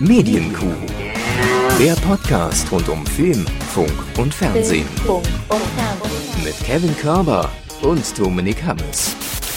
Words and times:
Medienkuh. 0.00 0.72
Der 1.80 1.94
Podcast 1.94 2.70
rund 2.70 2.88
um 2.88 3.04
Film, 3.04 3.44
Funk 3.74 3.92
und 4.16 4.32
Fernsehen. 4.32 4.86
Mit 6.44 6.56
Kevin 6.60 6.96
Körber 6.96 7.50
und 7.82 8.16
Dominik 8.16 8.62
Hammes. 8.64 9.16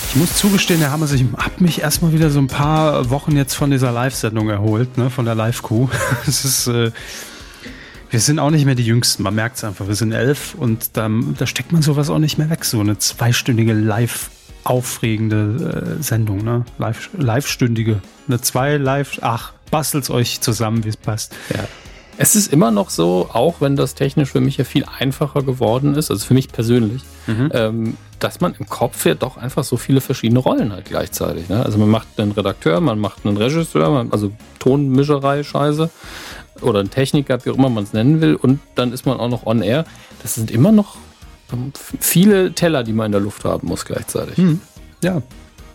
Ich 0.10 0.16
muss 0.16 0.36
zugestehen, 0.36 0.80
Herr 0.80 0.92
Hammes, 0.92 1.12
ich 1.12 1.24
habe 1.38 1.64
mich 1.64 1.82
erstmal 1.82 2.12
wieder 2.12 2.32
so 2.32 2.40
ein 2.40 2.48
paar 2.48 3.12
Wochen 3.12 3.38
jetzt 3.38 3.54
von 3.54 3.70
dieser 3.70 3.92
Live-Sendung 3.92 4.50
erholt, 4.50 4.98
ne, 4.98 5.12
von 5.12 5.26
der 5.26 5.36
Live-Kuh. 5.36 5.90
Es 6.28 6.44
ist, 6.44 6.66
äh, 6.68 6.92
wir 8.10 8.20
sind 8.20 8.40
auch 8.40 8.50
nicht 8.50 8.66
mehr 8.66 8.76
die 8.76 8.86
Jüngsten, 8.86 9.22
man 9.22 9.36
merkt 9.36 9.58
es 9.58 9.64
einfach. 9.64 9.88
Wir 9.88 9.96
sind 9.96 10.12
elf 10.12 10.56
und 10.56 10.98
da, 10.98 11.08
da 11.38 11.46
steckt 11.46 11.72
man 11.72 11.84
sowas 11.84 12.10
auch 12.10 12.20
nicht 12.20 12.40
mehr 12.40 12.50
weg. 12.50 12.66
So 12.66 12.80
eine 12.80 12.98
zweistündige 12.98 13.74
Live- 13.74 14.32
aufregende 14.64 15.98
äh, 16.00 16.04
Sendung, 16.04 16.44
ne? 16.44 16.66
Live, 16.78 17.10
live-stündige. 17.18 18.00
Eine 18.28 18.42
zwei 18.42 18.78
live, 18.78 19.18
ach, 19.22 19.54
bastelt's 19.72 20.10
euch 20.10 20.42
zusammen, 20.42 20.84
wie 20.84 20.90
es 20.90 20.98
passt. 20.98 21.34
Ja. 21.54 21.68
Es 22.18 22.36
ist 22.36 22.54
immer 22.54 22.70
noch 22.70 22.90
so, 22.90 23.30
auch 23.34 23.62
wenn 23.62 23.76
das 23.76 23.96
technisch 23.96 24.32
für 24.32 24.42
mich 24.42 24.58
ja 24.58 24.64
viel 24.64 24.86
einfacher 24.86 25.42
geworden 25.42 25.96
ist, 25.96 26.12
also 26.12 26.24
für 26.24 26.36
mich 26.36 26.50
persönlich, 26.50 27.02
mhm. 27.26 27.50
ähm, 27.54 27.98
dass 28.20 28.42
man 28.42 28.54
im 28.60 28.68
Kopf 28.70 29.06
ja 29.06 29.16
doch 29.16 29.38
einfach 29.38 29.64
so 29.64 29.78
viele 29.78 30.02
verschiedene 30.02 30.40
Rollen 30.40 30.72
hat 30.72 30.86
gleichzeitig. 30.86 31.50
Ne? 31.50 31.66
Also 31.66 31.80
man 31.80 31.90
macht 31.90 32.08
einen 32.18 32.32
Redakteur, 32.34 32.80
man 32.80 33.00
macht 33.00 33.26
einen 33.26 33.38
Regisseur, 33.38 33.90
man, 33.90 34.12
also 34.12 34.32
Tonmischerei, 34.60 35.42
Scheiße 35.44 35.90
oder 36.62 36.82
einen 36.82 36.92
Techniker, 36.92 37.44
wie 37.44 37.50
auch 37.50 37.58
immer 37.58 37.70
man 37.70 37.86
es 37.86 37.94
nennen 37.94 38.22
will, 38.22 38.36
und 38.36 38.60
dann 38.76 38.94
ist 38.94 39.08
man 39.08 39.20
auch 39.20 39.30
noch 39.30 39.48
on 39.48 39.64
air. 39.64 39.86
Das 40.22 40.36
sind 40.36 40.52
immer 40.52 40.72
noch 40.72 40.98
viele 42.00 42.54
Teller, 42.54 42.84
die 42.84 42.94
man 42.94 43.08
in 43.08 43.12
der 43.14 43.22
Luft 43.22 43.46
haben 43.46 43.68
muss 43.68 43.86
gleichzeitig. 43.86 44.38
Hm. 44.38 44.62
Ja, 45.04 45.22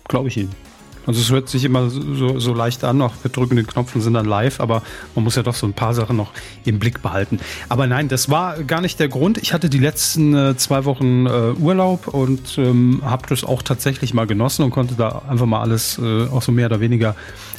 glaube 0.07 0.29
ich 0.29 0.37
Ihnen. 0.37 0.66
Also 1.07 1.21
es 1.21 1.31
hört 1.31 1.49
sich 1.49 1.65
immer 1.65 1.89
so, 1.89 2.39
so 2.39 2.53
leicht 2.53 2.85
an, 2.85 3.01
auch 3.01 3.15
wir 3.23 3.31
drücken 3.31 3.57
den 3.57 3.67
Knopf 3.67 3.95
und 3.95 4.01
sind 4.01 4.15
dann 4.15 4.27
live, 4.27 4.61
aber 4.61 4.83
man 5.15 5.25
muss 5.25 5.37
ja 5.37 5.43
doch 5.43 5.55
so 5.55 5.67
ein 5.67 5.73
paar 5.73 5.95
Sachen 5.95 6.17
noch 6.17 6.33
im 6.65 6.79
Blick 6.79 7.03
behalten. 7.03 7.39
Aber 7.69 7.87
nein, 7.87 8.09
das 8.09 8.29
war 8.29 8.63
gar 8.65 8.81
nicht 8.81 8.99
der 8.99 9.09
Grund. 9.09 9.39
Ich 9.39 9.53
hatte 9.53 9.71
die 9.71 9.79
letzten 9.79 10.35
äh, 10.35 10.57
zwei 10.57 10.85
Wochen 10.85 11.27
äh, 11.27 11.53
Urlaub 11.59 12.09
und 12.09 12.59
ähm, 12.59 13.03
habe 13.05 13.27
das 13.29 13.45
auch 13.45 13.63
tatsächlich 13.63 14.15
mal 14.15 14.27
genossen 14.27 14.65
und 14.65 14.71
konnte 14.71 14.95
da 14.95 15.23
einfach 15.29 15.47
mal 15.47 15.61
alles 15.61 15.99
äh, 15.99 16.27
auch 16.27 16.43
so 16.43 16.53
mehr 16.53 16.67
oder 16.67 16.81
weniger 16.81 17.15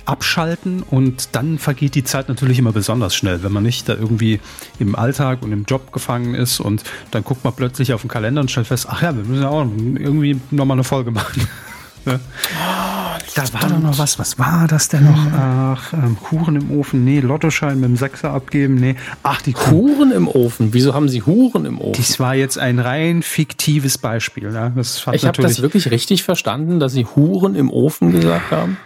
abschalten 0.06 0.84
und 0.84 1.36
dann 1.36 1.60
vergeht 1.60 1.96
die 1.96 2.04
Zeit 2.04 2.30
natürlich 2.30 2.60
immer 2.60 2.72
besonders 2.72 3.14
schnell, 3.14 3.44
wenn 3.44 3.52
man 3.52 3.64
nicht 3.64 3.90
da 3.90 3.94
irgendwie 3.94 4.40
im 4.80 4.96
Alltag 4.96 5.42
und 5.42 5.52
im 5.52 5.66
Job 5.66 5.92
gefangen 5.92 6.34
ist 6.34 6.60
und 6.62 6.84
dann 7.12 7.24
guckt 7.24 7.44
man 7.44 7.54
plötzlich 7.54 7.94
auf 7.94 8.02
den 8.02 8.10
Kalender 8.10 8.42
und 8.42 8.50
stellt 8.50 8.68
fest, 8.68 8.88
ach 8.90 9.02
ja, 9.02 9.16
wir 9.16 9.24
müssen 9.24 9.42
ja 9.42 9.50
auch 9.50 9.66
irgendwie 9.66 10.40
nochmal 10.52 10.76
eine 10.76 10.84
Folge 10.86 11.12
machen. 11.12 11.48
ne? 12.08 12.20
oh, 12.20 13.18
da 13.36 13.54
war 13.54 13.70
doch 13.70 13.80
noch 13.80 14.00
was. 14.00 14.18
Was 14.18 14.40
war 14.40 14.68
das 14.68 14.90
denn 14.90 15.04
noch? 15.06 15.32
Ach, 15.34 15.94
ähm, 15.94 16.18
Kuchen 16.22 16.56
im 16.56 16.72
Ofen. 16.72 17.04
Nee, 17.04 17.20
Lottoschein 17.20 17.80
mit 17.80 17.90
dem 17.90 17.98
Sechser 17.98 18.32
abgeben. 18.32 18.76
Nee. 18.76 18.96
Ach, 19.22 19.42
die 19.42 19.54
Kuchen 19.54 20.12
im 20.12 20.28
Ofen. 20.28 20.74
Wieso 20.74 20.94
haben 20.94 21.10
Sie 21.10 21.22
Huren 21.22 21.66
im 21.66 21.80
Ofen? 21.80 22.02
Das 22.02 22.20
war 22.20 22.34
jetzt 22.34 22.58
ein 22.58 22.80
rein 22.80 23.22
fiktives 23.22 23.98
Beispiel. 23.98 24.52
Ne? 24.52 24.74
Ich 25.14 25.26
habe 25.26 25.42
das 25.42 25.62
wirklich 25.62 25.92
richtig 25.92 26.24
verstanden, 26.24 26.80
dass 26.80 26.94
Sie 26.94 27.06
Huren 27.06 27.56
im 27.56 27.70
Ofen 27.70 28.12
gesagt 28.12 28.52
haben. 28.52 28.78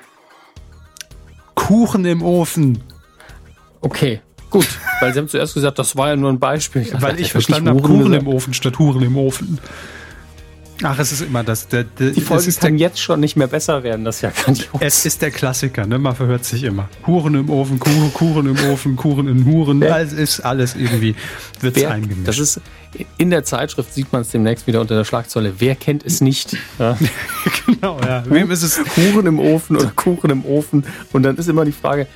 Kuchen 1.56 2.04
im 2.06 2.22
Ofen. 2.22 2.84
Okay, 3.82 4.22
gut. 4.50 4.68
Weil 5.00 5.14
Sie 5.14 5.20
haben 5.20 5.28
zuerst 5.28 5.54
gesagt, 5.54 5.80
das 5.80 5.96
war 5.96 6.10
ja 6.10 6.16
nur 6.16 6.30
ein 6.30 6.40
Beispiel. 6.40 6.82
Ich 6.82 7.02
Weil 7.02 7.20
ich 7.20 7.32
verstanden 7.32 7.70
habe, 7.70 7.82
Kuchen 7.82 8.06
gesagt. 8.06 8.24
im 8.24 8.28
Ofen 8.28 8.54
statt 8.54 8.78
Huren 8.80 9.02
im 9.02 9.16
Ofen. 9.18 9.60
Ach, 10.84 10.98
es 11.00 11.12
ist 11.12 11.22
immer 11.22 11.44
das. 11.44 11.68
Der, 11.68 11.84
der, 11.84 12.12
die 12.12 12.22
Folge 12.22 12.52
kann 12.54 12.78
jetzt 12.78 13.00
schon 13.00 13.20
nicht 13.20 13.36
mehr 13.36 13.48
besser 13.48 13.84
werden, 13.84 14.06
das 14.06 14.18
ist 14.18 14.22
ja 14.22 14.30
grandios. 14.32 14.68
Es 14.80 15.06
ist 15.06 15.22
der 15.22 15.32
Klassiker, 15.32 15.86
ne? 15.86 16.00
Man 16.00 16.16
verhört 16.16 16.46
sich 16.46 16.64
immer. 16.64 16.90
Huren 17.06 17.36
im 17.36 17.50
Ofen, 17.50 17.80
Kuchen, 17.80 18.14
Kuchen 18.14 18.48
im 18.48 18.72
Ofen, 18.72 18.96
Kuchen 18.96 19.28
in 19.28 19.46
Huren. 19.46 19.82
Ja. 19.82 20.00
Es 20.00 20.14
ist 20.14 20.40
alles 20.42 20.76
irgendwie, 20.76 21.16
wird 21.59 21.84
eingemischt. 21.86 22.28
Das 22.28 22.40
ist, 22.40 22.62
in 23.18 23.30
der 23.30 23.44
Zeitschrift 23.44 23.94
sieht 23.94 24.12
man 24.12 24.22
es 24.22 24.30
demnächst 24.30 24.68
wieder 24.68 24.81
unter 24.81 24.96
der 24.96 25.06
Schlagzeile. 25.06 25.53
Wer 25.59 25.75
kennt 25.75 26.06
es 26.06 26.22
nicht? 26.22 26.58
Ja. 26.80 26.98
genau, 27.66 28.00
ja. 28.02 28.24
Wem 28.28 28.52
ist 28.52 28.63
es? 28.63 28.78
Kuchen 28.84 29.25
im 29.28 29.40
Ofen 29.40 29.78
oder 29.78 29.92
Kuchen 29.96 30.30
im 30.30 30.46
Ofen? 30.46 30.86
Und 31.13 31.24
dann 31.24 31.38
ist 31.38 31.48
immer 31.48 31.66
die 31.66 31.72
Frage, 31.72 32.08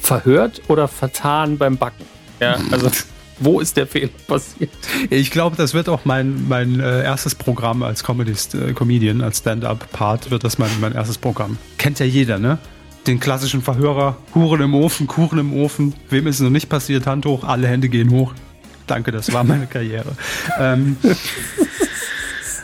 verhört 0.00 0.62
oder 0.68 0.88
vertan 0.88 1.58
beim 1.58 1.76
Backen? 1.76 2.04
Ja, 2.40 2.58
also. 2.70 2.90
Wo 3.38 3.60
ist 3.60 3.76
der 3.76 3.86
Fehler 3.86 4.10
passiert? 4.26 4.70
Ich 5.10 5.30
glaube, 5.30 5.56
das 5.56 5.74
wird 5.74 5.88
auch 5.88 6.04
mein, 6.04 6.48
mein 6.48 6.80
äh, 6.80 7.02
erstes 7.02 7.34
Programm 7.34 7.82
als 7.82 8.02
Comedist, 8.02 8.54
äh, 8.54 8.72
Comedian, 8.72 9.20
als 9.20 9.38
Stand-up-Part, 9.38 10.30
wird 10.30 10.44
das 10.44 10.58
mein, 10.58 10.70
mein 10.80 10.94
erstes 10.94 11.18
Programm. 11.18 11.58
Kennt 11.76 11.98
ja 11.98 12.06
jeder, 12.06 12.38
ne? 12.38 12.58
Den 13.06 13.20
klassischen 13.20 13.62
Verhörer, 13.62 14.16
Huren 14.34 14.62
im 14.62 14.74
Ofen, 14.74 15.06
Kuchen 15.06 15.38
im 15.38 15.52
Ofen. 15.52 15.94
Wem 16.10 16.26
ist 16.26 16.36
es 16.36 16.40
noch 16.40 16.50
nicht 16.50 16.68
passiert? 16.68 17.06
Hand 17.06 17.26
hoch, 17.26 17.44
alle 17.44 17.68
Hände 17.68 17.88
gehen 17.88 18.10
hoch. 18.10 18.32
Danke, 18.86 19.12
das 19.12 19.32
war 19.32 19.44
meine 19.44 19.66
Karriere. 19.66 20.16
ähm, 20.58 20.96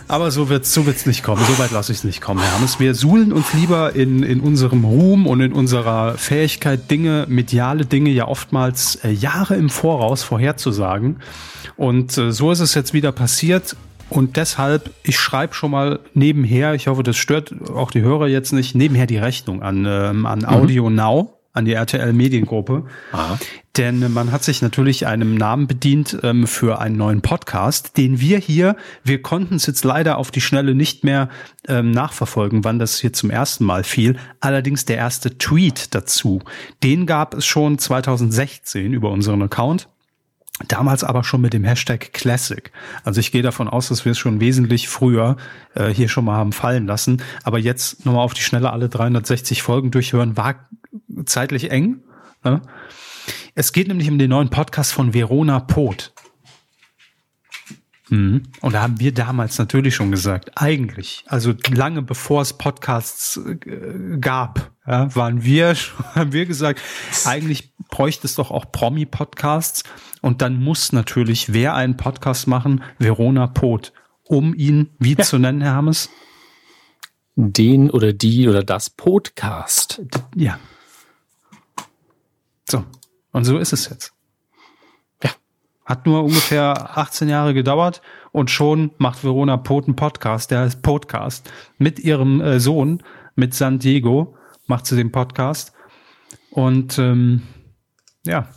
aber 0.09 0.31
so 0.31 0.49
wird 0.49 0.65
es 0.65 0.75
so 0.75 0.87
wird's 0.87 1.07
nicht 1.07 1.23
kommen. 1.23 1.43
So 1.47 1.59
weit 1.59 1.71
lasse 1.71 1.93
ich 1.93 1.99
es 1.99 2.05
nicht 2.05 2.21
kommen, 2.21 2.41
Herr 2.41 2.55
Hammes. 2.55 2.81
Wir 2.81 2.95
suhlen 2.95 3.33
uns 3.33 3.53
lieber 3.53 3.95
in, 3.95 4.23
in 4.23 4.41
unserem 4.41 4.85
Ruhm 4.85 5.27
und 5.27 5.41
in 5.41 5.53
unserer 5.53 6.17
Fähigkeit, 6.19 6.91
Dinge, 6.91 7.27
mediale 7.29 7.87
Dinge 7.87 8.11
ja 8.11 8.29
oftmals 8.29 8.97
äh, 9.05 9.11
Jahre 9.11 9.57
im 9.57 9.71
Voraus 9.71 10.23
vorherzusagen. 10.23 11.17
Und 11.77 12.17
äh, 12.19 12.33
so 12.33 12.51
ist 12.51 12.61
es 12.61 12.75
jetzt 12.75 12.93
wieder 12.93 13.13
passiert. 13.13 13.77
Und 14.09 14.37
deshalb, 14.37 14.91
ich 15.03 15.19
schreibe 15.19 15.55
schon 15.55 15.71
mal 15.71 16.01
nebenher, 16.13 16.75
ich 16.75 16.87
hoffe, 16.87 17.03
das 17.03 17.17
stört 17.17 17.55
auch 17.71 17.91
die 17.91 18.03
Hörer 18.03 18.27
jetzt 18.27 18.53
nicht, 18.53 18.75
nebenher 18.75 19.07
die 19.07 19.17
Rechnung 19.17 19.63
an, 19.63 19.87
ähm, 19.89 20.27
an 20.27 20.45
Audio 20.45 20.91
mhm. 20.91 20.97
Now 20.97 21.39
an 21.53 21.65
die 21.65 21.73
RTL 21.73 22.13
Mediengruppe. 22.13 22.85
Aha. 23.13 23.39
Denn 23.77 24.13
man 24.13 24.33
hat 24.33 24.45
sich 24.45 24.61
natürlich 24.61 25.07
einem 25.07 25.35
Namen 25.35 25.67
bedient 25.67 26.19
ähm, 26.23 26.47
für 26.47 26.81
einen 26.81 26.97
neuen 26.97 27.23
Podcast, 27.23 27.97
den 27.97 28.21
wir 28.21 28.39
hier, 28.39 28.77
wir 29.03 29.23
konnten 29.23 29.55
es 29.55 29.65
jetzt 29.65 29.85
leider 29.85 30.19
auf 30.19 30.31
die 30.31 30.43
Schnelle 30.43 30.75
nicht 30.75 31.05
mehr 31.05 31.31
ähm, 31.69 31.91
nachverfolgen, 31.91 32.65
wann 32.65 32.79
das 32.79 33.01
hier 33.01 33.15
zum 33.15 33.31
ersten 33.31 33.65
Mal 33.65 33.83
fiel. 33.83 34.19
Allerdings 34.41 34.85
der 34.85 34.99
erste 34.99 35.39
Tweet 35.39 35.95
dazu, 35.95 36.43
den 36.83 37.07
gab 37.07 37.33
es 37.33 37.47
schon 37.47 37.79
2016 37.79 38.93
über 38.93 39.11
unseren 39.11 39.43
Account. 39.43 39.89
Damals 40.69 41.03
aber 41.03 41.25
schon 41.25 41.41
mit 41.41 41.55
dem 41.55 41.65
Hashtag 41.65 42.13
Classic. 42.13 42.71
Also 43.05 43.21
ich 43.21 43.33
gehe 43.33 43.43
davon 43.43 43.69
aus, 43.69 43.89
dass 43.89 44.05
wir 44.05 44.13
es 44.13 44.19
schon 44.19 44.39
wesentlich 44.39 44.89
früher 44.89 45.39
äh, 45.75 45.89
hier 45.89 46.09
schon 46.09 46.27
mal 46.27 46.37
haben 46.37 46.53
fallen 46.53 46.87
lassen. 46.87 47.23
Aber 47.43 47.59
jetzt 47.59 48.05
nochmal 48.05 48.23
auf 48.23 48.35
die 48.35 48.43
Schnelle 48.43 48.71
alle 48.71 48.91
360 48.91 49.63
Folgen 49.63 49.91
durchhören, 49.91 50.37
war 50.37 50.69
zeitlich 51.25 51.71
eng. 51.71 52.03
Ne? 52.45 52.61
Es 53.55 53.73
geht 53.73 53.89
nämlich 53.89 54.09
um 54.09 54.19
den 54.19 54.31
neuen 54.31 54.49
Podcast 54.49 54.93
von 54.93 55.13
Verona 55.13 55.61
Poth. 55.61 56.13
Mhm. 58.09 58.45
Und 58.61 58.73
da 58.75 58.83
haben 58.83 58.99
wir 58.99 59.13
damals 59.13 59.59
natürlich 59.59 59.95
schon 59.95 60.11
gesagt, 60.11 60.53
eigentlich, 60.55 61.25
also 61.27 61.53
lange 61.69 62.03
bevor 62.03 62.43
es 62.43 62.55
Podcasts 62.55 63.37
äh, 63.37 64.19
gab, 64.19 64.73
ja, 64.87 65.15
waren 65.15 65.45
wir, 65.45 65.75
haben 66.15 66.33
wir 66.33 66.47
gesagt, 66.47 66.81
eigentlich 67.27 67.75
bräuchte 67.91 68.27
es 68.27 68.35
doch 68.35 68.51
auch 68.51 68.73
Promi-Podcasts. 68.73 69.85
Und 70.23 70.41
dann 70.41 70.63
muss 70.63 70.93
natürlich 70.93 71.53
wer 71.53 71.75
einen 71.75 71.97
Podcast 71.97 72.47
machen? 72.47 72.83
Verona 72.99 73.49
Poth. 73.49 73.93
Um 74.25 74.55
ihn 74.55 74.91
wie 74.99 75.17
ja. 75.17 75.25
zu 75.25 75.39
nennen, 75.39 75.61
Herr 75.61 75.75
Hammes? 75.75 76.09
Den 77.35 77.91
oder 77.91 78.13
die 78.13 78.49
oder 78.49 78.63
das 78.63 78.89
Podcast. 78.89 80.01
Ja, 80.35 80.59
so. 82.73 82.85
Und 83.33 83.45
so 83.45 83.59
ist 83.59 83.73
es 83.73 83.89
jetzt. 83.89 84.13
Ja. 85.23 85.31
Hat 85.85 86.07
nur 86.07 86.23
ungefähr 86.23 86.99
18 86.99 87.29
Jahre 87.29 87.55
gedauert 87.55 88.03
und 88.31 88.51
schon 88.51 88.93
macht 88.99 89.25
Verona 89.25 89.57
Poten 89.57 89.97
Podcast, 89.97 90.51
der 90.51 90.61
heißt 90.61 90.83
Podcast, 90.83 91.51
mit 91.79 91.99
ihrem 91.99 92.41
äh, 92.41 92.61
Sohn, 92.61 93.03
mit 93.35 93.55
San 93.55 93.79
Diego, 93.79 94.37
macht 94.67 94.87
sie 94.87 94.97
den 94.97 95.11
Podcast. 95.11 95.73
Und 96.51 96.99
ähm, 96.99 97.43
ja, 98.25 98.49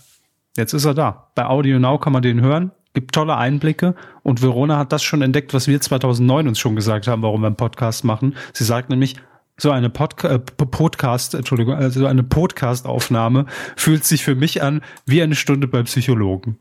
jetzt 0.58 0.74
ist 0.74 0.86
er 0.86 0.94
da. 0.94 1.32
Bei 1.36 1.46
Audio 1.46 1.80
Now 1.80 1.98
kann 1.98 2.14
man 2.14 2.22
den 2.22 2.42
hören, 2.42 2.72
gibt 2.94 3.14
tolle 3.16 3.38
Einblicke 3.38 3.96
und 4.24 4.42
Verona 4.42 4.78
hat 4.78 4.92
das 4.92 5.04
schon 5.04 5.22
entdeckt, 5.22 5.54
was 5.54 5.68
wir 5.68 5.80
2009 5.80 6.50
uns 6.50 6.60
schon 6.60 6.76
gesagt 6.76 7.08
haben, 7.08 7.22
warum 7.22 7.42
wir 7.42 7.48
einen 7.48 7.56
Podcast 7.56 8.04
machen. 8.04 8.36
Sie 8.54 8.66
sagt 8.66 8.90
nämlich, 8.90 9.16
so 9.58 9.72
eine 9.72 9.90
Podca 9.90 10.30
äh, 10.36 10.40
Podcast, 10.40 11.34
Entschuldigung, 11.34 11.76
also 11.76 12.06
eine 12.06 12.24
Podcast-Aufnahme 12.24 13.46
fühlt 13.76 14.04
sich 14.04 14.24
für 14.24 14.36
mich 14.36 14.62
an 14.62 14.82
wie 15.06 15.22
eine 15.22 15.36
Stunde 15.36 15.68
beim 15.68 15.86
Psychologen. 15.86 16.58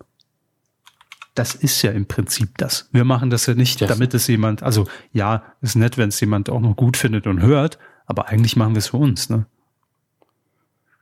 Das 1.35 1.57
ist 1.57 1.83
ja 1.83 1.91
im 1.91 2.07
Prinzip 2.07 2.57
das. 2.59 2.89
Wir 2.93 3.05
machen 3.05 3.29
das 3.31 3.47
ja 3.47 3.55
nicht, 3.55 3.81
damit 3.83 4.15
es 4.15 4.29
jemand, 4.29 4.63
also 4.63 4.87
ja, 5.13 5.43
ist 5.61 5.75
nett, 5.75 5.99
wenn 5.99 6.11
es 6.11 6.21
jemand 6.21 6.49
auch 6.49 6.61
noch 6.61 6.77
gut 6.77 6.97
findet 6.97 7.27
und 7.27 7.43
hört, 7.43 7.79
aber 8.07 8.29
eigentlich 8.29 8.55
machen 8.55 8.75
wir 8.75 8.79
es 8.79 8.89
für 8.89 8.99
uns, 8.99 9.31
ne? 9.31 9.47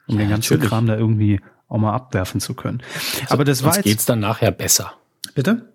Um 0.06 0.14
ja, 0.14 0.22
den 0.22 0.30
ganzen 0.30 0.54
natürlich. 0.54 0.70
Kram 0.70 0.86
da 0.86 0.96
irgendwie 0.96 1.40
auch 1.68 1.78
mal 1.78 1.92
abwerfen 1.92 2.40
zu 2.40 2.54
können. 2.54 2.82
Also 3.22 3.34
aber 3.34 3.44
das 3.44 3.62
war 3.62 3.68
uns 3.68 3.76
jetzt. 3.76 3.84
geht's 3.84 4.04
dann 4.06 4.20
nachher 4.20 4.50
besser. 4.50 4.94
Bitte? 5.34 5.72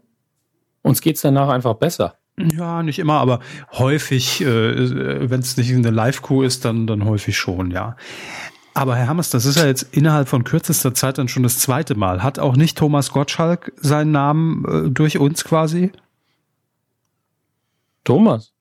Uns 0.82 1.02
geht's 1.02 1.22
danach 1.22 1.50
einfach 1.50 1.76
besser. 1.76 2.18
Ja, 2.40 2.84
nicht 2.84 3.00
immer, 3.00 3.16
aber 3.16 3.40
häufig, 3.74 4.42
äh, 4.42 5.30
wenn 5.30 5.40
es 5.40 5.58
nicht 5.58 5.74
eine 5.74 5.90
Live-Crew 5.90 6.44
ist, 6.44 6.66
dann, 6.66 6.86
dann 6.86 7.04
häufig 7.06 7.36
schon, 7.36 7.72
ja. 7.72 7.96
Aber 8.76 8.96
Herr 8.96 9.08
Hammers, 9.08 9.32
das 9.32 9.46
ist 9.46 9.58
ja 9.58 9.66
jetzt 9.66 9.96
innerhalb 9.96 10.28
von 10.28 10.44
kürzester 10.44 10.94
Zeit 10.94 11.18
dann 11.18 11.30
schon 11.30 11.42
das 11.42 11.58
zweite 11.58 11.96
Mal. 11.96 12.22
Hat 12.22 12.38
auch 12.38 12.56
nicht 12.56 12.78
Thomas 12.78 13.12
Gottschalk 13.12 13.74
seinen 13.78 14.12
Namen 14.12 14.66
äh, 14.66 14.92
durch 14.92 15.18
uns 15.18 15.44
quasi? 15.44 15.92
Thomas. 18.04 18.54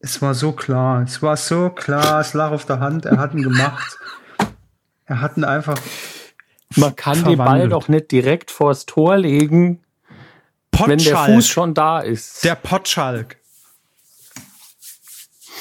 Es 0.00 0.20
war 0.20 0.34
so 0.34 0.50
klar, 0.50 1.02
es 1.02 1.22
war 1.22 1.36
so 1.36 1.70
klar, 1.70 2.20
es 2.20 2.34
lag 2.34 2.50
auf 2.50 2.66
der 2.66 2.80
Hand, 2.80 3.06
er 3.06 3.18
hat 3.18 3.32
ihn 3.34 3.42
gemacht. 3.42 3.96
Er 5.04 5.20
hat 5.20 5.36
ihn 5.36 5.44
einfach. 5.44 5.78
Man 6.74 6.96
kann 6.96 7.14
verwandelt. 7.14 7.38
den 7.38 7.44
Ball 7.44 7.68
doch 7.68 7.86
nicht 7.86 8.10
direkt 8.10 8.50
vors 8.50 8.86
Tor 8.86 9.16
legen, 9.16 9.84
Potschalk. 10.86 11.06
wenn 11.06 11.26
der 11.26 11.34
Fuß 11.34 11.48
schon 11.48 11.74
da 11.74 12.00
ist. 12.00 12.44
Der 12.44 12.54
Potschalk. 12.54 13.36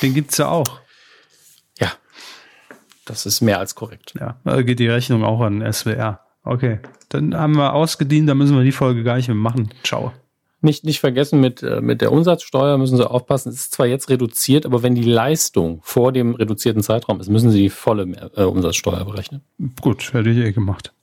Den 0.01 0.13
gibt's 0.13 0.37
ja 0.37 0.49
auch. 0.49 0.79
Ja. 1.79 1.91
Das 3.05 3.25
ist 3.25 3.41
mehr 3.41 3.59
als 3.59 3.75
korrekt. 3.75 4.13
Ja, 4.19 4.39
da 4.43 4.61
geht 4.61 4.79
die 4.79 4.87
Rechnung 4.87 5.23
auch 5.23 5.41
an 5.41 5.61
SWR. 5.71 6.21
Okay. 6.43 6.79
Dann 7.09 7.35
haben 7.35 7.55
wir 7.55 7.73
ausgedient, 7.73 8.27
dann 8.29 8.37
müssen 8.37 8.55
wir 8.55 8.63
die 8.63 8.71
Folge 8.71 9.03
gar 9.03 9.17
nicht 9.17 9.27
mehr 9.27 9.35
machen. 9.35 9.69
Ciao. 9.83 10.13
Nicht, 10.63 10.83
nicht 10.83 10.99
vergessen, 10.99 11.39
mit, 11.39 11.63
äh, 11.63 11.81
mit 11.81 12.01
der 12.01 12.11
Umsatzsteuer 12.11 12.77
müssen 12.77 12.95
Sie 12.95 13.09
aufpassen. 13.09 13.49
Es 13.49 13.55
ist 13.55 13.73
zwar 13.73 13.87
jetzt 13.87 14.09
reduziert, 14.09 14.65
aber 14.65 14.83
wenn 14.83 14.93
die 14.93 15.03
Leistung 15.03 15.81
vor 15.83 16.11
dem 16.11 16.35
reduzierten 16.35 16.83
Zeitraum 16.83 17.19
ist, 17.19 17.29
müssen 17.29 17.49
Sie 17.49 17.61
die 17.63 17.69
volle 17.69 18.31
äh, 18.35 18.43
Umsatzsteuer 18.43 19.03
berechnen. 19.05 19.41
Gut, 19.81 20.13
hätte 20.13 20.29
ich 20.29 20.37
eh 20.37 20.51
gemacht. 20.51 20.93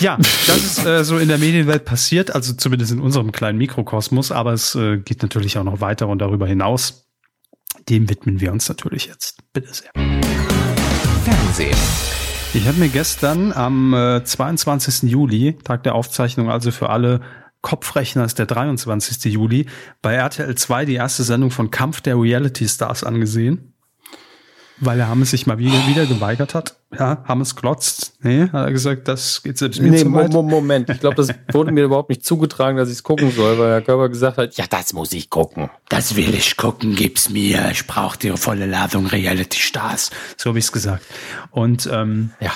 Ja, 0.00 0.16
das 0.16 0.56
ist 0.56 0.86
äh, 0.86 1.04
so 1.04 1.18
in 1.18 1.28
der 1.28 1.38
Medienwelt 1.38 1.84
passiert, 1.84 2.34
also 2.34 2.52
zumindest 2.54 2.92
in 2.92 3.00
unserem 3.00 3.32
kleinen 3.32 3.58
Mikrokosmos, 3.58 4.32
aber 4.32 4.52
es 4.52 4.74
äh, 4.74 4.98
geht 4.98 5.22
natürlich 5.22 5.56
auch 5.56 5.64
noch 5.64 5.80
weiter 5.80 6.08
und 6.08 6.18
darüber 6.18 6.46
hinaus. 6.46 7.08
Dem 7.88 8.08
widmen 8.08 8.40
wir 8.40 8.52
uns 8.52 8.68
natürlich 8.68 9.06
jetzt. 9.06 9.38
Bitte 9.52 9.72
sehr. 9.72 9.90
Fernsehen. 11.24 11.76
Ich 12.54 12.66
habe 12.66 12.78
mir 12.78 12.88
gestern 12.88 13.52
am 13.52 13.94
äh, 13.94 14.24
22. 14.24 15.10
Juli, 15.10 15.58
Tag 15.64 15.82
der 15.84 15.94
Aufzeichnung, 15.94 16.50
also 16.50 16.70
für 16.70 16.90
alle 16.90 17.20
Kopfrechner 17.62 18.24
ist 18.24 18.38
der 18.38 18.46
23. 18.46 19.32
Juli, 19.32 19.66
bei 20.02 20.14
RTL 20.14 20.54
2 20.54 20.84
die 20.84 20.94
erste 20.94 21.24
Sendung 21.24 21.50
von 21.50 21.70
Kampf 21.70 22.00
der 22.00 22.16
Reality 22.16 22.68
Stars 22.68 23.04
angesehen. 23.04 23.73
Weil 24.78 24.98
er 24.98 25.08
Hammes 25.08 25.30
sich 25.30 25.46
mal 25.46 25.58
wieder, 25.58 25.86
wieder 25.86 26.04
geweigert 26.06 26.54
hat. 26.54 26.76
Ja, 26.98 27.22
Hammes 27.26 27.54
glotzt. 27.54 28.14
Nee, 28.22 28.48
hat 28.52 28.66
er 28.66 28.72
gesagt, 28.72 29.06
das 29.08 29.42
geht 29.42 29.58
selbst 29.58 29.80
mir 29.80 29.90
nee, 29.90 29.98
zu 29.98 30.12
weit. 30.12 30.32
Moment, 30.32 30.90
ich 30.90 31.00
glaube, 31.00 31.16
das 31.16 31.28
wurde 31.52 31.70
mir 31.70 31.84
überhaupt 31.84 32.08
nicht 32.08 32.24
zugetragen, 32.24 32.76
dass 32.76 32.88
ich 32.88 32.96
es 32.96 33.02
gucken 33.02 33.30
soll, 33.30 33.58
weil 33.58 33.70
Herr 33.70 33.82
Körper 33.82 34.08
gesagt 34.08 34.36
hat, 34.36 34.56
ja, 34.56 34.64
das 34.68 34.92
muss 34.92 35.12
ich 35.12 35.30
gucken. 35.30 35.70
Das 35.88 36.16
will 36.16 36.34
ich 36.34 36.56
gucken, 36.56 36.94
gib's 36.96 37.30
mir. 37.30 37.70
Ich 37.70 37.86
brauche 37.86 38.18
die 38.18 38.30
volle 38.36 38.66
Ladung 38.66 39.06
Reality 39.06 39.58
Stars. 39.58 40.10
So 40.36 40.50
habe 40.50 40.58
ich 40.58 40.64
es 40.64 40.72
gesagt. 40.72 41.04
Und 41.50 41.88
ähm, 41.92 42.30
ja. 42.40 42.52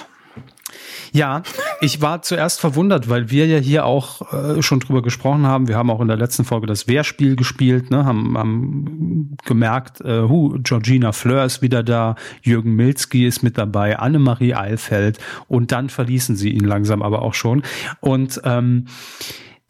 Ja, 1.13 1.43
ich 1.81 2.03
war 2.03 2.23
zuerst 2.23 2.61
verwundert, 2.61 3.09
weil 3.09 3.31
wir 3.31 3.47
ja 3.47 3.59
hier 3.59 3.87
auch 3.87 4.33
äh, 4.33 4.63
schon 4.63 4.81
drüber 4.81 5.03
gesprochen 5.03 5.47
haben. 5.47 5.69
Wir 5.69 5.77
haben 5.77 5.91
auch 5.91 6.01
in 6.01 6.09
der 6.09 6.17
letzten 6.17 6.45
Folge 6.45 6.67
das 6.67 6.87
Wehrspiel 6.87 7.37
gespielt, 7.37 7.91
ne? 7.91 8.05
haben, 8.05 8.37
haben 8.37 9.37
gemerkt, 9.45 10.01
äh, 10.03 10.23
hu, 10.23 10.59
Georgina 10.63 11.13
Fleur 11.13 11.45
ist 11.45 11.63
wieder 11.63 11.83
da, 11.83 12.17
Jürgen 12.43 12.75
Milzki 12.77 13.27
ist 13.27 13.43
mit 13.43 13.57
dabei, 13.57 13.99
Annemarie 13.99 14.55
Eilfeld 14.55 15.19
und 15.47 15.73
dann 15.73 15.89
verließen 15.89 16.37
sie 16.37 16.51
ihn 16.51 16.65
langsam 16.65 17.03
aber 17.03 17.23
auch 17.23 17.35
schon. 17.35 17.63
Und 18.01 18.41
ähm, 18.45 18.87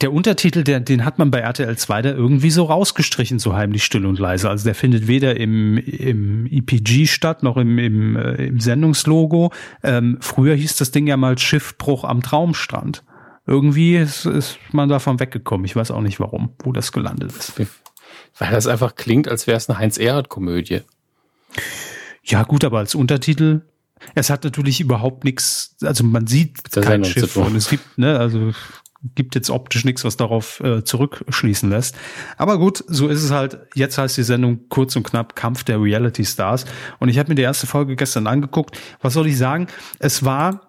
der 0.01 0.13
Untertitel, 0.13 0.63
der, 0.63 0.79
den 0.79 1.05
hat 1.05 1.19
man 1.19 1.31
bei 1.31 1.41
RTL 1.41 1.77
2 1.77 2.03
da 2.03 2.11
irgendwie 2.11 2.51
so 2.51 2.65
rausgestrichen, 2.65 3.41
so 3.41 3.55
heimlich 3.55 3.85
still 3.85 4.07
und 4.07 4.19
leise. 4.19 4.49
Also 4.49 4.65
der 4.65 4.77
findet 4.77 5.09
weder 5.09 5.37
im, 5.37 5.77
im 5.79 6.47
EPG 6.47 7.07
statt, 7.07 7.43
noch 7.43 7.57
im, 7.57 7.79
im, 7.79 8.17
äh, 8.17 8.47
im 8.47 8.61
Sendungslogo. 8.61 9.53
Ähm, 9.83 10.19
früher 10.21 10.55
hieß 10.55 10.77
das 10.77 10.93
Ding 10.93 11.09
ja 11.09 11.17
mal 11.17 11.37
Schiffbruch 11.37 12.05
am 12.05 12.23
Traumstrand. 12.23 13.03
Irgendwie 13.47 13.97
ist, 13.97 14.25
ist 14.25 14.59
man 14.73 14.89
davon 14.89 15.19
weggekommen. 15.19 15.65
Ich 15.65 15.75
weiß 15.75 15.91
auch 15.91 16.03
nicht 16.03 16.21
warum, 16.21 16.51
wo 16.63 16.71
das 16.71 16.93
gelandet 16.93 17.33
ist. 17.33 17.55
Weil 18.39 18.51
das 18.53 18.69
einfach 18.69 18.95
klingt, 18.95 19.27
als 19.27 19.49
wäre 19.49 19.57
es 19.57 19.69
eine 19.69 19.79
Heinz-Erhardt-Komödie. 19.79 20.83
Ja, 22.23 22.45
gut, 22.45 22.63
aber 22.63 22.79
als 22.79 22.95
Untertitel 22.95 23.63
es 24.15 24.31
hat 24.31 24.45
natürlich 24.45 24.81
überhaupt 24.81 25.25
nichts, 25.25 25.77
also 25.83 26.05
man 26.05 26.27
sieht 26.27 26.59
das 26.71 26.85
kein 26.85 27.05
Schiff 27.05 27.37
und 27.37 27.57
es 27.57 27.69
gibt, 27.69 27.99
ne, 27.99 28.19
also 28.19 28.53
gibt 29.15 29.35
jetzt 29.35 29.51
optisch 29.51 29.85
nichts, 29.85 30.05
was 30.05 30.17
darauf 30.17 30.61
äh, 30.61 30.83
zurückschließen 30.83 31.71
lässt. 31.71 31.97
Aber 32.37 32.59
gut, 32.59 32.85
so 32.89 33.09
ist 33.09 33.23
es 33.23 33.31
halt. 33.31 33.59
Jetzt 33.75 33.97
heißt 33.99 34.17
die 34.17 34.23
Sendung 34.23 34.69
kurz 34.69 34.97
und 34.97 35.05
knapp 35.05 35.37
Kampf 35.37 35.65
der 35.65 35.81
Reality 35.81 36.25
Stars. 36.25 36.65
Und 36.99 37.09
ich 37.09 37.19
habe 37.19 37.31
mir 37.31 37.37
die 37.37 37.43
erste 37.43 37.67
Folge 37.67 37.97
gestern 37.97 38.27
angeguckt. 38.27 38.79
Was 39.01 39.15
soll 39.15 39.29
ich 39.29 39.39
sagen? 39.39 39.69
Es 39.99 40.25
war 40.25 40.69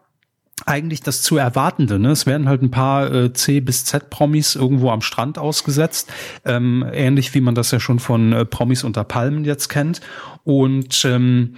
eigentlich 0.66 1.02
das 1.02 1.22
zu 1.22 1.38
erwartende. 1.38 2.00
Ne? 2.00 2.12
Es 2.12 2.26
werden 2.26 2.50
halt 2.50 2.62
ein 2.62 2.72
paar 2.72 3.12
äh, 3.12 3.34
C 3.34 3.62
bis 3.62 3.86
Z 3.86 4.10
Promis 4.10 4.56
irgendwo 4.56 4.92
am 4.92 5.02
Strand 5.02 5.38
ausgesetzt, 5.38 6.12
ähm, 6.46 6.86
ähnlich 6.92 7.34
wie 7.34 7.42
man 7.42 7.56
das 7.56 7.72
ja 7.72 7.80
schon 7.80 8.00
von 8.00 8.34
äh, 8.34 8.46
Promis 8.46 8.84
unter 8.84 9.04
Palmen 9.04 9.46
jetzt 9.46 9.70
kennt. 9.70 10.02
Und 10.44 11.06
ähm, 11.06 11.56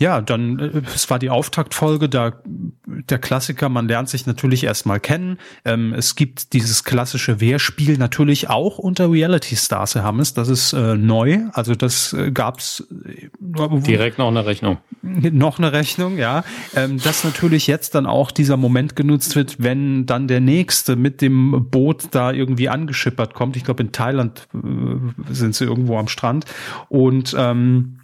ja, 0.00 0.22
dann, 0.22 0.58
äh, 0.58 0.82
es 0.94 1.10
war 1.10 1.18
die 1.18 1.28
Auftaktfolge, 1.28 2.08
da 2.08 2.32
der 2.86 3.18
Klassiker, 3.18 3.68
man 3.68 3.86
lernt 3.86 4.08
sich 4.08 4.26
natürlich 4.26 4.64
erstmal 4.64 4.98
kennen. 4.98 5.38
Ähm, 5.66 5.92
es 5.92 6.16
gibt 6.16 6.54
dieses 6.54 6.84
klassische 6.84 7.40
Wehrspiel 7.40 7.98
natürlich 7.98 8.48
auch 8.48 8.78
unter 8.78 9.12
Reality 9.12 9.56
Stars, 9.56 9.94
Herr 9.94 10.02
Hammes. 10.02 10.32
Das 10.32 10.48
ist 10.48 10.72
äh, 10.72 10.96
neu. 10.96 11.40
Also 11.52 11.74
das 11.74 12.14
äh, 12.14 12.30
gab's 12.30 12.86
äh, 13.04 13.28
direkt 13.80 14.18
noch 14.18 14.28
eine 14.28 14.46
Rechnung. 14.46 14.78
Noch 15.02 15.58
eine 15.58 15.72
Rechnung, 15.72 16.16
ja. 16.16 16.44
Ähm, 16.74 16.98
dass 16.98 17.22
natürlich 17.22 17.66
jetzt 17.66 17.94
dann 17.94 18.06
auch 18.06 18.30
dieser 18.30 18.56
Moment 18.56 18.96
genutzt 18.96 19.36
wird, 19.36 19.56
wenn 19.58 20.06
dann 20.06 20.28
der 20.28 20.40
nächste 20.40 20.96
mit 20.96 21.20
dem 21.20 21.68
Boot 21.70 22.08
da 22.12 22.32
irgendwie 22.32 22.70
angeschippert 22.70 23.34
kommt. 23.34 23.56
Ich 23.56 23.64
glaube, 23.64 23.82
in 23.82 23.92
Thailand 23.92 24.48
äh, 24.54 25.32
sind 25.32 25.54
sie 25.54 25.64
irgendwo 25.64 25.98
am 25.98 26.08
Strand. 26.08 26.46
Und 26.88 27.36
ähm, 27.38 27.99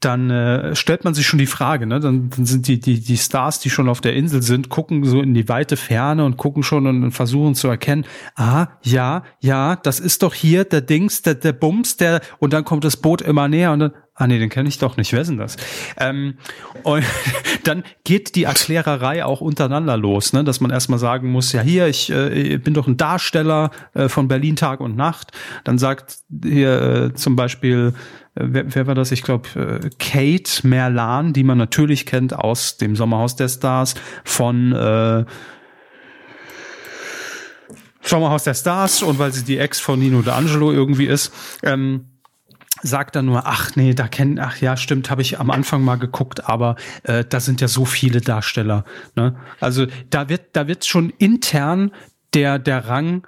dann 0.00 0.30
äh, 0.30 0.76
stellt 0.76 1.04
man 1.04 1.14
sich 1.14 1.26
schon 1.26 1.40
die 1.40 1.46
Frage, 1.46 1.86
ne? 1.86 1.98
Dann, 1.98 2.30
dann 2.30 2.46
sind 2.46 2.68
die, 2.68 2.78
die, 2.78 3.00
die 3.00 3.16
Stars, 3.16 3.58
die 3.58 3.70
schon 3.70 3.88
auf 3.88 4.00
der 4.00 4.14
Insel 4.14 4.42
sind, 4.42 4.68
gucken 4.68 5.04
so 5.04 5.20
in 5.20 5.34
die 5.34 5.48
weite 5.48 5.76
Ferne 5.76 6.24
und 6.24 6.36
gucken 6.36 6.62
schon 6.62 6.86
und, 6.86 7.10
versuchen 7.10 7.56
zu 7.56 7.68
erkennen, 7.68 8.04
ah, 8.36 8.68
ja, 8.82 9.24
ja, 9.40 9.74
das 9.76 9.98
ist 9.98 10.22
doch 10.22 10.34
hier 10.34 10.64
der 10.64 10.82
Dings, 10.82 11.22
der, 11.22 11.34
der 11.34 11.52
Bums, 11.52 11.96
der, 11.96 12.20
und 12.38 12.52
dann 12.52 12.64
kommt 12.64 12.84
das 12.84 12.96
Boot 12.96 13.22
immer 13.22 13.48
näher 13.48 13.72
und 13.72 13.80
dann, 13.80 13.92
Ah 14.20 14.26
nee, 14.26 14.40
den 14.40 14.48
kenne 14.48 14.68
ich 14.68 14.78
doch 14.78 14.96
nicht. 14.96 15.12
Wer 15.12 15.20
ist 15.20 15.28
denn 15.28 15.36
das? 15.36 15.56
Ähm, 15.96 16.38
und 16.82 17.04
dann 17.64 17.84
geht 18.02 18.34
die 18.34 18.44
Erklärerei 18.44 19.24
auch 19.24 19.40
untereinander 19.40 19.96
los, 19.96 20.32
ne? 20.32 20.42
dass 20.42 20.60
man 20.60 20.72
erstmal 20.72 20.98
sagen 20.98 21.30
muss, 21.30 21.52
ja 21.52 21.60
hier, 21.60 21.86
ich 21.86 22.10
äh, 22.10 22.56
bin 22.56 22.74
doch 22.74 22.88
ein 22.88 22.96
Darsteller 22.96 23.70
äh, 23.94 24.08
von 24.08 24.26
Berlin 24.26 24.56
Tag 24.56 24.80
und 24.80 24.96
Nacht. 24.96 25.30
Dann 25.62 25.78
sagt 25.78 26.18
hier 26.42 26.82
äh, 26.82 27.14
zum 27.14 27.36
Beispiel 27.36 27.94
wer, 28.40 28.74
wer 28.74 28.86
war 28.86 28.94
das? 28.94 29.12
Ich 29.12 29.22
glaube, 29.22 29.48
äh, 29.54 29.90
Kate 29.98 30.66
Merlan, 30.66 31.32
die 31.32 31.44
man 31.44 31.58
natürlich 31.58 32.06
kennt 32.06 32.34
aus 32.34 32.76
dem 32.76 32.96
Sommerhaus 32.96 33.36
der 33.36 33.48
Stars, 33.48 33.94
von 34.24 34.72
äh, 34.72 35.24
Sommerhaus 38.02 38.44
der 38.44 38.54
Stars 38.54 39.02
und 39.02 39.18
weil 39.18 39.32
sie 39.32 39.44
die 39.44 39.58
Ex 39.58 39.80
von 39.80 39.98
Nino 39.98 40.20
D'Angelo 40.20 40.72
irgendwie 40.72 41.06
ist. 41.06 41.32
Ähm, 41.62 42.06
sagt 42.82 43.16
dann 43.16 43.26
nur, 43.26 43.46
ach 43.46 43.74
nee, 43.74 43.92
da 43.92 44.06
kennen, 44.06 44.38
ach 44.38 44.60
ja, 44.60 44.76
stimmt, 44.76 45.10
habe 45.10 45.22
ich 45.22 45.40
am 45.40 45.50
Anfang 45.50 45.82
mal 45.82 45.96
geguckt, 45.96 46.48
aber 46.48 46.76
äh, 47.02 47.24
da 47.28 47.40
sind 47.40 47.60
ja 47.60 47.66
so 47.66 47.84
viele 47.84 48.20
Darsteller. 48.20 48.84
Ne? 49.16 49.36
Also 49.60 49.86
da 50.10 50.28
wird, 50.28 50.50
da 50.52 50.68
wird 50.68 50.86
schon 50.86 51.10
intern 51.18 51.90
der 52.34 52.58
der 52.58 52.86
Rang 52.86 53.26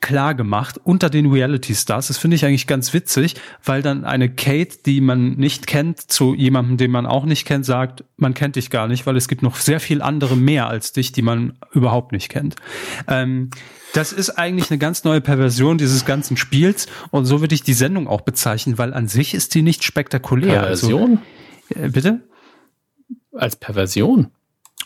klar 0.00 0.34
gemacht 0.34 0.80
unter 0.82 1.10
den 1.10 1.30
Reality 1.30 1.74
Stars. 1.74 2.08
Das 2.08 2.18
finde 2.18 2.34
ich 2.34 2.44
eigentlich 2.44 2.66
ganz 2.66 2.92
witzig, 2.94 3.36
weil 3.64 3.82
dann 3.82 4.04
eine 4.04 4.30
Kate, 4.30 4.78
die 4.84 5.00
man 5.00 5.32
nicht 5.32 5.66
kennt, 5.66 6.00
zu 6.00 6.34
jemandem, 6.34 6.78
den 6.78 6.90
man 6.90 7.06
auch 7.06 7.24
nicht 7.24 7.46
kennt, 7.46 7.66
sagt, 7.66 8.04
man 8.16 8.34
kennt 8.34 8.56
dich 8.56 8.70
gar 8.70 8.88
nicht, 8.88 9.06
weil 9.06 9.16
es 9.16 9.28
gibt 9.28 9.42
noch 9.42 9.56
sehr 9.56 9.80
viel 9.80 10.02
andere 10.02 10.36
mehr 10.36 10.68
als 10.68 10.92
dich, 10.92 11.12
die 11.12 11.22
man 11.22 11.58
überhaupt 11.72 12.12
nicht 12.12 12.30
kennt. 12.30 12.56
Ähm, 13.08 13.50
das 13.92 14.12
ist 14.12 14.30
eigentlich 14.30 14.70
eine 14.70 14.78
ganz 14.78 15.04
neue 15.04 15.20
Perversion 15.20 15.76
dieses 15.76 16.04
ganzen 16.04 16.36
Spiels 16.36 16.86
und 17.10 17.26
so 17.26 17.40
würde 17.40 17.54
ich 17.54 17.62
die 17.62 17.74
Sendung 17.74 18.08
auch 18.08 18.22
bezeichnen, 18.22 18.78
weil 18.78 18.94
an 18.94 19.08
sich 19.08 19.34
ist 19.34 19.54
die 19.54 19.62
nicht 19.62 19.84
spektakulär. 19.84 20.62
Also, 20.62 20.88
Perversion? 20.88 21.18
Also, 21.74 21.86
äh, 21.86 21.90
bitte? 21.90 22.20
Als 23.32 23.56
Perversion? 23.56 24.30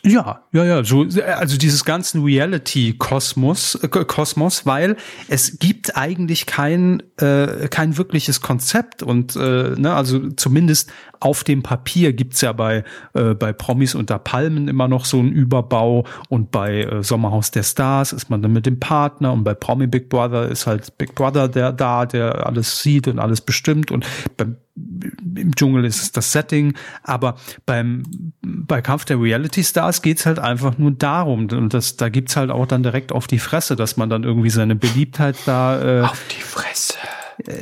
Ja, 0.06 0.42
ja, 0.52 0.64
ja, 0.64 0.84
so, 0.84 1.06
also 1.38 1.56
dieses 1.56 1.86
ganzen 1.86 2.22
Reality-Kosmos, 2.22 3.76
äh, 3.76 3.88
Kosmos, 3.88 4.66
weil 4.66 4.96
es 5.28 5.58
gibt 5.58 5.96
eigentlich 5.96 6.44
kein, 6.44 7.02
äh, 7.16 7.68
kein 7.68 7.96
wirkliches 7.96 8.42
Konzept 8.42 9.02
und, 9.02 9.34
äh, 9.34 9.70
ne, 9.78 9.94
also 9.94 10.28
zumindest 10.32 10.92
auf 11.20 11.42
dem 11.42 11.62
Papier 11.62 12.12
gibt's 12.12 12.42
ja 12.42 12.52
bei, 12.52 12.84
äh, 13.14 13.32
bei 13.32 13.54
Promis 13.54 13.94
unter 13.94 14.18
Palmen 14.18 14.68
immer 14.68 14.88
noch 14.88 15.06
so 15.06 15.18
einen 15.18 15.32
Überbau 15.32 16.04
und 16.28 16.50
bei 16.50 16.82
äh, 16.82 17.02
Sommerhaus 17.02 17.50
der 17.50 17.62
Stars 17.62 18.12
ist 18.12 18.28
man 18.28 18.42
dann 18.42 18.52
mit 18.52 18.66
dem 18.66 18.80
Partner 18.80 19.32
und 19.32 19.42
bei 19.42 19.54
Promi 19.54 19.86
Big 19.86 20.10
Brother 20.10 20.50
ist 20.50 20.66
halt 20.66 20.98
Big 20.98 21.14
Brother 21.14 21.48
der 21.48 21.72
da, 21.72 22.04
der 22.04 22.46
alles 22.46 22.82
sieht 22.82 23.08
und 23.08 23.18
alles 23.18 23.40
bestimmt 23.40 23.90
und 23.90 24.04
beim 24.36 24.56
im 24.76 25.54
Dschungel 25.54 25.84
ist 25.84 26.02
es 26.02 26.12
das 26.12 26.32
Setting, 26.32 26.74
aber 27.02 27.36
beim 27.64 28.02
bei 28.42 28.82
Kampf 28.82 29.04
der 29.04 29.20
Reality 29.20 29.62
Stars 29.62 30.02
geht's 30.02 30.26
halt 30.26 30.38
einfach 30.38 30.78
nur 30.78 30.90
darum 30.90 31.48
und 31.50 31.72
das 31.72 31.96
da 31.96 32.08
gibt's 32.08 32.36
halt 32.36 32.50
auch 32.50 32.66
dann 32.66 32.82
direkt 32.82 33.12
auf 33.12 33.26
die 33.26 33.38
Fresse, 33.38 33.76
dass 33.76 33.96
man 33.96 34.10
dann 34.10 34.24
irgendwie 34.24 34.50
seine 34.50 34.74
Beliebtheit 34.74 35.36
da 35.46 36.00
äh, 36.00 36.02
auf 36.02 36.22
die 36.36 36.42
Fresse. 36.42 36.94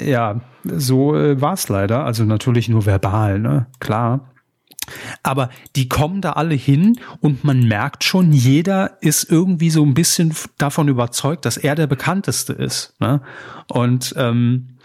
Ja, 0.05 0.41
so 0.65 1.17
äh, 1.17 1.41
war's 1.41 1.69
leider, 1.69 2.05
also 2.05 2.25
natürlich 2.25 2.69
nur 2.69 2.87
verbal, 2.87 3.39
ne? 3.39 3.67
Klar. 3.81 4.29
Aber 5.23 5.51
die 5.77 5.89
kommen 5.89 6.21
da 6.21 6.33
alle 6.33 6.55
hin 6.55 6.99
und 7.21 7.45
man 7.45 7.67
merkt 7.69 8.05
schon, 8.05 8.33
jeder 8.33 8.99
ist 9.01 9.31
irgendwie 9.31 9.71
so 9.71 9.85
ein 9.85 9.95
bisschen 9.95 10.35
davon 10.59 10.89
überzeugt, 10.89 11.45
dass 11.45 11.57
er 11.57 11.77
der 11.77 11.87
bekannteste 11.87 12.53
ist. 12.53 12.95
Ne? 13.01 13.21
Und 13.69 14.13
ähm, 14.17 14.79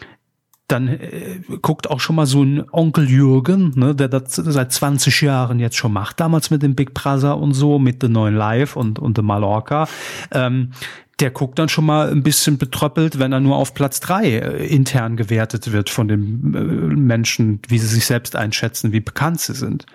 dann 0.68 0.88
äh, 0.88 1.40
guckt 1.62 1.90
auch 1.90 2.00
schon 2.00 2.16
mal 2.16 2.26
so 2.26 2.44
ein 2.44 2.66
Onkel 2.72 3.10
Jürgen, 3.10 3.72
ne, 3.76 3.96
der 3.96 4.10
das 4.10 4.36
seit 4.36 4.72
20 4.72 5.22
Jahren 5.22 5.60
jetzt 5.60 5.78
schon 5.78 5.94
macht, 5.94 6.20
damals 6.20 6.50
mit 6.50 6.62
dem 6.62 6.76
Big 6.76 6.94
Brother 6.94 7.38
und 7.38 7.54
so, 7.54 7.80
mit 7.80 8.02
The 8.02 8.10
Neuen 8.10 8.36
Live 8.36 8.76
und, 8.76 9.00
und 9.00 9.18
The 9.18 9.24
Mallorca. 9.24 9.88
Ähm, 10.32 10.72
der 11.20 11.32
guckt 11.32 11.58
dann 11.58 11.70
schon 11.70 11.86
mal 11.86 12.12
ein 12.12 12.22
bisschen 12.22 12.58
betröppelt, 12.58 13.18
wenn 13.18 13.32
er 13.32 13.40
nur 13.40 13.56
auf 13.56 13.74
Platz 13.74 14.00
drei 14.00 14.26
äh, 14.26 14.68
intern 14.68 15.18
gewertet 15.18 15.72
wird 15.72 15.90
von 15.90 16.08
den 16.08 16.54
äh, 16.54 16.96
Menschen, 16.96 17.60
wie 17.68 17.80
sie 17.80 17.88
sich 17.88 18.06
selbst 18.06 18.36
einschätzen, 18.36 18.92
wie 18.92 19.00
bekannt 19.00 19.40
sie 19.40 19.56
sind. 19.56 19.86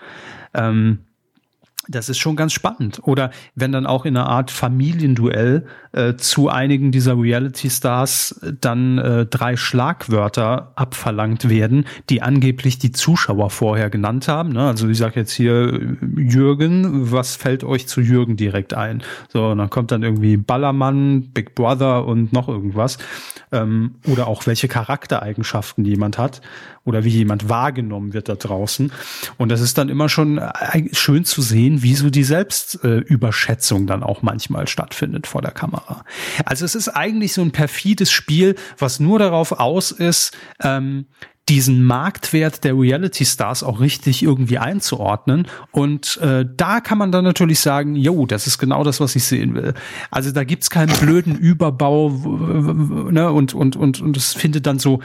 Ähm, 0.54 0.98
das 1.88 2.08
ist 2.08 2.18
schon 2.18 2.36
ganz 2.36 2.52
spannend. 2.52 3.00
Oder 3.02 3.30
wenn 3.54 3.72
dann 3.72 3.86
auch 3.86 4.04
in 4.04 4.16
einer 4.16 4.28
Art 4.28 4.50
Familienduell 4.50 5.66
äh, 5.92 6.14
zu 6.14 6.48
einigen 6.48 6.92
dieser 6.92 7.18
Reality-Stars 7.18 8.40
dann 8.60 8.98
äh, 8.98 9.26
drei 9.26 9.56
Schlagwörter 9.56 10.72
abverlangt 10.76 11.48
werden, 11.48 11.86
die 12.08 12.22
angeblich 12.22 12.78
die 12.78 12.92
Zuschauer 12.92 13.50
vorher 13.50 13.90
genannt 13.90 14.28
haben. 14.28 14.50
Ne? 14.50 14.66
Also 14.66 14.88
ich 14.88 14.98
sage 14.98 15.20
jetzt 15.20 15.32
hier 15.32 15.96
Jürgen, 16.16 17.10
was 17.10 17.36
fällt 17.36 17.64
euch 17.64 17.88
zu 17.88 18.00
Jürgen 18.00 18.36
direkt 18.36 18.74
ein? 18.74 19.02
So, 19.28 19.48
und 19.48 19.58
dann 19.58 19.70
kommt 19.70 19.90
dann 19.90 20.02
irgendwie 20.02 20.36
Ballermann, 20.36 21.30
Big 21.32 21.54
Brother 21.54 22.06
und 22.06 22.32
noch 22.32 22.48
irgendwas. 22.48 22.98
Ähm, 23.50 23.96
oder 24.06 24.28
auch 24.28 24.46
welche 24.46 24.68
Charaktereigenschaften 24.68 25.84
jemand 25.84 26.16
hat 26.16 26.40
oder 26.84 27.04
wie 27.04 27.10
jemand 27.10 27.48
wahrgenommen 27.48 28.12
wird 28.12 28.28
da 28.28 28.34
draußen. 28.34 28.92
Und 29.38 29.50
das 29.50 29.60
ist 29.60 29.78
dann 29.78 29.88
immer 29.88 30.08
schon 30.08 30.38
äh, 30.38 30.88
schön 30.92 31.24
zu 31.24 31.42
sehen, 31.42 31.81
wie 31.82 31.94
so 31.94 32.10
die 32.10 32.24
Selbstüberschätzung 32.24 33.86
dann 33.86 34.02
auch 34.02 34.22
manchmal 34.22 34.68
stattfindet 34.68 35.26
vor 35.26 35.42
der 35.42 35.52
Kamera. 35.52 36.04
Also 36.44 36.64
es 36.64 36.74
ist 36.74 36.88
eigentlich 36.88 37.32
so 37.32 37.42
ein 37.42 37.52
perfides 37.52 38.10
Spiel, 38.10 38.56
was 38.78 39.00
nur 39.00 39.18
darauf 39.18 39.52
aus 39.52 39.90
ist, 39.90 40.36
ähm, 40.62 41.06
diesen 41.48 41.82
Marktwert 41.84 42.62
der 42.62 42.78
Reality 42.78 43.24
Stars 43.24 43.62
auch 43.62 43.80
richtig 43.80 44.22
irgendwie 44.22 44.58
einzuordnen. 44.58 45.48
Und 45.72 46.16
äh, 46.18 46.46
da 46.56 46.80
kann 46.80 46.98
man 46.98 47.10
dann 47.10 47.24
natürlich 47.24 47.58
sagen, 47.60 47.96
jo, 47.96 48.26
das 48.26 48.46
ist 48.46 48.58
genau 48.58 48.84
das, 48.84 49.00
was 49.00 49.16
ich 49.16 49.24
sehen 49.24 49.54
will. 49.54 49.74
Also 50.10 50.30
da 50.30 50.44
gibt's 50.44 50.70
keinen 50.70 50.96
blöden 51.00 51.36
Überbau 51.36 52.10
ne, 52.10 53.30
und, 53.32 53.54
und, 53.54 53.76
und, 53.76 54.00
und 54.00 54.16
es 54.16 54.34
findet 54.34 54.66
dann 54.66 54.78
so 54.78 55.00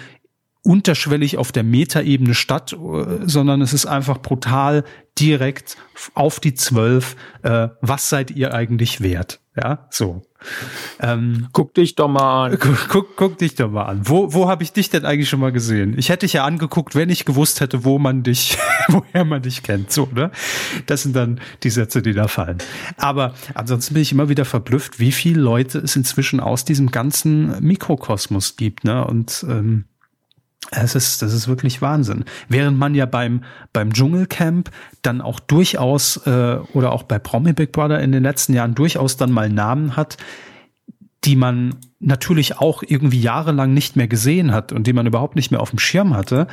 unterschwellig 0.63 1.37
auf 1.37 1.51
der 1.51 1.63
Metaebene 1.63 2.35
statt, 2.35 2.73
äh, 2.73 3.17
sondern 3.25 3.61
es 3.61 3.73
ist 3.73 3.85
einfach 3.85 4.19
brutal 4.19 4.83
direkt 5.19 5.77
auf 6.13 6.39
die 6.39 6.53
zwölf. 6.53 7.15
Äh, 7.43 7.69
was 7.81 8.09
seid 8.09 8.31
ihr 8.31 8.53
eigentlich 8.53 9.01
wert? 9.01 9.39
Ja, 9.55 9.87
so. 9.89 10.21
Ähm, 10.99 11.47
guck 11.51 11.73
dich 11.73 11.95
doch 11.95 12.07
mal 12.07 12.51
an. 12.51 12.59
Guck, 12.59 12.89
guck, 12.89 13.15
guck 13.15 13.37
dich 13.39 13.55
doch 13.55 13.71
mal 13.71 13.85
an. 13.85 14.01
Wo, 14.03 14.31
wo 14.31 14.47
habe 14.47 14.61
ich 14.61 14.71
dich 14.71 14.91
denn 14.91 15.03
eigentlich 15.03 15.29
schon 15.29 15.39
mal 15.39 15.51
gesehen? 15.51 15.95
Ich 15.97 16.09
hätte 16.09 16.27
dich 16.27 16.33
ja 16.33 16.45
angeguckt, 16.45 16.93
wenn 16.93 17.09
ich 17.09 17.25
gewusst 17.25 17.59
hätte, 17.59 17.83
wo 17.83 17.97
man 17.97 18.21
dich, 18.21 18.59
woher 18.87 19.25
man 19.25 19.41
dich 19.41 19.63
kennt. 19.63 19.91
So, 19.91 20.07
ne? 20.13 20.29
Das 20.85 21.01
sind 21.01 21.15
dann 21.15 21.41
die 21.63 21.71
Sätze, 21.71 22.03
die 22.03 22.13
da 22.13 22.27
fallen. 22.27 22.59
Aber 22.97 23.33
ansonsten 23.55 23.95
bin 23.95 24.03
ich 24.03 24.11
immer 24.11 24.29
wieder 24.29 24.45
verblüfft, 24.45 24.99
wie 24.99 25.11
viele 25.11 25.41
Leute 25.41 25.79
es 25.79 25.95
inzwischen 25.95 26.39
aus 26.39 26.63
diesem 26.63 26.91
ganzen 26.91 27.59
Mikrokosmos 27.63 28.57
gibt, 28.57 28.83
ne? 28.83 29.05
Und 29.05 29.43
ähm, 29.49 29.85
es 30.71 30.95
ist, 30.95 31.21
das 31.21 31.33
ist 31.33 31.47
wirklich 31.47 31.81
Wahnsinn. 31.81 32.25
Während 32.49 32.77
man 32.77 32.95
ja 32.95 33.05
beim, 33.05 33.43
beim 33.73 33.93
Dschungelcamp 33.93 34.69
dann 35.01 35.21
auch 35.21 35.39
durchaus, 35.39 36.17
äh, 36.27 36.57
oder 36.73 36.91
auch 36.91 37.03
bei 37.03 37.19
Promi 37.19 37.53
Big 37.53 37.71
Brother 37.71 37.99
in 37.99 38.11
den 38.11 38.23
letzten 38.23 38.53
Jahren 38.53 38.75
durchaus 38.75 39.17
dann 39.17 39.31
mal 39.31 39.49
Namen 39.49 39.95
hat, 39.95 40.17
die 41.23 41.35
man 41.35 41.75
natürlich 41.99 42.57
auch 42.57 42.83
irgendwie 42.85 43.19
jahrelang 43.19 43.73
nicht 43.73 43.95
mehr 43.95 44.07
gesehen 44.07 44.53
hat 44.53 44.71
und 44.71 44.87
die 44.87 44.93
man 44.93 45.07
überhaupt 45.07 45.35
nicht 45.35 45.51
mehr 45.51 45.61
auf 45.61 45.71
dem 45.71 45.79
Schirm 45.79 46.15
hatte, 46.15 46.47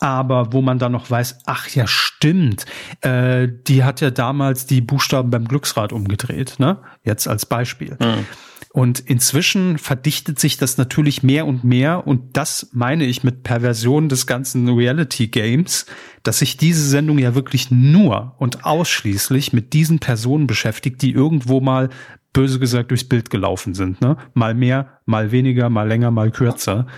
aber 0.00 0.52
wo 0.52 0.60
man 0.60 0.78
dann 0.78 0.92
noch 0.92 1.10
weiß, 1.10 1.40
ach 1.46 1.68
ja, 1.68 1.86
stimmt, 1.86 2.66
äh, 3.00 3.48
die 3.66 3.84
hat 3.84 4.00
ja 4.00 4.10
damals 4.10 4.66
die 4.66 4.80
Buchstaben 4.80 5.30
beim 5.30 5.46
Glücksrad 5.46 5.92
umgedreht, 5.92 6.56
ne? 6.58 6.78
Jetzt 7.02 7.26
als 7.26 7.46
Beispiel. 7.46 7.96
Mhm. 8.00 8.26
Und 8.74 8.98
inzwischen 8.98 9.78
verdichtet 9.78 10.40
sich 10.40 10.56
das 10.56 10.78
natürlich 10.78 11.22
mehr 11.22 11.46
und 11.46 11.62
mehr. 11.62 12.08
Und 12.08 12.36
das 12.36 12.70
meine 12.72 13.04
ich 13.04 13.22
mit 13.22 13.44
Perversion 13.44 14.08
des 14.08 14.26
ganzen 14.26 14.68
Reality 14.68 15.28
Games, 15.28 15.86
dass 16.24 16.40
sich 16.40 16.56
diese 16.56 16.84
Sendung 16.84 17.18
ja 17.18 17.36
wirklich 17.36 17.70
nur 17.70 18.34
und 18.38 18.64
ausschließlich 18.64 19.52
mit 19.52 19.74
diesen 19.74 20.00
Personen 20.00 20.48
beschäftigt, 20.48 21.02
die 21.02 21.12
irgendwo 21.12 21.60
mal 21.60 21.88
böse 22.32 22.58
gesagt 22.58 22.90
durchs 22.90 23.04
Bild 23.04 23.30
gelaufen 23.30 23.74
sind. 23.74 24.00
Ne? 24.00 24.16
Mal 24.34 24.54
mehr, 24.54 24.98
mal 25.06 25.30
weniger, 25.30 25.70
mal 25.70 25.86
länger, 25.86 26.10
mal 26.10 26.32
kürzer. 26.32 26.88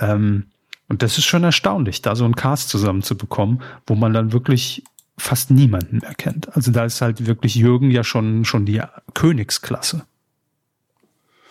Ähm, 0.00 0.46
und 0.88 1.04
das 1.04 1.18
ist 1.18 1.26
schon 1.26 1.44
erstaunlich, 1.44 2.02
da 2.02 2.16
so 2.16 2.24
einen 2.24 2.34
Cast 2.34 2.68
zusammenzubekommen, 2.68 3.62
wo 3.86 3.94
man 3.94 4.12
dann 4.12 4.32
wirklich 4.32 4.82
fast 5.16 5.52
niemanden 5.52 5.98
mehr 5.98 6.16
kennt. 6.16 6.56
Also 6.56 6.72
da 6.72 6.84
ist 6.84 7.00
halt 7.00 7.26
wirklich 7.26 7.54
Jürgen 7.54 7.92
ja 7.92 8.02
schon, 8.02 8.44
schon 8.44 8.66
die 8.66 8.82
Königsklasse 9.14 10.04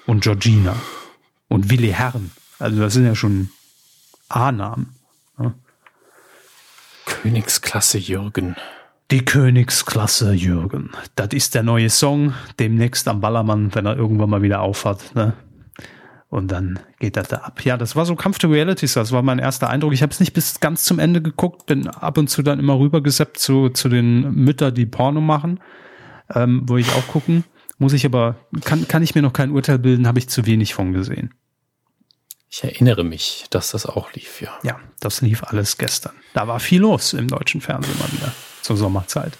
und 0.05 0.21
Georgina 0.23 0.75
und 1.47 1.69
Willi 1.69 1.89
Herren. 1.89 2.31
Also 2.59 2.79
das 2.79 2.93
sind 2.93 3.05
ja 3.05 3.15
schon 3.15 3.49
A-Namen. 4.29 4.95
Ne? 5.37 5.53
Königsklasse 7.05 7.97
Jürgen. 7.97 8.55
Die 9.09 9.25
Königsklasse 9.25 10.31
Jürgen. 10.31 10.91
Das 11.15 11.29
ist 11.33 11.55
der 11.55 11.63
neue 11.63 11.89
Song, 11.89 12.33
demnächst 12.59 13.07
am 13.07 13.19
Ballermann, 13.19 13.75
wenn 13.75 13.85
er 13.85 13.97
irgendwann 13.97 14.29
mal 14.29 14.41
wieder 14.41 14.61
aufhat. 14.61 15.13
Ne? 15.15 15.33
Und 16.29 16.49
dann 16.49 16.79
geht 16.99 17.17
das 17.17 17.27
da 17.27 17.37
ab. 17.37 17.65
Ja, 17.65 17.75
das 17.75 17.97
war 17.97 18.05
so 18.05 18.15
Kampf 18.15 18.37
der 18.37 18.49
Realities. 18.49 18.93
Das 18.93 19.11
war 19.11 19.21
mein 19.21 19.37
erster 19.37 19.69
Eindruck. 19.69 19.91
Ich 19.91 20.01
habe 20.01 20.13
es 20.13 20.21
nicht 20.21 20.31
bis 20.31 20.61
ganz 20.61 20.85
zum 20.85 20.97
Ende 20.97 21.21
geguckt, 21.21 21.65
bin 21.65 21.87
ab 21.87 22.17
und 22.17 22.29
zu 22.29 22.41
dann 22.41 22.57
immer 22.57 22.79
rübergeseppt 22.79 23.37
zu, 23.37 23.67
zu 23.67 23.89
den 23.89 24.33
Müttern, 24.33 24.73
die 24.73 24.85
Porno 24.85 25.19
machen. 25.19 25.59
Ähm, 26.33 26.61
wo 26.65 26.77
ich 26.77 26.89
auch 26.93 27.05
gucken. 27.07 27.43
Muss 27.81 27.93
ich 27.93 28.05
aber, 28.05 28.35
kann, 28.63 28.87
kann 28.87 29.01
ich 29.01 29.15
mir 29.15 29.23
noch 29.23 29.33
kein 29.33 29.49
Urteil 29.49 29.79
bilden, 29.79 30.05
habe 30.05 30.19
ich 30.19 30.29
zu 30.29 30.45
wenig 30.45 30.75
von 30.75 30.93
gesehen. 30.93 31.33
Ich 32.47 32.63
erinnere 32.63 33.03
mich, 33.03 33.45
dass 33.49 33.71
das 33.71 33.87
auch 33.87 34.13
lief, 34.13 34.39
ja. 34.39 34.51
Ja, 34.61 34.79
das 34.99 35.21
lief 35.21 35.43
alles 35.45 35.79
gestern. 35.79 36.13
Da 36.35 36.47
war 36.47 36.59
viel 36.59 36.81
los 36.81 37.13
im 37.13 37.27
deutschen 37.27 37.59
Fernsehen 37.59 37.97
mal 37.97 38.11
wieder 38.11 38.31
zur 38.61 38.77
Sommerzeit. 38.77 39.35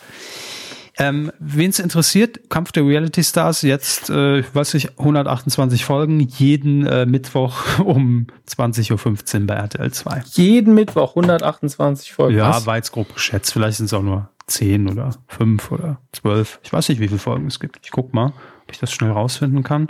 Ähm, 0.98 1.31
Wen 1.38 1.69
es 1.69 1.77
interessiert, 1.77 2.50
Kampf 2.50 2.71
der 2.71 2.83
Reality 2.83 3.24
Stars, 3.24 3.62
jetzt, 3.62 4.10
äh, 4.10 4.43
weiß 4.55 4.74
ich, 4.74 4.98
128 4.98 5.86
Folgen, 5.86 6.19
jeden 6.21 6.88
äh, 6.88 7.05
Mittwoch 7.05 7.77
um 7.86 8.25
20.15 8.50 9.41
Uhr 9.41 9.45
bei 9.45 9.53
RTL 9.53 9.91
2. 9.91 10.24
Jeden 10.31 10.74
Mittwoch 10.74 11.12
128 11.12 12.12
Folgen? 12.12 12.39
Ja, 12.39 12.65
war 12.65 12.77
jetzt 12.77 12.91
grob 12.91 13.13
geschätzt. 13.13 13.53
Vielleicht 13.53 13.77
sind 13.77 13.86
es 13.86 13.93
auch 13.93 14.01
nur 14.01 14.31
zehn 14.51 14.88
oder 14.89 15.15
fünf 15.27 15.72
oder 15.72 16.00
zwölf. 16.12 16.60
Ich 16.63 16.72
weiß 16.72 16.89
nicht, 16.89 17.00
wie 17.00 17.08
viele 17.08 17.20
Folgen 17.20 17.48
es 17.48 17.60
gibt. 17.60 17.79
Ich 17.84 17.91
guck 17.91 18.13
mal, 18.13 18.27
ob 18.27 18.72
ich 18.72 18.79
das 18.79 18.91
schnell 18.91 19.12
rausfinden 19.12 19.63
kann. 19.63 19.88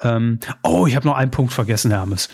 Ähm, 0.00 0.40
oh, 0.62 0.86
ich 0.86 0.96
habe 0.96 1.06
noch 1.06 1.16
einen 1.16 1.30
Punkt 1.30 1.52
vergessen, 1.52 1.90
Hermes. 1.90 2.28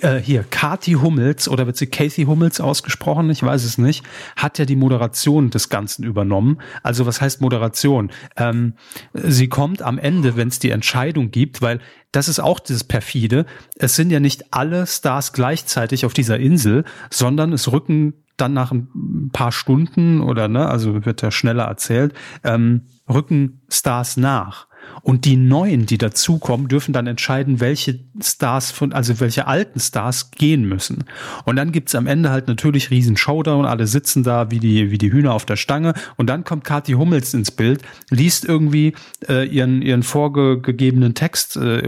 Äh, 0.00 0.18
hier, 0.18 0.44
Kati 0.44 0.92
Hummels 0.92 1.48
oder 1.48 1.66
wird 1.66 1.76
sie 1.76 1.86
Kathy 1.86 2.24
Hummels 2.24 2.60
ausgesprochen? 2.60 3.30
Ich 3.30 3.42
weiß 3.42 3.64
es 3.64 3.78
nicht. 3.78 4.04
Hat 4.36 4.58
ja 4.58 4.64
die 4.64 4.76
Moderation 4.76 5.50
des 5.50 5.68
Ganzen 5.68 6.04
übernommen. 6.04 6.60
Also 6.82 7.06
was 7.06 7.20
heißt 7.20 7.40
Moderation? 7.40 8.10
Ähm, 8.36 8.74
sie 9.12 9.48
kommt 9.48 9.82
am 9.82 9.98
Ende, 9.98 10.36
wenn 10.36 10.48
es 10.48 10.58
die 10.58 10.70
Entscheidung 10.70 11.30
gibt, 11.30 11.62
weil 11.62 11.80
das 12.10 12.28
ist 12.28 12.40
auch 12.40 12.60
dieses 12.60 12.84
perfide. 12.84 13.46
Es 13.76 13.94
sind 13.94 14.10
ja 14.10 14.20
nicht 14.20 14.52
alle 14.52 14.86
Stars 14.86 15.32
gleichzeitig 15.32 16.04
auf 16.04 16.12
dieser 16.12 16.38
Insel, 16.38 16.84
sondern 17.10 17.52
es 17.52 17.70
rücken 17.70 18.23
dann 18.36 18.52
nach 18.52 18.72
ein 18.72 19.30
paar 19.32 19.52
Stunden 19.52 20.20
oder 20.20 20.48
ne, 20.48 20.68
also 20.68 21.04
wird 21.04 21.22
ja 21.22 21.30
schneller 21.30 21.64
erzählt, 21.64 22.14
ähm, 22.42 22.82
rücken 23.08 23.62
Stars 23.68 24.16
nach. 24.16 24.66
Und 25.02 25.24
die 25.24 25.36
neuen, 25.36 25.86
die 25.86 25.98
dazukommen, 25.98 26.68
dürfen 26.68 26.92
dann 26.92 27.06
entscheiden, 27.06 27.60
welche 27.60 28.00
Stars 28.22 28.70
von, 28.70 28.92
also 28.92 29.20
welche 29.20 29.46
alten 29.46 29.78
Stars 29.78 30.30
gehen 30.30 30.64
müssen. 30.64 31.04
Und 31.44 31.56
dann 31.56 31.72
gibt's 31.72 31.94
am 31.94 32.06
Ende 32.06 32.30
halt 32.30 32.48
natürlich 32.48 32.90
riesen 32.90 33.16
Showdown, 33.16 33.66
alle 33.66 33.86
sitzen 33.86 34.22
da 34.22 34.50
wie 34.50 34.60
die, 34.60 34.90
wie 34.90 34.98
die 34.98 35.12
Hühner 35.12 35.34
auf 35.34 35.44
der 35.44 35.56
Stange. 35.56 35.94
Und 36.16 36.28
dann 36.28 36.44
kommt 36.44 36.64
Kathi 36.64 36.92
Hummels 36.92 37.34
ins 37.34 37.50
Bild, 37.50 37.82
liest 38.10 38.44
irgendwie 38.44 38.94
äh, 39.28 39.46
ihren, 39.46 39.82
ihren 39.82 40.02
vorgegebenen 40.02 41.14
Text 41.14 41.56
äh, 41.56 41.82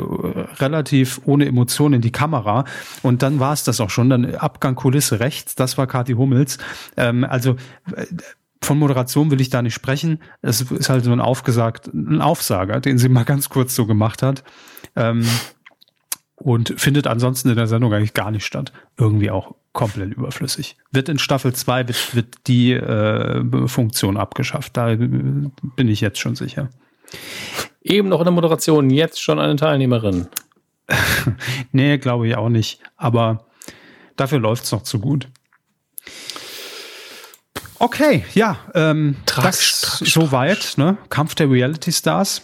relativ 0.59 1.21
ohne 1.25 1.47
Emotionen 1.47 1.95
in 1.95 2.01
die 2.03 2.13
Kamera. 2.13 2.65
Und 3.03 3.23
dann 3.23 3.41
war 3.41 3.53
es 3.53 3.65
das 3.65 3.81
auch 3.81 3.91
schon. 3.91 4.11
Dann 4.11 4.35
Abgang 4.35 4.75
Kulisse 4.75 5.21
rechts, 5.21 5.55
das 5.55 5.79
war 5.79 5.87
Kathi 5.87 6.13
Hummels. 6.13 6.59
Ähm, 6.97 7.25
also 7.25 7.57
äh, 7.95 8.07
von 8.67 8.79
Moderation 8.79 9.31
will 9.31 9.41
ich 9.41 9.49
da 9.49 9.63
nicht 9.63 9.75
sprechen. 9.75 10.21
Es 10.43 10.61
ist 10.61 10.91
halt 10.91 11.05
so 11.05 11.13
ein 11.13 11.21
aufgesagt, 11.21 11.87
ein 11.95 12.21
Aufsager, 12.21 12.81
den 12.81 12.99
sie 12.99 13.09
mal 13.09 13.25
ganz 13.25 13.49
kurz 13.49 13.75
so 13.75 13.87
gemacht 13.87 14.23
hat. 14.23 14.43
Ähm, 14.97 15.25
und 16.35 16.75
findet 16.77 17.07
ansonsten 17.07 17.49
in 17.49 17.57
der 17.57 17.67
Sendung 17.67 17.95
eigentlich 17.95 18.13
gar 18.13 18.31
nicht 18.31 18.45
statt. 18.45 18.73
Irgendwie 18.99 19.31
auch 19.31 19.55
komplett 19.73 20.13
überflüssig. 20.13 20.77
Wird 20.91 21.09
in 21.09 21.19
Staffel 21.19 21.55
2 21.55 21.89
wird, 21.89 22.15
wird 22.15 22.35
die 22.47 22.73
äh, 22.73 23.69
Funktion 23.69 24.17
abgeschafft. 24.17 24.77
Da 24.77 24.95
bin 24.97 25.53
ich 25.89 26.01
jetzt 26.01 26.19
schon 26.19 26.35
sicher. 26.35 26.69
Eben 27.83 28.09
noch 28.09 28.19
in 28.19 28.25
der 28.25 28.33
Moderation, 28.33 28.91
jetzt 28.91 29.23
schon 29.23 29.39
eine 29.39 29.57
Teilnehmerin. 29.57 30.27
nee, 31.73 31.99
glaube 31.99 32.29
ich 32.29 32.37
auch 32.37 32.49
nicht. 32.49 32.81
Aber 32.97 33.47
dafür 34.17 34.41
läuft 34.41 34.65
es 34.65 34.73
noch 34.73 34.83
zu 34.83 34.99
gut. 34.99 35.29
Okay, 37.79 38.25
ja, 38.35 38.59
ähm, 38.75 39.17
Trax, 39.27 39.81
das 39.81 39.81
Trax, 39.81 40.13
soweit, 40.13 40.75
ne? 40.77 40.97
Kampf 41.11 41.35
der 41.35 41.51
Reality 41.51 41.93
Stars. 41.93 42.43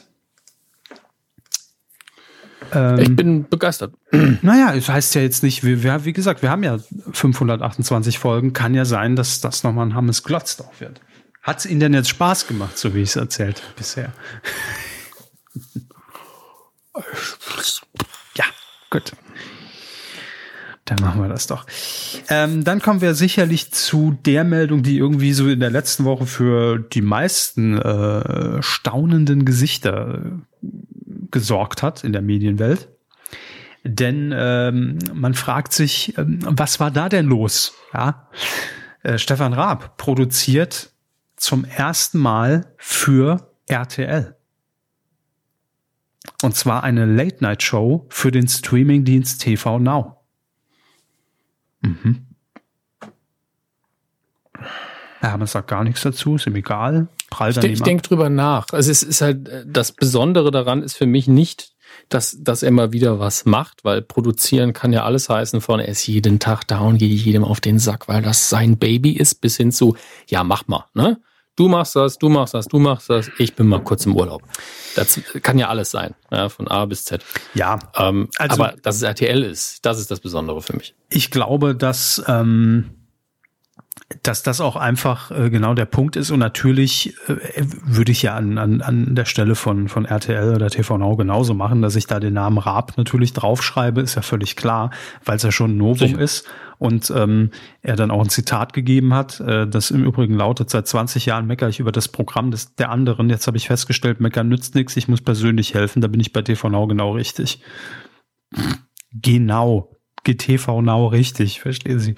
Ähm, 2.73 2.99
ich 2.99 3.17
bin 3.17 3.49
begeistert. 3.49 3.95
Naja, 4.43 4.75
es 4.75 4.89
heißt 4.89 5.15
ja 5.15 5.23
jetzt 5.23 5.43
nicht, 5.43 5.65
wir, 5.65 6.05
wie 6.05 6.13
gesagt, 6.13 6.43
wir 6.43 6.51
haben 6.51 6.63
ja 6.63 6.79
528 7.13 8.19
Folgen. 8.19 8.53
Kann 8.53 8.75
ja 8.75 8.85
sein, 8.85 9.17
dass 9.17 9.41
das 9.41 9.63
nochmal 9.63 9.87
ein 9.87 9.95
Hammes 9.95 10.23
Glotzdorf 10.23 10.81
wird. 10.81 11.01
Hat 11.43 11.59
es 11.59 11.67
Ihnen 11.67 11.81
denn 11.81 11.95
jetzt 11.95 12.09
Spaß 12.09 12.47
gemacht, 12.47 12.79
so 12.79 12.95
wie 12.95 13.03
ich 13.03 13.11
es 13.11 13.17
erzählt 13.17 13.63
habe 13.63 13.75
bisher? 13.77 14.13
ja, 18.37 18.45
gut. 18.91 19.13
Dann 20.85 20.99
machen 21.01 21.23
wir 21.23 21.29
das 21.29 21.47
doch. 21.47 21.65
Ähm, 22.29 22.65
dann 22.65 22.81
kommen 22.81 23.01
wir 23.01 23.15
sicherlich 23.15 23.71
zu 23.71 24.19
der 24.25 24.43
Meldung, 24.43 24.83
die 24.83 24.99
irgendwie 24.99 25.33
so 25.33 25.49
in 25.49 25.61
der 25.61 25.71
letzten 25.71 26.05
Woche 26.05 26.27
für 26.27 26.79
die 26.79 27.03
meisten 27.03 27.79
äh, 27.79 28.61
staunenden 28.63 29.45
Gesichter 29.45 30.41
gesorgt 31.31 31.83
hat 31.83 32.03
in 32.03 32.13
der 32.13 32.23
Medienwelt. 32.23 32.89
Denn 33.85 34.33
ähm, 34.37 34.99
man 35.13 35.35
fragt 35.35 35.73
sich, 35.73 36.17
ähm, 36.19 36.41
was 36.43 36.81
war 36.81 36.91
da 36.91 37.09
denn 37.09 37.27
los? 37.27 37.75
Ja? 37.95 38.29
Äh, 39.03 39.19
Stefan 39.19 39.53
Raab 39.53 39.97
produziert 39.97 40.91
zum 41.37 41.65
ersten 41.65 42.19
Mal 42.19 42.73
für 42.77 43.53
RTL. 43.67 44.37
Und 46.43 46.55
zwar 46.57 46.85
eine 46.85 47.07
Late-Night-Show 47.07 48.07
für 48.09 48.31
den 48.31 48.47
Streamingdienst 48.47 49.43
TV 49.43 49.79
Now. 49.79 50.22
Mhm. 51.83 52.27
Ja, 55.23 55.37
man 55.37 55.47
sagt 55.47 55.69
gar 55.69 55.85
nichts 55.85 56.03
dazu, 56.03 56.35
ist 56.35 56.47
ihm 56.47 56.57
egal. 56.57 57.07
Prall 57.31 57.51
ich, 57.51 57.59
ich 57.59 57.83
denke 57.83 58.03
drüber 58.03 58.29
nach. 58.29 58.67
Also 58.73 58.91
es 58.91 59.03
ist 59.03 59.21
halt, 59.21 59.49
das 59.67 59.93
Besondere 59.93 60.51
daran 60.51 60.83
ist 60.83 60.97
für 60.97 61.07
mich 61.07 61.29
nicht, 61.29 61.73
dass, 62.09 62.37
dass 62.41 62.63
er 62.63 62.73
mal 62.73 62.93
wieder 62.93 63.21
was 63.21 63.45
macht, 63.45 63.85
weil 63.85 64.03
produzieren 64.03 64.73
kann 64.73 64.93
ja 64.93 65.05
alles 65.05 65.29
heißen 65.29 65.61
von, 65.61 65.79
er 65.79 65.89
ist 65.89 66.07
jeden 66.07 66.41
Tag 66.41 66.67
da 66.67 66.81
und 66.81 66.99
geht 66.99 67.13
jedem 67.13 67.45
auf 67.45 67.61
den 67.61 67.79
Sack, 67.79 68.09
weil 68.09 68.23
das 68.23 68.49
sein 68.49 68.79
Baby 68.79 69.13
ist, 69.13 69.41
bis 69.41 69.57
hin 69.57 69.71
zu, 69.71 69.97
ja, 70.29 70.43
mach 70.43 70.67
mal, 70.67 70.87
ne? 70.95 71.21
Du 71.55 71.69
machst 71.69 71.97
das, 71.97 72.17
du 72.17 72.31
machst 72.31 72.55
das, 72.55 72.67
du 72.67 72.79
machst 72.79 73.11
das, 73.11 73.31
ich 73.39 73.55
bin 73.55 73.67
mal 73.67 73.83
kurz 73.85 74.07
im 74.07 74.17
Urlaub. 74.17 74.43
Das 74.97 75.21
kann 75.43 75.59
ja 75.59 75.69
alles 75.69 75.91
sein, 75.91 76.15
ja, 76.31 76.49
von 76.49 76.67
A 76.69 76.87
bis 76.87 77.05
Z. 77.05 77.23
Ja. 77.53 77.79
Ähm, 77.95 78.29
also, 78.39 78.63
aber 78.63 78.75
dass 78.83 78.97
es 78.97 79.03
RTL 79.03 79.43
ist, 79.43 79.85
das 79.85 79.99
ist 79.99 80.11
das 80.11 80.21
Besondere 80.21 80.63
für 80.63 80.75
mich. 80.75 80.95
Ich 81.11 81.31
glaube, 81.31 81.75
dass, 81.75 82.23
ähm, 82.27 83.02
dass 84.23 84.43
das 84.43 84.61
auch 84.61 84.77
einfach 84.77 85.31
äh, 85.31 85.51
genau 85.51 85.75
der 85.75 85.87
Punkt 85.87 86.17
ist. 86.17 86.31
Und 86.31 86.39
natürlich 86.39 87.15
äh, 87.29 87.65
würde 87.85 88.13
ich 88.13 88.23
ja 88.23 88.35
an, 88.35 88.59
an, 88.59 88.81
an 88.81 89.15
der 89.15 89.25
Stelle 89.25 89.55
von, 89.55 89.89
von 89.89 90.05
RTL 90.05 90.55
oder 90.55 90.71
TV 90.71 90.99
Now 90.99 91.17
genauso 91.17 91.55
machen, 91.55 91.83
dass 91.83 91.97
ich 91.97 92.07
da 92.07 92.21
den 92.21 92.35
Namen 92.35 92.59
Raab 92.59 92.97
natürlich 92.97 93.33
draufschreibe, 93.33 94.01
ist 94.01 94.15
ja 94.15 94.23
völlig 94.23 94.57
klar, 94.57 94.91
weil 95.25 95.37
es 95.37 95.43
ja 95.43 95.53
schon 95.53 95.73
ein 95.73 95.77
Novum 95.77 96.09
Sicher. 96.09 96.21
ist 96.21 96.47
und 96.83 97.13
ähm, 97.15 97.51
er 97.83 97.95
dann 97.95 98.11
auch 98.11 98.23
ein 98.23 98.29
Zitat 98.29 98.73
gegeben 98.73 99.15
hat, 99.15 99.39
äh, 99.39 99.69
das 99.69 99.93
im 99.93 100.05
Übrigen 100.05 100.35
lautet, 100.35 100.69
seit 100.69 100.89
20 100.89 101.27
Jahren 101.27 101.47
meckere 101.47 101.69
ich 101.69 101.79
über 101.79 101.93
das 101.93 102.09
Programm 102.09 102.51
des, 102.51 102.75
der 102.75 102.91
anderen. 102.91 103.31
Jetzt 103.31 103.47
habe 103.47 103.57
ich 103.57 103.69
festgestellt, 103.69 104.21
meckern 104.21 104.49
nützt 104.49 104.75
nichts, 104.75 104.97
ich 104.97 105.07
muss 105.07 105.21
persönlich 105.21 105.75
helfen, 105.75 106.03
da 106.03 106.09
bin 106.09 106.19
ich 106.19 106.33
bei 106.33 106.43
TV 106.43 106.69
Now 106.69 106.89
genau 106.89 107.13
richtig. 107.13 107.63
Genau, 109.13 109.97
GTV 110.25 110.83
Now 110.83 111.07
richtig, 111.07 111.61
verstehen 111.61 112.01
Sie. 112.01 112.17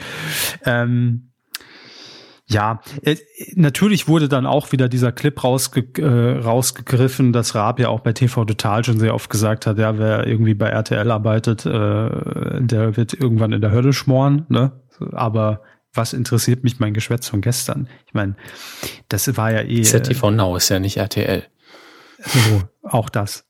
Ähm, 0.64 1.34
ja, 2.47 2.81
äh, 3.03 3.17
natürlich 3.55 4.07
wurde 4.07 4.29
dann 4.29 4.47
auch 4.47 4.73
wieder 4.73 4.89
dieser 4.89 5.13
Clip 5.13 5.43
rausge 5.43 5.87
äh, 5.99 6.39
rausgegriffen, 6.43 7.33
dass 7.33 7.55
Raab 7.55 7.81
ja 7.81 7.89
auch 7.89 8.01
bei 8.01 8.13
TV 8.13 8.45
Total 8.45 8.85
schon 8.85 8.99
sehr 8.99 9.15
oft 9.15 9.31
gesagt 9.31 9.67
hat, 9.67 9.79
ja, 9.79 9.99
wer 9.99 10.27
irgendwie 10.27 10.55
bei 10.55 10.69
RTL 10.69 11.11
arbeitet, 11.11 11.65
äh, 11.65 11.71
der 11.71 12.97
wird 12.97 13.15
irgendwann 13.15 13.53
in 13.53 13.63
der 13.63 13.71
Hölle 13.71 13.93
schmoren, 13.93 14.45
ne? 14.49 14.73
Aber 15.13 15.63
was 15.95 16.13
interessiert 16.13 16.65
mich 16.65 16.81
mein 16.81 16.93
Geschwätz 16.93 17.29
von 17.29 17.41
gestern? 17.41 17.89
Ich 18.07 18.15
meine, 18.15 18.37
das 19.09 19.37
war 19.37 19.53
ja 19.53 19.63
eh. 19.63 19.83
ZTV 19.83 20.31
Now 20.31 20.57
ist 20.57 20.69
ja 20.69 20.79
nicht 20.79 20.99
RTL. 20.99 21.45
So, 22.27 22.63
auch 22.83 23.09
das. 23.09 23.47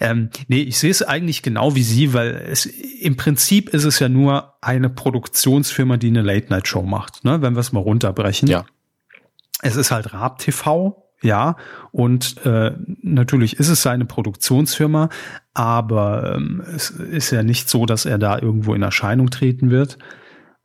Ähm, 0.00 0.30
nee, 0.48 0.62
ich 0.62 0.78
sehe 0.78 0.90
es 0.90 1.02
eigentlich 1.02 1.42
genau 1.42 1.74
wie 1.74 1.82
Sie, 1.82 2.12
weil 2.14 2.30
es 2.48 2.66
im 2.66 3.16
Prinzip 3.16 3.68
ist 3.70 3.84
es 3.84 3.98
ja 3.98 4.08
nur 4.08 4.54
eine 4.60 4.88
Produktionsfirma, 4.88 5.96
die 5.96 6.08
eine 6.08 6.22
Late-Night-Show 6.22 6.82
macht, 6.82 7.24
ne? 7.24 7.42
wenn 7.42 7.54
wir 7.54 7.60
es 7.60 7.72
mal 7.72 7.80
runterbrechen. 7.80 8.48
Ja. 8.48 8.64
Es 9.62 9.76
ist 9.76 9.90
halt 9.90 10.12
Raab 10.12 10.38
TV, 10.38 11.04
ja, 11.22 11.56
und 11.90 12.44
äh, 12.44 12.72
natürlich 13.00 13.58
ist 13.58 13.68
es 13.68 13.82
seine 13.82 14.04
Produktionsfirma, 14.04 15.08
aber 15.54 16.34
ähm, 16.36 16.62
es 16.74 16.90
ist 16.90 17.30
ja 17.30 17.42
nicht 17.42 17.70
so, 17.70 17.86
dass 17.86 18.04
er 18.04 18.18
da 18.18 18.38
irgendwo 18.38 18.74
in 18.74 18.82
Erscheinung 18.82 19.30
treten 19.30 19.70
wird. 19.70 19.96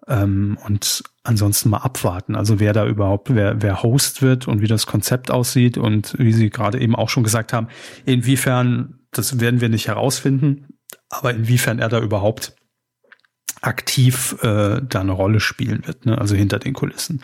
Ähm, 0.08 0.58
und 0.66 1.04
ansonsten 1.30 1.70
mal 1.70 1.78
abwarten. 1.78 2.36
Also 2.36 2.60
wer 2.60 2.74
da 2.74 2.88
überhaupt, 2.88 3.34
wer, 3.34 3.62
wer 3.62 3.84
Host 3.84 4.24
wird 4.24 4.48
und 4.48 4.62
wie 4.62 4.68
das 4.68 4.88
Konzept 4.88 5.30
aussieht 5.30 5.78
und 5.78 6.16
wie 6.18 6.34
Sie 6.34 6.50
gerade 6.50 6.82
eben 6.82 6.96
auch 6.96 7.10
schon 7.10 7.24
gesagt 7.24 7.54
haben, 7.54 7.68
inwiefern, 8.06 9.00
das 9.12 9.40
werden 9.40 9.62
wir 9.62 9.70
nicht 9.70 9.88
herausfinden, 9.88 10.68
aber 11.08 11.32
inwiefern 11.32 11.78
er 11.78 11.88
da 11.88 12.02
überhaupt 12.02 12.56
aktiv 13.62 14.38
äh, 14.42 14.82
da 14.82 15.02
eine 15.02 15.12
Rolle 15.12 15.40
spielen 15.40 15.86
wird, 15.86 16.08
ne? 16.08 16.18
also 16.18 16.36
hinter 16.36 16.58
den 16.58 16.74
Kulissen. 16.74 17.24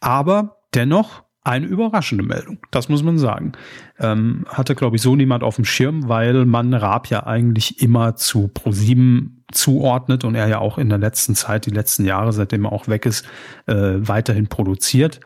Aber 0.00 0.58
dennoch 0.74 1.22
eine 1.44 1.66
überraschende 1.66 2.24
Meldung, 2.24 2.58
das 2.72 2.88
muss 2.88 3.04
man 3.04 3.18
sagen. 3.18 3.52
Ähm, 4.00 4.44
hatte, 4.48 4.74
glaube 4.74 4.96
ich, 4.96 5.02
so 5.02 5.14
niemand 5.14 5.44
auf 5.44 5.54
dem 5.54 5.64
Schirm, 5.64 6.08
weil 6.08 6.46
man 6.46 6.74
Raab 6.74 7.08
ja 7.08 7.26
eigentlich 7.26 7.80
immer 7.80 8.16
zu 8.16 8.48
ProSieben 8.48 9.35
zuordnet 9.52 10.24
und 10.24 10.34
er 10.34 10.48
ja 10.48 10.58
auch 10.58 10.78
in 10.78 10.88
der 10.88 10.98
letzten 10.98 11.34
Zeit, 11.34 11.66
die 11.66 11.70
letzten 11.70 12.04
Jahre, 12.04 12.32
seitdem 12.32 12.64
er 12.64 12.72
auch 12.72 12.88
weg 12.88 13.06
ist, 13.06 13.24
äh, 13.66 13.94
weiterhin 13.96 14.48
produziert. 14.48 15.20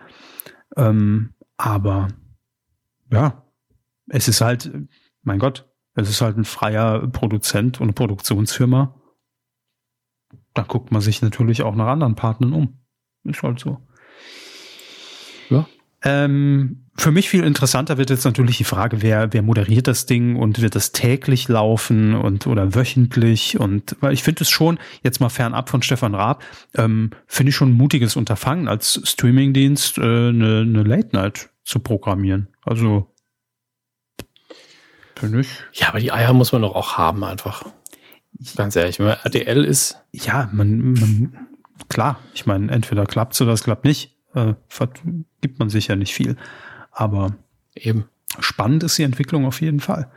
Ähm, 0.76 1.34
aber 1.56 2.08
ja, 3.10 3.44
es 4.08 4.28
ist 4.28 4.40
halt, 4.40 4.70
mein 5.22 5.38
Gott, 5.38 5.68
es 5.94 6.08
ist 6.08 6.20
halt 6.20 6.36
ein 6.36 6.44
freier 6.44 7.06
Produzent 7.08 7.80
und 7.80 7.94
Produktionsfirma. 7.94 8.94
Da 10.54 10.62
guckt 10.62 10.92
man 10.92 11.00
sich 11.00 11.22
natürlich 11.22 11.62
auch 11.62 11.74
nach 11.74 11.86
anderen 11.86 12.14
Partnern 12.14 12.52
um. 12.52 12.78
Ist 13.24 13.42
halt 13.42 13.60
so. 13.60 13.78
Ähm, 16.02 16.86
für 16.96 17.10
mich 17.10 17.28
viel 17.28 17.44
interessanter 17.44 17.98
wird 17.98 18.10
jetzt 18.10 18.24
natürlich 18.24 18.58
die 18.58 18.64
Frage, 18.64 19.02
wer, 19.02 19.32
wer 19.32 19.42
moderiert 19.42 19.86
das 19.86 20.06
Ding 20.06 20.36
und 20.36 20.60
wird 20.60 20.74
das 20.74 20.92
täglich 20.92 21.48
laufen 21.48 22.14
und 22.14 22.46
oder 22.46 22.74
wöchentlich 22.74 23.58
und 23.58 23.96
weil 24.00 24.12
ich 24.12 24.22
finde 24.22 24.42
es 24.42 24.50
schon, 24.50 24.78
jetzt 25.02 25.20
mal 25.20 25.28
fernab 25.28 25.68
von 25.68 25.82
Stefan 25.82 26.14
Raab, 26.14 26.42
ähm, 26.74 27.10
finde 27.26 27.50
ich 27.50 27.56
schon 27.56 27.70
ein 27.70 27.76
mutiges 27.76 28.16
Unterfangen 28.16 28.68
als 28.68 29.00
Streamingdienst 29.04 29.98
äh, 29.98 30.02
eine, 30.02 30.60
eine 30.60 30.82
Late 30.82 31.10
Night 31.12 31.50
zu 31.64 31.80
programmieren. 31.80 32.48
Also 32.64 33.14
finde 35.16 35.40
ich. 35.40 35.48
Ja, 35.72 35.88
aber 35.88 36.00
die 36.00 36.12
Eier 36.12 36.32
muss 36.32 36.52
man 36.52 36.62
doch 36.62 36.74
auch 36.74 36.96
haben 36.96 37.24
einfach. 37.24 37.64
Ganz 38.56 38.74
ehrlich, 38.76 38.98
wenn 38.98 39.06
man 39.06 39.18
RTL 39.22 39.64
ist. 39.64 39.98
Ja, 40.12 40.48
man, 40.52 40.92
man 40.94 41.48
klar, 41.88 42.18
ich 42.34 42.46
meine, 42.46 42.70
entweder 42.72 43.04
klappt 43.04 43.34
es 43.34 43.40
oder 43.42 43.52
es 43.52 43.64
klappt 43.64 43.84
nicht 43.84 44.19
äh, 44.34 44.54
gibt 45.40 45.58
man 45.58 45.70
sich 45.70 45.88
ja 45.88 45.96
nicht 45.96 46.14
viel. 46.14 46.36
Aber 46.92 47.36
eben. 47.74 48.08
spannend 48.38 48.82
ist 48.82 48.98
die 48.98 49.02
Entwicklung 49.02 49.46
auf 49.46 49.60
jeden 49.60 49.80
Fall. 49.80 50.10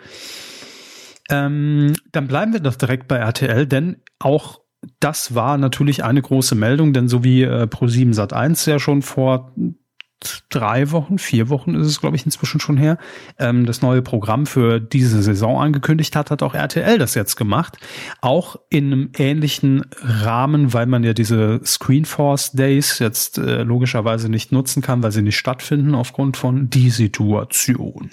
Ähm, 1.30 1.94
dann 2.12 2.28
bleiben 2.28 2.54
wir 2.54 2.60
doch 2.60 2.76
direkt 2.76 3.08
bei 3.08 3.18
RTL, 3.18 3.66
denn 3.66 3.98
auch 4.20 4.60
das 5.00 5.34
war 5.34 5.58
natürlich 5.58 6.04
eine 6.04 6.22
große 6.22 6.56
Meldung, 6.56 6.94
denn 6.94 7.08
so 7.08 7.24
wie 7.24 7.44
äh, 7.44 7.64
Pro7 7.64 8.14
Sat1 8.14 8.70
ja 8.70 8.80
schon 8.80 9.02
vor 9.02 9.54
drei 10.50 10.92
Wochen, 10.92 11.18
vier 11.18 11.50
Wochen 11.50 11.76
ist 11.76 11.88
es, 11.88 12.02
glaube 12.02 12.16
ich, 12.16 12.26
inzwischen 12.26 12.60
schon 12.60 12.78
her, 12.78 12.98
ähm, 13.40 13.66
das 13.66 13.82
neue 13.82 14.02
Programm 14.02 14.46
für 14.46 14.80
diese 14.80 15.22
Saison 15.22 15.62
angekündigt 15.62 16.16
hat, 16.16 16.32
hat 16.32 16.44
auch 16.44 16.54
RTL 16.54 16.98
das 16.98 17.16
jetzt 17.16 17.36
gemacht. 17.36 17.78
Auch 18.22 18.58
in 18.70 18.92
einem 18.92 19.10
ähnlichen 19.18 19.86
Rahmen, 20.02 20.74
weil 20.74 20.86
man 20.86 21.04
ja 21.04 21.14
diese 21.14 21.62
Screenforce 21.66 22.52
Days 22.52 23.00
jetzt 23.00 23.38
äh, 23.38 23.64
logischerweise 23.64 24.30
nicht 24.30 24.52
nutzen 24.52 24.82
kann, 24.82 25.04
weil 25.04 25.12
sie 25.12 25.22
nicht 25.22 25.38
stattfinden 25.38 25.96
aufgrund 25.96 26.38
von 26.38 26.70
die 26.70 26.90
Situation. 26.90 28.12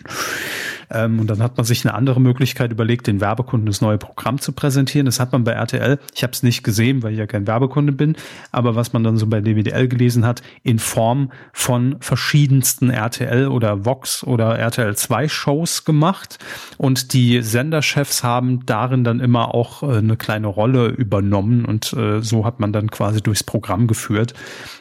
Ähm, 0.90 1.20
und 1.20 1.28
dann 1.28 1.42
hat 1.42 1.56
man 1.56 1.64
sich 1.64 1.84
eine 1.84 1.94
andere 1.94 2.20
Möglichkeit 2.20 2.72
überlegt, 2.72 3.06
den 3.06 3.20
Werbekunden 3.20 3.66
das 3.66 3.80
neue 3.80 3.98
Programm 3.98 4.40
zu 4.40 4.52
präsentieren. 4.52 5.06
Das 5.06 5.20
hat 5.20 5.32
man 5.32 5.44
bei 5.44 5.52
RTL, 5.52 5.98
ich 6.14 6.22
habe 6.22 6.32
es 6.32 6.42
nicht 6.42 6.62
gesehen, 6.62 7.02
weil 7.02 7.12
ich 7.12 7.18
ja 7.18 7.26
kein 7.26 7.46
Werbekunde 7.46 7.92
bin, 7.92 8.16
aber 8.52 8.74
was 8.74 8.92
man 8.92 9.04
dann 9.04 9.16
so 9.16 9.26
bei 9.26 9.40
DWDL 9.40 9.88
gelesen 9.88 10.26
hat, 10.26 10.42
in 10.62 10.78
Form 10.78 11.30
von 11.52 11.96
verschiedensten 12.00 12.90
RTL 12.90 13.48
oder 13.48 13.84
Vox 13.84 14.24
oder 14.24 14.58
RTL 14.58 14.96
2 14.96 15.28
Shows 15.28 15.84
gemacht. 15.84 16.38
Und 16.76 17.12
die 17.12 17.42
Senderchefs 17.42 18.24
haben 18.24 18.66
darin 18.66 19.04
dann 19.04 19.20
immer 19.20 19.54
auch 19.54 19.82
äh, 19.82 19.98
eine 19.98 20.16
kleine 20.16 20.48
Rolle 20.48 20.88
übernommen 20.88 21.64
und 21.64 21.92
äh, 21.92 22.20
so 22.20 22.44
hat 22.44 22.60
man 22.60 22.72
dann 22.72 22.90
quasi 22.90 23.20
durchs 23.20 23.44
Programm 23.44 23.86
geführt 23.86 24.34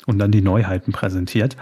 und 0.06 0.19
dann 0.19 0.32
die 0.32 0.41
Neuheiten 0.41 0.91
präsentiert. 0.91 1.56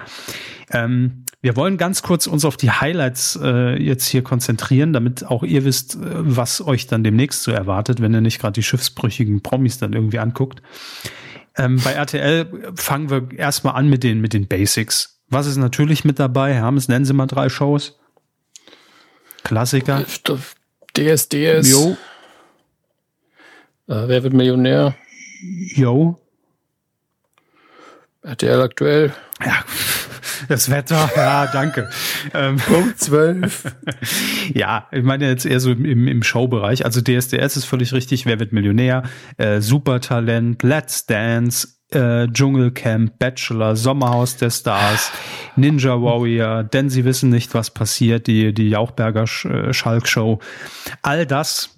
Ähm, 0.72 1.24
wir 1.42 1.56
wollen 1.56 1.78
ganz 1.78 2.02
kurz 2.02 2.28
uns 2.28 2.46
auf 2.46 2.58
die 2.58 2.72
Highlights 2.72 3.40
äh, 3.42 3.82
jetzt 3.82 4.08
hier 4.08 4.24
konzentrieren, 4.24 4.92
damit 4.92 5.26
auch 5.26 5.44
ihr 5.44 5.66
wisst, 5.66 5.96
äh, 5.96 6.00
was 6.02 6.66
euch 6.66 6.88
dann 6.88 7.04
demnächst 7.04 7.44
so 7.44 7.52
erwartet, 7.52 8.02
wenn 8.02 8.14
ihr 8.14 8.22
nicht 8.22 8.40
gerade 8.40 8.54
die 8.54 8.64
schiffsbrüchigen 8.64 9.42
Promis 9.42 9.78
dann 9.78 9.94
irgendwie 9.94 10.20
anguckt. 10.20 10.62
Ähm, 11.56 11.80
bei 11.84 11.92
RTL 11.92 12.74
fangen 12.76 13.10
wir 13.10 13.38
erstmal 13.38 13.76
an 13.76 13.90
mit 13.90 14.04
den, 14.04 14.20
mit 14.20 14.34
den 14.34 14.48
Basics. 14.48 15.22
Was 15.30 15.48
ist 15.48 15.58
natürlich 15.58 16.06
mit 16.06 16.20
dabei? 16.20 16.54
Hermes, 16.54 16.88
nennen 16.88 17.06
Sie 17.06 17.14
mal 17.14 17.28
drei 17.28 17.50
Shows. 17.50 18.00
Klassiker. 19.44 20.06
DSDS. 20.96 21.70
Jo. 21.70 21.98
Äh, 23.88 24.08
wer 24.08 24.24
wird 24.24 24.34
Millionär? 24.34 24.96
Jo. 25.76 26.20
RTL 28.24 28.62
aktuell. 28.62 29.14
Ja, 29.46 29.64
das 30.48 30.70
Wetter, 30.70 31.10
ja, 31.16 31.48
danke. 31.48 31.90
Ähm, 32.34 32.58
Punkt 32.58 33.00
12. 33.00 33.76
ja, 34.54 34.88
ich 34.92 35.04
meine 35.04 35.28
jetzt 35.28 35.46
eher 35.46 35.60
so 35.60 35.72
im, 35.72 36.08
im 36.08 36.24
Showbereich. 36.24 36.86
Also 36.86 37.02
DSDS 37.02 37.58
ist 37.58 37.66
völlig 37.66 37.94
richtig. 37.94 38.26
Wer 38.26 38.40
wird 38.40 38.54
Millionär? 38.54 39.04
Äh, 39.38 39.62
Supertalent, 39.62 40.64
Let's 40.64 41.06
Dance, 41.06 41.68
äh, 41.92 42.28
Dschungelcamp, 42.28 43.18
Bachelor, 43.20 43.76
Sommerhaus 43.76 44.38
der 44.38 44.50
Stars, 44.50 45.12
Ninja 45.56 46.02
Warrior, 46.02 46.64
denn 46.64 46.90
sie 46.90 47.06
wissen 47.06 47.30
nicht, 47.30 47.54
was 47.54 47.72
passiert, 47.72 48.28
die, 48.28 48.54
die 48.54 48.70
Jauchberger 48.70 49.24
äh, 49.24 49.74
Schalk 49.74 50.08
Show. 50.08 50.40
All 51.02 51.26
das 51.26 51.78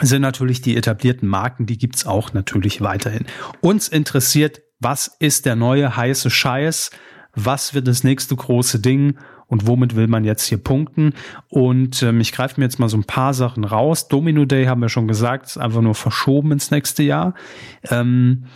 sind 0.00 0.22
natürlich 0.22 0.60
die 0.60 0.76
etablierten 0.76 1.28
Marken, 1.28 1.66
die 1.66 1.78
gibt's 1.78 2.06
auch 2.06 2.32
natürlich 2.32 2.80
weiterhin. 2.80 3.26
Uns 3.60 3.88
interessiert, 3.88 4.62
was 4.80 5.16
ist 5.18 5.46
der 5.46 5.56
neue 5.56 5.96
heiße 5.96 6.30
Scheiß? 6.30 6.90
Was 7.34 7.74
wird 7.74 7.88
das 7.88 8.04
nächste 8.04 8.36
große 8.36 8.80
Ding 8.80 9.18
und 9.46 9.66
womit 9.66 9.96
will 9.96 10.06
man 10.06 10.24
jetzt 10.24 10.44
hier 10.46 10.58
punkten. 10.58 11.14
Und 11.48 12.02
ähm, 12.02 12.20
ich 12.20 12.32
greife 12.32 12.60
mir 12.60 12.64
jetzt 12.64 12.78
mal 12.78 12.88
so 12.88 12.96
ein 12.96 13.04
paar 13.04 13.34
Sachen 13.34 13.64
raus. 13.64 14.08
Domino 14.08 14.44
Day 14.44 14.66
haben 14.66 14.80
wir 14.80 14.88
schon 14.88 15.08
gesagt, 15.08 15.46
ist 15.46 15.58
einfach 15.58 15.80
nur 15.80 15.94
verschoben 15.94 16.52
ins 16.52 16.70
nächste 16.70 17.02
Jahr. 17.02 17.34
Ähm, 17.84 18.46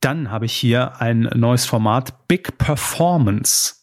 dann 0.00 0.30
habe 0.30 0.46
ich 0.46 0.52
hier 0.54 1.00
ein 1.00 1.30
neues 1.34 1.64
Format, 1.64 2.28
Big 2.28 2.58
Performance. 2.58 3.76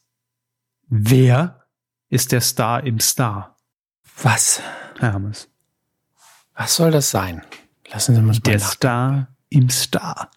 Wer 0.88 1.66
ist 2.10 2.32
der 2.32 2.42
Star 2.42 2.84
im 2.84 3.00
Star? 3.00 3.58
Was? 4.22 4.62
Hermes. 5.00 5.50
Was 6.54 6.76
soll 6.76 6.92
das 6.92 7.10
sein? 7.10 7.42
Lassen 7.92 8.16
Sie 8.16 8.22
mich 8.22 8.38
mal 8.38 8.52
Der 8.52 8.60
nach. 8.60 8.72
Star 8.72 9.28
im 9.50 9.70
Star. 9.70 10.30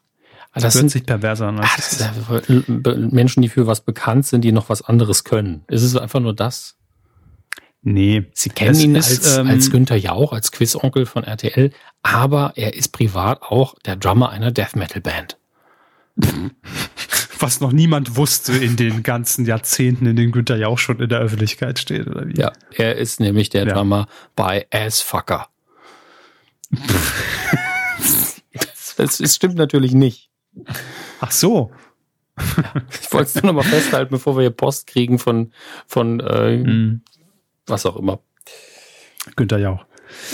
Das, 0.55 0.63
das 0.63 0.75
hört 0.77 0.91
sich 0.91 1.05
perverser 1.05 1.49
an. 1.49 1.59
Ach, 1.61 1.77
das 1.77 2.01
ist 2.01 3.13
Menschen, 3.13 3.43
die 3.43 3.49
für 3.49 3.67
was 3.67 3.81
bekannt 3.81 4.25
sind, 4.25 4.43
die 4.43 4.53
noch 4.53 4.69
was 4.69 4.83
anderes 4.83 5.25
können. 5.25 5.65
Ist 5.67 5.83
es 5.83 5.97
einfach 5.97 6.21
nur 6.21 6.35
das? 6.35 6.77
Nee. 7.83 8.25
Sie 8.33 8.49
kennen 8.51 8.79
ihn 8.79 8.95
ist, 8.95 9.11
als, 9.11 9.37
ähm, 9.37 9.49
als 9.49 9.71
Günther 9.71 9.97
Jauch, 9.97 10.33
als 10.33 10.53
Quizonkel 10.53 11.07
von 11.07 11.25
RTL, 11.25 11.71
aber 12.03 12.53
er 12.57 12.75
ist 12.75 12.89
privat 12.89 13.43
auch 13.43 13.75
der 13.85 13.97
Drummer 13.97 14.31
einer 14.31 14.53
Death 14.53 14.77
Metal 14.77 15.03
Band. 15.03 15.37
Was 17.41 17.61
noch 17.61 17.73
niemand 17.73 18.17
wusste 18.17 18.53
in 18.53 18.77
den 18.77 19.03
ganzen 19.03 19.45
Jahrzehnten, 19.45 20.07
in 20.07 20.15
denen 20.17 20.33
Günther 20.33 20.57
Jauch 20.57 20.79
schon 20.79 21.01
in 21.01 21.09
der 21.09 21.19
Öffentlichkeit 21.19 21.79
steht, 21.81 22.07
oder 22.07 22.27
wie? 22.27 22.41
Ja, 22.41 22.53
er 22.71 22.97
ist 22.97 23.21
nämlich 23.21 23.51
der 23.51 23.67
ja. 23.67 23.75
Drummer 23.75 24.07
bei 24.37 24.67
Assfucker. 24.71 25.49
das, 28.97 29.19
das 29.19 29.35
stimmt 29.35 29.57
natürlich 29.57 29.93
nicht. 29.93 30.31
Ach 31.21 31.31
so. 31.31 31.71
Ja, 32.39 32.83
ich 32.91 33.13
wollte 33.13 33.29
es 33.29 33.35
nur 33.37 33.53
noch 33.53 33.63
mal 33.63 33.69
festhalten, 33.69 34.11
bevor 34.11 34.37
wir 34.37 34.43
hier 34.43 34.51
Post 34.51 34.87
kriegen 34.89 35.19
von, 35.19 35.53
von 35.87 36.21
äh, 36.21 36.57
mm. 36.57 37.01
was 37.67 37.87
auch 37.87 37.97
immer. 37.97 38.21
Günther 39.37 39.59
Jauch. 39.59 39.85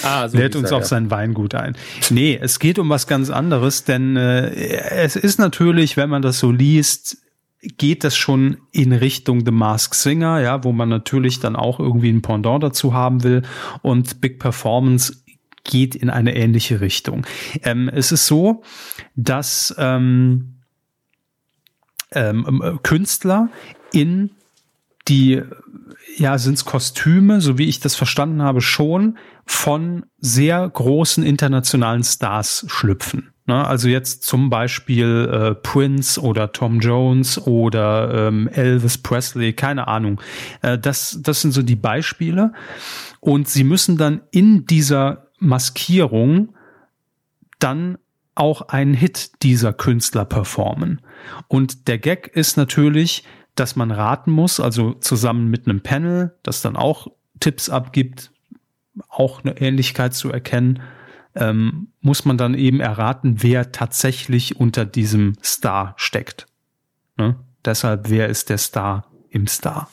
Ah, 0.03 0.29
so 0.29 0.39
Lädt 0.39 0.57
uns 0.57 0.73
auf 0.73 0.83
ja. 0.83 0.87
sein 0.87 1.11
Weingut 1.11 1.55
ein. 1.55 1.77
Nee, 2.11 2.39
es 2.41 2.59
geht 2.59 2.79
um 2.79 2.89
was 2.89 3.07
ganz 3.07 3.31
anderes, 3.31 3.85
denn 3.85 4.17
äh, 4.17 4.51
es 4.51 5.17
ist 5.17 5.39
natürlich, 5.39 5.97
wenn 5.97 6.11
man 6.11 6.23
das 6.23 6.39
so 6.39 6.51
liest, 6.51 7.19
geht 7.63 8.05
das 8.05 8.17
schon 8.17 8.57
in 8.73 8.93
Richtung 8.93 9.45
The 9.45 9.51
Mask 9.51 9.95
Singer, 9.95 10.41
ja, 10.41 10.65
wo 10.65 10.73
man 10.73 10.89
natürlich 10.89 11.41
dann 11.41 11.57
auch 11.57 11.79
irgendwie 11.79 12.11
ein 12.11 12.23
Pendant 12.23 12.63
dazu 12.63 12.95
haben 12.95 13.23
will. 13.23 13.43
Und 13.83 14.21
Big 14.21 14.39
Performance 14.39 15.20
geht 15.65 15.95
in 15.95 16.11
eine 16.11 16.35
ähnliche 16.37 16.81
Richtung. 16.81 17.27
Ähm, 17.63 17.89
es 17.89 18.13
ist 18.13 18.27
so, 18.27 18.63
dass 19.17 19.75
ähm, 19.79 20.57
ähm, 22.13 22.63
äh, 22.63 22.79
Künstler 22.83 23.49
in 23.93 24.31
die, 25.09 25.43
ja, 26.17 26.39
sind 26.39 26.55
es 26.55 26.65
Kostüme, 26.65 27.41
so 27.41 27.59
wie 27.59 27.67
ich 27.67 27.81
das 27.81 27.97
verstanden 27.97 28.43
habe, 28.43 28.61
schon 28.61 29.19
von 29.47 30.07
sehr 30.19 30.69
großen 30.69 31.25
internationalen 31.25 32.05
Stars 32.05 32.65
schlüpfen. 32.69 33.33
Ne? 33.47 33.67
Also 33.67 33.89
jetzt 33.89 34.23
zum 34.23 34.49
Beispiel 34.49 35.29
äh, 35.33 35.55
Prince 35.57 36.21
oder 36.21 36.53
Tom 36.53 36.79
Jones 36.79 37.47
oder 37.47 38.29
ähm, 38.29 38.49
Elvis 38.49 38.99
Presley, 38.99 39.53
keine 39.53 39.89
Ahnung. 39.89 40.21
Äh, 40.63 40.79
das, 40.79 41.19
das 41.21 41.41
sind 41.41 41.53
so 41.53 41.63
die 41.63 41.77
Beispiele. 41.77 42.53
Und 43.19 43.49
sie 43.49 43.65
müssen 43.65 43.97
dann 43.97 44.21
in 44.31 44.67
dieser 44.67 45.30
Maskierung 45.41 46.55
dann 47.59 47.99
auch 48.35 48.63
einen 48.63 48.95
Hit 48.95 49.43
dieser 49.43 49.73
Künstler 49.73 50.25
performen. 50.25 51.01
Und 51.49 51.89
der 51.89 51.99
Gag 51.99 52.29
ist 52.29 52.57
natürlich, 52.57 53.25
dass 53.55 53.77
man 53.77 53.91
raten 53.91 54.31
muss, 54.31 54.61
also 54.61 54.95
zusammen 54.95 55.49
mit 55.49 55.67
einem 55.67 55.83
Panel, 55.83 56.35
das 56.43 56.63
dann 56.63 56.77
auch 56.77 57.09
Tipps 57.41 57.69
abgibt, 57.69 58.31
auch 59.09 59.45
eine 59.45 59.61
Ähnlichkeit 59.61 60.15
zu 60.15 60.31
erkennen, 60.31 60.81
ähm, 61.35 61.89
muss 62.01 62.25
man 62.25 62.39
dann 62.39 62.55
eben 62.55 62.81
erraten, 62.81 63.43
wer 63.43 63.73
tatsächlich 63.73 64.57
unter 64.57 64.85
diesem 64.85 65.35
Star 65.43 65.95
steckt. 65.97 66.47
Ne? 67.17 67.37
Deshalb, 67.65 68.09
wer 68.09 68.29
ist 68.29 68.49
der 68.49 68.59
Star 68.59 69.07
im 69.29 69.47
Star? 69.47 69.91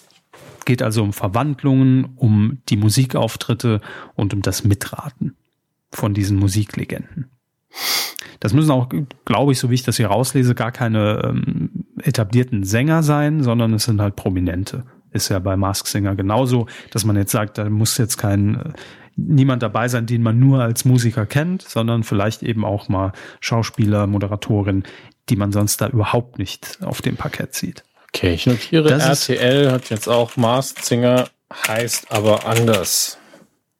Geht 0.68 0.84
also 0.84 1.02
um 1.02 1.14
Verwandlungen, 1.14 2.10
um 2.18 2.60
die 2.70 2.78
Musikauftritte 2.78 3.82
und 4.16 4.34
um 4.34 4.42
das 4.44 4.64
Mitraten 4.66 5.36
von 5.92 6.14
diesen 6.14 6.38
Musiklegenden. 6.38 7.32
Das 8.40 8.54
müssen 8.54 8.70
auch, 8.70 8.90
glaube 9.26 9.54
ich, 9.54 9.60
so 9.60 9.72
wie 9.72 9.76
ich 9.76 9.84
das 9.84 9.98
hier 9.98 10.08
rauslese, 10.08 10.54
gar 10.54 10.72
keine 10.72 11.24
ähm, 11.24 11.70
etablierten 12.02 12.64
Sänger 12.64 13.02
sein, 13.02 13.42
sondern 13.42 13.74
es 13.74 13.86
sind 13.86 14.02
halt 14.02 14.16
Prominente. 14.16 14.84
Ist 15.12 15.30
ja 15.30 15.40
bei 15.40 15.56
Mask 15.56 15.88
Singer 15.88 16.16
genauso, 16.16 16.68
dass 16.92 17.06
man 17.06 17.16
jetzt 17.16 17.32
sagt, 17.32 17.58
da 17.58 17.70
muss 17.70 17.98
jetzt 17.98 18.18
kein 18.18 18.56
äh, 18.56 18.74
niemand 19.16 19.64
dabei 19.64 19.88
sein, 19.88 20.06
den 20.06 20.22
man 20.22 20.38
nur 20.38 20.62
als 20.62 20.84
Musiker 20.84 21.26
kennt, 21.26 21.62
sondern 21.64 22.04
vielleicht 22.04 22.44
eben 22.44 22.66
auch 22.66 22.90
mal 22.90 23.14
Schauspieler, 23.40 24.06
Moderatorin, 24.06 24.84
die 25.30 25.38
man 25.38 25.54
sonst 25.54 25.80
da 25.80 25.88
überhaupt 25.88 26.38
nicht 26.38 26.80
auf 26.84 27.02
dem 27.02 27.16
Parkett 27.16 27.56
sieht. 27.56 27.84
Okay, 28.18 28.34
ich 28.34 28.48
notiere, 28.48 28.90
das 28.90 29.30
RTL 29.30 29.72
hat 29.72 29.92
jetzt 29.92 30.08
auch 30.08 30.36
Masked 30.38 30.84
Singer, 30.84 31.30
heißt 31.68 32.12
aber 32.12 32.48
anders. 32.48 33.20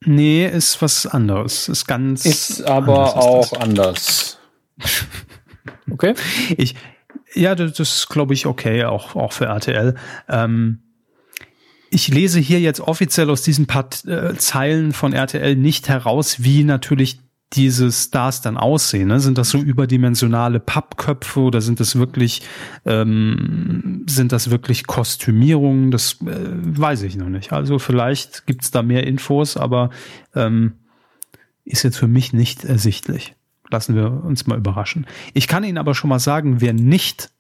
Nee, 0.06 0.46
ist 0.46 0.80
was 0.80 1.08
anderes. 1.08 1.68
Ist 1.68 1.88
ganz. 1.88 2.24
Ist 2.24 2.62
aber 2.62 3.00
anders 3.00 3.16
auch 3.16 3.54
ist 3.54 3.58
anders. 3.60 4.40
okay. 5.92 6.14
Ich, 6.56 6.76
ja, 7.34 7.56
das 7.56 7.80
ist, 7.80 8.10
glaube 8.10 8.36
ich, 8.36 8.46
okay, 8.46 8.86
auch, 8.86 9.16
auch 9.16 9.34
für 9.34 9.46
RTL. 9.46 9.96
Ähm, 10.30 10.84
ich 11.90 12.08
lese 12.10 12.40
hier 12.40 12.60
jetzt 12.60 12.80
offiziell 12.80 13.32
aus 13.32 13.42
diesen 13.42 13.66
paar 13.66 13.90
äh, 14.06 14.36
Zeilen 14.36 14.94
von 14.94 15.14
RTL 15.14 15.56
nicht 15.56 15.90
heraus, 15.90 16.44
wie 16.44 16.64
natürlich 16.64 17.22
diese 17.54 17.92
Stars 17.92 18.42
dann 18.42 18.58
aussehen? 18.58 19.08
Ne? 19.08 19.20
Sind 19.20 19.38
das 19.38 19.50
so 19.50 19.60
überdimensionale 19.60 20.60
Pappköpfe 20.60 21.40
oder 21.40 21.62
sind 21.62 21.80
das 21.80 21.96
wirklich 21.96 22.42
ähm, 22.86 24.04
sind 24.08 24.32
das 24.32 24.52
wirklich 24.52 24.88
Kostümierungen? 24.88 25.92
Das 25.92 26.18
äh, 26.22 26.26
weiß 26.26 27.04
ich 27.04 27.16
noch 27.16 27.30
nicht. 27.30 27.54
Also 27.54 27.80
vielleicht 27.80 28.46
gibt's 28.48 28.72
da 28.72 28.82
mehr 28.82 29.08
Infos, 29.08 29.56
aber 29.58 29.90
ähm, 30.36 30.74
ist 31.64 31.84
jetzt 31.84 31.98
für 31.98 32.08
mich 32.08 32.34
nicht 32.34 32.64
ersichtlich. 32.64 33.36
Lassen 33.70 33.96
wir 33.96 34.24
uns 34.24 34.48
mal 34.48 34.58
überraschen. 34.58 35.06
Ich 35.34 35.48
kann 35.48 35.64
Ihnen 35.64 35.78
aber 35.78 35.94
schon 35.94 36.10
mal 36.10 36.20
sagen, 36.20 36.62
wer 36.62 36.74
nicht 36.74 37.32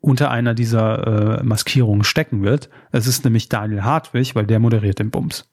unter 0.00 0.30
einer 0.30 0.54
dieser 0.54 1.40
äh, 1.40 1.42
Maskierungen 1.42 2.04
stecken 2.04 2.42
wird. 2.42 2.70
Es 2.90 3.06
ist 3.06 3.24
nämlich 3.24 3.48
Daniel 3.48 3.82
Hartwig, 3.82 4.34
weil 4.34 4.46
der 4.46 4.58
moderiert 4.58 4.98
den 4.98 5.10
Bums. 5.10 5.50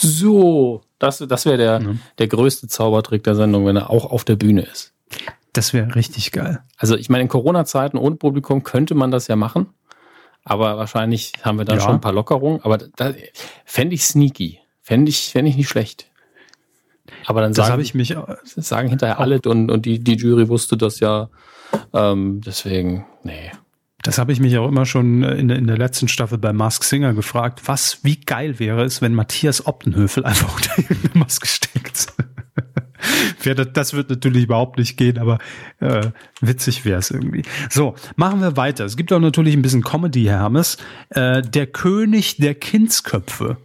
So, 0.00 0.82
das, 0.98 1.18
das 1.18 1.46
wäre 1.46 1.56
der, 1.56 1.80
ja. 1.80 1.94
der 2.18 2.28
größte 2.28 2.68
Zaubertrick 2.68 3.22
der 3.22 3.34
Sendung, 3.34 3.66
wenn 3.66 3.76
er 3.76 3.90
auch 3.90 4.10
auf 4.10 4.24
der 4.24 4.36
Bühne 4.36 4.62
ist. 4.62 4.92
Das 5.52 5.72
wäre 5.72 5.94
richtig 5.94 6.30
geil. 6.32 6.62
Also 6.76 6.96
ich 6.96 7.10
meine, 7.10 7.22
in 7.22 7.28
Corona-Zeiten 7.28 7.98
ohne 7.98 8.16
Publikum 8.16 8.62
könnte 8.62 8.94
man 8.94 9.10
das 9.10 9.26
ja 9.26 9.36
machen. 9.36 9.68
Aber 10.44 10.78
wahrscheinlich 10.78 11.32
haben 11.42 11.58
wir 11.58 11.64
dann 11.64 11.78
ja. 11.78 11.84
schon 11.84 11.94
ein 11.94 12.00
paar 12.00 12.12
Lockerungen. 12.12 12.60
Aber 12.62 12.78
da 12.78 13.12
fände 13.64 13.94
ich 13.94 14.04
sneaky. 14.04 14.60
Fände 14.80 15.10
ich, 15.10 15.30
fände 15.30 15.50
ich 15.50 15.56
nicht 15.56 15.68
schlecht. 15.68 16.06
Aber 17.26 17.40
dann 17.40 17.52
sagen, 17.52 17.80
ich 17.82 17.94
mich 17.94 18.16
sagen 18.44 18.88
hinterher 18.88 19.20
alle 19.20 19.40
und, 19.44 19.70
und 19.70 19.84
die, 19.84 19.98
die 19.98 20.14
Jury 20.14 20.48
wusste 20.48 20.76
das 20.76 21.00
ja. 21.00 21.28
Ähm, 21.92 22.40
deswegen, 22.44 23.06
nee. 23.22 23.50
Das 24.02 24.18
habe 24.18 24.32
ich 24.32 24.40
mich 24.40 24.56
auch 24.56 24.68
immer 24.68 24.86
schon 24.86 25.22
in 25.22 25.48
der, 25.48 25.58
in 25.58 25.66
der 25.66 25.76
letzten 25.76 26.08
Staffel 26.08 26.38
bei 26.38 26.52
Mask 26.52 26.84
Singer 26.84 27.12
gefragt, 27.12 27.62
was, 27.66 28.02
wie 28.02 28.18
geil 28.18 28.58
wäre 28.58 28.84
es, 28.84 29.02
wenn 29.02 29.14
Matthias 29.14 29.66
Optenhöfel 29.66 30.24
einfach 30.26 30.54
unter 30.54 30.78
irgendeine 30.78 31.18
Maske 31.18 31.46
steckt. 31.46 32.06
das 33.74 33.94
wird 33.94 34.10
natürlich 34.10 34.44
überhaupt 34.44 34.78
nicht 34.78 34.96
gehen, 34.96 35.18
aber 35.18 35.38
äh, 35.80 36.10
witzig 36.40 36.84
wäre 36.84 36.98
es 36.98 37.10
irgendwie. 37.10 37.42
So, 37.68 37.94
machen 38.16 38.40
wir 38.40 38.56
weiter. 38.56 38.84
Es 38.84 38.96
gibt 38.96 39.12
auch 39.12 39.20
natürlich 39.20 39.54
ein 39.54 39.62
bisschen 39.62 39.82
Comedy, 39.82 40.24
Hermes. 40.24 40.78
Äh, 41.10 41.42
der 41.42 41.66
König 41.66 42.36
der 42.36 42.54
Kindsköpfe. 42.54 43.58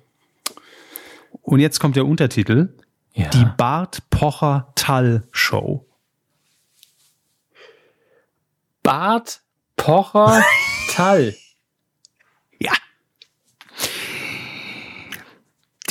Und 1.42 1.60
jetzt 1.60 1.80
kommt 1.80 1.96
der 1.96 2.06
Untertitel. 2.06 2.74
Ja. 3.14 3.30
Die 3.30 3.46
Bart 3.58 4.10
Pocher 4.10 4.74
Tall 4.76 5.24
Show. 5.32 5.86
Bart 8.84 9.42
Pocher 9.86 10.44
Tall. 10.90 11.36
ja. 12.60 12.72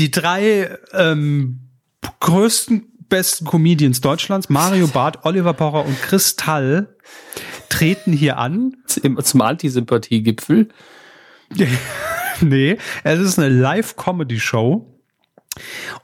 Die 0.00 0.10
drei 0.10 0.76
ähm, 0.92 1.68
größten, 2.18 2.90
besten 3.08 3.44
Comedians 3.44 4.00
Deutschlands, 4.00 4.48
Mario 4.48 4.88
Barth, 4.88 5.24
Oliver 5.24 5.52
Pocher 5.52 5.84
und 5.84 5.96
Chris 6.02 6.34
Tall, 6.34 6.96
treten 7.68 8.12
hier 8.12 8.38
an. 8.38 8.76
Zum 8.86 9.40
Antisympathie-Gipfel. 9.40 10.70
nee, 12.40 12.78
es 13.04 13.20
ist 13.20 13.38
eine 13.38 13.48
Live-Comedy-Show 13.48 14.93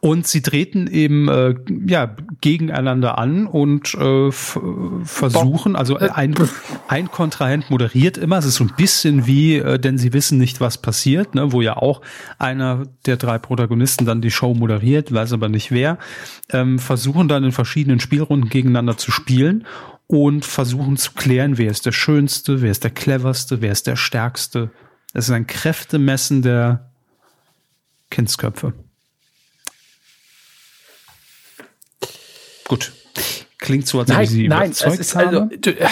und 0.00 0.26
sie 0.26 0.42
treten 0.42 0.86
eben 0.86 1.28
äh, 1.28 1.54
ja 1.86 2.14
gegeneinander 2.40 3.18
an 3.18 3.46
und 3.46 3.94
äh, 3.94 4.30
versuchen, 4.30 5.76
also 5.76 5.96
ein, 5.96 6.34
ein 6.88 7.10
Kontrahent 7.10 7.70
moderiert 7.70 8.16
immer. 8.16 8.38
Es 8.38 8.44
ist 8.44 8.54
so 8.56 8.64
ein 8.64 8.72
bisschen 8.76 9.26
wie, 9.26 9.56
äh, 9.56 9.78
denn 9.78 9.98
sie 9.98 10.12
wissen 10.12 10.38
nicht, 10.38 10.60
was 10.60 10.78
passiert, 10.78 11.34
ne, 11.34 11.52
wo 11.52 11.60
ja 11.60 11.76
auch 11.76 12.00
einer 12.38 12.84
der 13.06 13.16
drei 13.16 13.38
Protagonisten 13.38 14.06
dann 14.06 14.20
die 14.20 14.30
Show 14.30 14.54
moderiert, 14.54 15.12
weiß 15.12 15.32
aber 15.32 15.48
nicht 15.48 15.70
wer. 15.70 15.98
Ähm, 16.50 16.78
versuchen 16.78 17.28
dann 17.28 17.44
in 17.44 17.52
verschiedenen 17.52 18.00
Spielrunden 18.00 18.48
gegeneinander 18.48 18.96
zu 18.96 19.10
spielen 19.10 19.66
und 20.06 20.44
versuchen 20.44 20.96
zu 20.96 21.12
klären, 21.12 21.58
wer 21.58 21.70
ist 21.70 21.86
der 21.86 21.92
Schönste, 21.92 22.62
wer 22.62 22.70
ist 22.70 22.84
der 22.84 22.90
Cleverste, 22.90 23.60
wer 23.60 23.72
ist 23.72 23.86
der 23.86 23.96
Stärkste. 23.96 24.70
Es 25.12 25.26
ist 25.26 25.34
ein 25.34 25.46
Kräftemessen 25.46 26.42
der 26.42 26.90
Kindsköpfe. 28.10 28.74
Gut. 32.70 32.92
Klingt 33.58 33.88
so, 33.88 33.98
als 33.98 34.10
nein, 34.10 34.22
ich 34.22 34.30
sie 34.30 34.46
nein, 34.46 34.66
überzeugt 34.66 35.00
ist, 35.00 35.16
also, 35.16 35.48
äh, 35.50 35.88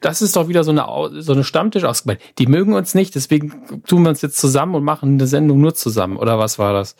das 0.00 0.20
ist 0.20 0.34
doch 0.34 0.48
wieder 0.48 0.64
so 0.64 0.72
eine, 0.72 1.22
so 1.22 1.32
eine 1.32 1.44
Stammtisch-Ausgabe. 1.44 2.18
Die 2.38 2.48
mögen 2.48 2.72
uns 2.72 2.96
nicht, 2.96 3.14
deswegen 3.14 3.82
tun 3.86 4.02
wir 4.02 4.08
uns 4.08 4.20
jetzt 4.20 4.36
zusammen 4.36 4.74
und 4.74 4.82
machen 4.82 5.12
eine 5.12 5.28
Sendung 5.28 5.60
nur 5.60 5.76
zusammen. 5.76 6.16
Oder 6.16 6.36
was 6.40 6.58
war 6.58 6.72
das? 6.72 6.96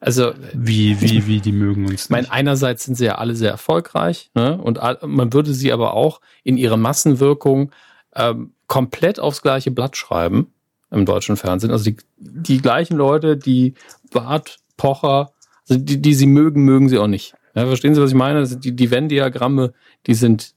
Also 0.00 0.32
wie 0.54 1.00
wie 1.00 1.28
wie 1.28 1.40
die 1.40 1.52
mögen 1.52 1.86
uns. 1.86 2.06
Ich 2.06 2.10
meine, 2.10 2.32
einerseits 2.32 2.82
sind 2.82 2.96
sie 2.96 3.04
ja 3.04 3.14
alle 3.14 3.36
sehr 3.36 3.52
erfolgreich, 3.52 4.32
ne? 4.34 4.60
Und 4.60 4.80
man 5.02 5.32
würde 5.32 5.54
sie 5.54 5.72
aber 5.72 5.94
auch 5.94 6.20
in 6.42 6.56
ihrer 6.56 6.76
Massenwirkung 6.76 7.70
ähm, 8.16 8.54
komplett 8.66 9.20
aufs 9.20 9.40
gleiche 9.40 9.70
Blatt 9.70 9.96
schreiben 9.96 10.48
im 10.90 11.06
deutschen 11.06 11.36
Fernsehen. 11.36 11.70
Also 11.70 11.84
die, 11.84 11.96
die 12.16 12.60
gleichen 12.60 12.96
Leute, 12.96 13.36
die 13.36 13.74
Bart 14.10 14.58
Pocher, 14.76 15.30
also 15.68 15.80
die, 15.80 16.02
die 16.02 16.14
sie 16.14 16.26
mögen, 16.26 16.64
mögen 16.64 16.88
sie 16.88 16.98
auch 16.98 17.06
nicht. 17.06 17.34
Ja, 17.58 17.66
verstehen 17.66 17.94
Sie, 17.94 18.00
was 18.00 18.10
ich 18.10 18.16
meine? 18.16 18.46
Die, 18.46 18.74
die 18.74 18.90
Venn-Diagramme, 18.90 19.72
die 20.06 20.14
sind 20.14 20.54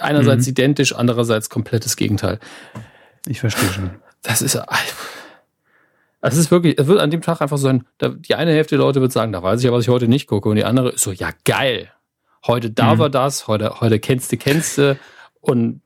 einerseits 0.00 0.46
mhm. 0.46 0.50
identisch, 0.50 0.94
andererseits 0.94 1.48
komplettes 1.48 1.96
Gegenteil. 1.96 2.38
Ich 3.26 3.40
verstehe 3.40 3.70
schon. 3.70 3.90
Das 4.22 4.42
ist, 4.42 4.60
es 6.20 6.36
ist 6.36 6.50
wirklich, 6.50 6.78
es 6.78 6.86
wird 6.86 7.00
an 7.00 7.10
dem 7.10 7.22
Tag 7.22 7.40
einfach 7.40 7.56
so 7.56 7.68
ein, 7.68 7.84
die 8.00 8.34
eine 8.34 8.52
Hälfte 8.52 8.76
der 8.76 8.84
Leute 8.84 9.00
wird 9.00 9.12
sagen, 9.12 9.32
da 9.32 9.42
weiß 9.42 9.60
ich 9.60 9.64
ja, 9.64 9.72
was 9.72 9.84
ich 9.84 9.88
heute 9.88 10.06
nicht 10.06 10.26
gucke. 10.26 10.48
Und 10.48 10.56
die 10.56 10.64
andere 10.64 10.90
ist 10.90 11.02
so, 11.02 11.12
ja, 11.12 11.30
geil. 11.44 11.90
Heute 12.46 12.70
da 12.70 12.94
mhm. 12.94 12.98
war 12.98 13.10
das, 13.10 13.48
heute, 13.48 13.80
heute 13.80 13.98
kennst 14.00 14.30
du, 14.32 14.36
kennst 14.36 14.78
du 14.78 14.98
und 15.40 15.80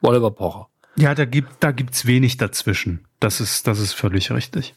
Oliver 0.00 0.30
Pocher. 0.30 0.68
Ja, 0.96 1.14
da 1.14 1.24
gibt, 1.24 1.50
da 1.60 1.72
gibt's 1.72 2.06
wenig 2.06 2.36
dazwischen. 2.36 3.04
Das 3.20 3.40
ist, 3.40 3.66
das 3.66 3.80
ist 3.80 3.94
völlig 3.94 4.30
richtig. 4.30 4.74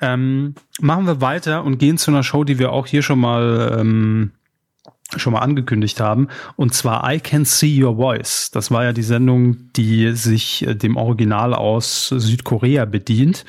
Ähm, 0.00 0.54
machen 0.80 1.06
wir 1.06 1.20
weiter 1.20 1.64
und 1.64 1.78
gehen 1.78 1.98
zu 1.98 2.10
einer 2.10 2.22
Show, 2.22 2.44
die 2.44 2.58
wir 2.58 2.72
auch 2.72 2.86
hier 2.86 3.02
schon 3.02 3.18
mal 3.18 3.76
ähm, 3.80 4.32
schon 5.16 5.32
mal 5.32 5.40
angekündigt 5.40 6.00
haben, 6.00 6.28
und 6.56 6.74
zwar 6.74 7.10
I 7.10 7.18
Can 7.18 7.44
See 7.44 7.82
Your 7.82 7.96
Voice. 7.96 8.50
Das 8.50 8.70
war 8.70 8.84
ja 8.84 8.92
die 8.92 9.02
Sendung, 9.02 9.72
die 9.72 10.12
sich 10.12 10.66
äh, 10.66 10.74
dem 10.74 10.96
Original 10.96 11.54
aus 11.54 12.08
Südkorea 12.08 12.84
bedient. 12.84 13.44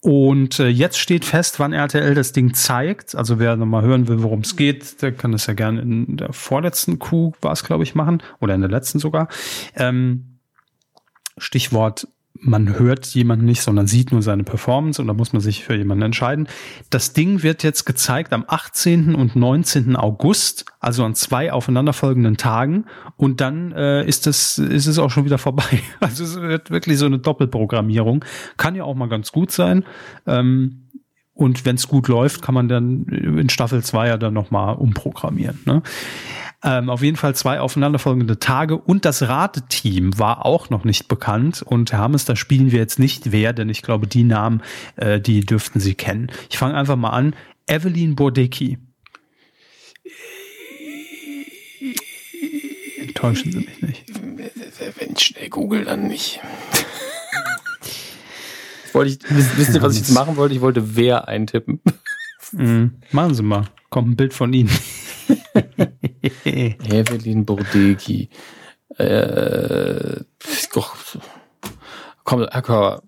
Und 0.00 0.58
äh, 0.58 0.66
jetzt 0.66 0.98
steht 0.98 1.24
fest, 1.24 1.60
wann 1.60 1.72
RTL 1.72 2.14
das 2.14 2.32
Ding 2.32 2.54
zeigt. 2.54 3.14
Also 3.14 3.38
wer 3.38 3.56
nochmal 3.56 3.82
hören 3.82 4.08
will, 4.08 4.22
worum 4.22 4.40
es 4.40 4.56
geht, 4.56 5.00
der 5.00 5.12
kann 5.12 5.30
das 5.30 5.46
ja 5.46 5.54
gerne 5.54 5.80
in 5.80 6.16
der 6.16 6.32
vorletzten 6.32 6.98
Kuh, 6.98 7.32
war 7.40 7.52
es, 7.52 7.62
glaube 7.62 7.84
ich, 7.84 7.94
machen. 7.94 8.20
Oder 8.40 8.56
in 8.56 8.62
der 8.62 8.70
letzten 8.70 8.98
sogar. 8.98 9.28
Ähm, 9.76 10.38
Stichwort 11.38 12.08
man 12.34 12.78
hört 12.78 13.06
jemanden 13.06 13.44
nicht, 13.44 13.62
sondern 13.62 13.86
sieht 13.86 14.10
nur 14.10 14.22
seine 14.22 14.44
Performance 14.44 15.00
und 15.00 15.08
da 15.08 15.14
muss 15.14 15.32
man 15.32 15.40
sich 15.40 15.64
für 15.64 15.76
jemanden 15.76 16.02
entscheiden. 16.02 16.48
Das 16.90 17.12
Ding 17.12 17.42
wird 17.42 17.62
jetzt 17.62 17.84
gezeigt 17.84 18.32
am 18.32 18.44
18. 18.46 19.14
und 19.14 19.36
19. 19.36 19.96
August, 19.96 20.64
also 20.80 21.04
an 21.04 21.14
zwei 21.14 21.52
aufeinanderfolgenden 21.52 22.36
Tagen 22.36 22.86
und 23.16 23.40
dann 23.40 23.72
äh, 23.72 24.04
ist 24.04 24.26
es 24.26 24.58
ist 24.58 24.86
es 24.86 24.98
auch 24.98 25.10
schon 25.10 25.24
wieder 25.24 25.38
vorbei. 25.38 25.62
Also 26.00 26.24
es 26.24 26.40
wird 26.40 26.70
wirklich 26.70 26.98
so 26.98 27.06
eine 27.06 27.18
Doppelprogrammierung. 27.20 28.24
Kann 28.56 28.74
ja 28.74 28.84
auch 28.84 28.94
mal 28.94 29.08
ganz 29.08 29.30
gut 29.30 29.52
sein. 29.52 29.84
Ähm, 30.26 30.88
und 31.42 31.64
wenn 31.64 31.76
es 31.76 31.88
gut 31.88 32.08
läuft, 32.08 32.42
kann 32.42 32.54
man 32.54 32.68
dann 32.68 33.04
in 33.04 33.48
Staffel 33.48 33.82
2 33.82 34.08
ja 34.08 34.16
dann 34.16 34.34
nochmal 34.34 34.76
umprogrammieren. 34.76 35.60
Ne? 35.66 35.82
Ähm, 36.64 36.90
auf 36.90 37.02
jeden 37.02 37.16
Fall 37.16 37.34
zwei 37.34 37.60
aufeinanderfolgende 37.60 38.38
Tage 38.38 38.76
und 38.78 39.04
das 39.04 39.22
Rateteam 39.22 40.18
war 40.18 40.46
auch 40.46 40.70
noch 40.70 40.84
nicht 40.84 41.08
bekannt 41.08 41.62
und 41.62 41.90
Herr 41.90 41.98
Hammes, 41.98 42.24
da 42.24 42.36
spielen 42.36 42.70
wir 42.70 42.78
jetzt 42.78 43.00
nicht 43.00 43.32
wer, 43.32 43.52
denn 43.52 43.68
ich 43.68 43.82
glaube, 43.82 44.06
die 44.06 44.22
Namen, 44.22 44.62
äh, 44.96 45.20
die 45.20 45.40
dürften 45.40 45.80
Sie 45.80 45.94
kennen. 45.94 46.30
Ich 46.50 46.58
fange 46.58 46.74
einfach 46.74 46.96
mal 46.96 47.10
an. 47.10 47.34
Evelyn 47.66 48.14
Bordecki. 48.14 48.78
Enttäuschen 53.00 53.52
Sie 53.52 53.58
mich 53.58 53.82
nicht. 53.82 54.04
Wenn 54.98 55.12
ich 55.16 55.20
schnell 55.20 55.48
google, 55.48 55.84
dann 55.84 56.06
nicht. 56.06 56.40
Wollte 58.94 59.10
ich, 59.10 59.36
wissen 59.36 59.72
Sie, 59.72 59.82
was 59.82 59.94
ich 59.94 60.00
jetzt 60.00 60.12
machen 60.12 60.36
wollte? 60.36 60.54
Ich 60.54 60.60
wollte 60.60 60.96
wer 60.96 61.28
eintippen. 61.28 61.80
Mhm. 62.52 63.00
Machen 63.10 63.34
Sie 63.34 63.42
mal. 63.42 63.64
Kommt 63.90 64.08
ein 64.08 64.16
Bild 64.16 64.34
von 64.34 64.52
Ihnen. 64.52 64.70
Evelyn 66.44 67.44
Bordeki. 67.44 68.28
Äh, 68.98 70.20
komm, 72.24 72.46
Herr 72.50 72.62
Körber. 72.62 73.02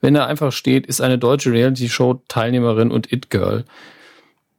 Wenn 0.00 0.16
er 0.16 0.26
einfach 0.26 0.52
steht, 0.52 0.86
ist 0.86 1.00
eine 1.00 1.18
deutsche 1.18 1.52
Reality-Show-Teilnehmerin 1.52 2.90
und 2.90 3.12
It-Girl. 3.12 3.64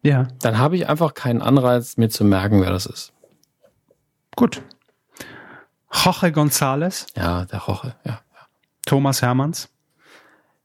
Ja. 0.02 0.28
Dann 0.41 0.58
habe 0.58 0.76
ich 0.76 0.88
einfach 0.88 1.13
keinen 1.13 1.41
Anreiz, 1.41 1.98
mir 1.98 2.10
zu 2.10 2.24
merken, 2.24 2.62
wer 2.62 2.72
das 2.72 2.86
ist. 2.86 3.13
Gut. 4.36 4.62
Jorge 5.91 6.28
González. 6.28 7.08
Ja, 7.15 7.46
der 7.46 7.62
Jorge, 7.67 7.96
ja. 8.06 8.22
Thomas 8.86 9.22
Hermanns. 9.22 9.69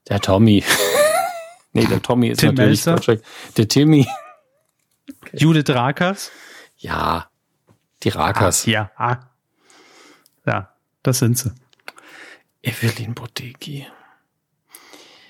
Der 0.08 0.20
Tommy. 0.20 0.64
nee, 1.72 1.84
der 1.86 2.02
Tommy 2.02 2.28
ist 2.28 2.40
Tim 2.40 2.50
natürlich 2.50 2.84
Melzer? 2.84 2.94
Gottschalk. 2.94 3.22
Der 3.56 3.68
Timmy. 3.68 4.06
Judith 5.32 5.68
Rakers? 5.68 6.30
Ja, 6.78 7.28
die 8.02 8.10
Rakas. 8.10 8.66
Ja. 8.66 8.90
Ah. 8.96 9.18
Ja, 10.46 10.70
das 11.02 11.18
sind 11.18 11.36
sie. 11.36 11.52
Evelyn 12.62 13.14
Bodecki. 13.14 13.86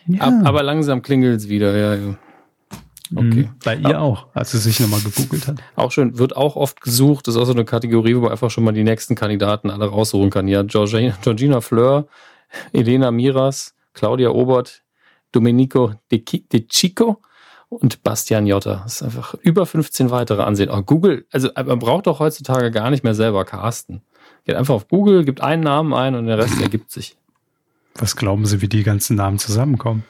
Ja. 0.06 0.20
Ab, 0.20 0.34
aber 0.44 0.62
langsam 0.62 1.02
klingelt's 1.02 1.48
wieder, 1.48 1.76
ja, 1.76 1.94
ja. 1.94 2.14
Okay. 3.14 3.22
Mhm. 3.22 3.50
Bei 3.64 3.76
ihr 3.76 4.00
auch, 4.00 4.26
als 4.34 4.50
sie 4.50 4.58
sich 4.58 4.80
nochmal 4.80 5.00
gegoogelt 5.00 5.46
hat. 5.48 5.62
Auch 5.76 5.92
schön, 5.92 6.18
wird 6.18 6.36
auch 6.36 6.56
oft 6.56 6.80
gesucht. 6.82 7.26
Das 7.26 7.34
ist 7.34 7.40
auch 7.40 7.46
so 7.46 7.52
eine 7.52 7.64
Kategorie, 7.64 8.14
wo 8.14 8.20
man 8.20 8.32
einfach 8.32 8.50
schon 8.50 8.64
mal 8.64 8.72
die 8.72 8.84
nächsten 8.84 9.14
Kandidaten 9.14 9.70
alle 9.70 9.86
raussuchen 9.86 10.30
kann. 10.30 10.46
Ja, 10.46 10.62
Georgina, 10.62 11.16
Georgina 11.22 11.60
Fleur, 11.62 12.06
Elena 12.72 13.10
Miras, 13.10 13.74
Claudia 13.98 14.30
Obert, 14.30 14.82
Domenico 15.32 15.94
De, 16.10 16.22
De 16.22 16.66
Chico 16.68 17.20
und 17.68 18.02
Bastian 18.02 18.46
Jotta. 18.46 18.82
Das 18.84 18.94
ist 18.94 19.02
einfach 19.02 19.34
über 19.34 19.66
15 19.66 20.10
weitere 20.10 20.42
ansehen. 20.42 20.70
Auch 20.70 20.86
Google, 20.86 21.26
also 21.32 21.50
man 21.54 21.78
braucht 21.78 22.06
doch 22.06 22.20
heutzutage 22.20 22.70
gar 22.70 22.90
nicht 22.90 23.04
mehr 23.04 23.14
selber 23.14 23.44
casten. 23.44 24.02
Geht 24.44 24.56
einfach 24.56 24.74
auf 24.74 24.88
Google, 24.88 25.24
gibt 25.24 25.40
einen 25.40 25.62
Namen 25.62 25.92
ein 25.92 26.14
und 26.14 26.26
der 26.26 26.38
Rest 26.38 26.60
ergibt 26.60 26.90
sich. 26.90 27.16
Was 27.96 28.14
glauben 28.14 28.46
Sie, 28.46 28.62
wie 28.62 28.68
die 28.68 28.84
ganzen 28.84 29.16
Namen 29.16 29.38
zusammenkommen? 29.38 30.04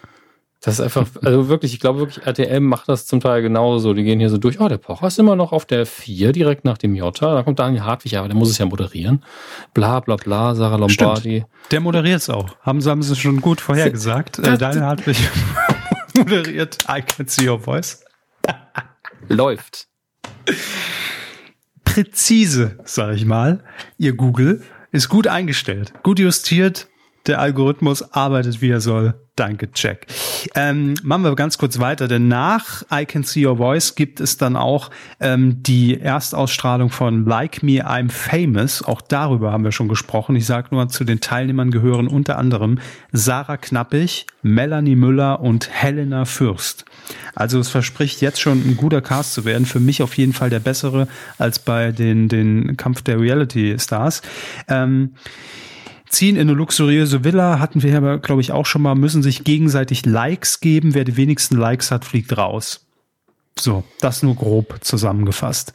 Das 0.61 0.75
ist 0.75 0.81
einfach, 0.81 1.07
also 1.23 1.49
wirklich, 1.49 1.73
ich 1.73 1.79
glaube 1.79 2.01
wirklich, 2.01 2.27
RTL 2.27 2.59
macht 2.59 2.89
das 2.89 3.07
zum 3.07 3.21
Teil 3.21 3.43
genauso. 3.43 3.95
Die 3.95 4.03
gehen 4.03 4.19
hier 4.19 4.29
so 4.29 4.39
durch, 4.39 4.59
oh, 4.61 4.69
der 4.69 4.79
Pocher 4.79 5.07
ist 5.07 5.19
immer 5.19 5.37
noch 5.37 5.53
auf 5.53 5.67
der 5.67 5.87
4, 5.87 6.33
direkt 6.33 6.65
nach 6.65 6.79
dem 6.79 6.97
Jota. 6.97 7.33
Da 7.33 7.45
kommt 7.45 7.61
Daniel 7.61 7.83
Hartwig, 7.83 8.17
aber 8.17 8.27
der 8.27 8.37
muss 8.37 8.51
es 8.51 8.59
ja 8.59 8.67
moderieren. 8.67 9.23
Bla, 9.73 10.01
bla, 10.01 10.17
bla, 10.17 10.57
Sarah 10.57 10.77
Lombardi. 10.77 11.45
Der 11.71 11.81
moderiert 11.81 12.23
es 12.23 12.29
auch. 12.29 12.57
Haben 12.63 12.81
sie, 12.81 12.91
haben 12.91 13.03
sie 13.03 13.15
schon 13.15 13.41
gut 13.41 13.61
vorhergesagt. 13.61 14.41
Äh, 14.41 14.59
Daniel 14.59 14.83
Hartwig 14.83 15.17
moderiert 16.17 16.79
I 16.89 17.03
Can 17.03 17.29
See 17.29 17.49
Your 17.49 17.61
Voice. 17.61 18.05
Läuft. 19.29 19.87
Präzise, 21.85 22.79
sage 22.85 23.15
ich 23.15 23.25
mal. 23.25 23.63
Ihr 23.97 24.15
Google 24.15 24.63
ist 24.91 25.09
gut 25.09 25.29
eingestellt, 25.29 25.93
gut 26.03 26.19
justiert. 26.19 26.89
Der 27.29 27.41
Algorithmus 27.41 28.15
arbeitet, 28.15 28.63
wie 28.63 28.71
er 28.71 28.81
soll. 28.81 29.15
Danke, 29.37 29.69
Jack. 29.73 30.07
Ähm, 30.57 30.95
machen 31.05 31.23
wir 31.23 31.37
ganz 31.37 31.59
kurz 31.59 31.79
weiter, 31.79 32.09
denn 32.09 32.27
nach 32.27 32.83
I 32.93 33.05
Can 33.05 33.23
See 33.23 33.47
Your 33.47 33.59
Voice 33.59 33.95
gibt 33.95 34.19
es 34.19 34.37
dann 34.37 34.57
auch 34.57 34.91
ähm, 35.21 35.63
die 35.63 36.01
Erstausstrahlung 36.01 36.91
von 36.91 37.25
Like 37.25 37.63
Me, 37.63 37.87
I'm 37.87 38.11
Famous. 38.11 38.83
Auch 38.83 39.01
darüber 39.01 39.53
haben 39.53 39.63
wir 39.63 39.71
schon 39.71 39.87
gesprochen. 39.87 40.35
Ich 40.35 40.47
sage 40.47 40.69
nur, 40.73 40.89
zu 40.89 41.05
den 41.05 41.21
Teilnehmern 41.21 41.71
gehören 41.71 42.09
unter 42.09 42.37
anderem 42.37 42.81
Sarah 43.13 43.59
Knappig, 43.59 44.27
Melanie 44.43 44.97
Müller 44.97 45.41
und 45.41 45.71
Helena 45.71 46.25
Fürst. 46.25 46.85
Also 47.37 47.61
es 47.61 47.69
verspricht 47.69 48.21
jetzt 48.21 48.41
schon 48.41 48.59
ein 48.59 48.77
guter 48.77 49.03
Cast 49.03 49.35
zu 49.35 49.45
werden. 49.45 49.67
Für 49.67 49.81
mich 49.81 50.03
auf 50.03 50.17
jeden 50.17 50.33
Fall 50.33 50.51
der 50.51 50.59
bessere 50.59 51.07
als 51.39 51.61
bei 51.61 51.93
den, 51.93 52.29
den 52.29 52.77
Kampf 52.77 53.03
der 53.03 53.21
Reality 53.21 53.77
Stars. 53.79 54.23
Ähm, 54.67 55.13
ziehen 56.11 56.37
in 56.37 56.43
eine 56.43 56.53
luxuriöse 56.53 57.25
Villa, 57.25 57.59
hatten 57.59 57.83
wir 57.83 57.97
aber, 57.97 58.19
glaube 58.19 58.41
ich, 58.41 58.53
auch 58.53 58.67
schon 58.67 58.83
mal, 58.83 58.95
müssen 58.95 59.23
sich 59.23 59.45
gegenseitig 59.45 60.07
Likes 60.07 60.61
geben. 60.61 60.95
Wer 60.95 61.05
die 61.05 61.17
wenigsten 61.17 61.57
Likes 61.57 61.91
hat, 61.91 62.05
fliegt 62.05 62.37
raus. 62.37 62.87
So, 63.59 63.85
das 64.01 64.23
nur 64.23 64.37
grob 64.37 64.79
zusammengefasst. 64.83 65.73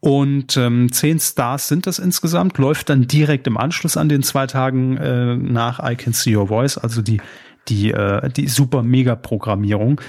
Und 0.00 0.56
ähm, 0.56 0.92
zehn 0.92 1.20
Stars 1.20 1.68
sind 1.68 1.86
das 1.86 1.98
insgesamt, 1.98 2.58
läuft 2.58 2.88
dann 2.90 3.06
direkt 3.06 3.46
im 3.46 3.56
Anschluss 3.56 3.96
an 3.96 4.08
den 4.08 4.22
zwei 4.22 4.46
Tagen 4.46 4.96
äh, 4.96 5.36
nach 5.36 5.78
I 5.88 5.94
Can 5.94 6.12
See 6.12 6.36
Your 6.36 6.48
Voice, 6.48 6.76
also 6.76 7.02
die, 7.02 7.20
die, 7.68 7.92
äh, 7.92 8.28
die 8.30 8.48
super 8.48 8.82
Mega-Programmierung. 8.82 10.00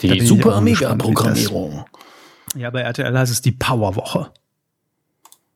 Die 0.00 0.20
super 0.20 0.56
auch 0.56 0.60
mega 0.60 0.94
gespannt, 0.94 1.02
wie 1.02 1.06
das- 1.06 1.14
Programmierung. 1.14 1.84
Ja, 2.56 2.70
bei 2.70 2.80
RTL 2.82 3.18
heißt 3.18 3.32
es 3.32 3.40
die 3.42 3.52
Power-Woche. 3.52 4.30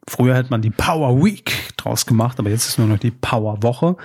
Früher 0.08 0.34
hätte 0.36 0.50
man 0.50 0.62
die 0.62 0.70
Power 0.70 1.22
Week 1.22 1.52
draus 1.76 2.06
gemacht, 2.06 2.38
aber 2.38 2.50
jetzt 2.50 2.68
ist 2.68 2.78
nur 2.78 2.86
noch 2.86 2.98
die 2.98 3.10
Power 3.10 3.62
Woche. 3.62 3.96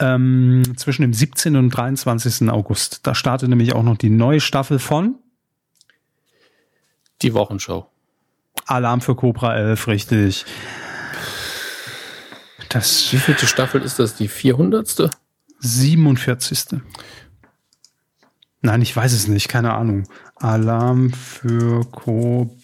Ähm, 0.00 0.62
zwischen 0.76 1.02
dem 1.02 1.12
17. 1.12 1.56
und 1.56 1.70
23. 1.70 2.48
August. 2.50 3.00
Da 3.04 3.16
startet 3.16 3.48
nämlich 3.48 3.74
auch 3.74 3.82
noch 3.82 3.96
die 3.96 4.10
neue 4.10 4.40
Staffel 4.40 4.78
von 4.78 5.16
Die 7.20 7.34
Wochenshow. 7.34 7.86
Alarm 8.66 9.00
für 9.00 9.16
Cobra 9.16 9.56
11, 9.56 9.88
richtig. 9.88 10.44
Das 12.68 13.12
Wie 13.12 13.16
vielte 13.16 13.46
Staffel 13.48 13.82
ist 13.82 13.98
das? 13.98 14.14
Die 14.14 14.28
400. 14.28 15.10
47. 15.58 16.80
Nein, 18.60 18.82
ich 18.82 18.94
weiß 18.94 19.12
es 19.12 19.26
nicht, 19.26 19.48
keine 19.48 19.74
Ahnung. 19.74 20.04
Alarm 20.36 21.12
für 21.12 21.84
Cobra. 21.90 22.54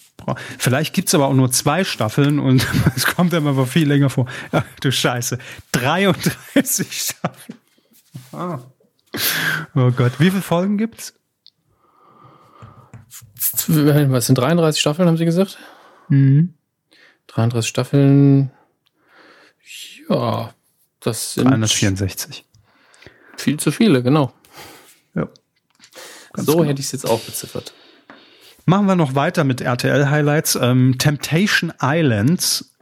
Vielleicht 0.59 0.94
gibt's 0.94 1.14
aber 1.14 1.27
auch 1.27 1.35
nur 1.35 1.50
zwei 1.50 1.85
Staffeln 1.85 2.38
und 2.38 2.66
es 2.96 3.07
kommt 3.07 3.35
einem 3.35 3.46
aber 3.46 3.66
viel 3.66 3.87
länger 3.87 4.11
vor. 4.11 4.27
Ach 4.53 4.64
du 4.81 4.90
Scheiße. 4.90 5.38
33 5.72 6.92
Staffeln. 6.92 7.59
Ah. 8.33 8.59
Oh 9.74 9.90
Gott, 9.90 10.18
wie 10.18 10.31
viele 10.31 10.42
Folgen 10.42 10.79
gibt's? 10.79 11.14
Was 13.68 14.27
sind 14.27 14.38
33 14.38 14.81
Staffeln, 14.81 15.09
haben 15.09 15.16
Sie 15.16 15.24
gesagt? 15.24 15.59
Mhm. 16.09 16.55
33 17.29 17.68
Staffeln. 17.68 18.50
Ja, 20.09 20.53
das 21.00 21.35
sind 21.35 21.48
364. 21.48 22.44
viel 23.37 23.59
zu 23.59 23.70
viele, 23.70 24.03
genau. 24.03 24.33
Ja. 25.14 25.29
Ganz 26.33 26.46
so 26.46 26.57
genau. 26.57 26.64
hätte 26.64 26.81
ich 26.81 26.87
es 26.87 26.92
jetzt 26.92 27.07
auch 27.09 27.20
beziffert. 27.20 27.72
Machen 28.66 28.87
wir 28.87 28.96
noch 28.96 29.14
weiter 29.14 29.44
mit 29.44 29.61
RTL-Highlights. 29.61 30.59
Ähm, 30.61 30.96
Temptation 30.98 31.72
Islands 31.83 32.72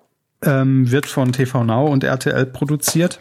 ähm, 0.42 0.90
wird 0.90 1.06
von 1.06 1.32
TV 1.32 1.64
Now 1.64 1.86
und 1.86 2.04
RTL 2.04 2.46
produziert. 2.46 3.20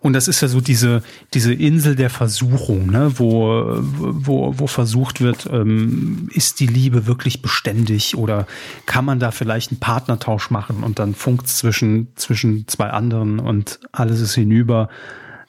Und 0.00 0.12
das 0.12 0.28
ist 0.28 0.40
ja 0.40 0.48
so 0.48 0.60
diese, 0.60 1.02
diese 1.32 1.54
Insel 1.54 1.94
der 1.94 2.10
Versuchung, 2.10 2.90
ne? 2.90 3.12
wo, 3.18 3.64
wo, 3.78 4.58
wo 4.58 4.66
versucht 4.66 5.20
wird, 5.20 5.48
ähm, 5.50 6.28
ist 6.32 6.60
die 6.60 6.66
Liebe 6.66 7.06
wirklich 7.06 7.40
beständig 7.40 8.16
oder 8.16 8.46
kann 8.86 9.04
man 9.04 9.20
da 9.20 9.30
vielleicht 9.30 9.70
einen 9.70 9.80
Partnertausch 9.80 10.50
machen 10.50 10.82
und 10.82 10.98
dann 10.98 11.14
funkt's 11.14 11.56
zwischen, 11.56 12.08
zwischen 12.16 12.66
zwei 12.68 12.90
anderen 12.90 13.38
und 13.38 13.80
alles 13.92 14.20
ist 14.20 14.34
hinüber. 14.34 14.88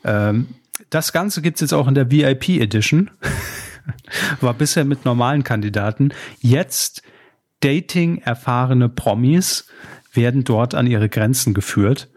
Ähm, 0.03 0.47
das 0.89 1.11
Ganze 1.11 1.41
gibt's 1.41 1.61
jetzt 1.61 1.73
auch 1.73 1.87
in 1.87 1.95
der 1.95 2.11
VIP 2.11 2.49
Edition. 2.49 3.09
War 4.41 4.53
bisher 4.53 4.85
mit 4.85 5.05
normalen 5.05 5.43
Kandidaten. 5.43 6.13
Jetzt 6.39 7.01
Dating 7.61 8.19
erfahrene 8.19 8.89
Promis 8.89 9.67
werden 10.13 10.43
dort 10.43 10.75
an 10.75 10.87
ihre 10.87 11.09
Grenzen 11.09 11.53
geführt. 11.53 12.09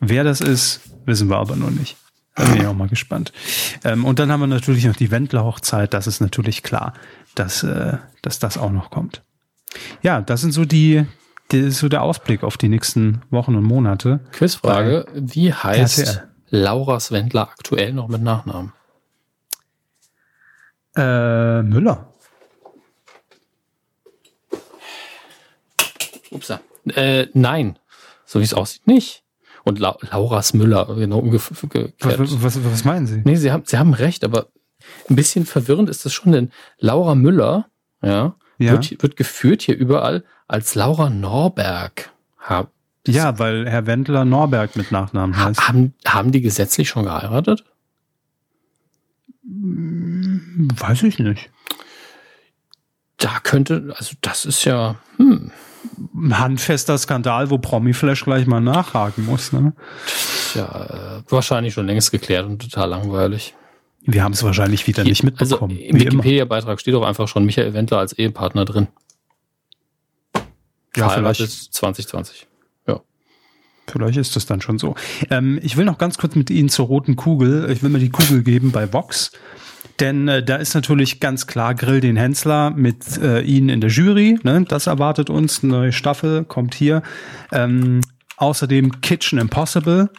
Wer 0.00 0.24
das 0.24 0.40
ist, 0.40 0.80
wissen 1.06 1.28
wir 1.28 1.36
aber 1.36 1.56
noch 1.56 1.70
nicht. 1.70 1.96
Da 2.34 2.44
bin 2.44 2.60
ich 2.60 2.66
auch 2.66 2.74
mal 2.74 2.88
gespannt. 2.88 3.32
Ähm, 3.84 4.04
und 4.04 4.18
dann 4.20 4.30
haben 4.30 4.40
wir 4.40 4.46
natürlich 4.46 4.84
noch 4.84 4.94
die 4.94 5.10
Wendler-Hochzeit. 5.10 5.92
Das 5.92 6.06
ist 6.06 6.20
natürlich 6.20 6.62
klar, 6.62 6.94
dass, 7.34 7.64
äh, 7.64 7.98
dass 8.22 8.38
das 8.38 8.56
auch 8.56 8.70
noch 8.70 8.90
kommt. 8.90 9.22
Ja, 10.02 10.20
das 10.20 10.40
sind 10.40 10.52
so 10.52 10.64
die, 10.64 11.04
das 11.48 11.60
ist 11.60 11.78
so 11.78 11.88
der 11.88 12.02
Ausblick 12.02 12.44
auf 12.44 12.56
die 12.56 12.68
nächsten 12.68 13.22
Wochen 13.30 13.56
und 13.56 13.64
Monate. 13.64 14.20
Quizfrage: 14.32 15.06
Wie 15.14 15.52
heißt 15.52 15.98
RTL. 15.98 16.28
Laura 16.50 17.00
Swendler 17.00 17.48
aktuell 17.48 17.92
noch 17.92 18.08
mit 18.08 18.22
Nachnamen? 18.22 18.72
Äh, 20.96 21.62
Müller. 21.62 22.12
Upsa. 26.30 26.60
Äh, 26.94 27.26
nein. 27.34 27.78
So 28.24 28.40
wie 28.40 28.44
es 28.44 28.54
aussieht, 28.54 28.86
nicht. 28.86 29.22
Und 29.64 29.78
La 29.78 29.96
Lauras 30.10 30.54
Müller, 30.54 30.86
genau 30.96 31.18
Was, 31.32 31.50
umgekehrt. 31.62 31.94
was, 32.00 32.64
was 32.64 32.84
meinen 32.84 33.06
Sie? 33.06 33.22
Nee, 33.24 33.36
Sie 33.36 33.50
haben, 33.52 33.64
Sie 33.66 33.78
haben 33.78 33.94
recht, 33.94 34.24
aber 34.24 34.46
ein 35.10 35.16
bisschen 35.16 35.44
verwirrend 35.46 35.88
ist 35.90 36.04
das 36.04 36.12
schon, 36.12 36.32
denn 36.32 36.50
Laura 36.78 37.14
Müller, 37.14 37.66
ja, 38.02 38.34
Ja. 38.58 38.72
Wird, 38.72 39.02
wird 39.02 39.16
geführt 39.16 39.62
hier 39.62 39.76
überall 39.76 40.24
als 40.46 40.74
Laura 40.74 41.10
Norberg. 41.10 42.10
Ha, 42.48 42.68
Ja, 43.06 43.38
weil 43.38 43.68
Herr 43.68 43.86
Wendler 43.86 44.24
Norberg 44.24 44.76
mit 44.76 44.90
Nachnamen 44.92 45.36
heißt. 45.36 45.68
haben, 45.68 45.94
haben 46.06 46.32
die 46.32 46.40
gesetzlich 46.40 46.88
schon 46.88 47.04
geheiratet? 47.04 47.64
Weiß 49.50 51.02
ich 51.04 51.18
nicht. 51.18 51.50
Da 53.16 53.40
könnte, 53.42 53.94
also 53.96 54.14
das 54.20 54.44
ist 54.44 54.64
ja, 54.64 54.96
hm, 55.16 55.50
Ein 56.14 56.38
handfester 56.38 56.98
Skandal, 56.98 57.50
wo 57.50 57.58
Promiflash 57.58 58.24
gleich 58.24 58.46
mal 58.46 58.60
nachhaken 58.60 59.24
muss. 59.24 59.52
Ne? 59.52 59.72
ja 60.54 61.18
äh, 61.18 61.22
wahrscheinlich 61.28 61.74
schon 61.74 61.86
längst 61.86 62.10
geklärt 62.10 62.46
und 62.46 62.60
total 62.60 62.90
langweilig. 62.90 63.54
Wir 64.02 64.22
haben 64.22 64.32
es 64.32 64.42
wahrscheinlich 64.42 64.86
wieder 64.86 65.04
nicht 65.04 65.22
mitbekommen. 65.22 65.76
Also 65.76 65.84
im. 65.84 66.00
Wikipedia-Beitrag 66.00 66.80
steht 66.80 66.94
doch 66.94 67.04
einfach 67.04 67.28
schon 67.28 67.44
Michael 67.44 67.74
Wendler 67.74 67.98
als 67.98 68.12
Ehepartner 68.12 68.64
drin. 68.64 68.88
Ja, 70.96 71.08
vielleicht. 71.10 71.40
2020. 71.74 72.47
Vielleicht 73.90 74.18
ist 74.18 74.36
das 74.36 74.46
dann 74.46 74.60
schon 74.60 74.78
so. 74.78 74.94
Ähm, 75.30 75.58
ich 75.62 75.76
will 75.76 75.84
noch 75.84 75.98
ganz 75.98 76.18
kurz 76.18 76.34
mit 76.34 76.50
Ihnen 76.50 76.68
zur 76.68 76.86
roten 76.86 77.16
Kugel. 77.16 77.70
Ich 77.70 77.82
will 77.82 77.90
mir 77.90 77.98
die 77.98 78.10
Kugel 78.10 78.42
geben 78.42 78.72
bei 78.72 78.92
Vox. 78.92 79.32
Denn 80.00 80.28
äh, 80.28 80.42
da 80.42 80.56
ist 80.56 80.74
natürlich 80.74 81.20
ganz 81.20 81.46
klar 81.46 81.74
Grill 81.74 82.00
den 82.00 82.16
Hensler 82.16 82.70
mit 82.70 83.18
äh, 83.18 83.40
Ihnen 83.40 83.68
in 83.68 83.80
der 83.80 83.90
Jury. 83.90 84.38
Ne? 84.42 84.64
Das 84.68 84.86
erwartet 84.86 85.30
uns. 85.30 85.62
Neue 85.62 85.92
Staffel 85.92 86.44
kommt 86.44 86.74
hier. 86.74 87.02
Ähm, 87.52 88.00
außerdem 88.36 89.00
Kitchen 89.00 89.38
Impossible. 89.38 90.10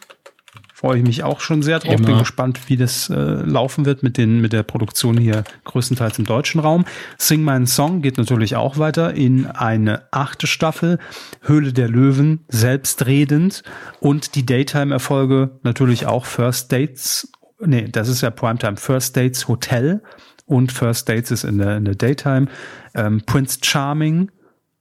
Freue 0.79 0.99
ich 0.99 1.03
mich 1.03 1.23
auch 1.23 1.41
schon 1.41 1.61
sehr 1.61 1.79
drauf. 1.79 1.95
Immer. 1.95 2.07
Bin 2.07 2.19
gespannt, 2.19 2.69
wie 2.69 2.77
das 2.77 3.09
äh, 3.09 3.13
laufen 3.13 3.85
wird 3.85 4.01
mit, 4.01 4.15
den, 4.15 4.39
mit 4.39 4.53
der 4.53 4.63
Produktion 4.63 5.17
hier 5.17 5.43
größtenteils 5.65 6.19
im 6.19 6.25
deutschen 6.25 6.61
Raum. 6.61 6.85
Sing 7.17 7.43
My 7.43 7.67
Song 7.67 8.01
geht 8.01 8.17
natürlich 8.17 8.55
auch 8.55 8.77
weiter 8.77 9.13
in 9.13 9.45
eine 9.45 10.03
achte 10.11 10.47
Staffel. 10.47 10.97
Höhle 11.41 11.73
der 11.73 11.89
Löwen, 11.89 12.45
selbstredend. 12.47 13.63
Und 13.99 14.35
die 14.35 14.45
Daytime-Erfolge 14.45 15.59
natürlich 15.63 16.05
auch 16.05 16.23
First 16.23 16.71
Dates 16.71 17.29
nee, 17.59 17.89
das 17.91 18.07
ist 18.07 18.21
ja 18.21 18.29
Primetime. 18.29 18.77
First 18.77 19.17
Dates 19.17 19.49
Hotel 19.49 20.01
und 20.45 20.71
First 20.71 21.09
Dates 21.09 21.29
ist 21.31 21.43
in 21.43 21.57
der, 21.57 21.75
in 21.75 21.83
der 21.83 21.95
Daytime. 21.95 22.47
Ähm, 22.95 23.21
Prince 23.25 23.59
Charming 23.61 24.31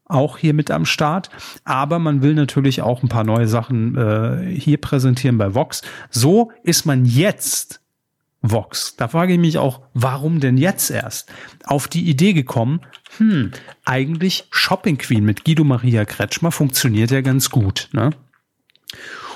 auch 0.09 0.38
hier 0.38 0.54
mit 0.54 0.70
am 0.70 0.84
Start. 0.84 1.30
Aber 1.64 1.98
man 1.98 2.22
will 2.22 2.34
natürlich 2.34 2.82
auch 2.82 3.02
ein 3.02 3.09
paar 3.09 3.24
neue 3.24 3.46
Sachen 3.46 3.96
äh, 3.96 4.59
hier 4.59 4.78
präsentieren 4.78 5.38
bei 5.38 5.54
Vox. 5.54 5.82
So 6.11 6.50
ist 6.62 6.86
man 6.86 7.04
jetzt 7.04 7.80
Vox. 8.40 8.96
Da 8.96 9.09
frage 9.09 9.34
ich 9.34 9.38
mich 9.38 9.59
auch, 9.59 9.82
warum 9.94 10.40
denn 10.40 10.56
jetzt 10.56 10.90
erst 10.90 11.30
auf 11.64 11.88
die 11.88 12.09
Idee 12.09 12.32
gekommen, 12.32 12.80
hm, 13.18 13.50
eigentlich 13.84 14.46
Shopping 14.50 14.98
Queen 14.98 15.24
mit 15.24 15.44
Guido 15.44 15.64
Maria 15.64 16.04
Kretschmer 16.04 16.52
funktioniert 16.52 17.11
ja 17.11 17.20
ganz 17.20 17.50
gut. 17.50 17.88
Ne? 17.92 18.11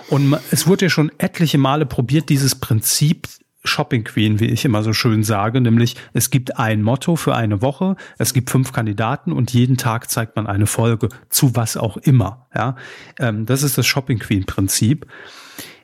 Und 0.08 0.36
es 0.50 0.66
wurde 0.66 0.86
ja 0.86 0.90
schon 0.90 1.10
etliche 1.18 1.58
Male 1.58 1.86
probiert, 1.86 2.28
dieses 2.28 2.54
Prinzip 2.54 3.28
Shopping 3.64 4.04
Queen, 4.04 4.40
wie 4.40 4.46
ich 4.46 4.64
immer 4.64 4.82
so 4.82 4.92
schön 4.92 5.22
sage, 5.22 5.60
nämlich 5.60 5.96
es 6.12 6.30
gibt 6.30 6.58
ein 6.58 6.82
Motto 6.82 7.16
für 7.16 7.34
eine 7.34 7.62
Woche, 7.62 7.96
es 8.18 8.34
gibt 8.34 8.50
fünf 8.50 8.72
Kandidaten 8.72 9.32
und 9.32 9.52
jeden 9.52 9.76
Tag 9.76 10.10
zeigt 10.10 10.36
man 10.36 10.46
eine 10.46 10.66
Folge 10.66 11.08
zu 11.28 11.54
was 11.54 11.76
auch 11.76 11.96
immer. 11.96 12.46
Ja, 12.54 12.76
ähm, 13.18 13.46
das 13.46 13.62
ist 13.62 13.78
das 13.78 13.86
Shopping 13.86 14.18
Queen 14.18 14.44
Prinzip. 14.44 15.06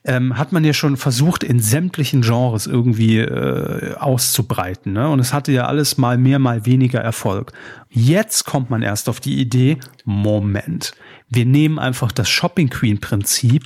Ähm, 0.05 0.39
hat 0.39 0.53
man 0.53 0.65
ja 0.65 0.73
schon 0.73 0.97
versucht, 0.97 1.45
in 1.45 1.61
sämtlichen 1.61 2.23
Genres 2.23 2.67
irgendwie 2.67 3.19
äh, 3.19 3.95
auszubreiten. 3.97 4.93
Ne? 4.93 5.09
Und 5.09 5.19
es 5.19 5.35
hatte 5.35 5.53
ja 5.53 5.67
alles 5.67 5.99
mal 5.99 6.17
mehr, 6.17 6.39
mal 6.39 6.65
weniger 6.65 7.01
Erfolg. 7.01 7.53
Jetzt 7.91 8.45
kommt 8.45 8.71
man 8.71 8.83
erst 8.83 9.09
auf 9.09 9.21
die 9.21 9.39
Idee, 9.39 9.77
Moment, 10.05 10.93
wir 11.29 11.45
nehmen 11.45 11.79
einfach 11.79 12.13
das 12.13 12.31
Shopping 12.31 12.71
Queen 12.71 13.01
Prinzip 13.01 13.65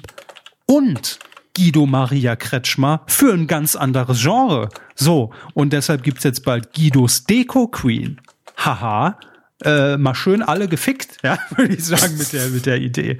und 0.67 1.19
Guido 1.57 1.87
Maria 1.87 2.37
Kretschmer 2.37 3.03
für 3.07 3.33
ein 3.33 3.47
ganz 3.47 3.77
anderes 3.77 4.21
Genre. 4.23 4.69
So, 4.95 5.33
und 5.55 5.73
deshalb 5.73 6.03
gibt's 6.03 6.25
jetzt 6.25 6.45
bald 6.45 6.73
Guidos 6.73 7.25
Deko 7.25 7.69
Queen. 7.69 8.21
Haha. 8.57 9.19
Äh, 9.65 9.97
mal 9.97 10.15
schön 10.15 10.43
alle 10.43 10.67
gefickt, 10.67 11.19
ja, 11.23 11.39
würde 11.57 11.75
ich 11.75 11.85
sagen, 11.85 12.17
mit 12.19 12.33
der, 12.33 12.49
mit 12.49 12.67
der 12.67 12.81
Idee. 12.81 13.19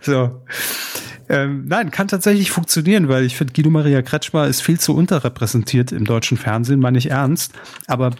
So. 0.00 0.42
Ähm, 1.28 1.64
nein, 1.66 1.90
kann 1.90 2.08
tatsächlich 2.08 2.50
funktionieren, 2.50 3.08
weil 3.08 3.24
ich 3.24 3.36
finde, 3.36 3.52
Guido 3.52 3.70
Maria 3.70 4.02
Kretschmer 4.02 4.46
ist 4.46 4.62
viel 4.62 4.78
zu 4.78 4.94
unterrepräsentiert 4.94 5.92
im 5.92 6.04
deutschen 6.04 6.38
Fernsehen, 6.38 6.80
meine 6.80 6.98
ich 6.98 7.10
ernst. 7.10 7.52
Aber 7.88 8.10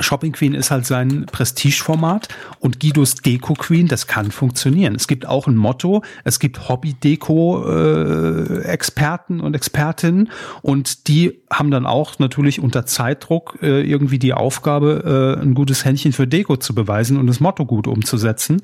Shopping 0.00 0.32
Queen 0.32 0.54
ist 0.54 0.70
halt 0.70 0.86
sein 0.86 1.26
Prestigeformat 1.26 2.28
und 2.60 2.80
Guidos 2.80 3.16
Deko 3.16 3.52
Queen, 3.54 3.88
das 3.88 4.06
kann 4.06 4.30
funktionieren. 4.30 4.94
Es 4.94 5.06
gibt 5.06 5.26
auch 5.26 5.46
ein 5.46 5.56
Motto, 5.56 6.02
es 6.24 6.38
gibt 6.38 6.66
Hobby-Deko-Experten 6.68 9.40
äh, 9.40 9.42
und 9.42 9.54
Expertinnen 9.54 10.30
und 10.62 11.08
die 11.08 11.42
haben 11.50 11.70
dann 11.70 11.84
auch 11.86 12.18
natürlich 12.18 12.60
unter 12.60 12.84
Zeitdruck 12.86 13.58
äh, 13.62 13.82
irgendwie 13.82 14.18
die 14.18 14.34
Aufgabe, 14.34 15.36
äh, 15.38 15.42
ein 15.42 15.54
gutes 15.54 15.84
Händchen 15.84 16.12
für 16.12 16.26
Deko 16.26 16.56
zu 16.56 16.74
beweisen 16.74 17.18
und 17.18 17.26
das 17.26 17.40
Motto 17.40 17.66
gut 17.66 17.86
umzusetzen. 17.86 18.62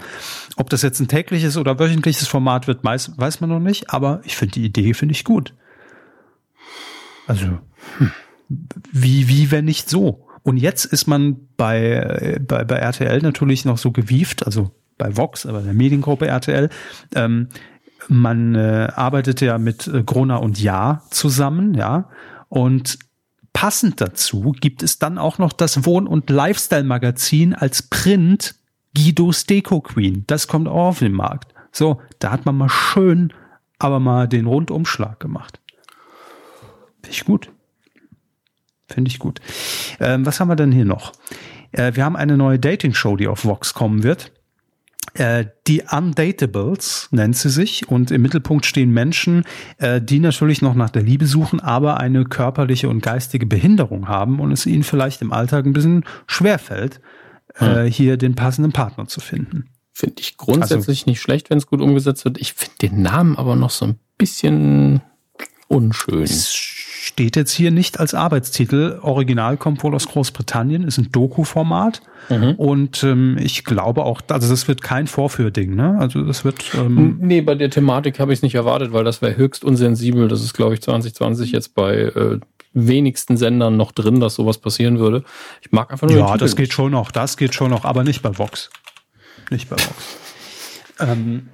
Ob 0.56 0.70
das 0.70 0.82
jetzt 0.82 1.00
ein 1.00 1.08
tägliches 1.08 1.56
oder 1.56 1.78
wöchentliches 1.78 2.28
Format 2.28 2.66
wird, 2.66 2.84
weiß, 2.84 3.40
man 3.40 3.50
noch 3.50 3.60
nicht, 3.60 3.90
aber 3.90 4.20
ich 4.24 4.36
finde 4.36 4.54
die 4.54 4.64
Idee, 4.64 4.94
finde 4.94 5.12
ich 5.12 5.24
gut. 5.24 5.54
Also, 7.26 7.58
hm. 7.98 8.10
wie, 8.90 9.28
wie, 9.28 9.50
wenn 9.50 9.66
nicht 9.66 9.90
so? 9.90 10.27
Und 10.48 10.56
jetzt 10.56 10.86
ist 10.86 11.06
man 11.06 11.46
bei, 11.58 12.38
bei, 12.40 12.64
bei 12.64 12.76
RTL 12.76 13.20
natürlich 13.20 13.66
noch 13.66 13.76
so 13.76 13.92
gewieft, 13.92 14.46
also 14.46 14.70
bei 14.96 15.14
Vox, 15.14 15.44
aber 15.44 15.60
der 15.60 15.74
Mediengruppe 15.74 16.26
RTL. 16.26 16.70
Ähm, 17.14 17.48
man 18.08 18.54
äh, 18.54 18.88
arbeitet 18.96 19.42
ja 19.42 19.58
mit 19.58 19.86
äh, 19.88 20.02
Grona 20.02 20.36
und 20.36 20.58
Ja 20.58 21.02
zusammen, 21.10 21.74
ja. 21.74 22.08
Und 22.48 22.98
passend 23.52 24.00
dazu 24.00 24.52
gibt 24.58 24.82
es 24.82 24.98
dann 24.98 25.18
auch 25.18 25.36
noch 25.36 25.52
das 25.52 25.84
Wohn- 25.84 26.06
und 26.06 26.30
Lifestyle-Magazin 26.30 27.52
als 27.52 27.82
Print 27.82 28.54
Guido's 28.96 29.44
Deko 29.44 29.82
Queen. 29.82 30.24
Das 30.28 30.48
kommt 30.48 30.66
auch 30.66 30.88
auf 30.88 31.00
den 31.00 31.12
Markt. 31.12 31.52
So, 31.72 32.00
da 32.20 32.30
hat 32.30 32.46
man 32.46 32.56
mal 32.56 32.70
schön, 32.70 33.34
aber 33.78 34.00
mal 34.00 34.26
den 34.26 34.46
Rundumschlag 34.46 35.20
gemacht. 35.20 35.60
Finde 37.02 37.10
ich 37.10 37.26
gut. 37.26 37.50
Finde 38.88 39.10
ich 39.10 39.18
gut. 39.18 39.40
Ähm, 40.00 40.24
was 40.24 40.40
haben 40.40 40.48
wir 40.48 40.56
denn 40.56 40.72
hier 40.72 40.84
noch? 40.84 41.12
Äh, 41.72 41.92
wir 41.94 42.04
haben 42.04 42.16
eine 42.16 42.36
neue 42.36 42.58
Dating-Show, 42.58 43.16
die 43.16 43.28
auf 43.28 43.44
Vox 43.44 43.74
kommen 43.74 44.02
wird. 44.02 44.32
Äh, 45.14 45.46
die 45.66 45.82
Undatables 45.90 47.08
nennt 47.10 47.36
sie 47.36 47.50
sich 47.50 47.88
und 47.88 48.10
im 48.10 48.22
Mittelpunkt 48.22 48.66
stehen 48.66 48.90
Menschen, 48.92 49.44
äh, 49.78 50.00
die 50.00 50.20
natürlich 50.20 50.62
noch 50.62 50.74
nach 50.74 50.90
der 50.90 51.02
Liebe 51.02 51.26
suchen, 51.26 51.60
aber 51.60 51.98
eine 51.98 52.24
körperliche 52.24 52.88
und 52.88 53.02
geistige 53.02 53.46
Behinderung 53.46 54.08
haben 54.08 54.38
und 54.40 54.52
es 54.52 54.66
ihnen 54.66 54.84
vielleicht 54.84 55.22
im 55.22 55.32
Alltag 55.32 55.66
ein 55.66 55.72
bisschen 55.72 56.04
schwerfällt, 56.26 57.00
hm. 57.54 57.86
hier 57.86 58.18
den 58.18 58.34
passenden 58.34 58.72
Partner 58.72 59.08
zu 59.08 59.20
finden. 59.20 59.70
Finde 59.92 60.16
ich 60.20 60.36
grundsätzlich 60.36 61.00
also, 61.00 61.10
nicht 61.10 61.20
schlecht, 61.20 61.50
wenn 61.50 61.58
es 61.58 61.66
gut 61.66 61.80
umgesetzt 61.80 62.24
wird. 62.24 62.38
Ich 62.38 62.52
finde 62.52 62.74
den 62.82 63.02
Namen 63.02 63.36
aber 63.36 63.56
noch 63.56 63.70
so 63.70 63.86
ein 63.86 63.98
bisschen 64.16 65.00
unschön 65.66 66.26
steht 67.08 67.36
jetzt 67.36 67.52
hier 67.52 67.70
nicht 67.70 67.98
als 67.98 68.14
Arbeitstitel. 68.14 68.98
Original 69.02 69.56
kommt 69.56 69.82
wohl 69.82 69.94
aus 69.94 70.06
Großbritannien, 70.08 70.84
ist 70.84 70.98
ein 70.98 71.10
Doku-Format. 71.10 72.02
Mhm. 72.28 72.54
Und 72.56 73.02
ähm, 73.02 73.38
ich 73.40 73.64
glaube 73.64 74.04
auch, 74.04 74.20
also 74.28 74.48
das 74.50 74.68
wird 74.68 74.82
kein 74.82 75.06
Vorführding, 75.06 75.74
ne? 75.74 75.96
Also 75.98 76.22
das 76.22 76.44
wird. 76.44 76.62
Ähm 76.74 77.16
nee, 77.20 77.40
bei 77.40 77.54
der 77.54 77.70
Thematik 77.70 78.20
habe 78.20 78.32
ich 78.32 78.40
es 78.40 78.42
nicht 78.42 78.54
erwartet, 78.54 78.92
weil 78.92 79.04
das 79.04 79.22
wäre 79.22 79.36
höchst 79.36 79.64
unsensibel. 79.64 80.28
Das 80.28 80.42
ist, 80.42 80.52
glaube 80.52 80.74
ich, 80.74 80.82
2020 80.82 81.50
jetzt 81.50 81.74
bei 81.74 81.94
äh, 81.94 82.40
wenigsten 82.74 83.38
Sendern 83.38 83.78
noch 83.78 83.92
drin, 83.92 84.20
dass 84.20 84.34
sowas 84.34 84.58
passieren 84.58 84.98
würde. 84.98 85.24
Ich 85.62 85.72
mag 85.72 85.90
einfach 85.90 86.08
nur. 86.08 86.18
Ja, 86.18 86.36
das 86.36 86.56
geht 86.56 86.74
schon 86.74 86.92
noch, 86.92 87.10
das 87.10 87.38
geht 87.38 87.54
schon 87.54 87.70
noch, 87.70 87.84
aber 87.86 88.04
nicht 88.04 88.20
bei 88.20 88.36
Vox. 88.36 88.70
Nicht 89.50 89.70
bei 89.70 89.76
Vox. 89.76 90.18
ähm, 91.00 91.48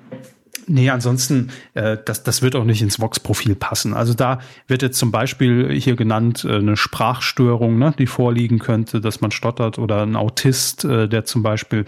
Nee, 0.66 0.90
ansonsten, 0.90 1.50
äh, 1.74 1.98
das, 2.04 2.22
das 2.22 2.42
wird 2.42 2.56
auch 2.56 2.64
nicht 2.64 2.80
ins 2.80 3.00
Vox-Profil 3.00 3.54
passen. 3.54 3.94
Also 3.94 4.14
da 4.14 4.38
wird 4.66 4.82
jetzt 4.82 4.98
zum 4.98 5.10
Beispiel 5.10 5.72
hier 5.78 5.96
genannt 5.96 6.44
äh, 6.44 6.56
eine 6.56 6.76
Sprachstörung, 6.76 7.78
ne, 7.78 7.94
die 7.98 8.06
vorliegen 8.06 8.58
könnte, 8.58 9.00
dass 9.00 9.20
man 9.20 9.30
stottert 9.30 9.78
oder 9.78 10.02
ein 10.02 10.16
Autist, 10.16 10.84
äh, 10.84 11.08
der 11.08 11.24
zum 11.24 11.42
Beispiel 11.42 11.84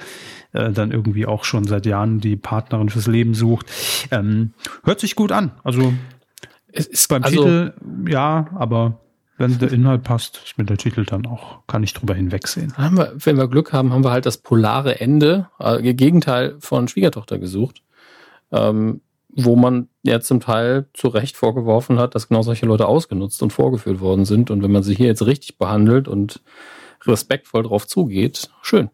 äh, 0.53 0.73
dann 0.73 0.91
irgendwie 0.91 1.27
auch 1.27 1.45
schon 1.45 1.65
seit 1.65 1.87
Jahren 1.87 2.21
die 2.21 2.37
Partnerin 2.37 2.89
fürs 2.89 3.07
Leben 3.07 3.35
sucht. 3.35 3.67
Ähm, 4.11 4.53
hört 4.85 5.01
sich 5.01 5.17
gut 5.17 5.33
an. 5.33 5.53
Also 5.65 5.95
es 6.73 6.87
ist 6.87 7.09
beim 7.09 7.25
also, 7.25 7.43
Titel 7.43 7.73
ja, 8.09 8.49
aber 8.55 9.01
wenn 9.39 9.59
der 9.59 9.71
Inhalt 9.71 10.03
passt, 10.03 10.41
ist 10.45 10.59
mir 10.59 10.65
der 10.65 10.79
Titel 10.79 11.05
dann 11.05 11.27
auch, 11.27 11.61
kann 11.67 11.83
ich 11.83 11.93
drüber 11.93 12.15
hinwegsehen. 12.15 12.77
Haben 12.77 12.97
wir, 12.97 13.13
wenn 13.17 13.37
wir 13.37 13.49
Glück 13.49 13.73
haben, 13.73 13.93
haben 13.93 14.03
wir 14.03 14.11
halt 14.11 14.27
das 14.27 14.39
polare 14.39 15.01
Ende, 15.01 15.49
äh, 15.59 15.95
Gegenteil 15.95 16.57
von 16.59 16.89
Schwiegertochter 16.89 17.39
gesucht 17.39 17.83
ähm, 18.53 19.01
wo 19.29 19.55
man 19.55 19.89
ja 20.03 20.21
zum 20.21 20.41
Teil 20.41 20.89
zu 20.95 21.09
Recht 21.09 21.37
vorgeworfen 21.37 21.99
hat, 21.99 22.15
dass 22.15 22.29
genau 22.29 22.43
solche 22.43 22.67
Leute 22.67 22.87
ausgenutzt 22.87 23.43
und 23.43 23.53
vorgeführt 23.53 24.01
worden 24.01 24.25
sind. 24.25 24.51
Und 24.51 24.63
wenn 24.63 24.73
man 24.73 24.83
sie 24.83 24.95
hier 24.95 25.07
jetzt 25.07 25.27
richtig 25.27 25.59
behandelt 25.59 26.09
und 26.09 26.43
respektvoll 27.05 27.63
drauf 27.63 27.87
zugeht, 27.87 28.51
schön. 28.63 28.91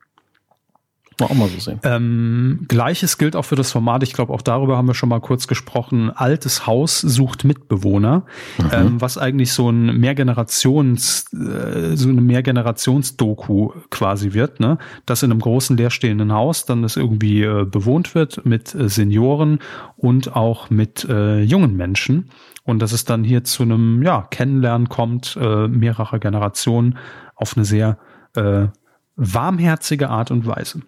Mal 1.20 1.26
auch 1.26 1.34
mal 1.34 1.48
so 1.48 1.60
sehen. 1.60 1.80
Ähm, 1.82 2.64
Gleiches 2.68 3.18
gilt 3.18 3.36
auch 3.36 3.44
für 3.44 3.56
das 3.56 3.72
Format. 3.72 4.02
Ich 4.02 4.12
glaube, 4.12 4.32
auch 4.32 4.42
darüber 4.42 4.76
haben 4.76 4.86
wir 4.86 4.94
schon 4.94 5.08
mal 5.08 5.20
kurz 5.20 5.46
gesprochen. 5.46 6.10
Altes 6.10 6.66
Haus 6.66 7.00
sucht 7.00 7.44
Mitbewohner, 7.44 8.24
mhm. 8.58 8.70
ähm, 8.72 9.00
was 9.00 9.18
eigentlich 9.18 9.52
so 9.52 9.70
ein 9.70 9.98
Mehrgenerations, 9.98 11.26
äh, 11.32 11.96
so 11.96 12.08
eine 12.08 12.20
Mehrgenerations-Doku 12.20 13.70
quasi 13.90 14.32
wird, 14.32 14.60
ne? 14.60 14.78
Das 15.06 15.22
in 15.22 15.30
einem 15.30 15.40
großen 15.40 15.76
leerstehenden 15.76 16.32
Haus 16.32 16.64
dann 16.64 16.82
das 16.82 16.96
irgendwie 16.96 17.42
äh, 17.42 17.64
bewohnt 17.64 18.14
wird 18.14 18.44
mit 18.44 18.74
äh, 18.74 18.88
Senioren 18.88 19.58
und 19.96 20.34
auch 20.34 20.70
mit 20.70 21.04
äh, 21.08 21.42
jungen 21.42 21.76
Menschen. 21.76 22.30
Und 22.64 22.80
dass 22.80 22.92
es 22.92 23.04
dann 23.04 23.24
hier 23.24 23.42
zu 23.44 23.64
einem 23.64 24.02
ja, 24.02 24.22
Kennenlernen 24.30 24.88
kommt, 24.88 25.36
äh, 25.40 25.66
mehrerer 25.66 26.20
Generationen 26.20 26.96
auf 27.34 27.56
eine 27.56 27.64
sehr 27.64 27.98
äh, 28.34 28.68
warmherzige 29.16 30.08
Art 30.10 30.30
und 30.30 30.46
Weise 30.46 30.82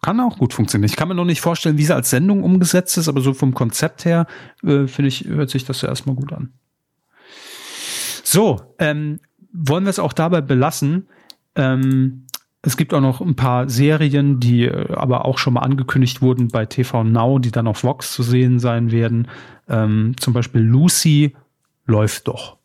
Kann 0.00 0.20
auch 0.20 0.38
gut 0.38 0.54
funktionieren. 0.54 0.88
Ich 0.88 0.96
kann 0.96 1.08
mir 1.08 1.14
noch 1.14 1.24
nicht 1.24 1.40
vorstellen, 1.40 1.76
wie 1.76 1.84
sie 1.84 1.94
als 1.94 2.10
Sendung 2.10 2.44
umgesetzt 2.44 2.96
ist, 2.98 3.08
aber 3.08 3.20
so 3.20 3.34
vom 3.34 3.52
Konzept 3.52 4.04
her, 4.04 4.26
äh, 4.62 4.86
finde 4.86 5.08
ich, 5.08 5.24
hört 5.24 5.50
sich 5.50 5.64
das 5.64 5.82
ja 5.82 5.88
erstmal 5.88 6.14
gut 6.14 6.32
an. 6.32 6.52
So, 8.22 8.60
ähm, 8.78 9.20
wollen 9.52 9.84
wir 9.84 9.90
es 9.90 9.98
auch 9.98 10.12
dabei 10.12 10.40
belassen. 10.40 11.08
Ähm, 11.56 12.26
es 12.62 12.76
gibt 12.76 12.92
auch 12.92 13.00
noch 13.00 13.20
ein 13.20 13.36
paar 13.36 13.68
Serien, 13.68 14.38
die 14.38 14.64
äh, 14.66 14.92
aber 14.92 15.24
auch 15.24 15.38
schon 15.38 15.54
mal 15.54 15.62
angekündigt 15.62 16.22
wurden 16.22 16.48
bei 16.48 16.66
TV 16.66 17.04
Now, 17.04 17.38
die 17.38 17.50
dann 17.50 17.66
auf 17.66 17.82
Vox 17.82 18.12
zu 18.12 18.22
sehen 18.22 18.58
sein 18.58 18.92
werden. 18.92 19.28
Ähm, 19.68 20.14
zum 20.18 20.32
Beispiel 20.32 20.60
Lucy 20.60 21.34
läuft 21.86 22.28
doch. 22.28 22.57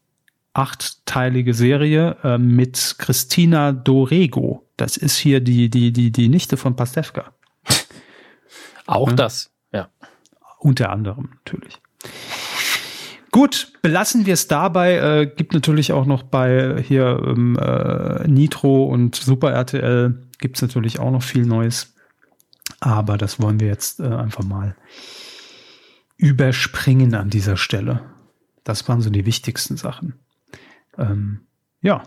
Achtteilige 0.54 1.54
Serie 1.54 2.18
äh, 2.24 2.38
mit 2.38 2.96
Christina 3.00 3.72
Dorego. 3.72 4.68
Das 4.78 4.98
ist 4.98 5.18
hier 5.18 5.40
die, 5.40 5.70
die, 5.70 5.92
die, 5.92 6.12
die 6.12 6.30
Nichte 6.30 6.58
von 6.58 6.76
Pastewka. 6.76 7.34
Auch 8.86 9.10
ja. 9.10 9.16
das, 9.16 9.52
ja. 9.72 9.90
Unter 10.60 10.92
anderem 10.92 11.30
natürlich. 11.34 11.82
Gut, 13.32 13.74
belassen 13.82 14.28
wir 14.28 14.36
es 14.36 14.48
dabei. 14.48 14.98
Äh, 14.98 15.26
gibt 15.26 15.54
natürlich 15.54 15.92
auch 15.92 16.06
noch 16.06 16.22
bei 16.22 16.84
hier 16.88 17.20
ähm, 17.26 17.58
äh, 17.58 18.28
Nitro 18.28 18.86
und 18.86 19.16
Super 19.16 19.52
RTL 19.52 20.22
gibt 20.38 20.58
es 20.58 20.62
natürlich 20.62 21.00
auch 21.00 21.10
noch 21.10 21.24
viel 21.24 21.44
Neues. 21.44 21.96
Aber 22.80 23.18
das 23.18 23.42
wollen 23.42 23.60
wir 23.60 23.68
jetzt 23.68 24.00
äh, 24.00 24.04
einfach 24.04 24.44
mal 24.44 24.76
überspringen 26.18 27.16
an 27.16 27.32
dieser 27.32 27.58
Stelle. 27.58 28.02
Das 28.64 28.88
waren 28.88 29.02
so 29.02 29.10
die 29.10 29.26
wichtigsten 29.26 29.78
Sachen. 29.78 30.14
Ähm, 30.98 31.42
ja. 31.82 32.04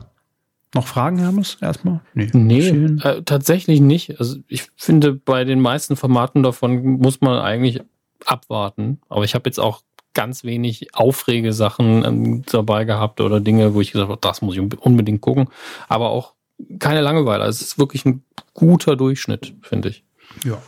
Noch 0.75 0.87
Fragen, 0.87 1.19
Hermes, 1.19 1.57
erstmal? 1.61 2.01
Nee, 2.13 2.31
nee 2.35 2.69
äh, 2.69 3.23
tatsächlich 3.23 3.81
nicht. 3.81 4.19
Also 4.21 4.39
ich 4.49 4.69
finde, 4.77 5.15
bei 5.15 5.45
den 5.45 5.61
meisten 5.61 5.97
Formaten 5.97 6.43
davon 6.43 6.99
muss 6.99 7.21
man 7.21 7.39
eigentlich 7.39 7.81
abwarten. 8.25 9.01
Aber 9.09 9.25
ich 9.25 9.35
habe 9.35 9.49
jetzt 9.49 9.59
auch 9.59 9.83
ganz 10.13 10.45
wenig 10.45 10.95
Aufregesachen 10.95 12.05
ähm, 12.05 12.43
dabei 12.51 12.85
gehabt 12.85 13.21
oder 13.21 13.41
Dinge, 13.41 13.75
wo 13.75 13.81
ich 13.81 13.93
gesagt 13.93 14.09
habe, 14.09 14.21
das 14.21 14.43
muss 14.43 14.57
ich 14.57 14.61
unbedingt 14.61 15.21
gucken. 15.21 15.49
Aber 15.89 16.11
auch 16.11 16.35
keine 16.79 17.03
Langeweile. 17.03 17.45
Also 17.45 17.63
es 17.63 17.69
ist 17.69 17.79
wirklich 17.79 18.05
ein 18.05 18.25
guter 18.55 18.97
Durchschnitt, 18.97 19.55
finde 19.63 19.91
ich. 19.91 20.05
Ja, 20.45 20.61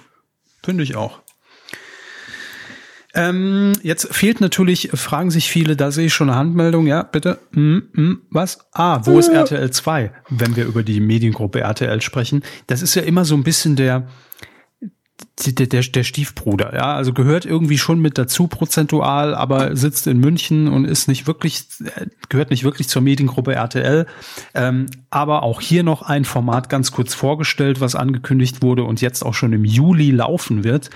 finde 0.62 0.84
ich 0.84 0.96
auch. 0.96 1.20
Ähm, 3.18 3.72
jetzt 3.82 4.14
fehlt 4.14 4.40
natürlich, 4.40 4.90
fragen 4.94 5.32
sich 5.32 5.50
viele, 5.50 5.74
da 5.74 5.90
sehe 5.90 6.06
ich 6.06 6.14
schon 6.14 6.30
eine 6.30 6.38
Handmeldung, 6.38 6.86
ja, 6.86 7.02
bitte. 7.02 7.40
Hm, 7.52 7.88
hm, 7.92 8.22
was? 8.30 8.60
Ah, 8.72 9.00
wo 9.02 9.18
ist 9.18 9.28
RTL 9.28 9.70
2, 9.72 10.12
wenn 10.30 10.54
wir 10.54 10.66
über 10.66 10.84
die 10.84 11.00
Mediengruppe 11.00 11.58
RTL 11.58 12.00
sprechen? 12.00 12.44
Das 12.68 12.80
ist 12.80 12.94
ja 12.94 13.02
immer 13.02 13.24
so 13.24 13.34
ein 13.34 13.42
bisschen 13.42 13.74
der, 13.74 14.06
der, 15.46 15.66
der, 15.66 15.82
der 15.82 16.02
Stiefbruder, 16.04 16.72
ja, 16.76 16.94
also 16.94 17.12
gehört 17.12 17.44
irgendwie 17.44 17.78
schon 17.78 17.98
mit 17.98 18.18
dazu 18.18 18.46
prozentual, 18.46 19.34
aber 19.34 19.74
sitzt 19.74 20.06
in 20.06 20.20
München 20.20 20.68
und 20.68 20.84
ist 20.84 21.08
nicht 21.08 21.26
wirklich, 21.26 21.64
gehört 22.28 22.50
nicht 22.50 22.62
wirklich 22.62 22.88
zur 22.88 23.02
Mediengruppe 23.02 23.52
RTL. 23.52 24.06
Ähm, 24.54 24.86
aber 25.10 25.42
auch 25.42 25.60
hier 25.60 25.82
noch 25.82 26.02
ein 26.02 26.24
Format 26.24 26.68
ganz 26.68 26.92
kurz 26.92 27.14
vorgestellt, 27.14 27.80
was 27.80 27.96
angekündigt 27.96 28.62
wurde 28.62 28.84
und 28.84 29.00
jetzt 29.00 29.24
auch 29.24 29.34
schon 29.34 29.52
im 29.52 29.64
Juli 29.64 30.12
laufen 30.12 30.62
wird. 30.62 30.90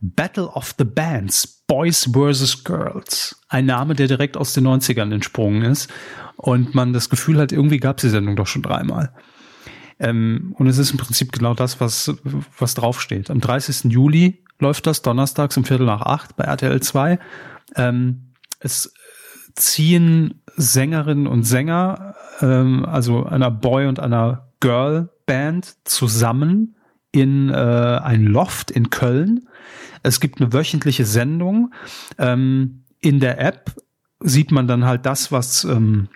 Battle 0.00 0.46
of 0.46 0.74
the 0.78 0.84
Bands, 0.84 1.64
Boys 1.66 2.10
vs. 2.12 2.64
Girls. 2.64 3.40
Ein 3.48 3.66
Name, 3.66 3.94
der 3.94 4.06
direkt 4.06 4.36
aus 4.36 4.52
den 4.52 4.66
90ern 4.66 5.12
entsprungen 5.12 5.62
ist. 5.62 5.90
Und 6.36 6.74
man 6.74 6.92
das 6.92 7.10
Gefühl 7.10 7.38
hat, 7.38 7.52
irgendwie 7.52 7.78
gab 7.78 7.98
es 7.98 8.02
die 8.02 8.08
Sendung 8.08 8.36
doch 8.36 8.46
schon 8.46 8.62
dreimal. 8.62 9.12
Ähm, 9.98 10.54
und 10.56 10.68
es 10.68 10.78
ist 10.78 10.92
im 10.92 10.98
Prinzip 10.98 11.32
genau 11.32 11.54
das, 11.54 11.80
was, 11.80 12.14
was 12.58 12.74
draufsteht. 12.74 13.30
Am 13.30 13.40
30. 13.40 13.92
Juli 13.92 14.44
läuft 14.60 14.86
das 14.86 15.02
donnerstags 15.02 15.56
um 15.56 15.64
Viertel 15.64 15.86
nach 15.86 16.02
acht 16.02 16.36
bei 16.36 16.44
RTL 16.44 16.80
2. 16.80 17.18
Ähm, 17.76 18.32
es 18.60 18.92
ziehen 19.54 20.42
Sängerinnen 20.56 21.26
und 21.26 21.42
Sänger, 21.44 22.14
ähm, 22.40 22.84
also 22.84 23.24
einer 23.24 23.50
Boy 23.50 23.86
und 23.86 24.00
einer 24.00 24.48
Girl 24.60 25.10
Band 25.26 25.76
zusammen 25.84 26.76
in 27.12 27.50
äh, 27.50 27.54
ein 27.54 28.24
Loft 28.24 28.70
in 28.70 28.90
Köln. 28.90 29.48
Es 30.02 30.20
gibt 30.20 30.40
eine 30.40 30.52
wöchentliche 30.52 31.04
Sendung. 31.04 31.72
Ähm, 32.18 32.84
in 33.00 33.20
der 33.20 33.40
App 33.40 33.72
sieht 34.20 34.50
man 34.50 34.66
dann 34.66 34.84
halt 34.84 35.06
das, 35.06 35.30
was 35.30 35.64
ähm, 35.64 36.08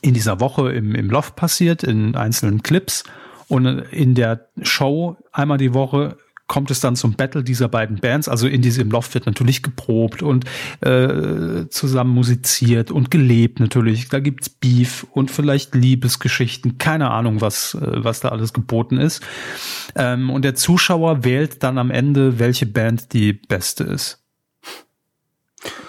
in 0.00 0.14
dieser 0.14 0.40
Woche 0.40 0.72
im, 0.72 0.94
im 0.94 1.10
Loft 1.10 1.36
passiert, 1.36 1.82
in 1.82 2.14
einzelnen 2.14 2.62
Clips. 2.62 3.04
Und 3.48 3.66
in 3.66 4.14
der 4.14 4.48
Show 4.62 5.16
einmal 5.32 5.58
die 5.58 5.74
Woche 5.74 6.16
kommt 6.52 6.70
es 6.70 6.80
dann 6.80 6.96
zum 6.96 7.14
Battle 7.14 7.42
dieser 7.42 7.66
beiden 7.66 7.96
Bands. 7.96 8.28
Also 8.28 8.46
in 8.46 8.60
diesem 8.60 8.90
Loft 8.90 9.14
wird 9.14 9.24
natürlich 9.24 9.62
geprobt 9.62 10.22
und 10.22 10.44
äh, 10.82 11.66
zusammen 11.70 12.10
musiziert 12.10 12.90
und 12.90 13.10
gelebt 13.10 13.58
natürlich. 13.58 14.10
Da 14.10 14.20
gibt's 14.20 14.50
Beef 14.50 15.06
und 15.12 15.30
vielleicht 15.30 15.74
Liebesgeschichten. 15.74 16.76
Keine 16.76 17.10
Ahnung, 17.10 17.40
was, 17.40 17.72
äh, 17.72 18.04
was 18.04 18.20
da 18.20 18.28
alles 18.28 18.52
geboten 18.52 18.98
ist. 18.98 19.22
Ähm, 19.94 20.28
und 20.28 20.44
der 20.44 20.54
Zuschauer 20.54 21.24
wählt 21.24 21.62
dann 21.62 21.78
am 21.78 21.90
Ende, 21.90 22.38
welche 22.38 22.66
Band 22.66 23.14
die 23.14 23.32
beste 23.32 23.84
ist. 23.84 24.22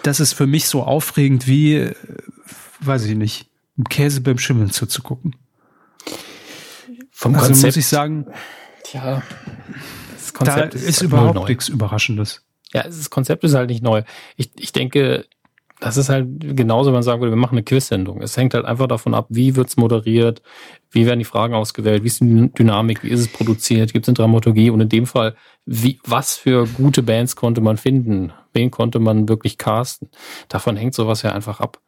Das 0.03 0.22
ist 0.22 0.32
für 0.32 0.47
mich 0.47 0.70
so 0.70 0.84
aufregend 0.84 1.45
wie, 1.45 1.76
äh, 1.76 1.95
weiß 2.80 3.03
ich 3.03 3.18
nicht, 3.18 3.49
Käse 3.89 4.22
beim 4.22 4.38
Schimmeln 4.38 4.72
zuzugucken. 4.72 5.36
Vom 7.11 7.36
also 7.36 7.47
Konzept, 7.47 7.66
muss 7.66 7.76
ich 7.76 7.88
sagen, 7.88 8.28
tja, 8.86 9.22
das 10.34 10.46
Konzept 10.46 10.74
da 10.74 10.78
ist, 10.78 10.84
ist 10.84 11.02
halt 11.02 11.12
überhaupt 11.12 11.50
nichts 11.50 11.70
Überraschendes. 11.70 12.44
Ja, 12.74 12.84
das 12.84 13.10
Konzept 13.10 13.44
ist 13.44 13.54
halt 13.54 13.70
nicht 13.70 13.84
neu. 13.84 14.04
Ich, 14.36 14.52
ich 14.58 14.72
denke, 14.72 15.26
das 15.84 15.98
ist 15.98 16.10
halt 16.10 16.28
genauso, 16.56 16.88
wenn 16.88 16.94
man 16.94 17.04
sagen 17.04 17.22
würde, 17.22 17.34
wir 17.34 17.40
machen 17.40 17.56
eine 17.56 17.64
Quiz-Sendung. 17.64 18.22
Es 18.22 18.38
hängt 18.38 18.54
halt 18.54 18.66
einfach 18.66 18.88
davon 18.88 19.14
ab, 19.14 19.28
wie 19.30 19.56
wird's 19.56 19.76
moderiert, 19.76 20.42
wie 20.92 21.06
werden 21.06 21.20
die 21.20 21.26
Fragen 21.26 21.54
ausgewählt, 21.54 22.04
wie 22.04 22.08
ist 22.08 22.22
die 22.22 22.52
Dynamik, 22.54 23.04
wie 23.04 23.10
ist 23.10 23.20
es 23.20 23.28
produziert, 23.28 23.92
gibt 23.92 24.06
es 24.06 24.10
eine 24.10 24.16
Dramaturgie 24.16 24.70
und 24.70 24.80
in 24.80 24.90
dem 24.90 25.06
Fall, 25.06 25.36
wie, 25.66 26.00
was 26.06 26.38
für 26.38 26.68
gute 26.68 27.04
Bands 27.04 27.36
konnte 27.36 27.60
man 27.60 27.78
finden, 27.78 28.32
wen 28.54 28.72
konnte 28.72 29.00
man 29.00 29.28
wirklich 29.28 29.58
casten. 29.58 30.10
Davon 30.48 30.78
hängt 30.78 30.94
sowas 30.94 31.22
ja 31.22 31.34
einfach 31.34 31.60
ab. 31.60 31.80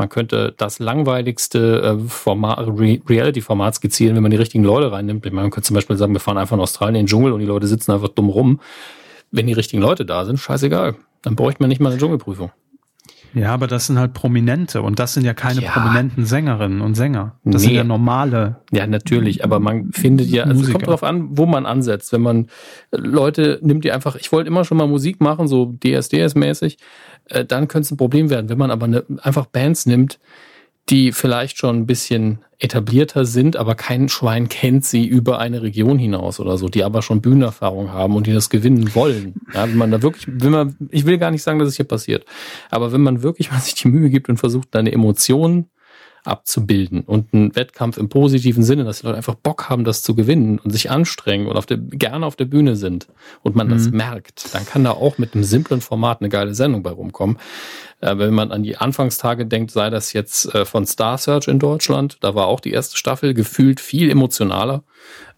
Man 0.00 0.08
könnte 0.08 0.54
das 0.56 0.78
langweiligste 0.78 1.82
äh, 1.82 2.08
Format, 2.08 2.58
Re 2.60 3.00
Reality-Format 3.06 3.74
skizzieren, 3.74 4.16
wenn 4.16 4.22
man 4.22 4.30
die 4.30 4.38
richtigen 4.38 4.64
Leute 4.64 4.90
reinnimmt. 4.90 5.30
Man 5.30 5.50
könnte 5.50 5.66
zum 5.66 5.74
Beispiel 5.74 5.98
sagen, 5.98 6.14
wir 6.14 6.20
fahren 6.20 6.38
einfach 6.38 6.56
in 6.56 6.62
Australien 6.62 6.94
in 6.94 7.02
den 7.02 7.06
Dschungel 7.06 7.32
und 7.32 7.40
die 7.40 7.46
Leute 7.46 7.66
sitzen 7.66 7.92
einfach 7.92 8.08
dumm 8.08 8.30
rum. 8.30 8.60
Wenn 9.30 9.46
die 9.46 9.52
richtigen 9.52 9.82
Leute 9.82 10.06
da 10.06 10.24
sind, 10.24 10.38
scheißegal. 10.38 10.96
Dann 11.20 11.36
bräuchte 11.36 11.62
man 11.62 11.68
nicht 11.68 11.82
mal 11.82 11.90
eine 11.90 11.98
Dschungelprüfung. 11.98 12.50
Ja, 13.34 13.52
aber 13.52 13.66
das 13.66 13.86
sind 13.86 13.98
halt 13.98 14.12
Prominente 14.12 14.82
und 14.82 14.98
das 14.98 15.14
sind 15.14 15.24
ja 15.24 15.34
keine 15.34 15.62
ja. 15.62 15.70
prominenten 15.70 16.24
Sängerinnen 16.24 16.80
und 16.80 16.94
Sänger. 16.94 17.36
Das 17.44 17.62
nee. 17.62 17.68
sind 17.68 17.76
ja 17.76 17.84
normale. 17.84 18.62
Ja, 18.72 18.86
natürlich, 18.86 19.44
aber 19.44 19.60
man 19.60 19.92
findet 19.92 20.28
ja, 20.28 20.44
also 20.44 20.62
es 20.62 20.70
kommt 20.70 20.86
darauf 20.86 21.04
an, 21.04 21.28
wo 21.30 21.46
man 21.46 21.66
ansetzt. 21.66 22.12
Wenn 22.12 22.22
man 22.22 22.48
Leute 22.90 23.58
nimmt, 23.62 23.84
die 23.84 23.92
einfach, 23.92 24.16
ich 24.16 24.32
wollte 24.32 24.48
immer 24.48 24.64
schon 24.64 24.78
mal 24.78 24.88
Musik 24.88 25.20
machen, 25.20 25.46
so 25.46 25.72
DSDS-mäßig, 25.82 26.78
äh, 27.26 27.44
dann 27.44 27.68
könnte 27.68 27.86
es 27.86 27.90
ein 27.92 27.96
Problem 27.96 28.30
werden. 28.30 28.48
Wenn 28.48 28.58
man 28.58 28.70
aber 28.70 28.88
ne, 28.88 29.04
einfach 29.22 29.46
Bands 29.46 29.86
nimmt, 29.86 30.18
die 30.88 31.12
vielleicht 31.12 31.58
schon 31.58 31.76
ein 31.76 31.86
bisschen 31.86 32.40
etablierter 32.58 33.24
sind, 33.24 33.56
aber 33.56 33.74
kein 33.74 34.08
Schwein 34.08 34.48
kennt 34.48 34.84
sie 34.84 35.06
über 35.06 35.38
eine 35.38 35.62
Region 35.62 35.98
hinaus 35.98 36.40
oder 36.40 36.58
so, 36.58 36.68
die 36.68 36.84
aber 36.84 37.00
schon 37.00 37.22
Bühnenerfahrung 37.22 37.92
haben 37.92 38.16
und 38.16 38.26
die 38.26 38.32
das 38.32 38.50
gewinnen 38.50 38.94
wollen. 38.94 39.40
Ja, 39.54 39.68
wenn 39.68 39.76
man 39.76 39.90
da 39.90 40.02
wirklich, 40.02 40.26
wenn 40.28 40.50
man, 40.50 40.76
ich 40.90 41.06
will 41.06 41.16
gar 41.18 41.30
nicht 41.30 41.42
sagen, 41.42 41.58
dass 41.58 41.68
es 41.68 41.76
hier 41.76 41.86
passiert, 41.86 42.26
aber 42.70 42.92
wenn 42.92 43.00
man 43.00 43.22
wirklich 43.22 43.50
mal 43.50 43.60
sich 43.60 43.74
die 43.74 43.88
Mühe 43.88 44.10
gibt 44.10 44.28
und 44.28 44.36
versucht, 44.36 44.68
deine 44.72 44.92
Emotionen 44.92 45.70
abzubilden 46.24 47.02
und 47.02 47.32
ein 47.32 47.56
Wettkampf 47.56 47.96
im 47.96 48.08
positiven 48.08 48.62
Sinne, 48.62 48.84
dass 48.84 49.00
die 49.00 49.06
Leute 49.06 49.16
einfach 49.16 49.34
Bock 49.34 49.68
haben, 49.68 49.84
das 49.84 50.02
zu 50.02 50.14
gewinnen 50.14 50.58
und 50.58 50.70
sich 50.70 50.90
anstrengen 50.90 51.46
und 51.46 51.56
auf 51.56 51.66
der, 51.66 51.78
gerne 51.78 52.26
auf 52.26 52.36
der 52.36 52.44
Bühne 52.44 52.76
sind 52.76 53.06
und 53.42 53.56
man 53.56 53.68
mhm. 53.68 53.72
das 53.72 53.90
merkt, 53.90 54.54
dann 54.54 54.66
kann 54.66 54.84
da 54.84 54.92
auch 54.92 55.18
mit 55.18 55.34
einem 55.34 55.44
simplen 55.44 55.80
Format 55.80 56.20
eine 56.20 56.28
geile 56.28 56.54
Sendung 56.54 56.82
bei 56.82 56.90
rumkommen. 56.90 57.38
Äh, 58.00 58.18
wenn 58.18 58.34
man 58.34 58.52
an 58.52 58.62
die 58.62 58.76
Anfangstage 58.76 59.46
denkt, 59.46 59.70
sei 59.70 59.90
das 59.90 60.12
jetzt 60.12 60.54
äh, 60.54 60.64
von 60.64 60.86
Star 60.86 61.18
Search 61.18 61.48
in 61.48 61.58
Deutschland, 61.58 62.18
da 62.20 62.34
war 62.34 62.46
auch 62.46 62.60
die 62.60 62.72
erste 62.72 62.96
Staffel 62.96 63.34
gefühlt 63.34 63.80
viel 63.80 64.10
emotionaler 64.10 64.84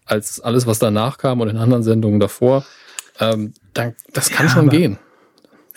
als 0.05 0.39
alles, 0.39 0.67
was 0.67 0.79
danach 0.79 1.17
kam 1.17 1.41
und 1.41 1.49
in 1.49 1.57
anderen 1.57 1.83
Sendungen 1.83 2.19
davor. 2.19 2.65
Ähm, 3.19 3.53
dann, 3.73 3.95
das 4.13 4.29
kann 4.29 4.47
ja, 4.47 4.51
schon 4.51 4.69
gehen. 4.69 4.97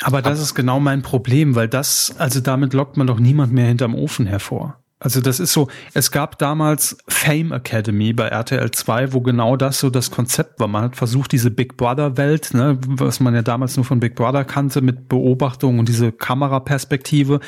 Aber 0.02 0.20
das 0.20 0.40
ist 0.40 0.54
genau 0.54 0.78
mein 0.80 1.02
Problem, 1.02 1.54
weil 1.54 1.68
das, 1.68 2.14
also 2.18 2.40
damit 2.40 2.74
lockt 2.74 2.96
man 2.96 3.06
doch 3.06 3.18
niemand 3.18 3.52
mehr 3.52 3.66
hinterm 3.66 3.94
Ofen 3.94 4.26
hervor. 4.26 4.78
Also 4.98 5.20
das 5.20 5.40
ist 5.40 5.52
so, 5.52 5.68
es 5.92 6.10
gab 6.10 6.38
damals 6.38 6.96
Fame 7.06 7.52
Academy 7.52 8.14
bei 8.14 8.28
RTL 8.28 8.70
2, 8.70 9.12
wo 9.12 9.20
genau 9.20 9.56
das 9.58 9.78
so 9.78 9.90
das 9.90 10.10
Konzept 10.10 10.58
war. 10.58 10.68
Man 10.68 10.84
hat 10.84 10.96
versucht, 10.96 11.32
diese 11.32 11.50
Big 11.50 11.76
Brother 11.76 12.16
Welt, 12.16 12.54
ne, 12.54 12.78
was 12.86 13.20
man 13.20 13.34
ja 13.34 13.42
damals 13.42 13.76
nur 13.76 13.84
von 13.84 14.00
Big 14.00 14.14
Brother 14.14 14.46
kannte, 14.46 14.80
mit 14.80 15.06
Beobachtung 15.06 15.78
und 15.78 15.90
diese 15.90 16.12
Kameraperspektive 16.12 17.40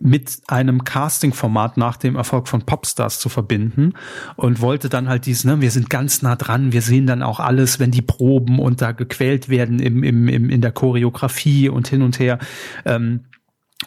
mit 0.00 0.38
einem 0.46 0.84
Casting-Format 0.84 1.76
nach 1.76 1.98
dem 1.98 2.16
Erfolg 2.16 2.48
von 2.48 2.62
Popstars 2.62 3.20
zu 3.20 3.28
verbinden 3.28 3.92
und 4.36 4.62
wollte 4.62 4.88
dann 4.88 5.06
halt 5.06 5.26
dies, 5.26 5.44
ne, 5.44 5.60
wir 5.60 5.70
sind 5.70 5.90
ganz 5.90 6.22
nah 6.22 6.36
dran, 6.36 6.72
wir 6.72 6.80
sehen 6.80 7.06
dann 7.06 7.22
auch 7.22 7.38
alles, 7.38 7.78
wenn 7.78 7.90
die 7.90 8.02
proben 8.02 8.58
und 8.58 8.80
da 8.80 8.92
gequält 8.92 9.50
werden 9.50 9.78
im, 9.78 10.02
im, 10.04 10.26
im, 10.26 10.48
in 10.48 10.62
der 10.62 10.72
Choreografie 10.72 11.68
und 11.68 11.86
hin 11.86 12.00
und 12.00 12.18
her. 12.18 12.38
Ähm, 12.86 13.20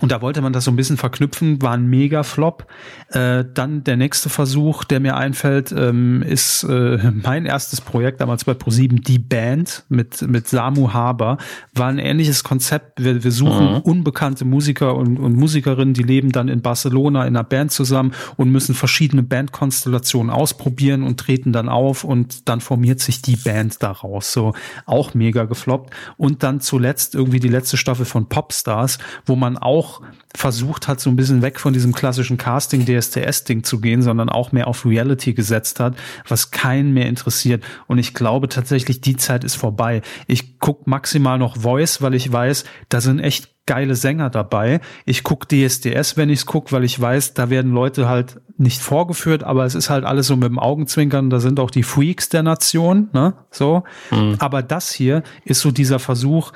und 0.01 0.11
da 0.11 0.21
wollte 0.21 0.41
man 0.41 0.53
das 0.53 0.65
so 0.65 0.71
ein 0.71 0.75
bisschen 0.75 0.97
verknüpfen, 0.97 1.61
war 1.61 1.71
ein 1.71 1.87
Mega-Flop. 1.87 2.67
Äh, 3.09 3.45
dann 3.51 3.83
der 3.83 3.97
nächste 3.97 4.29
Versuch, 4.29 4.83
der 4.83 4.99
mir 4.99 5.15
einfällt, 5.15 5.71
ähm, 5.71 6.21
ist 6.21 6.63
äh, 6.63 6.99
mein 7.23 7.45
erstes 7.45 7.81
Projekt 7.81 8.21
damals 8.21 8.43
bei 8.43 8.53
ProSieben, 8.53 9.01
die 9.01 9.17
Band 9.17 9.85
mit, 9.89 10.21
mit 10.21 10.47
Samu 10.47 10.93
Haber. 10.93 11.37
War 11.73 11.87
ein 11.87 11.97
ähnliches 11.97 12.43
Konzept. 12.43 13.03
Wir, 13.03 13.23
wir 13.23 13.31
suchen 13.31 13.75
mhm. 13.75 13.79
unbekannte 13.79 14.45
Musiker 14.45 14.95
und, 14.95 15.17
und 15.17 15.35
Musikerinnen, 15.35 15.95
die 15.95 16.03
leben 16.03 16.31
dann 16.31 16.47
in 16.47 16.61
Barcelona 16.61 17.21
in 17.21 17.35
einer 17.35 17.43
Band 17.43 17.71
zusammen 17.71 18.13
und 18.35 18.51
müssen 18.51 18.75
verschiedene 18.75 19.23
Bandkonstellationen 19.23 20.29
ausprobieren 20.29 21.01
und 21.01 21.19
treten 21.19 21.53
dann 21.53 21.69
auf 21.69 22.03
und 22.03 22.47
dann 22.49 22.61
formiert 22.61 22.99
sich 22.99 23.23
die 23.23 23.37
Band 23.37 23.81
daraus. 23.81 24.31
So 24.31 24.53
auch 24.85 25.15
mega 25.15 25.45
gefloppt. 25.45 25.91
Und 26.17 26.43
dann 26.43 26.59
zuletzt 26.59 27.15
irgendwie 27.15 27.39
die 27.39 27.47
letzte 27.47 27.77
Staffel 27.77 28.05
von 28.05 28.27
Popstars, 28.27 28.99
wo 29.25 29.35
man 29.35 29.57
auch 29.57 29.76
auch 29.77 30.01
versucht 30.35 30.87
hat, 30.87 30.99
so 30.99 31.09
ein 31.09 31.15
bisschen 31.15 31.41
weg 31.41 31.59
von 31.59 31.73
diesem 31.73 31.93
klassischen 31.93 32.37
Casting-DSTS-Ding 32.37 33.63
zu 33.63 33.79
gehen, 33.79 34.01
sondern 34.01 34.29
auch 34.29 34.51
mehr 34.51 34.67
auf 34.67 34.85
Reality 34.85 35.33
gesetzt 35.33 35.79
hat, 35.79 35.95
was 36.27 36.51
keinen 36.51 36.93
mehr 36.93 37.07
interessiert. 37.07 37.63
Und 37.87 37.97
ich 37.97 38.13
glaube 38.13 38.49
tatsächlich, 38.49 39.01
die 39.01 39.17
Zeit 39.17 39.43
ist 39.43 39.55
vorbei. 39.55 40.01
Ich 40.27 40.59
guck 40.59 40.87
maximal 40.87 41.37
noch 41.37 41.57
Voice, 41.57 42.01
weil 42.01 42.13
ich 42.13 42.31
weiß, 42.31 42.65
da 42.89 43.01
sind 43.01 43.19
echt 43.19 43.49
geile 43.67 43.95
Sänger 43.95 44.29
dabei. 44.29 44.79
Ich 45.05 45.23
guck 45.23 45.47
DSDS, 45.47 46.17
wenn 46.17 46.29
ich's 46.29 46.45
guck, 46.45 46.71
weil 46.71 46.83
ich 46.83 46.99
weiß, 46.99 47.35
da 47.35 47.49
werden 47.49 47.73
Leute 47.73 48.07
halt 48.07 48.39
nicht 48.57 48.81
vorgeführt, 48.81 49.43
aber 49.43 49.65
es 49.65 49.75
ist 49.75 49.91
halt 49.91 50.03
alles 50.03 50.27
so 50.27 50.35
mit 50.35 50.49
dem 50.49 50.57
Augenzwinkern, 50.57 51.29
da 51.29 51.39
sind 51.39 51.59
auch 51.59 51.69
die 51.69 51.83
Freaks 51.83 52.29
der 52.29 52.41
Nation, 52.41 53.09
ne? 53.13 53.33
So. 53.51 53.83
Mhm. 54.09 54.37
Aber 54.39 54.63
das 54.63 54.91
hier 54.91 55.21
ist 55.45 55.59
so 55.59 55.69
dieser 55.69 55.99
Versuch, 55.99 56.53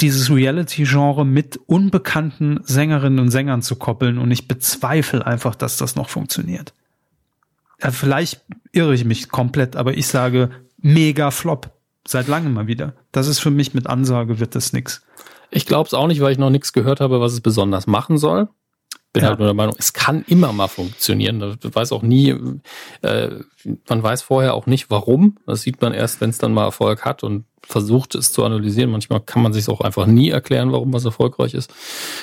dieses 0.00 0.30
Reality-Genre 0.30 1.26
mit 1.26 1.58
unbekannten 1.66 2.60
Sängerinnen 2.62 3.18
und 3.18 3.30
Sängern 3.30 3.62
zu 3.62 3.76
koppeln 3.76 4.18
und 4.18 4.30
ich 4.30 4.48
bezweifle 4.48 5.26
einfach, 5.26 5.54
dass 5.54 5.76
das 5.76 5.96
noch 5.96 6.08
funktioniert. 6.08 6.72
Ja, 7.82 7.90
vielleicht 7.90 8.42
irre 8.72 8.94
ich 8.94 9.04
mich 9.04 9.28
komplett, 9.28 9.76
aber 9.76 9.96
ich 9.96 10.06
sage 10.06 10.50
mega 10.78 11.30
Flop. 11.30 11.70
Seit 12.06 12.28
langem 12.28 12.54
mal 12.54 12.66
wieder. 12.66 12.94
Das 13.12 13.26
ist 13.26 13.40
für 13.40 13.50
mich 13.50 13.74
mit 13.74 13.86
Ansage 13.86 14.40
wird 14.40 14.54
das 14.54 14.72
nix. 14.72 15.02
Ich 15.50 15.66
glaube 15.66 15.86
es 15.86 15.94
auch 15.94 16.06
nicht, 16.06 16.20
weil 16.20 16.32
ich 16.32 16.38
noch 16.38 16.50
nichts 16.50 16.72
gehört 16.72 17.00
habe, 17.00 17.20
was 17.20 17.34
es 17.34 17.40
besonders 17.42 17.86
machen 17.86 18.16
soll 18.16 18.48
bin 19.12 19.22
ja. 19.22 19.30
halt 19.30 19.38
nur 19.38 19.48
der 19.48 19.54
Meinung, 19.54 19.74
es 19.78 19.92
kann 19.92 20.24
immer 20.28 20.52
mal 20.52 20.68
funktionieren. 20.68 21.40
Du 21.60 21.74
weiß 21.74 21.92
auch 21.92 22.02
nie, 22.02 22.34
äh, 23.02 23.30
man 23.88 24.02
weiß 24.02 24.22
vorher 24.22 24.54
auch 24.54 24.66
nicht, 24.66 24.90
warum. 24.90 25.38
Das 25.46 25.62
sieht 25.62 25.80
man 25.80 25.92
erst, 25.92 26.20
wenn 26.20 26.30
es 26.30 26.38
dann 26.38 26.54
mal 26.54 26.64
Erfolg 26.64 27.04
hat 27.04 27.24
und 27.24 27.44
versucht 27.62 28.14
es 28.14 28.32
zu 28.32 28.44
analysieren. 28.44 28.90
Manchmal 28.90 29.20
kann 29.20 29.42
man 29.42 29.52
sich 29.52 29.68
auch 29.68 29.80
einfach 29.80 30.06
nie 30.06 30.30
erklären, 30.30 30.72
warum 30.72 30.92
was 30.92 31.04
erfolgreich 31.04 31.54
ist. 31.54 31.72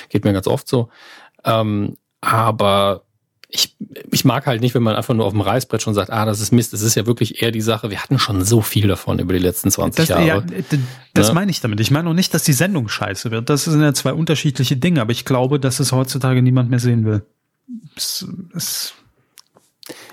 Geht 0.08 0.24
mir 0.24 0.32
ganz 0.32 0.46
oft 0.46 0.66
so. 0.66 0.88
Ähm, 1.44 1.96
aber 2.20 3.04
ich, 3.50 3.76
ich 4.12 4.26
mag 4.26 4.46
halt 4.46 4.60
nicht, 4.60 4.74
wenn 4.74 4.82
man 4.82 4.94
einfach 4.94 5.14
nur 5.14 5.24
auf 5.24 5.32
dem 5.32 5.40
Reißbrett 5.40 5.80
schon 5.80 5.94
sagt, 5.94 6.10
ah, 6.10 6.26
das 6.26 6.40
ist 6.40 6.52
Mist. 6.52 6.74
Das 6.74 6.82
ist 6.82 6.94
ja 6.96 7.06
wirklich 7.06 7.42
eher 7.42 7.50
die 7.50 7.62
Sache. 7.62 7.90
Wir 7.90 8.02
hatten 8.02 8.18
schon 8.18 8.44
so 8.44 8.60
viel 8.60 8.88
davon 8.88 9.18
über 9.18 9.32
die 9.32 9.38
letzten 9.38 9.70
20 9.70 9.96
das, 9.96 10.08
Jahre. 10.08 10.24
Ja, 10.24 10.44
das 11.14 11.28
ne? 11.28 11.34
meine 11.34 11.50
ich 11.50 11.62
damit. 11.62 11.80
Ich 11.80 11.90
meine 11.90 12.10
auch 12.10 12.14
nicht, 12.14 12.34
dass 12.34 12.42
die 12.42 12.52
Sendung 12.52 12.88
scheiße 12.88 13.30
wird. 13.30 13.48
Das 13.48 13.64
sind 13.64 13.80
ja 13.80 13.94
zwei 13.94 14.12
unterschiedliche 14.12 14.76
Dinge. 14.76 15.00
Aber 15.00 15.12
ich 15.12 15.24
glaube, 15.24 15.58
dass 15.58 15.80
es 15.80 15.92
heutzutage 15.92 16.42
niemand 16.42 16.68
mehr 16.68 16.78
sehen 16.78 17.06
will. 17.06 17.22
Es, 17.96 18.26
es 18.54 18.92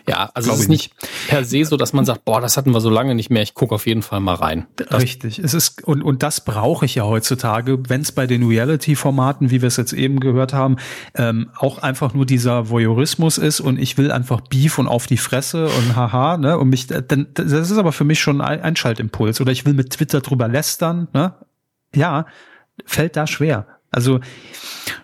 ja, 0.08 0.30
also 0.34 0.52
es 0.52 0.62
ist 0.62 0.70
nicht 0.70 0.94
per 1.28 1.44
se 1.44 1.66
so, 1.66 1.78
dass 1.78 1.94
man 1.94 2.06
sagt, 2.06 2.26
boah, 2.26 2.40
das 2.40 2.58
hatten 2.58 2.72
wir 2.72 2.82
so 2.82 2.90
lange 2.90 3.16
nicht 3.16 3.30
mehr, 3.30 3.42
ich 3.42 3.56
gucke 3.56 3.74
auf 3.74 3.88
jeden 3.88 4.04
Fall 4.04 4.20
mal 4.20 4.36
rein. 4.36 4.68
Das 4.76 5.02
Richtig. 5.02 5.40
Es 5.40 5.54
ist, 5.54 5.84
und, 5.84 6.04
und 6.04 6.22
das 6.22 6.46
brauche 6.46 6.86
ich 6.86 6.96
ja 6.96 7.04
heutzutage, 7.04 7.90
wenn 7.90 8.02
es 8.02 8.12
bei 8.12 8.28
den 8.28 8.46
Reality-Formaten, 8.46 9.50
wie 9.50 9.62
wir 9.62 9.68
es 9.68 9.78
jetzt 9.78 9.94
eben 9.94 10.20
gehört 10.20 10.54
haben, 10.54 10.78
ähm, 11.16 11.50
auch 11.58 11.80
einfach 11.80 12.14
nur 12.14 12.26
dieser 12.26 12.70
Voyeurismus 12.70 13.38
ist 13.38 13.60
und 13.60 13.80
ich 13.80 13.98
will 13.98 14.12
einfach 14.12 14.42
Beef 14.42 14.78
und 14.78 14.88
auf 14.88 15.08
die 15.08 15.18
Fresse 15.18 15.68
und 15.68 15.96
haha, 15.96 16.38
ne? 16.38 16.58
Und 16.58 16.70
mich, 16.70 16.88
dann, 16.88 17.28
das 17.34 17.52
ist 17.52 17.78
aber 17.78 17.92
für 17.92 18.04
mich 18.04 18.20
schon 18.20 18.42
ein 18.42 18.62
Einschaltimpuls. 18.62 19.42
Oder 19.42 19.52
ich 19.52 19.66
will 19.66 19.74
mit 19.74 19.92
Twitter 19.92 20.22
drüber 20.22 20.48
lästern, 20.48 21.08
ne? 21.14 21.34
Ja, 21.96 22.28
fällt 22.86 23.16
da 23.16 23.26
schwer. 23.26 23.68
Also 23.92 24.20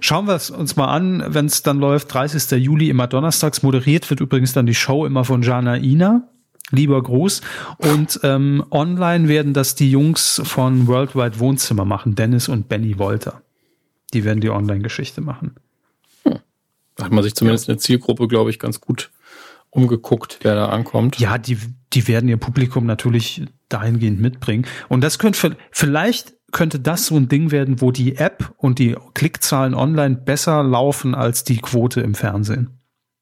schauen 0.02 0.28
wir 0.28 0.36
es 0.36 0.50
uns 0.50 0.76
mal 0.76 0.88
an, 0.88 1.24
wenn 1.28 1.46
es 1.46 1.64
dann 1.64 1.80
läuft, 1.80 2.14
30. 2.14 2.60
Juli 2.60 2.90
immer 2.90 3.08
donnerstags. 3.08 3.64
Moderiert 3.64 4.10
wird 4.10 4.20
übrigens 4.20 4.54
dann 4.54 4.66
die 4.66 4.76
Show 4.76 5.06
immer 5.06 5.24
von 5.24 5.42
Jana 5.42 5.78
Ina. 5.78 6.28
Lieber 6.72 7.02
Gruß. 7.02 7.42
Und 7.78 8.20
ähm, 8.24 8.64
online 8.72 9.28
werden 9.28 9.54
das 9.54 9.76
die 9.76 9.92
Jungs 9.92 10.42
von 10.44 10.88
Worldwide 10.88 11.40
Wohnzimmer 11.40 11.86
machen, 11.86 12.16
Dennis 12.16 12.48
und 12.48 12.70
Benny 12.70 12.98
Wolter. 12.98 13.42
Die 14.14 14.24
werden 14.24 14.42
die 14.42 14.50
Online-Geschichte 14.50 15.22
machen. 15.22 15.56
Hm. 16.24 16.40
Da 16.96 17.06
hat 17.06 17.12
man 17.12 17.24
sich 17.24 17.36
zumindest 17.36 17.68
ja. 17.68 17.74
eine 17.74 17.80
Zielgruppe, 17.80 18.28
glaube 18.28 18.50
ich, 18.50 18.60
ganz 18.60 18.82
gut 18.82 19.12
umgeguckt, 19.70 20.40
wer 20.42 20.56
da 20.56 20.70
ankommt. 20.70 21.20
Ja, 21.20 21.38
die, 21.38 21.58
die 21.94 22.08
werden 22.08 22.30
ihr 22.30 22.38
Publikum 22.38 22.86
natürlich 22.86 23.44
dahingehend 23.70 24.20
mitbringen. 24.20 24.66
Und 24.90 25.02
das 25.02 25.18
könnte 25.20 25.56
vielleicht 25.72 26.34
könnte 26.52 26.80
das 26.80 27.08
so 27.08 27.16
ein 27.18 27.30
Ding 27.30 27.52
werden, 27.52 27.82
wo 27.82 27.92
die 27.92 28.18
App 28.18 28.54
und 28.58 28.80
die 28.80 28.96
Klickzahlen 29.14 29.74
online 29.74 30.16
besser 30.16 30.64
laufen 30.64 31.16
als 31.16 31.44
die 31.44 31.58
Quote 31.58 32.02
im 32.02 32.16
Fernsehen. 32.16 32.82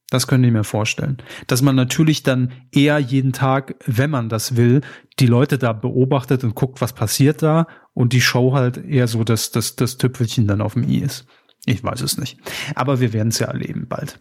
Das 0.10 0.26
könnte 0.26 0.48
ich 0.48 0.54
mir 0.54 0.64
vorstellen. 0.64 1.18
Dass 1.48 1.62
man 1.62 1.76
natürlich 1.76 2.24
dann 2.24 2.52
eher 2.72 2.98
jeden 2.98 3.32
Tag, 3.32 3.76
wenn 3.86 4.10
man 4.10 4.28
das 4.28 4.56
will, 4.56 4.82
die 5.20 5.28
Leute 5.28 5.60
da 5.60 5.72
beobachtet 5.72 6.44
und 6.44 6.56
guckt, 6.56 6.82
was 6.82 6.94
passiert 6.94 7.44
da 7.44 7.68
und 7.94 8.14
die 8.14 8.22
Show 8.22 8.54
halt 8.54 8.78
eher 8.78 9.08
so 9.08 9.24
das, 9.24 9.52
das, 9.52 9.76
das 9.76 9.98
Tüpfelchen 9.98 10.48
dann 10.48 10.62
auf 10.62 10.74
dem 10.74 10.84
i 10.84 10.98
ist. 10.98 11.28
Ich 11.66 11.84
weiß 11.84 12.02
es 12.02 12.18
nicht. 12.18 12.40
Aber 12.74 13.00
wir 13.00 13.14
werden 13.14 13.30
es 13.30 13.40
ja 13.40 13.48
erleben 13.48 13.88
bald. 13.88 14.20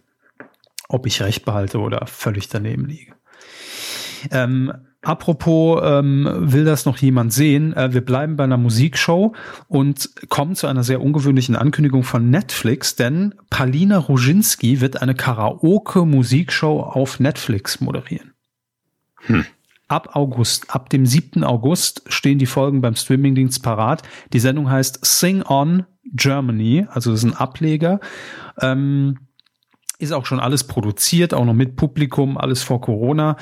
Ob 0.87 1.07
ich 1.07 1.21
recht 1.21 1.45
behalte 1.45 1.79
oder 1.79 2.05
völlig 2.05 2.49
daneben 2.49 2.85
liege. 2.85 3.13
Ähm, 4.31 4.73
Apropos, 5.01 5.81
ähm, 5.83 6.27
will 6.37 6.65
das 6.65 6.85
noch 6.85 6.97
jemand 6.97 7.31
sehen? 7.31 7.73
Äh, 7.73 7.93
wir 7.93 8.01
bleiben 8.01 8.35
bei 8.35 8.43
einer 8.43 8.57
Musikshow 8.57 9.33
und 9.69 10.09
kommen 10.27 10.55
zu 10.55 10.67
einer 10.67 10.83
sehr 10.83 11.01
ungewöhnlichen 11.01 11.55
Ankündigung 11.55 12.03
von 12.03 12.29
Netflix, 12.29 12.95
denn 12.95 13.33
Palina 13.49 13.97
Roginski 13.97 14.81
wird 14.81 15.01
eine 15.01 15.15
Karaoke-Musikshow 15.15 16.81
auf 16.81 17.21
Netflix 17.21 17.79
moderieren. 17.79 18.33
Hm. 19.21 19.45
Ab 19.87 20.15
August, 20.15 20.75
ab 20.75 20.89
dem 20.89 21.05
7. 21.05 21.45
August 21.45 22.03
stehen 22.07 22.37
die 22.37 22.45
Folgen 22.45 22.81
beim 22.81 22.95
Streamingdienst 22.95 23.63
parat. 23.63 24.03
Die 24.33 24.39
Sendung 24.39 24.69
heißt 24.69 24.99
Sing 25.03 25.43
On 25.47 25.85
Germany, 26.11 26.85
also 26.89 27.11
das 27.11 27.23
ist 27.23 27.31
ein 27.31 27.37
Ableger. 27.37 27.99
Ähm, 28.61 29.17
ist 29.97 30.13
auch 30.13 30.25
schon 30.25 30.39
alles 30.39 30.65
produziert, 30.65 31.33
auch 31.33 31.45
noch 31.45 31.53
mit 31.53 31.75
Publikum, 31.75 32.37
alles 32.37 32.63
vor 32.63 32.81
Corona. 32.81 33.35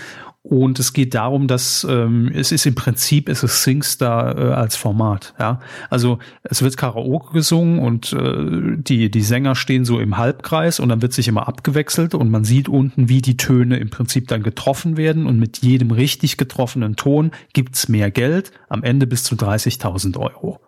Und 0.50 0.80
es 0.80 0.94
geht 0.94 1.14
darum, 1.14 1.50
dass 1.50 1.86
ähm, 1.90 2.32
es 2.34 2.54
ist 2.54 2.66
im 2.66 2.74
Prinzip 2.74 3.28
es 3.28 3.44
ist 3.44 3.64
SingStar 3.64 4.38
äh, 4.38 4.54
als 4.54 4.78
Format. 4.78 5.34
Ja, 5.38 5.60
also 5.90 6.20
es 6.44 6.62
wird 6.62 6.78
Karaoke 6.78 7.34
gesungen 7.34 7.80
und 7.80 8.14
äh, 8.14 8.78
die 8.78 9.12
die 9.12 9.22
Sänger 9.24 9.56
stehen 9.56 9.84
so 9.84 10.00
im 10.00 10.16
Halbkreis 10.16 10.80
und 10.80 10.88
dann 10.88 11.02
wird 11.02 11.12
sich 11.12 11.28
immer 11.28 11.50
abgewechselt 11.50 12.16
und 12.16 12.32
man 12.32 12.46
sieht 12.46 12.70
unten, 12.70 13.10
wie 13.10 13.22
die 13.22 13.36
Töne 13.36 13.76
im 13.76 13.90
Prinzip 13.90 14.30
dann 14.30 14.42
getroffen 14.42 14.96
werden 14.96 15.26
und 15.26 15.38
mit 15.38 15.58
jedem 15.58 15.92
richtig 15.92 16.38
getroffenen 16.38 16.96
Ton 16.96 17.32
gibt's 17.52 17.90
mehr 17.90 18.10
Geld. 18.10 18.54
Am 18.70 18.84
Ende 18.84 19.06
bis 19.06 19.26
zu 19.26 19.36
30.000 19.36 20.18
Euro. 20.18 20.62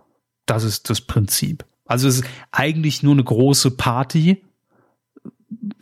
Das 0.46 0.66
ist 0.66 0.90
das 0.90 1.00
Prinzip. 1.00 1.64
Also 1.86 2.10
es 2.10 2.20
ist 2.20 2.26
eigentlich 2.52 3.02
nur 3.02 3.14
eine 3.14 3.24
große 3.24 3.72
Party. 3.72 4.44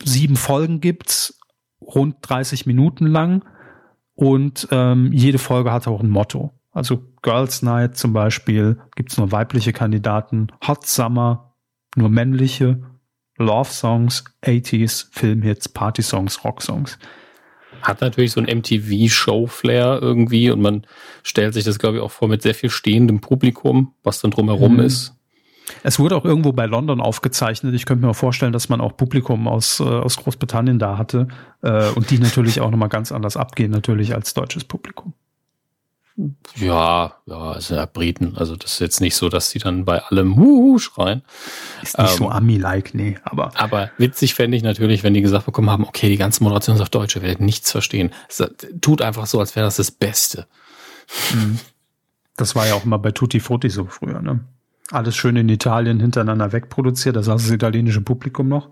Sieben 0.04 0.36
Folgen 0.36 0.80
gibt's, 0.80 1.40
rund 1.80 2.18
30 2.20 2.64
Minuten 2.64 3.06
lang 3.06 3.42
und 4.18 4.66
ähm, 4.72 5.12
jede 5.12 5.38
Folge 5.38 5.70
hat 5.70 5.86
auch 5.86 6.00
ein 6.00 6.10
Motto. 6.10 6.50
Also 6.72 7.04
Girls 7.22 7.62
Night 7.62 7.96
zum 7.96 8.12
Beispiel 8.12 8.80
gibt's 8.96 9.16
nur 9.16 9.30
weibliche 9.30 9.72
Kandidaten, 9.72 10.48
Hot 10.66 10.84
Summer 10.88 11.54
nur 11.94 12.08
männliche, 12.08 12.82
Love 13.36 13.70
Songs, 13.70 14.24
80s, 14.42 15.06
Filmhits, 15.12 15.68
Party 15.68 16.02
Songs, 16.02 16.44
Rock 16.44 16.62
Songs. 16.62 16.98
Hat 17.82 18.00
natürlich 18.00 18.32
so 18.32 18.40
ein 18.40 18.58
MTV-Show-Flair 18.58 20.00
irgendwie 20.02 20.50
und 20.50 20.60
man 20.62 20.84
stellt 21.22 21.54
sich 21.54 21.62
das, 21.62 21.78
glaube 21.78 21.98
ich, 21.98 22.02
auch 22.02 22.10
vor 22.10 22.26
mit 22.26 22.42
sehr 22.42 22.56
viel 22.56 22.70
stehendem 22.70 23.20
Publikum, 23.20 23.94
was 24.02 24.20
dann 24.20 24.32
drumherum 24.32 24.74
mhm. 24.74 24.80
ist. 24.80 25.14
Es 25.82 25.98
wurde 25.98 26.16
auch 26.16 26.24
irgendwo 26.24 26.52
bei 26.52 26.66
London 26.66 27.00
aufgezeichnet. 27.00 27.74
Ich 27.74 27.86
könnte 27.86 28.06
mir 28.06 28.14
vorstellen, 28.14 28.52
dass 28.52 28.68
man 28.68 28.80
auch 28.80 28.96
Publikum 28.96 29.48
aus, 29.48 29.80
äh, 29.80 29.84
aus 29.84 30.16
Großbritannien 30.16 30.78
da 30.78 30.98
hatte 30.98 31.28
äh, 31.62 31.90
und 31.90 32.10
die 32.10 32.18
natürlich 32.18 32.60
auch 32.60 32.70
nochmal 32.70 32.88
ganz 32.88 33.12
anders 33.12 33.36
abgehen, 33.36 33.70
natürlich 33.70 34.14
als 34.14 34.34
deutsches 34.34 34.64
Publikum. 34.64 35.14
Ja, 36.56 37.14
ja, 37.26 37.56
es 37.56 37.68
sind 37.68 37.76
ja 37.76 37.86
Briten. 37.86 38.36
Also 38.36 38.56
das 38.56 38.72
ist 38.72 38.78
jetzt 38.80 39.00
nicht 39.00 39.14
so, 39.14 39.28
dass 39.28 39.50
die 39.50 39.60
dann 39.60 39.84
bei 39.84 40.02
allem 40.02 40.36
Huhu 40.36 40.78
schreien. 40.78 41.22
Ist 41.80 41.96
nicht 41.96 42.10
ähm, 42.10 42.16
so 42.16 42.28
Ami-like, 42.28 42.92
nee, 42.92 43.18
aber. 43.22 43.52
Aber 43.54 43.90
witzig 43.98 44.34
fände 44.34 44.56
ich 44.56 44.64
natürlich, 44.64 45.04
wenn 45.04 45.14
die 45.14 45.22
gesagt 45.22 45.46
bekommen 45.46 45.70
haben, 45.70 45.84
okay, 45.84 46.08
die 46.08 46.16
ganze 46.16 46.42
Moderation 46.42 46.74
ist 46.74 46.82
auf 46.82 46.90
Deutsch, 46.90 47.14
wir 47.14 47.22
werden 47.22 47.46
nichts 47.46 47.70
verstehen. 47.70 48.10
Es 48.28 48.42
tut 48.80 49.00
einfach 49.00 49.26
so, 49.26 49.38
als 49.38 49.54
wäre 49.54 49.66
das 49.66 49.76
das 49.76 49.92
Beste. 49.92 50.48
Mhm. 51.32 51.60
Das 52.36 52.56
war 52.56 52.66
ja 52.66 52.74
auch 52.74 52.84
immer 52.84 52.98
bei 52.98 53.12
Tutti 53.12 53.38
Frutti 53.38 53.70
so 53.70 53.84
früher, 53.84 54.20
ne? 54.20 54.40
Alles 54.90 55.16
schön 55.16 55.36
in 55.36 55.48
Italien 55.48 56.00
hintereinander 56.00 56.52
wegproduziert, 56.52 57.16
da 57.16 57.22
saß 57.22 57.42
das 57.42 57.50
italienische 57.50 58.00
Publikum 58.00 58.48
noch. 58.48 58.70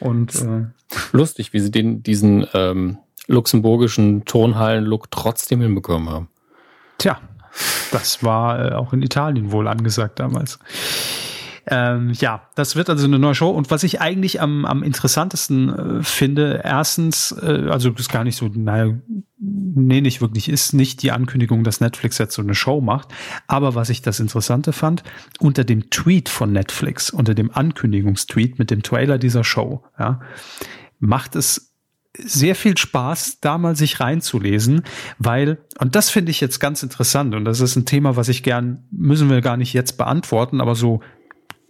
Und 0.00 0.34
äh, 0.36 0.66
lustig, 1.12 1.52
wie 1.52 1.60
sie 1.60 1.70
den, 1.70 2.02
diesen 2.02 2.46
ähm, 2.54 2.98
luxemburgischen 3.26 4.24
Tonhallen-Look 4.24 5.10
trotzdem 5.10 5.60
hinbekommen 5.60 6.08
haben. 6.08 6.28
Tja, 6.98 7.20
das 7.92 8.22
war 8.22 8.72
äh, 8.72 8.74
auch 8.74 8.92
in 8.92 9.02
Italien 9.02 9.52
wohl 9.52 9.68
angesagt 9.68 10.18
damals. 10.18 10.58
Ähm, 11.66 12.12
ja, 12.12 12.48
das 12.54 12.76
wird 12.76 12.90
also 12.90 13.06
eine 13.06 13.18
neue 13.18 13.34
Show. 13.34 13.50
Und 13.50 13.70
was 13.70 13.82
ich 13.84 14.00
eigentlich 14.00 14.40
am, 14.40 14.64
am 14.64 14.82
interessantesten 14.82 16.00
äh, 16.00 16.02
finde, 16.02 16.60
erstens, 16.62 17.32
äh, 17.32 17.68
also 17.70 17.90
das 17.90 18.02
ist 18.02 18.12
gar 18.12 18.24
nicht 18.24 18.36
so, 18.36 18.48
naja, 18.48 18.92
nee, 19.38 20.00
nicht 20.00 20.20
wirklich, 20.20 20.48
ist 20.48 20.74
nicht 20.74 21.02
die 21.02 21.12
Ankündigung, 21.12 21.64
dass 21.64 21.80
Netflix 21.80 22.18
jetzt 22.18 22.34
so 22.34 22.42
eine 22.42 22.54
Show 22.54 22.80
macht. 22.80 23.08
Aber 23.46 23.74
was 23.74 23.88
ich 23.88 24.02
das 24.02 24.20
Interessante 24.20 24.72
fand, 24.72 25.02
unter 25.38 25.64
dem 25.64 25.90
Tweet 25.90 26.28
von 26.28 26.52
Netflix, 26.52 27.10
unter 27.10 27.34
dem 27.34 27.50
Ankündigungstweet 27.50 28.58
mit 28.58 28.70
dem 28.70 28.82
Trailer 28.82 29.18
dieser 29.18 29.44
Show, 29.44 29.84
ja, 29.98 30.20
macht 30.98 31.36
es 31.36 31.74
sehr 32.16 32.54
viel 32.54 32.78
Spaß, 32.78 33.40
da 33.40 33.58
mal 33.58 33.74
sich 33.74 33.98
reinzulesen, 33.98 34.82
weil, 35.18 35.58
und 35.78 35.96
das 35.96 36.10
finde 36.10 36.30
ich 36.30 36.40
jetzt 36.40 36.60
ganz 36.60 36.82
interessant, 36.82 37.34
und 37.34 37.44
das 37.44 37.60
ist 37.60 37.74
ein 37.76 37.86
Thema, 37.86 38.16
was 38.16 38.28
ich 38.28 38.42
gern, 38.42 38.84
müssen 38.92 39.28
wir 39.28 39.40
gar 39.40 39.56
nicht 39.56 39.72
jetzt 39.72 39.98
beantworten, 39.98 40.60
aber 40.60 40.76
so 40.76 41.00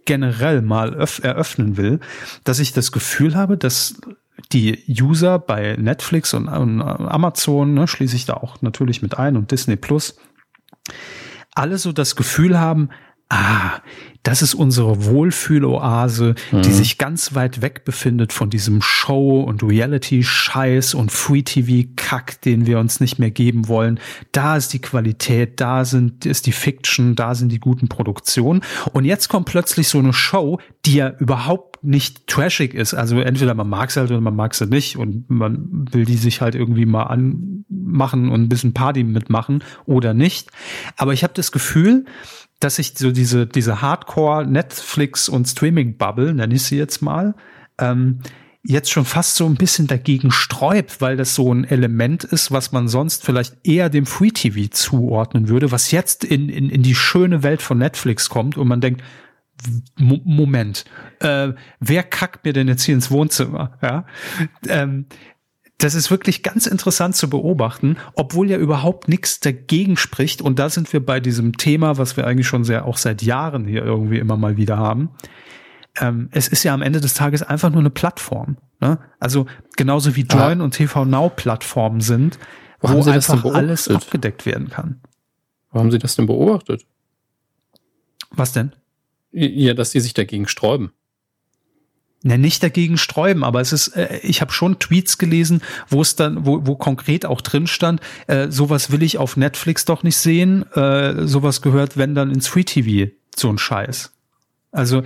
generell 0.05 0.61
mal 0.61 0.93
eröffnen 0.93 1.77
will, 1.77 1.99
dass 2.43 2.59
ich 2.59 2.73
das 2.73 2.91
Gefühl 2.91 3.35
habe, 3.35 3.57
dass 3.57 3.99
die 4.51 4.83
User 4.87 5.39
bei 5.39 5.75
Netflix 5.77 6.33
und, 6.33 6.47
Amazon, 6.47 7.73
ne, 7.73 7.87
schließe 7.87 8.15
ich 8.15 8.25
da 8.25 8.35
auch 8.35 8.61
natürlich 8.61 9.01
mit 9.01 9.17
ein 9.17 9.37
und 9.37 9.51
Disney 9.51 9.75
Plus, 9.75 10.17
alle 11.53 11.77
so 11.77 11.91
das 11.91 12.15
Gefühl 12.15 12.59
haben, 12.59 12.89
ah, 13.29 13.81
das 14.25 14.41
ist 14.41 14.55
unsere 14.55 15.05
Wohlfühloase, 15.05 16.33
mhm. 16.51 16.61
die 16.63 16.71
sich 16.71 16.97
ganz 16.97 17.35
weit 17.35 17.61
weg 17.61 17.85
befindet 17.85 18.33
von 18.33 18.49
diesem 18.49 18.81
Show- 18.81 19.41
und 19.41 19.61
Reality-Scheiß 19.61 20.95
und 20.95 21.11
Free-TV-Kack, 21.11 22.41
den 22.41 22.65
wir 22.65 22.79
uns 22.79 22.99
nicht 22.99 23.19
mehr 23.19 23.29
geben 23.29 23.67
wollen. 23.67 23.99
Da 24.31 24.57
ist 24.57 24.73
die 24.73 24.79
Qualität, 24.79 25.61
da 25.61 25.85
sind, 25.85 26.25
ist 26.25 26.47
die 26.47 26.53
Fiction, 26.53 27.15
da 27.15 27.35
sind 27.35 27.51
die 27.51 27.59
guten 27.59 27.87
Produktionen. 27.87 28.61
Und 28.93 29.05
jetzt 29.05 29.27
kommt 29.27 29.45
plötzlich 29.45 29.89
so 29.89 29.99
eine 29.99 30.13
Show, 30.13 30.59
die 30.87 30.95
ja 30.95 31.09
überhaupt 31.19 31.83
nicht 31.83 32.25
trashig 32.25 32.73
ist. 32.73 32.95
Also 32.95 33.19
entweder 33.19 33.53
man 33.53 33.69
mag 33.69 33.91
sie 33.91 33.99
halt 33.99 34.09
oder 34.09 34.21
man 34.21 34.35
mag 34.35 34.55
sie 34.55 34.65
nicht 34.65 34.97
und 34.97 35.29
man 35.29 35.85
will 35.91 36.05
die 36.05 36.17
sich 36.17 36.41
halt 36.41 36.55
irgendwie 36.55 36.87
mal 36.87 37.03
anmachen 37.03 38.29
und 38.29 38.41
ein 38.41 38.49
bisschen 38.49 38.73
Party 38.73 39.03
mitmachen 39.03 39.63
oder 39.85 40.15
nicht. 40.15 40.49
Aber 40.97 41.13
ich 41.13 41.23
habe 41.23 41.33
das 41.35 41.51
Gefühl, 41.51 42.05
dass 42.65 42.77
sich 42.77 42.93
so 42.97 43.11
diese, 43.11 43.45
diese 43.45 43.81
Hardcore 43.83 44.47
Netflix 44.47 45.29
und 45.29 45.47
Streaming 45.47 45.97
Bubble, 45.97 46.33
nenne 46.33 46.55
ich 46.55 46.63
sie 46.63 46.77
jetzt 46.77 46.99
mal, 46.99 47.35
ähm, 47.77 48.21
jetzt 48.63 48.89
schon 48.89 49.05
fast 49.05 49.35
so 49.35 49.45
ein 49.45 49.53
bisschen 49.53 49.85
dagegen 49.85 50.31
sträubt, 50.31 50.99
weil 50.99 51.15
das 51.15 51.35
so 51.35 51.53
ein 51.53 51.63
Element 51.65 52.23
ist, 52.23 52.51
was 52.51 52.71
man 52.71 52.87
sonst 52.87 53.23
vielleicht 53.23 53.55
eher 53.63 53.89
dem 53.89 54.07
Free 54.07 54.31
TV 54.31 54.67
zuordnen 54.71 55.47
würde, 55.47 55.71
was 55.71 55.91
jetzt 55.91 56.23
in, 56.23 56.49
in, 56.49 56.71
in 56.71 56.81
die 56.81 56.95
schöne 56.95 57.43
Welt 57.43 57.61
von 57.61 57.77
Netflix 57.77 58.29
kommt 58.29 58.57
und 58.57 58.67
man 58.67 58.81
denkt, 58.81 59.03
Moment, 59.97 60.85
äh, 61.19 61.53
wer 61.79 62.03
kackt 62.03 62.45
mir 62.45 62.53
denn 62.53 62.67
jetzt 62.67 62.83
hier 62.83 62.95
ins 62.95 63.11
Wohnzimmer? 63.11 63.77
Ja, 63.83 64.05
ähm, 64.67 65.05
das 65.77 65.93
ist 65.93 66.09
wirklich 66.09 66.41
ganz 66.41 66.67
interessant 66.67 67.15
zu 67.15 67.29
beobachten, 67.29 67.97
obwohl 68.13 68.49
ja 68.49 68.57
überhaupt 68.57 69.09
nichts 69.09 69.39
dagegen 69.39 69.97
spricht. 69.97 70.41
Und 70.41 70.57
da 70.57 70.69
sind 70.69 70.91
wir 70.93 71.05
bei 71.05 71.19
diesem 71.19 71.57
Thema, 71.57 71.97
was 71.97 72.15
wir 72.15 72.25
eigentlich 72.25 72.47
schon 72.47 72.63
sehr 72.63 72.85
auch 72.85 72.97
seit 72.97 73.21
Jahren 73.21 73.67
hier 73.67 73.83
irgendwie 73.83 74.19
immer 74.19 74.37
mal 74.37 74.55
wieder 74.55 74.77
haben. 74.77 75.09
Ähm, 75.99 76.29
es 76.31 76.47
ist 76.47 76.63
ja 76.63 76.73
am 76.73 76.81
Ende 76.81 77.01
des 77.01 77.13
Tages 77.13 77.43
einfach 77.43 77.69
nur 77.69 77.79
eine 77.79 77.89
Plattform. 77.89 78.57
Ne? 78.79 78.99
Also 79.19 79.47
genauso 79.75 80.15
wie 80.15 80.21
Join 80.21 80.61
ah. 80.61 80.63
und 80.63 80.71
TV 80.71 81.03
Now 81.03 81.29
Plattformen 81.29 81.99
sind, 82.01 82.39
wo, 82.79 83.05
wo 83.05 83.09
einfach 83.09 83.43
alles 83.45 83.87
abgedeckt 83.89 84.45
werden 84.45 84.69
kann. 84.69 85.01
Wo 85.71 85.79
haben 85.79 85.91
Sie 85.91 85.99
das 85.99 86.15
denn 86.15 86.25
beobachtet? 86.25 86.85
Was 88.31 88.53
denn? 88.53 88.73
Ja, 89.31 89.73
dass 89.73 89.91
die 89.91 89.99
sich 89.99 90.13
dagegen 90.13 90.47
sträuben 90.47 90.91
ne, 92.25 92.37
nicht 92.37 92.63
dagegen 92.63 92.97
sträuben, 92.97 93.43
aber 93.43 93.61
es 93.61 93.71
ist, 93.71 93.89
äh, 93.89 94.19
ich 94.23 94.41
habe 94.41 94.51
schon 94.51 94.79
Tweets 94.79 95.17
gelesen, 95.17 95.61
wo 95.87 96.01
es 96.01 96.15
dann, 96.15 96.45
wo, 96.45 96.65
wo 96.65 96.75
konkret 96.75 97.25
auch 97.25 97.41
drin 97.41 97.67
stand, 97.67 98.01
äh, 98.27 98.49
sowas 98.49 98.91
will 98.91 99.03
ich 99.03 99.17
auf 99.17 99.37
Netflix 99.37 99.85
doch 99.85 100.03
nicht 100.03 100.17
sehen, 100.17 100.69
äh, 100.73 101.25
sowas 101.27 101.61
gehört, 101.61 101.97
wenn 101.97 102.15
dann 102.15 102.31
ins 102.31 102.47
Free 102.47 102.63
TV, 102.63 103.11
so 103.35 103.49
ein 103.49 103.57
Scheiß. 103.57 104.11
Also 104.71 105.03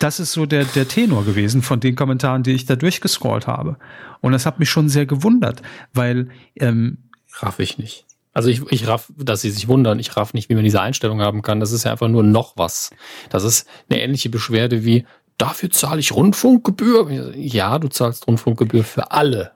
das 0.00 0.18
ist 0.18 0.32
so 0.32 0.46
der, 0.46 0.64
der 0.64 0.88
Tenor 0.88 1.24
gewesen 1.24 1.62
von 1.62 1.78
den 1.78 1.94
Kommentaren, 1.94 2.42
die 2.42 2.52
ich 2.52 2.64
da 2.64 2.74
durchgescrollt 2.74 3.46
habe. 3.46 3.76
Und 4.20 4.32
das 4.32 4.46
hat 4.46 4.58
mich 4.58 4.70
schon 4.70 4.88
sehr 4.88 5.06
gewundert, 5.06 5.62
weil 5.92 6.30
ähm, 6.56 6.98
raff 7.34 7.60
ich 7.60 7.78
nicht. 7.78 8.06
Also 8.32 8.48
ich, 8.48 8.62
ich 8.70 8.88
raff, 8.88 9.12
dass 9.16 9.42
sie 9.42 9.50
sich 9.50 9.68
wundern, 9.68 9.98
ich 9.98 10.16
raff 10.16 10.32
nicht, 10.32 10.48
wie 10.48 10.54
man 10.54 10.64
diese 10.64 10.80
Einstellung 10.80 11.20
haben 11.20 11.42
kann. 11.42 11.60
Das 11.60 11.70
ist 11.70 11.84
ja 11.84 11.92
einfach 11.92 12.08
nur 12.08 12.22
noch 12.22 12.56
was. 12.56 12.90
Das 13.28 13.44
ist 13.44 13.68
eine 13.90 14.00
ähnliche 14.00 14.30
Beschwerde 14.30 14.84
wie, 14.84 15.04
dafür 15.42 15.70
zahle 15.70 15.98
ich 15.98 16.12
Rundfunkgebühr. 16.12 17.34
Ja, 17.36 17.78
du 17.80 17.88
zahlst 17.88 18.28
Rundfunkgebühr 18.28 18.84
für 18.84 19.10
alle 19.10 19.52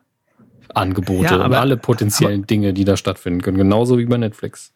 Angebote 0.75 1.25
ja, 1.25 1.37
aber, 1.37 1.45
und 1.45 1.55
alle 1.55 1.77
potenziellen 1.77 2.41
aber, 2.41 2.47
Dinge, 2.47 2.75
die 2.75 2.85
da 2.85 2.97
stattfinden 2.97 3.41
können. 3.41 3.57
Genauso 3.57 3.97
wie 3.99 4.05
bei 4.05 4.17
Netflix. 4.17 4.73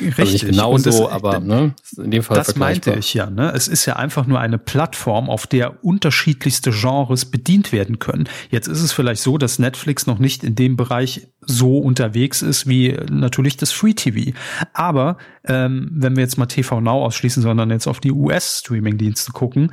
Richtig. 0.00 0.18
Also 0.18 0.32
nicht 0.32 0.46
genauso, 0.46 1.08
aber 1.08 1.38
ne, 1.38 1.74
in 1.96 2.10
dem 2.10 2.22
Fall 2.22 2.36
Das 2.36 2.56
meinte 2.56 2.94
ich 2.94 3.14
ja. 3.14 3.30
Ne? 3.30 3.52
Es 3.54 3.68
ist 3.68 3.86
ja 3.86 3.94
einfach 3.94 4.26
nur 4.26 4.40
eine 4.40 4.58
Plattform, 4.58 5.30
auf 5.30 5.46
der 5.46 5.84
unterschiedlichste 5.84 6.72
Genres 6.72 7.26
bedient 7.26 7.72
werden 7.72 8.00
können. 8.00 8.28
Jetzt 8.50 8.66
ist 8.66 8.82
es 8.82 8.92
vielleicht 8.92 9.22
so, 9.22 9.38
dass 9.38 9.58
Netflix 9.58 10.06
noch 10.06 10.18
nicht 10.18 10.42
in 10.42 10.56
dem 10.56 10.76
Bereich 10.76 11.28
so 11.40 11.78
unterwegs 11.78 12.42
ist 12.42 12.66
wie 12.66 12.98
natürlich 13.08 13.56
das 13.56 13.70
Free 13.70 13.94
TV. 13.94 14.36
Aber 14.72 15.16
ähm, 15.46 15.90
wenn 15.92 16.16
wir 16.16 16.22
jetzt 16.22 16.38
mal 16.38 16.46
TV 16.46 16.80
Now 16.80 17.04
ausschließen, 17.04 17.42
sondern 17.42 17.70
jetzt 17.70 17.86
auf 17.86 18.00
die 18.00 18.12
US-Streaming-Dienste 18.12 19.32
gucken, 19.32 19.70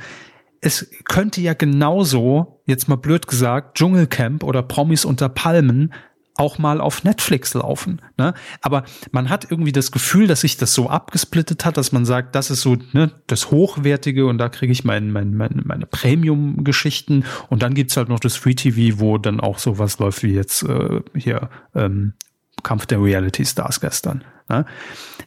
es 0.62 0.88
könnte 1.04 1.40
ja 1.40 1.54
genauso, 1.54 2.62
jetzt 2.66 2.88
mal 2.88 2.96
blöd 2.96 3.26
gesagt, 3.26 3.76
Dschungelcamp 3.76 4.44
oder 4.44 4.62
Promis 4.62 5.04
unter 5.04 5.28
Palmen 5.28 5.92
auch 6.36 6.56
mal 6.56 6.80
auf 6.80 7.04
Netflix 7.04 7.52
laufen. 7.52 8.00
Ne? 8.16 8.32
Aber 8.62 8.84
man 9.10 9.28
hat 9.28 9.50
irgendwie 9.50 9.72
das 9.72 9.90
Gefühl, 9.90 10.28
dass 10.28 10.42
sich 10.42 10.56
das 10.56 10.72
so 10.72 10.88
abgesplittet 10.88 11.64
hat, 11.64 11.76
dass 11.76 11.92
man 11.92 12.06
sagt, 12.06 12.34
das 12.36 12.50
ist 12.50 12.62
so 12.62 12.76
ne, 12.92 13.10
das 13.26 13.50
Hochwertige 13.50 14.26
und 14.26 14.38
da 14.38 14.48
kriege 14.48 14.72
ich 14.72 14.84
mein, 14.84 15.10
mein, 15.10 15.34
mein, 15.34 15.60
meine 15.64 15.84
Premium-Geschichten 15.84 17.24
und 17.50 17.62
dann 17.62 17.74
gibt's 17.74 17.96
halt 17.96 18.08
noch 18.08 18.20
das 18.20 18.36
Free 18.36 18.54
TV, 18.54 18.98
wo 19.00 19.18
dann 19.18 19.40
auch 19.40 19.58
sowas 19.58 19.98
läuft 19.98 20.22
wie 20.22 20.32
jetzt 20.32 20.62
äh, 20.62 21.00
hier 21.14 21.50
ähm, 21.74 22.14
Kampf 22.62 22.86
der 22.86 23.02
Reality 23.02 23.44
Stars 23.44 23.80
gestern. 23.80 24.24
Ne? 24.48 24.64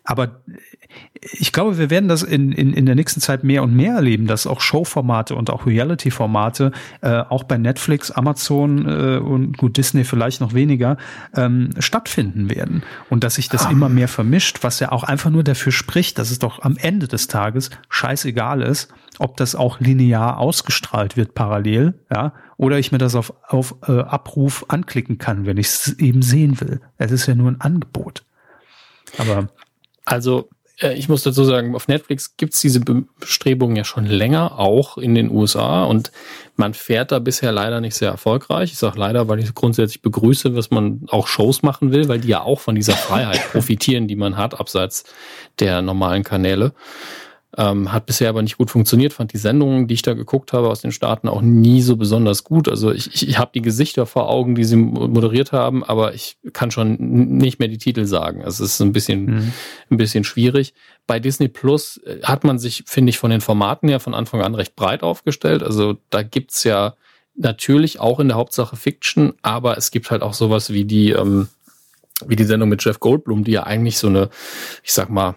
Aber 0.04 0.42
ich 1.22 1.52
glaube, 1.52 1.78
wir 1.78 1.89
werden 1.89 2.08
das 2.08 2.24
in, 2.24 2.52
in, 2.52 2.74
in 2.74 2.86
der 2.86 2.96
nächsten 2.96 3.22
Zeit 3.22 3.43
mehr 3.43 3.64
und 3.64 3.76
mehr 3.76 3.96
erleben, 3.96 4.28
dass 4.28 4.48
auch 4.48 4.62
Showformate 4.62 5.36
und 5.36 5.50
auch 5.50 5.66
Reality-Formate 5.66 6.72
äh, 7.02 7.22
auch 7.30 7.43
bei 7.43 7.58
Netflix, 7.58 8.12
Amazon 8.12 8.86
äh, 8.88 9.18
und 9.18 9.58
gut 9.58 9.78
Disney 9.78 10.04
vielleicht 10.04 10.41
noch 10.41 10.54
weniger 10.54 10.98
ähm, 11.36 11.72
stattfinden 11.80 12.50
werden 12.50 12.84
und 13.10 13.24
dass 13.24 13.36
sich 13.36 13.50
das 13.50 13.66
ah. 13.66 13.72
immer 13.72 13.89
mehr 13.89 14.08
vermischt, 14.08 14.60
was 14.62 14.80
ja 14.80 14.91
auch 14.91 15.04
einfach 15.04 15.30
nur 15.30 15.43
dafür 15.43 15.72
spricht, 15.72 16.20
dass 16.20 16.32
es 16.32 16.39
doch 16.39 16.62
am 16.62 16.78
Ende 16.78 17.08
des 17.08 17.28
Tages 17.28 17.70
scheißegal 17.89 18.62
ist, 18.62 18.93
ob 19.18 19.38
das 19.38 19.56
auch 19.56 19.80
linear 19.80 20.38
ausgestrahlt 20.38 21.18
wird 21.18 21.34
parallel, 21.34 21.93
ja, 22.14 22.34
oder 22.58 22.80
ich 22.80 22.91
mir 22.91 22.98
das 22.98 23.16
auf, 23.16 23.34
auf 23.48 23.76
äh, 23.88 24.00
Abruf 24.00 24.66
anklicken 24.70 25.18
kann, 25.18 25.46
wenn 25.46 25.58
ich 25.58 25.68
es 25.68 26.00
eben 26.00 26.22
sehen 26.22 26.60
will. 26.62 26.82
Es 26.98 27.12
ist 27.12 27.26
ja 27.26 27.36
nur 27.36 27.52
ein 27.52 27.60
Angebot. 27.62 28.24
Aber 29.18 29.50
also 30.06 30.50
ich 30.78 31.07
muss 31.07 31.23
dazu 31.23 31.45
sagen, 31.45 31.73
auf 31.76 31.88
Netflix 31.88 32.36
gibt's 32.36 32.59
diese 32.59 32.82
Bestrebungen 32.82 33.78
ja 33.78 33.86
schon 33.86 34.05
länger, 34.05 34.59
auch 34.59 34.97
in 34.97 35.15
den 35.15 35.32
USA. 35.32 35.86
Und 35.86 36.11
man 36.57 36.73
fährt 36.73 37.11
da 37.11 37.19
bisher 37.19 37.51
leider 37.51 37.80
nicht 37.80 37.95
sehr 37.95 38.11
erfolgreich. 38.11 38.73
Ich 38.73 38.78
sage 38.78 38.99
leider, 38.99 39.30
weil 39.30 39.39
ich 39.39 39.53
grundsätzlich 39.53 40.01
begrüße, 40.01 40.51
dass 40.51 40.71
man 40.71 41.03
auch 41.07 41.28
Shows 41.28 41.61
machen 41.61 41.93
will, 41.93 42.09
weil 42.09 42.19
die 42.19 42.28
ja 42.28 42.41
auch 42.41 42.59
von 42.59 42.76
dieser 42.76 42.95
Freiheit 42.95 43.51
profitieren, 43.51 44.07
die 44.07 44.17
man 44.17 44.36
hat, 44.36 44.59
abseits 44.59 45.05
der 45.59 45.82
normalen 45.82 46.23
Kanäle. 46.23 46.73
Ähm, 47.58 47.93
hat 47.93 48.06
bisher 48.06 48.28
aber 48.28 48.41
nicht 48.41 48.58
gut 48.58 48.70
funktioniert, 48.70 49.14
fand 49.14 49.32
die 49.32 49.38
Sendungen, 49.38 49.88
die 49.88 49.93
ich 49.93 50.01
da 50.01 50.14
geguckt 50.14 50.51
habe 50.51 50.68
aus 50.68 50.82
den 50.82 50.91
Staaten, 50.91 51.30
auch 51.30 51.41
nie 51.41 51.82
so 51.82 51.95
besonders 51.95 52.43
gut. 52.43 52.68
Also 52.68 52.91
ich, 52.91 53.14
ich, 53.14 53.30
ich 53.30 53.39
habe 53.39 53.51
die 53.56 53.62
Gesichter 53.62 54.06
vor 54.06 54.30
Augen, 54.30 54.56
die 54.56 54.66
sie 54.66 54.76
moderiert 54.76 55.53
haben, 55.53 55.82
aber 55.82 56.14
ich 56.14 56.38
kann 56.51 56.70
schon 56.70 56.97
nicht 56.99 57.60
mehr 57.60 57.70
die 57.70 57.78
Titel 57.78 58.06
sagen. 58.06 58.43
Also 58.43 58.66
es 58.66 58.74
ist 58.74 58.82
ein 58.82 58.91
bisschen, 58.91 59.26
mhm. 59.26 59.53
ein 59.89 59.97
bisschen 59.97 60.26
schwierig. 60.26 60.74
Bei 61.08 61.22
Disney 61.22 61.47
Plus 61.47 61.97
äh, 62.06 62.22
hat 62.24 62.43
man 62.43 62.60
sich, 62.60 62.84
finde 62.88 63.12
ich, 63.12 63.18
von 63.18 63.32
den 63.32 63.41
Formaten 63.41 63.88
her 63.88 64.01
von 64.01 64.14
Anfang 64.14 64.41
an 64.41 64.56
recht 64.56 64.76
breit 64.76 65.01
aufgestellt. 65.01 65.64
Also 65.64 65.95
da 66.10 66.24
gibt's 66.24 66.66
ja 66.66 66.95
natürlich 67.36 68.01
auch 68.01 68.20
in 68.20 68.28
der 68.28 68.38
Hauptsache 68.38 68.76
Fiction, 68.76 69.34
aber 69.43 69.78
es 69.78 69.91
gibt 69.91 70.12
halt 70.12 70.24
auch 70.24 70.34
sowas 70.34 70.74
wie 70.74 70.84
die, 70.84 71.12
ähm, 71.12 71.47
wie 72.26 72.36
die 72.36 72.43
Sendung 72.43 72.68
mit 72.68 72.84
Jeff 72.84 72.99
Goldblum, 72.99 73.45
die 73.45 73.51
ja 73.51 73.64
eigentlich 73.64 73.97
so 73.97 74.08
eine, 74.08 74.30
ich 74.84 74.91
sag 74.91 75.10
mal, 75.10 75.36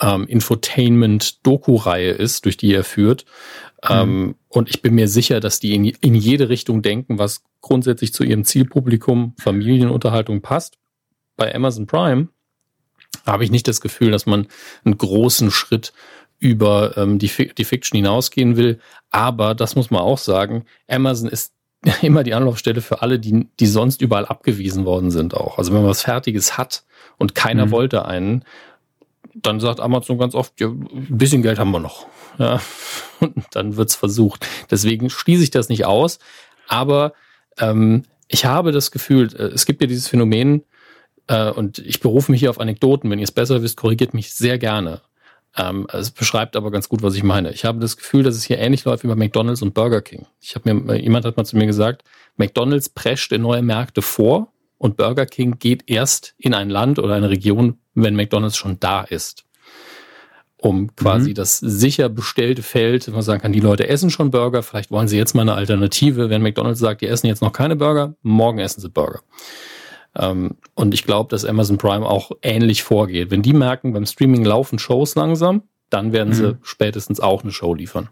ähm, 0.00 0.26
Infotainment-Doku-Reihe 0.26 2.12
ist, 2.12 2.44
durch 2.44 2.56
die 2.56 2.74
er 2.74 2.84
führt. 2.84 3.24
Ähm, 3.88 3.96
mhm. 3.96 4.24
Ähm, 4.28 4.34
und 4.48 4.68
ich 4.68 4.82
bin 4.82 4.94
mir 4.94 5.08
sicher, 5.08 5.40
dass 5.40 5.60
die 5.60 5.74
in, 5.74 5.84
in 5.84 6.14
jede 6.14 6.48
Richtung 6.48 6.82
denken, 6.82 7.18
was 7.18 7.42
grundsätzlich 7.60 8.12
zu 8.12 8.24
ihrem 8.24 8.44
Zielpublikum 8.44 9.34
Familienunterhaltung 9.38 10.42
passt. 10.42 10.78
Bei 11.36 11.54
Amazon 11.54 11.86
Prime 11.86 12.28
habe 13.26 13.44
ich 13.44 13.50
nicht 13.50 13.68
das 13.68 13.80
Gefühl, 13.80 14.10
dass 14.10 14.26
man 14.26 14.46
einen 14.84 14.98
großen 14.98 15.50
Schritt 15.50 15.92
über 16.38 16.96
ähm, 16.96 17.18
die, 17.18 17.30
die 17.56 17.64
Fiction 17.64 17.96
hinausgehen 17.96 18.56
will. 18.56 18.80
Aber 19.10 19.54
das 19.54 19.76
muss 19.76 19.90
man 19.90 20.00
auch 20.00 20.18
sagen, 20.18 20.64
Amazon 20.88 21.28
ist 21.28 21.54
immer 22.02 22.24
die 22.24 22.34
Anlaufstelle 22.34 22.80
für 22.80 23.02
alle, 23.02 23.18
die, 23.18 23.48
die 23.60 23.66
sonst 23.66 24.02
überall 24.02 24.26
abgewiesen 24.26 24.84
worden 24.84 25.10
sind 25.10 25.34
auch. 25.34 25.58
Also 25.58 25.72
wenn 25.72 25.80
man 25.80 25.90
was 25.90 26.02
Fertiges 26.02 26.58
hat 26.58 26.84
und 27.16 27.34
keiner 27.34 27.66
mhm. 27.66 27.70
wollte 27.70 28.04
einen, 28.06 28.44
dann 29.34 29.60
sagt 29.60 29.80
Amazon 29.80 30.18
ganz 30.18 30.34
oft, 30.34 30.60
ja, 30.60 30.68
ein 30.68 31.06
bisschen 31.10 31.42
Geld 31.42 31.58
haben 31.58 31.70
wir 31.70 31.80
noch. 31.80 32.06
Ja, 32.38 32.60
und 33.20 33.44
dann 33.52 33.76
wird's 33.76 33.94
versucht. 33.94 34.46
Deswegen 34.70 35.10
schließe 35.10 35.42
ich 35.42 35.50
das 35.50 35.68
nicht 35.68 35.84
aus. 35.84 36.18
Aber 36.68 37.12
ähm, 37.58 38.04
ich 38.28 38.44
habe 38.44 38.72
das 38.72 38.90
Gefühl, 38.90 39.28
äh, 39.34 39.44
es 39.54 39.66
gibt 39.66 39.80
ja 39.80 39.86
dieses 39.86 40.08
Phänomen, 40.08 40.64
äh, 41.28 41.50
und 41.50 41.78
ich 41.78 42.00
berufe 42.00 42.30
mich 42.30 42.40
hier 42.40 42.50
auf 42.50 42.60
Anekdoten. 42.60 43.10
Wenn 43.10 43.18
ihr 43.18 43.24
es 43.24 43.32
besser 43.32 43.62
wisst, 43.62 43.76
korrigiert 43.76 44.14
mich 44.14 44.34
sehr 44.34 44.58
gerne. 44.58 45.00
Ähm, 45.56 45.86
es 45.92 46.10
beschreibt 46.10 46.56
aber 46.56 46.70
ganz 46.70 46.88
gut, 46.88 47.02
was 47.02 47.14
ich 47.14 47.22
meine. 47.22 47.52
Ich 47.52 47.64
habe 47.64 47.78
das 47.78 47.96
Gefühl, 47.96 48.22
dass 48.22 48.36
es 48.36 48.44
hier 48.44 48.58
ähnlich 48.58 48.84
läuft 48.84 49.04
wie 49.04 49.08
bei 49.08 49.14
McDonald's 49.14 49.62
und 49.62 49.74
Burger 49.74 50.00
King. 50.00 50.26
Ich 50.40 50.54
habe 50.54 50.72
mir, 50.72 50.94
äh, 50.94 51.02
jemand 51.02 51.24
hat 51.24 51.36
mal 51.36 51.44
zu 51.44 51.56
mir 51.56 51.66
gesagt, 51.66 52.04
McDonald's 52.36 52.88
prescht 52.88 53.32
in 53.32 53.42
neue 53.42 53.62
Märkte 53.62 54.02
vor 54.02 54.51
und 54.82 54.96
Burger 54.96 55.26
King 55.26 55.60
geht 55.60 55.88
erst 55.88 56.34
in 56.38 56.54
ein 56.54 56.68
Land 56.68 56.98
oder 56.98 57.14
eine 57.14 57.30
Region, 57.30 57.78
wenn 57.94 58.16
McDonald's 58.16 58.56
schon 58.56 58.80
da 58.80 59.02
ist. 59.02 59.44
Um 60.56 60.96
quasi 60.96 61.30
mhm. 61.30 61.34
das 61.34 61.60
sicher 61.60 62.08
bestellte 62.08 62.64
Feld, 62.64 63.06
man 63.06 63.22
sagen 63.22 63.40
kann, 63.40 63.52
die 63.52 63.60
Leute 63.60 63.88
essen 63.88 64.10
schon 64.10 64.32
Burger, 64.32 64.64
vielleicht 64.64 64.90
wollen 64.90 65.06
sie 65.06 65.16
jetzt 65.16 65.34
mal 65.34 65.42
eine 65.42 65.54
Alternative. 65.54 66.30
Wenn 66.30 66.42
McDonald's 66.42 66.80
sagt, 66.80 67.00
die 67.00 67.06
essen 67.06 67.28
jetzt 67.28 67.42
noch 67.42 67.52
keine 67.52 67.76
Burger, 67.76 68.16
morgen 68.22 68.58
essen 68.58 68.80
sie 68.80 68.88
Burger. 68.88 69.20
Ähm, 70.16 70.56
und 70.74 70.94
ich 70.94 71.04
glaube, 71.04 71.30
dass 71.30 71.44
Amazon 71.44 71.78
Prime 71.78 72.04
auch 72.04 72.32
ähnlich 72.42 72.82
vorgeht. 72.82 73.30
Wenn 73.30 73.42
die 73.42 73.52
merken, 73.52 73.92
beim 73.92 74.04
Streaming 74.04 74.44
laufen 74.44 74.80
Shows 74.80 75.14
langsam, 75.14 75.62
dann 75.90 76.12
werden 76.12 76.30
mhm. 76.30 76.34
sie 76.34 76.58
spätestens 76.62 77.20
auch 77.20 77.44
eine 77.44 77.52
Show 77.52 77.72
liefern. 77.72 78.08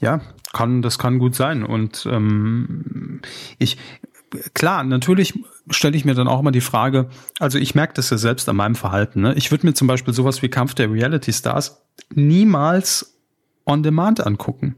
Ja, 0.00 0.20
kann, 0.52 0.80
das 0.80 0.98
kann 0.98 1.18
gut 1.18 1.34
sein. 1.34 1.64
Und 1.64 2.06
ähm, 2.08 3.20
ich, 3.58 3.76
klar, 4.54 4.84
natürlich 4.84 5.34
stelle 5.70 5.96
ich 5.96 6.04
mir 6.04 6.14
dann 6.14 6.28
auch 6.28 6.40
immer 6.40 6.52
die 6.52 6.60
Frage, 6.60 7.08
also 7.38 7.58
ich 7.58 7.74
merke 7.74 7.94
das 7.94 8.10
ja 8.10 8.18
selbst 8.18 8.48
an 8.48 8.56
meinem 8.56 8.74
Verhalten. 8.74 9.22
Ne? 9.22 9.34
Ich 9.34 9.50
würde 9.50 9.66
mir 9.66 9.74
zum 9.74 9.88
Beispiel 9.88 10.14
sowas 10.14 10.42
wie 10.42 10.48
Kampf 10.48 10.74
der 10.74 10.90
Reality 10.90 11.32
Stars 11.32 11.82
niemals 12.14 13.18
on 13.66 13.82
demand 13.82 14.24
angucken. 14.24 14.76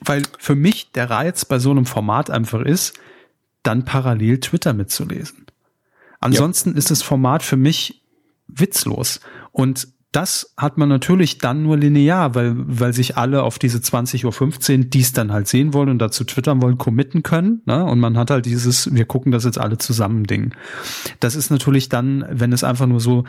Weil 0.00 0.24
für 0.38 0.54
mich 0.54 0.92
der 0.92 1.08
Reiz 1.08 1.44
bei 1.44 1.58
so 1.58 1.70
einem 1.70 1.86
Format 1.86 2.30
einfach 2.30 2.60
ist, 2.60 2.98
dann 3.62 3.84
parallel 3.84 4.40
Twitter 4.40 4.72
mitzulesen. 4.72 5.46
Ansonsten 6.20 6.72
ja. 6.72 6.76
ist 6.76 6.90
das 6.90 7.02
Format 7.02 7.42
für 7.42 7.56
mich 7.56 8.02
witzlos. 8.48 9.20
Und 9.52 9.88
das 10.16 10.54
hat 10.56 10.78
man 10.78 10.88
natürlich 10.88 11.36
dann 11.36 11.62
nur 11.62 11.76
linear, 11.76 12.34
weil, 12.34 12.54
weil 12.56 12.94
sich 12.94 13.18
alle 13.18 13.42
auf 13.42 13.58
diese 13.58 13.80
20.15 13.80 14.78
Uhr, 14.78 14.84
die 14.86 15.00
es 15.00 15.12
dann 15.12 15.30
halt 15.30 15.46
sehen 15.46 15.74
wollen 15.74 15.90
und 15.90 15.98
dazu 15.98 16.24
twittern 16.24 16.62
wollen, 16.62 16.78
committen 16.78 17.22
können. 17.22 17.60
Ne? 17.66 17.84
Und 17.84 18.00
man 18.00 18.16
hat 18.16 18.30
halt 18.30 18.46
dieses, 18.46 18.94
wir 18.94 19.04
gucken 19.04 19.30
das 19.30 19.44
jetzt 19.44 19.58
alle 19.58 19.76
zusammen 19.76 20.24
Ding. 20.24 20.54
Das 21.20 21.36
ist 21.36 21.50
natürlich 21.50 21.90
dann, 21.90 22.24
wenn 22.30 22.54
es 22.54 22.64
einfach 22.64 22.86
nur 22.86 22.98
so 22.98 23.24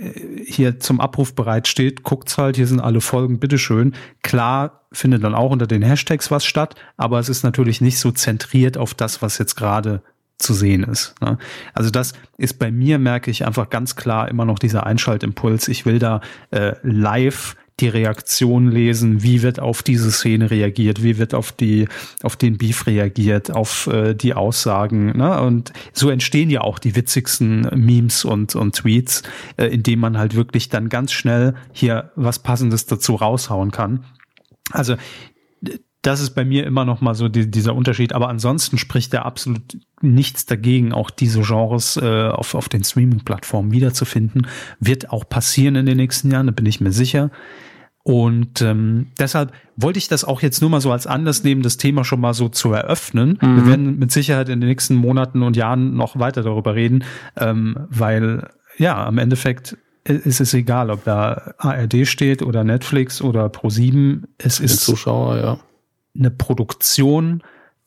äh, 0.00 0.44
hier 0.46 0.80
zum 0.80 0.98
Abruf 0.98 1.34
bereitsteht, 1.34 2.04
guckt's 2.04 2.38
halt, 2.38 2.56
hier 2.56 2.66
sind 2.66 2.80
alle 2.80 3.02
Folgen, 3.02 3.38
bitteschön. 3.38 3.92
Klar 4.22 4.86
findet 4.92 5.24
dann 5.24 5.34
auch 5.34 5.50
unter 5.50 5.66
den 5.66 5.82
Hashtags 5.82 6.30
was 6.30 6.46
statt, 6.46 6.74
aber 6.96 7.18
es 7.18 7.28
ist 7.28 7.42
natürlich 7.42 7.82
nicht 7.82 7.98
so 7.98 8.10
zentriert 8.12 8.78
auf 8.78 8.94
das, 8.94 9.20
was 9.20 9.36
jetzt 9.36 9.56
gerade 9.56 10.02
zu 10.44 10.54
sehen 10.54 10.84
ist. 10.84 11.14
Ne? 11.20 11.38
Also 11.72 11.90
das 11.90 12.12
ist 12.38 12.58
bei 12.58 12.70
mir, 12.70 12.98
merke 12.98 13.30
ich 13.30 13.46
einfach 13.46 13.70
ganz 13.70 13.96
klar 13.96 14.28
immer 14.28 14.44
noch 14.44 14.58
dieser 14.58 14.86
Einschaltimpuls. 14.86 15.68
Ich 15.68 15.86
will 15.86 15.98
da 15.98 16.20
äh, 16.50 16.74
live 16.82 17.56
die 17.80 17.88
Reaktion 17.88 18.70
lesen, 18.70 19.24
wie 19.24 19.42
wird 19.42 19.58
auf 19.58 19.82
diese 19.82 20.12
Szene 20.12 20.50
reagiert, 20.50 21.02
wie 21.02 21.18
wird 21.18 21.34
auf 21.34 21.50
die 21.50 21.88
auf 22.22 22.36
den 22.36 22.56
Beef 22.56 22.86
reagiert, 22.86 23.50
auf 23.50 23.88
äh, 23.88 24.14
die 24.14 24.34
Aussagen, 24.34 25.16
ne? 25.16 25.40
Und 25.40 25.72
so 25.92 26.08
entstehen 26.08 26.50
ja 26.50 26.60
auch 26.60 26.78
die 26.78 26.94
witzigsten 26.94 27.62
Memes 27.74 28.24
und 28.24 28.54
und 28.54 28.76
Tweets, 28.76 29.24
äh, 29.56 29.66
indem 29.66 29.98
man 29.98 30.18
halt 30.18 30.36
wirklich 30.36 30.68
dann 30.68 30.88
ganz 30.88 31.10
schnell 31.10 31.54
hier 31.72 32.12
was 32.14 32.38
passendes 32.38 32.86
dazu 32.86 33.16
raushauen 33.16 33.72
kann. 33.72 34.04
Also 34.70 34.94
das 36.06 36.20
ist 36.20 36.30
bei 36.30 36.44
mir 36.44 36.66
immer 36.66 36.84
noch 36.84 37.00
mal 37.00 37.14
so 37.14 37.28
die, 37.28 37.50
dieser 37.50 37.74
Unterschied. 37.74 38.12
Aber 38.12 38.28
ansonsten 38.28 38.76
spricht 38.76 39.14
da 39.14 39.22
absolut 39.22 39.78
nichts 40.02 40.44
dagegen, 40.44 40.92
auch 40.92 41.08
diese 41.10 41.40
Genres 41.40 41.96
äh, 41.96 42.28
auf, 42.28 42.54
auf 42.54 42.68
den 42.68 42.84
Streaming-Plattformen 42.84 43.72
wiederzufinden. 43.72 44.46
Wird 44.78 45.10
auch 45.10 45.26
passieren 45.26 45.76
in 45.76 45.86
den 45.86 45.96
nächsten 45.96 46.30
Jahren, 46.30 46.46
da 46.46 46.52
bin 46.52 46.66
ich 46.66 46.80
mir 46.80 46.92
sicher. 46.92 47.30
Und 48.02 48.60
ähm, 48.60 49.12
deshalb 49.18 49.52
wollte 49.76 49.98
ich 49.98 50.08
das 50.08 50.24
auch 50.24 50.42
jetzt 50.42 50.60
nur 50.60 50.68
mal 50.68 50.82
so 50.82 50.92
als 50.92 51.06
Anlass 51.06 51.42
nehmen, 51.42 51.62
das 51.62 51.78
Thema 51.78 52.04
schon 52.04 52.20
mal 52.20 52.34
so 52.34 52.50
zu 52.50 52.70
eröffnen. 52.70 53.38
Mhm. 53.40 53.56
Wir 53.56 53.66
werden 53.66 53.98
mit 53.98 54.12
Sicherheit 54.12 54.50
in 54.50 54.60
den 54.60 54.68
nächsten 54.68 54.94
Monaten 54.94 55.42
und 55.42 55.56
Jahren 55.56 55.94
noch 55.94 56.18
weiter 56.18 56.42
darüber 56.42 56.74
reden, 56.74 57.04
ähm, 57.38 57.78
weil 57.88 58.50
ja, 58.76 59.06
am 59.06 59.16
Endeffekt 59.16 59.78
ist 60.04 60.42
es 60.42 60.52
egal, 60.52 60.90
ob 60.90 61.04
da 61.04 61.54
ARD 61.56 62.06
steht 62.06 62.42
oder 62.42 62.62
Netflix 62.62 63.22
oder 63.22 63.46
Pro7. 63.46 64.24
Es 64.36 64.60
ist 64.60 64.82
Zuschauer, 64.82 65.38
ja 65.38 65.58
eine 66.16 66.30
Produktion, 66.30 67.42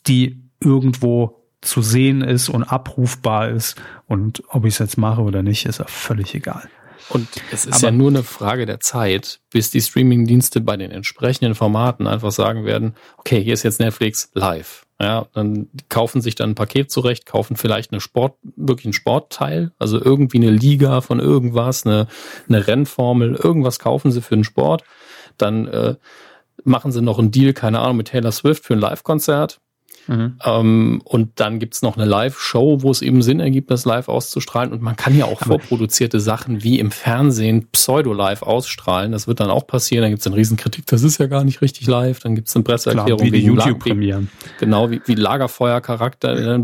die 0.07 0.41
irgendwo 0.59 1.43
zu 1.61 1.81
sehen 1.81 2.21
ist 2.21 2.49
und 2.49 2.63
abrufbar 2.63 3.49
ist. 3.49 3.75
Und 4.05 4.43
ob 4.49 4.65
ich 4.65 4.75
es 4.75 4.79
jetzt 4.79 4.97
mache 4.97 5.21
oder 5.21 5.43
nicht, 5.43 5.65
ist 5.65 5.79
ja 5.79 5.85
völlig 5.87 6.35
egal. 6.35 6.69
Und 7.09 7.27
es 7.51 7.65
ist 7.65 7.75
Aber 7.75 7.85
ja 7.85 7.91
nur 7.91 8.09
eine 8.09 8.23
Frage 8.23 8.65
der 8.65 8.79
Zeit, 8.79 9.39
bis 9.49 9.71
die 9.71 9.81
Streamingdienste 9.81 10.61
bei 10.61 10.75
den 10.77 10.91
entsprechenden 10.91 11.55
Formaten 11.55 12.07
einfach 12.07 12.31
sagen 12.31 12.65
werden, 12.65 12.95
okay, 13.17 13.41
hier 13.41 13.53
ist 13.53 13.63
jetzt 13.63 13.79
Netflix 13.79 14.29
live. 14.33 14.85
Ja, 14.99 15.27
dann 15.33 15.69
kaufen 15.89 16.21
sich 16.21 16.33
dann 16.33 16.51
ein 16.51 16.55
Paket 16.55 16.91
zurecht, 16.91 17.27
kaufen 17.27 17.55
vielleicht 17.55 17.91
eine 17.91 18.01
Sport, 18.01 18.35
wirklich 18.55 18.87
ein 18.87 18.93
Sportteil, 18.93 19.71
also 19.77 20.03
irgendwie 20.03 20.37
eine 20.37 20.49
Liga 20.49 21.01
von 21.01 21.19
irgendwas, 21.19 21.85
eine, 21.85 22.07
eine 22.49 22.67
Rennformel, 22.67 23.35
irgendwas 23.35 23.77
kaufen 23.77 24.11
sie 24.11 24.21
für 24.21 24.35
den 24.35 24.43
Sport. 24.43 24.83
Dann 25.37 25.67
äh, 25.67 25.95
machen 26.67 26.91
sie 26.91 27.01
noch 27.01 27.19
einen 27.19 27.31
Deal, 27.31 27.53
keine 27.53 27.79
Ahnung, 27.79 27.97
mit 27.97 28.09
Taylor 28.09 28.31
Swift 28.31 28.65
für 28.65 28.73
ein 28.73 28.79
Live-Konzert. 28.79 29.59
Mhm. 30.07 30.39
Ähm, 30.43 31.01
und 31.03 31.39
dann 31.39 31.59
gibt's 31.59 31.81
noch 31.81 31.97
eine 31.97 32.05
Live-Show, 32.05 32.81
wo 32.81 32.91
es 32.91 33.01
eben 33.01 33.21
Sinn 33.21 33.39
ergibt, 33.39 33.69
das 33.71 33.85
live 33.85 34.07
auszustrahlen. 34.07 34.71
Und 34.71 34.81
man 34.81 34.95
kann 34.95 35.17
ja 35.17 35.25
auch 35.25 35.41
Aber 35.41 35.59
vorproduzierte 35.59 36.19
Sachen 36.19 36.63
wie 36.63 36.79
im 36.79 36.91
Fernsehen 36.91 37.67
pseudo-live 37.71 38.41
ausstrahlen. 38.41 39.11
Das 39.11 39.27
wird 39.27 39.39
dann 39.39 39.49
auch 39.49 39.67
passieren. 39.67 40.03
Dann 40.03 40.11
gibt's 40.11 40.25
eine 40.27 40.35
Riesenkritik, 40.35 40.85
das 40.85 41.03
ist 41.03 41.17
ja 41.17 41.27
gar 41.27 41.43
nicht 41.43 41.61
richtig 41.61 41.87
live. 41.87 42.19
Dann 42.19 42.35
gibt's 42.35 42.55
eine 42.55 42.63
Presseerklärung 42.63 43.19
Klar, 43.19 43.31
wie 43.31 43.31
die 43.31 43.45
YouTube-Premieren. 43.45 44.29
Genau, 44.59 44.89
wie, 44.91 45.01
wie 45.05 45.15
Lagerfeuer-Charakter 45.15 46.59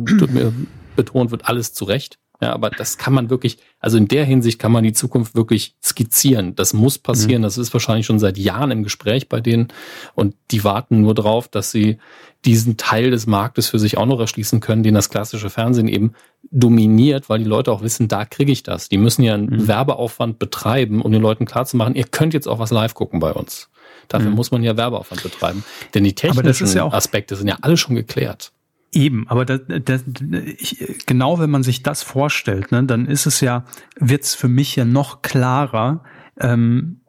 betont 0.95 1.32
wird, 1.32 1.45
alles 1.45 1.74
zurecht. 1.74 2.18
Ja, 2.44 2.54
aber 2.54 2.70
das 2.70 2.98
kann 2.98 3.14
man 3.14 3.30
wirklich, 3.30 3.58
also 3.80 3.98
in 3.98 4.10
der 4.10 4.26
Hinsicht 4.26 4.60
kann 4.60 4.74
man 4.74 4.84
die 4.84 4.91
Zukunft 4.91 5.34
wirklich 5.34 5.76
skizzieren. 5.82 6.56
Das 6.56 6.74
muss 6.74 6.98
passieren. 6.98 7.41
Mhm. 7.41 7.44
Das 7.44 7.58
ist 7.58 7.72
wahrscheinlich 7.72 8.06
schon 8.06 8.20
seit 8.20 8.38
Jahren 8.38 8.70
im 8.72 8.84
Gespräch 8.84 9.30
bei 9.30 9.39
denen. 9.39 9.70
Und 10.14 10.36
die 10.52 10.66
warten 10.66 11.02
nur 11.02 11.14
drauf, 11.14 11.48
dass 11.48 11.72
sie 11.72 12.00
diesen 12.44 12.76
Teil 12.76 13.12
des 13.12 13.28
Marktes 13.28 13.70
für 13.70 13.80
sich 13.80 13.98
auch 13.98 14.06
noch 14.06 14.20
erschließen 14.20 14.60
können, 14.60 14.84
den 14.84 14.94
das 14.94 15.10
klassische 15.10 15.50
Fernsehen 15.50 15.88
eben 15.88 16.16
dominiert, 16.52 17.30
weil 17.30 17.39
die 17.39 17.46
Leute 17.46 17.72
auch 17.72 17.82
wissen, 17.82 18.10
da 18.10 18.26
kriege 18.26 18.52
ich 18.52 18.64
das. 18.64 18.89
Die 18.89 18.98
müssen 18.98 19.24
ja 19.24 19.36
einen 19.36 19.46
mhm. 19.46 19.68
Werbeaufwand 19.70 20.38
betreiben, 20.38 21.02
um 21.02 21.14
den 21.14 21.22
Leuten 21.22 21.46
klarzumachen, 21.46 21.96
ihr 21.96 22.04
könnt 22.04 22.34
jetzt 22.34 22.48
auch 22.48 22.60
was 22.60 22.72
live 22.72 22.94
gucken 22.94 23.22
bei 23.22 23.32
uns. 23.32 23.70
Dafür 24.10 24.32
mhm. 24.32 24.36
muss 24.36 24.52
man 24.52 24.64
ja 24.64 24.76
Werbeaufwand 24.76 25.24
betreiben. 25.24 25.64
Denn 25.94 26.04
die 26.04 26.14
technischen 26.14 26.68
ja 26.76 26.91
Aspekte 26.91 27.38
sind 27.38 27.48
ja 27.48 27.58
alle 27.62 27.78
schon 27.78 27.96
geklärt. 27.96 28.52
Eben, 28.94 29.28
aber 29.28 29.44
das, 29.44 29.62
das, 29.68 30.04
ich, 30.60 31.04
genau 31.08 31.39
wenn 31.39 31.50
man 31.50 31.64
sich 31.64 31.82
das 31.82 32.04
vorstellt, 32.04 32.72
ne, 32.72 32.84
dann 32.84 33.08
ist 33.08 33.26
es 33.26 33.41
ja, 33.41 33.66
wird's 33.98 34.36
für 34.36 34.48
mich 34.48 34.76
ja 34.76 34.86
noch 34.86 35.24
klarer, 35.24 36.04
ähm, 36.39 37.02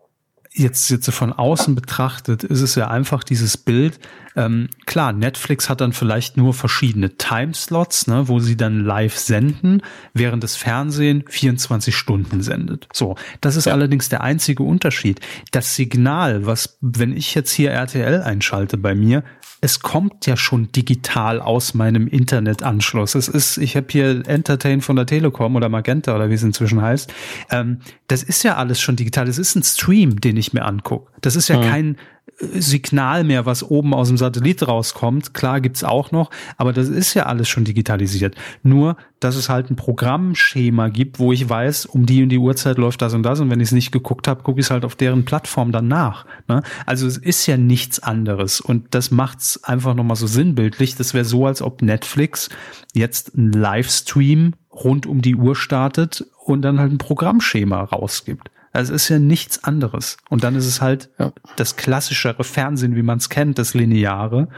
jetzt, 0.55 0.89
jetzt 0.89 1.11
von 1.11 1.33
außen 1.33 1.75
betrachtet, 1.75 2.45
ist 2.45 2.61
es 2.61 2.77
ja 2.77 2.89
einfach 2.89 3.25
dieses 3.25 3.57
Bild. 3.57 3.99
Ähm, 4.37 4.69
klar, 4.87 5.13
Netflix 5.13 5.69
hat 5.69 5.81
dann 5.81 5.93
vielleicht 5.93 6.37
nur 6.37 6.55
verschiedene 6.55 7.17
Timeslots, 7.17 8.07
ne, 8.07 8.29
wo 8.29 8.39
sie 8.39 8.57
dann 8.57 8.85
live 8.85 9.17
senden, 9.17 9.83
während 10.13 10.43
das 10.45 10.57
Fernsehen 10.57 11.25
24 11.29 11.95
Stunden 11.95 12.41
sendet. 12.41 12.89
So, 12.93 13.17
das 13.41 13.57
ist 13.57 13.67
ja. 13.67 13.73
allerdings 13.73 14.09
der 14.09 14.23
einzige 14.23 14.63
Unterschied. 14.63 15.21
Das 15.51 15.75
Signal, 15.75 16.47
was, 16.47 16.79
wenn 16.81 17.17
ich 17.17 17.35
jetzt 17.35 17.53
hier 17.53 17.71
RTL 17.71 18.23
einschalte 18.23 18.79
bei 18.79 18.95
mir, 18.95 19.25
es 19.65 19.81
kommt 19.81 20.27
ja 20.27 20.37
schon 20.37 20.71
digital 20.73 21.41
aus 21.41 21.73
meinem 21.73 22.07
Internetanschluss. 22.07 23.15
Es 23.15 23.29
ist, 23.29 23.57
ich 23.57 23.77
habe 23.77 23.87
hier 23.89 24.23
Entertain 24.27 24.83
von 24.83 24.95
der 24.95 25.07
Telekom 25.07 25.57
oder 25.57 25.71
Magenta 25.71 26.15
oder 26.15 26.29
wie 26.29 26.35
es 26.35 26.43
inzwischen 26.43 26.83
heißt. 26.83 27.11
Ähm, 27.51 27.79
das 28.07 28.23
ist 28.23 28.43
ja 28.43 28.57
alles 28.57 28.79
schon 28.79 28.97
digital. 28.97 29.25
Das 29.25 29.39
ist 29.39 29.55
ein 29.55 29.63
Stream, 29.63 30.21
den 30.21 30.37
ich 30.37 30.44
mir 30.53 30.65
angucke. 30.65 31.11
Das 31.21 31.37
ist 31.37 31.49
ja 31.49 31.59
mhm. 31.59 31.63
kein 31.63 31.97
Signal 32.39 33.23
mehr, 33.23 33.47
was 33.47 33.63
oben 33.63 33.95
aus 33.95 34.09
dem 34.09 34.17
Satellit 34.17 34.67
rauskommt. 34.67 35.35
Klar 35.35 35.61
gibt's 35.61 35.85
auch 35.85 36.11
noch, 36.11 36.31
aber 36.57 36.73
das 36.73 36.89
ist 36.89 37.15
ja 37.15 37.27
alles 37.27 37.49
schon 37.49 37.65
digitalisiert. 37.65 38.35
Nur, 38.63 38.97
dass 39.21 39.37
es 39.37 39.49
halt 39.49 39.71
ein 39.71 39.77
Programmschema 39.77 40.89
gibt, 40.89 41.19
wo 41.19 41.33
ich 41.33 41.49
weiß, 41.49 41.87
um 41.87 42.07
die 42.07 42.23
und 42.23 42.31
die 42.31 42.39
Uhrzeit 42.39 42.77
läuft 42.79 43.03
das 43.03 43.15
und 43.15 43.23
das 43.23 43.41
und 43.41 43.51
wenn 43.51 43.61
ich 43.61 43.69
es 43.69 43.73
nicht 43.73 43.93
geguckt 43.93 44.27
habe, 44.27 44.43
gucke 44.43 44.59
ich 44.61 44.67
es 44.67 44.71
halt 44.71 44.85
auf 44.85 44.97
deren 44.97 45.25
Plattform 45.25 45.71
danach. 45.71 46.27
Ne? 46.49 46.63
Also 46.87 47.07
es 47.07 47.19
ist 47.19 47.47
ja 47.47 47.57
nichts 47.57 48.01
anderes 48.01 48.61
und 48.61 48.95
das 48.95 49.11
macht's 49.11 49.63
einfach 49.63 49.95
nochmal 49.95 50.17
so 50.17 50.27
sinnbildlich. 50.27 50.97
Das 50.97 51.15
wäre 51.15 51.25
so, 51.25 51.47
als 51.47 51.63
ob 51.63 51.83
Netflix 51.83 52.49
jetzt 52.95 53.37
einen 53.37 53.53
Livestream 53.53 54.55
rund 54.73 55.07
um 55.07 55.23
die 55.23 55.37
Uhr 55.37 55.55
startet 55.55 56.25
und 56.45 56.63
dann 56.63 56.81
halt 56.81 56.93
ein 56.93 56.99
Programmschema 56.99 57.85
rausgibt. 57.85 58.51
Also 58.75 58.93
es 58.93 59.05
ist 59.05 59.09
ja 59.09 59.19
nichts 59.19 59.63
anderes. 59.63 60.17
Und 60.29 60.45
dann 60.45 60.57
ist 60.57 60.67
es 60.67 60.81
halt 60.81 61.09
ja. 61.19 61.33
das 61.57 61.77
klassischere 61.77 62.43
Fernsehen, 62.45 62.97
wie 62.97 63.03
man 63.03 63.19
es 63.19 63.29
kennt, 63.29 63.59
das 63.59 63.73
Lineare. 63.73 64.49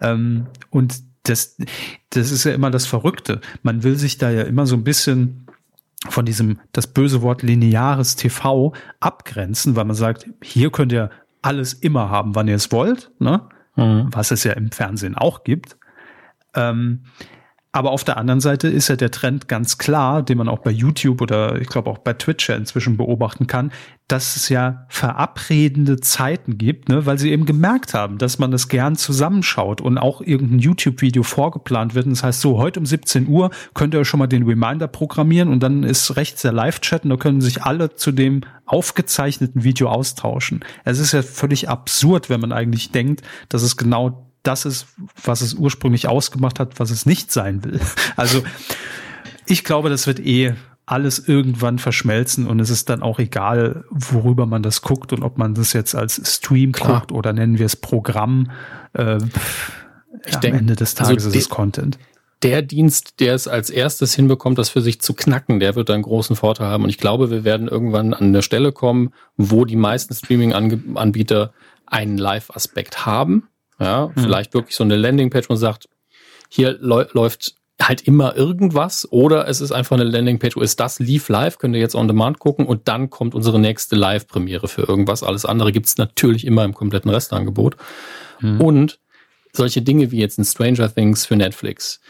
Ähm, 0.00 0.46
und 0.70 0.94
das, 1.24 1.56
das 2.10 2.30
ist 2.30 2.44
ja 2.44 2.54
immer 2.54 2.70
das 2.70 2.86
Verrückte. 2.86 3.40
Man 3.62 3.82
will 3.82 3.96
sich 3.96 4.18
da 4.18 4.30
ja 4.30 4.42
immer 4.42 4.66
so 4.66 4.76
ein 4.76 4.84
bisschen 4.84 5.46
von 6.08 6.24
diesem, 6.24 6.60
das 6.70 6.86
böse 6.86 7.22
Wort 7.22 7.42
lineares 7.42 8.14
TV 8.14 8.72
abgrenzen, 9.00 9.74
weil 9.74 9.84
man 9.84 9.96
sagt, 9.96 10.26
hier 10.42 10.70
könnt 10.70 10.92
ihr 10.92 11.10
alles 11.42 11.72
immer 11.72 12.08
haben, 12.08 12.36
wann 12.36 12.46
ihr 12.46 12.54
es 12.54 12.70
wollt, 12.70 13.10
ne? 13.18 13.48
Mhm. 13.74 14.08
Was 14.12 14.30
es 14.30 14.44
ja 14.44 14.52
im 14.52 14.70
Fernsehen 14.70 15.16
auch 15.16 15.42
gibt. 15.42 15.76
Ähm, 16.54 17.02
aber 17.76 17.90
auf 17.90 18.04
der 18.04 18.16
anderen 18.16 18.40
Seite 18.40 18.68
ist 18.68 18.88
ja 18.88 18.96
der 18.96 19.10
Trend 19.10 19.48
ganz 19.48 19.76
klar, 19.76 20.22
den 20.22 20.38
man 20.38 20.48
auch 20.48 20.60
bei 20.60 20.70
YouTube 20.70 21.20
oder 21.20 21.60
ich 21.60 21.68
glaube 21.68 21.90
auch 21.90 21.98
bei 21.98 22.14
Twitch 22.14 22.48
ja 22.48 22.56
inzwischen 22.56 22.96
beobachten 22.96 23.46
kann, 23.46 23.70
dass 24.08 24.36
es 24.36 24.48
ja 24.48 24.86
verabredende 24.88 26.00
Zeiten 26.00 26.56
gibt, 26.56 26.88
ne, 26.88 27.04
weil 27.04 27.18
sie 27.18 27.30
eben 27.30 27.44
gemerkt 27.44 27.92
haben, 27.92 28.16
dass 28.16 28.38
man 28.38 28.50
das 28.50 28.68
gern 28.68 28.96
zusammenschaut 28.96 29.82
und 29.82 29.98
auch 29.98 30.22
irgendein 30.22 30.60
YouTube-Video 30.60 31.22
vorgeplant 31.22 31.94
wird. 31.94 32.06
Und 32.06 32.12
das 32.12 32.22
heißt, 32.22 32.40
so 32.40 32.56
heute 32.56 32.80
um 32.80 32.86
17 32.86 33.28
Uhr 33.28 33.50
könnt 33.74 33.92
ihr 33.92 34.06
schon 34.06 34.20
mal 34.20 34.26
den 34.26 34.44
Reminder 34.44 34.88
programmieren 34.88 35.50
und 35.50 35.62
dann 35.62 35.82
ist 35.82 36.16
rechts 36.16 36.40
der 36.40 36.52
Live-Chat 36.52 37.04
und 37.04 37.10
da 37.10 37.16
können 37.16 37.42
sich 37.42 37.64
alle 37.64 37.94
zu 37.94 38.10
dem 38.10 38.40
aufgezeichneten 38.64 39.64
Video 39.64 39.90
austauschen. 39.90 40.64
Es 40.84 40.98
ist 40.98 41.12
ja 41.12 41.20
völlig 41.20 41.68
absurd, 41.68 42.30
wenn 42.30 42.40
man 42.40 42.52
eigentlich 42.52 42.90
denkt, 42.90 43.20
dass 43.50 43.62
es 43.62 43.76
genau 43.76 44.25
das 44.46 44.64
ist, 44.64 44.86
was 45.22 45.40
es 45.40 45.54
ursprünglich 45.54 46.08
ausgemacht 46.08 46.60
hat, 46.60 46.78
was 46.78 46.90
es 46.90 47.06
nicht 47.06 47.32
sein 47.32 47.64
will. 47.64 47.80
Also 48.16 48.42
ich 49.46 49.62
glaube, 49.64 49.90
das 49.90 50.06
wird 50.06 50.20
eh 50.20 50.54
alles 50.86 51.18
irgendwann 51.18 51.78
verschmelzen 51.78 52.46
und 52.46 52.60
es 52.60 52.70
ist 52.70 52.88
dann 52.88 53.02
auch 53.02 53.18
egal, 53.18 53.84
worüber 53.90 54.46
man 54.46 54.62
das 54.62 54.82
guckt 54.82 55.12
und 55.12 55.22
ob 55.22 55.36
man 55.36 55.54
das 55.54 55.72
jetzt 55.72 55.94
als 55.94 56.20
Stream 56.36 56.72
Klar. 56.72 57.00
guckt 57.00 57.12
oder 57.12 57.32
nennen 57.32 57.58
wir 57.58 57.66
es 57.66 57.76
Programm. 57.76 58.50
Äh, 58.92 59.18
ich 60.24 60.32
ja, 60.32 60.40
denke, 60.40 60.58
am 60.58 60.60
Ende 60.62 60.76
des 60.76 60.96
also 60.96 61.10
Tages 61.10 61.26
also 61.26 61.36
ist 61.36 61.44
es 61.44 61.48
Content. 61.50 61.98
Der 62.42 62.62
Dienst, 62.62 63.20
der 63.20 63.34
es 63.34 63.48
als 63.48 63.70
erstes 63.70 64.14
hinbekommt, 64.14 64.58
das 64.58 64.68
für 64.68 64.80
sich 64.80 65.00
zu 65.00 65.14
knacken, 65.14 65.58
der 65.58 65.74
wird 65.74 65.90
einen 65.90 66.02
großen 66.02 66.36
Vorteil 66.36 66.68
haben. 66.68 66.84
Und 66.84 66.90
ich 66.90 66.98
glaube, 66.98 67.30
wir 67.30 67.44
werden 67.44 67.66
irgendwann 67.66 68.14
an 68.14 68.24
eine 68.24 68.42
Stelle 68.42 68.72
kommen, 68.72 69.12
wo 69.36 69.64
die 69.64 69.76
meisten 69.76 70.14
Streaming-Anbieter 70.14 71.52
einen 71.86 72.18
Live-Aspekt 72.18 73.06
haben 73.06 73.48
ja, 73.78 74.08
mhm. 74.08 74.20
vielleicht 74.20 74.54
wirklich 74.54 74.76
so 74.76 74.84
eine 74.84 74.96
Landingpage 74.96 75.48
und 75.50 75.56
sagt, 75.56 75.88
hier 76.48 76.76
läuft 76.80 77.54
halt 77.80 78.02
immer 78.02 78.36
irgendwas 78.36 79.06
oder 79.10 79.48
es 79.48 79.60
ist 79.60 79.72
einfach 79.72 79.96
eine 79.96 80.04
Landingpage, 80.04 80.56
wo 80.56 80.60
ist 80.60 80.80
das 80.80 80.98
lief 80.98 81.28
live, 81.28 81.58
könnt 81.58 81.74
ihr 81.74 81.80
jetzt 81.80 81.94
on 81.94 82.08
demand 82.08 82.38
gucken 82.38 82.66
und 82.66 82.88
dann 82.88 83.10
kommt 83.10 83.34
unsere 83.34 83.58
nächste 83.58 83.96
Live-Premiere 83.96 84.68
für 84.68 84.82
irgendwas. 84.82 85.22
Alles 85.22 85.44
andere 85.44 85.72
gibt's 85.72 85.98
natürlich 85.98 86.46
immer 86.46 86.64
im 86.64 86.72
kompletten 86.72 87.10
Restangebot. 87.10 87.76
Mhm. 88.40 88.60
Und 88.60 88.98
solche 89.52 89.82
Dinge 89.82 90.10
wie 90.10 90.18
jetzt 90.18 90.38
ein 90.38 90.44
Stranger 90.44 90.92
Things 90.92 91.26
für 91.26 91.36
Netflix, 91.36 92.00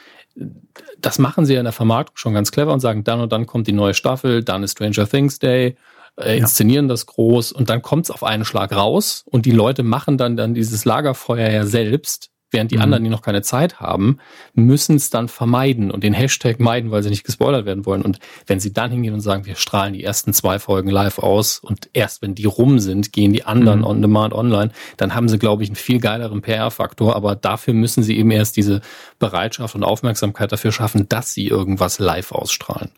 das 1.01 1.19
machen 1.19 1.47
sie 1.47 1.55
ja 1.55 1.61
in 1.61 1.65
der 1.65 1.73
Vermarktung 1.73 2.17
schon 2.17 2.35
ganz 2.35 2.53
clever 2.53 2.73
und 2.73 2.81
sagen, 2.81 3.03
dann 3.03 3.21
und 3.21 3.33
dann 3.33 3.47
kommt 3.47 3.67
die 3.67 3.73
neue 3.73 3.95
Staffel, 3.95 4.45
dann 4.45 4.63
ist 4.63 4.73
Stranger 4.73 5.09
Things 5.09 5.39
Day 5.39 5.77
äh, 6.21 6.39
inszenieren 6.39 6.87
ja. 6.87 6.91
das 6.91 7.07
groß 7.07 7.53
und 7.53 7.71
dann 7.71 7.83
kommt's 7.83 8.11
auf 8.11 8.23
einen 8.23 8.45
Schlag 8.45 8.75
raus 8.75 9.25
und 9.27 9.47
die 9.47 9.51
Leute 9.53 9.83
machen 9.83 10.19
dann, 10.19 10.37
dann 10.37 10.55
dieses 10.55 10.85
Lagerfeuer 10.85 11.51
ja 11.51 11.67
selbst, 11.67 12.31
während 12.51 12.71
die 12.71 12.77
mhm. 12.77 12.83
anderen, 12.83 13.05
die 13.05 13.11
noch 13.11 13.23
keine 13.23 13.43
Zeit 13.43 13.81
haben, 13.81 14.19
müssen 14.55 14.97
es 14.97 15.11
dann 15.11 15.29
vermeiden 15.29 15.91
und 15.91 16.05
den 16.05 16.15
Hashtag 16.15 16.61
meiden, 16.61 16.91
weil 16.91 17.03
sie 17.03 17.11
nicht 17.11 17.25
gespoilert 17.25 17.67
werden 17.67 17.85
wollen. 17.87 18.03
Und 18.03 18.19
wenn 18.47 18.61
sie 18.61 18.73
dann 18.73 18.91
hingehen 18.91 19.15
und 19.15 19.21
sagen, 19.21 19.47
wir 19.47 19.57
strahlen 19.57 19.93
die 19.95 20.05
ersten 20.05 20.33
zwei 20.33 20.59
Folgen 20.59 20.89
live 20.89 21.19
aus 21.19 21.59
und 21.59 21.91
erst 21.93 22.23
wenn 22.23 22.35
die 22.35 22.45
rum 22.45 22.79
sind, 22.79 23.13
gehen 23.13 23.33
die 23.33 23.45
anderen 23.45 23.81
mhm. 23.81 23.87
on 23.87 24.03
demand 24.03 24.33
online, 24.33 24.71
dann 24.97 25.15
haben 25.15 25.29
sie, 25.29 25.39
glaube 25.39 25.65
ich, 25.65 25.69
einen 25.69 25.77
viel 25.77 26.01
geileren 26.01 26.41
PR-Faktor. 26.41 27.17
Aber 27.17 27.35
dafür 27.35 27.75
müssen 27.75 28.03
sie 28.03 28.17
eben 28.17 28.31
erst 28.31 28.57
diese 28.57 28.81
Bereitschaft 29.19 29.75
und 29.75 29.83
Aufmerksamkeit 29.83 30.53
dafür 30.53 30.73
schaffen, 30.73 31.09
dass 31.09 31.35
sie 31.35 31.49
irgendwas 31.49 31.99
live 31.99 32.33
ausstrahlen. 32.33 32.91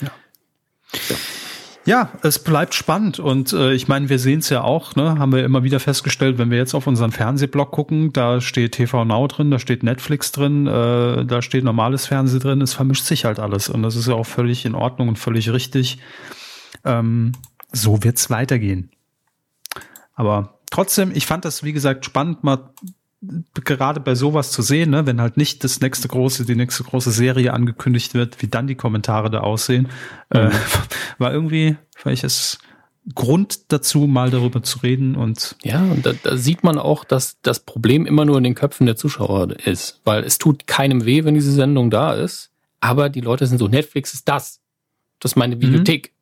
Ja. 0.00 0.10
ja. 1.10 1.16
Ja, 1.86 2.12
es 2.22 2.38
bleibt 2.38 2.74
spannend 2.74 3.18
und 3.18 3.52
äh, 3.52 3.74
ich 3.74 3.88
meine, 3.88 4.08
wir 4.08 4.18
sehen 4.18 4.38
es 4.38 4.48
ja 4.48 4.62
auch, 4.62 4.96
ne, 4.96 5.18
haben 5.18 5.32
wir 5.32 5.44
immer 5.44 5.64
wieder 5.64 5.80
festgestellt, 5.80 6.38
wenn 6.38 6.50
wir 6.50 6.56
jetzt 6.56 6.72
auf 6.72 6.86
unseren 6.86 7.12
Fernsehblog 7.12 7.70
gucken, 7.72 8.10
da 8.12 8.40
steht 8.40 8.72
TV 8.72 9.04
Now 9.04 9.26
drin, 9.28 9.50
da 9.50 9.58
steht 9.58 9.82
Netflix 9.82 10.32
drin, 10.32 10.66
äh, 10.66 11.26
da 11.26 11.42
steht 11.42 11.62
normales 11.62 12.06
Fernsehen 12.06 12.40
drin, 12.40 12.62
es 12.62 12.72
vermischt 12.72 13.04
sich 13.04 13.26
halt 13.26 13.38
alles 13.38 13.68
und 13.68 13.82
das 13.82 13.96
ist 13.96 14.08
ja 14.08 14.14
auch 14.14 14.24
völlig 14.24 14.64
in 14.64 14.74
Ordnung 14.74 15.08
und 15.08 15.18
völlig 15.18 15.52
richtig. 15.52 15.98
Ähm, 16.84 17.32
so 17.70 18.02
wird's 18.02 18.30
weitergehen. 18.30 18.90
Aber 20.14 20.60
trotzdem, 20.70 21.12
ich 21.14 21.26
fand 21.26 21.44
das, 21.44 21.64
wie 21.64 21.74
gesagt, 21.74 22.06
spannend, 22.06 22.44
mal 22.44 22.70
gerade 23.64 24.00
bei 24.00 24.14
sowas 24.14 24.50
zu 24.50 24.62
sehen, 24.62 24.90
ne, 24.90 25.06
wenn 25.06 25.20
halt 25.20 25.36
nicht 25.36 25.64
das 25.64 25.80
nächste 25.80 26.08
große, 26.08 26.44
die 26.44 26.56
nächste 26.56 26.84
große 26.84 27.10
Serie 27.10 27.52
angekündigt 27.52 28.14
wird, 28.14 28.42
wie 28.42 28.48
dann 28.48 28.66
die 28.66 28.74
Kommentare 28.74 29.30
da 29.30 29.40
aussehen, 29.40 29.88
äh, 30.30 30.44
mhm. 30.44 30.50
äh, 30.50 30.52
war 31.18 31.32
irgendwie, 31.32 31.76
es 32.04 32.58
Grund 33.14 33.70
dazu, 33.70 34.06
mal 34.06 34.30
darüber 34.30 34.62
zu 34.62 34.78
reden 34.78 35.14
und 35.14 35.56
ja, 35.62 35.82
und 35.82 36.06
da, 36.06 36.14
da 36.22 36.38
sieht 36.38 36.64
man 36.64 36.78
auch, 36.78 37.04
dass 37.04 37.38
das 37.42 37.60
Problem 37.60 38.06
immer 38.06 38.24
nur 38.24 38.38
in 38.38 38.44
den 38.44 38.54
Köpfen 38.54 38.86
der 38.86 38.96
Zuschauer 38.96 39.50
ist, 39.66 40.00
weil 40.04 40.24
es 40.24 40.38
tut 40.38 40.66
keinem 40.66 41.04
weh, 41.04 41.24
wenn 41.24 41.34
diese 41.34 41.52
Sendung 41.52 41.90
da 41.90 42.14
ist, 42.14 42.50
aber 42.80 43.10
die 43.10 43.20
Leute 43.20 43.46
sind 43.46 43.58
so, 43.58 43.68
Netflix 43.68 44.14
ist 44.14 44.26
das, 44.26 44.60
das 45.20 45.32
ist 45.32 45.36
meine 45.36 45.56
Bibliothek. 45.56 46.08
Mhm. 46.08 46.13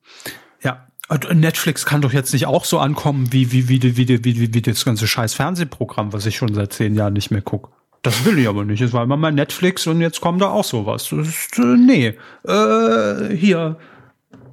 Ja, 1.13 1.33
Netflix 1.33 1.85
kann 1.85 2.01
doch 2.01 2.13
jetzt 2.13 2.33
nicht 2.33 2.47
auch 2.47 2.65
so 2.65 2.79
ankommen 2.79 3.31
wie, 3.31 3.51
wie, 3.51 3.69
wie, 3.69 3.81
wie, 3.83 3.97
wie, 3.97 4.23
wie, 4.23 4.53
wie 4.53 4.61
das 4.61 4.85
ganze 4.85 5.07
scheiß 5.07 5.33
Fernsehprogramm, 5.33 6.13
was 6.13 6.25
ich 6.25 6.37
schon 6.37 6.53
seit 6.53 6.73
zehn 6.73 6.95
Jahren 6.95 7.13
nicht 7.13 7.31
mehr 7.31 7.41
guck. 7.41 7.71
Das 8.01 8.25
will 8.25 8.37
ich 8.37 8.47
aber 8.49 8.65
nicht. 8.65 8.81
Es 8.81 8.91
war 8.91 9.03
immer 9.03 9.15
mal 9.15 9.31
Netflix 9.31 9.87
und 9.87 10.01
jetzt 10.01 10.19
kommt 10.19 10.41
da 10.41 10.49
auch 10.49 10.65
sowas. 10.65 11.07
Das 11.09 11.27
ist, 11.27 11.57
äh, 11.57 11.61
nee, 11.61 12.15
äh, 12.43 13.35
hier 13.35 13.77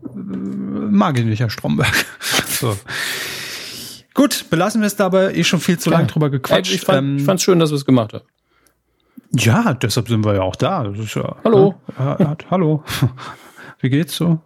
äh, 0.04 0.16
mag 0.16 1.18
ich 1.18 1.24
nicht, 1.24 1.40
Herr 1.40 1.50
Stromberg. 1.50 2.06
so. 2.46 2.76
Gut, 4.14 4.46
belassen 4.50 4.82
wir 4.82 4.86
es 4.86 4.96
dabei. 4.96 5.34
Eh 5.34 5.44
schon 5.44 5.61
viel 5.61 5.78
zu 5.78 5.90
ja. 5.90 5.98
lang 5.98 6.06
drüber 6.06 6.30
gequatscht. 6.30 6.72
Ich 6.72 6.82
fand 6.82 7.20
ähm, 7.20 7.38
schön, 7.38 7.58
dass 7.58 7.70
wir 7.70 7.76
es 7.76 7.84
gemacht 7.84 8.12
haben. 8.12 8.24
Ja, 9.32 9.74
deshalb 9.74 10.08
sind 10.08 10.24
wir 10.24 10.34
ja 10.34 10.42
auch 10.42 10.56
da. 10.56 10.84
Ja, 10.84 11.36
hallo. 11.44 11.74
Ja, 11.98 12.36
hallo. 12.50 12.84
Wie 13.81 13.89
geht's 13.89 14.14
so? 14.14 14.41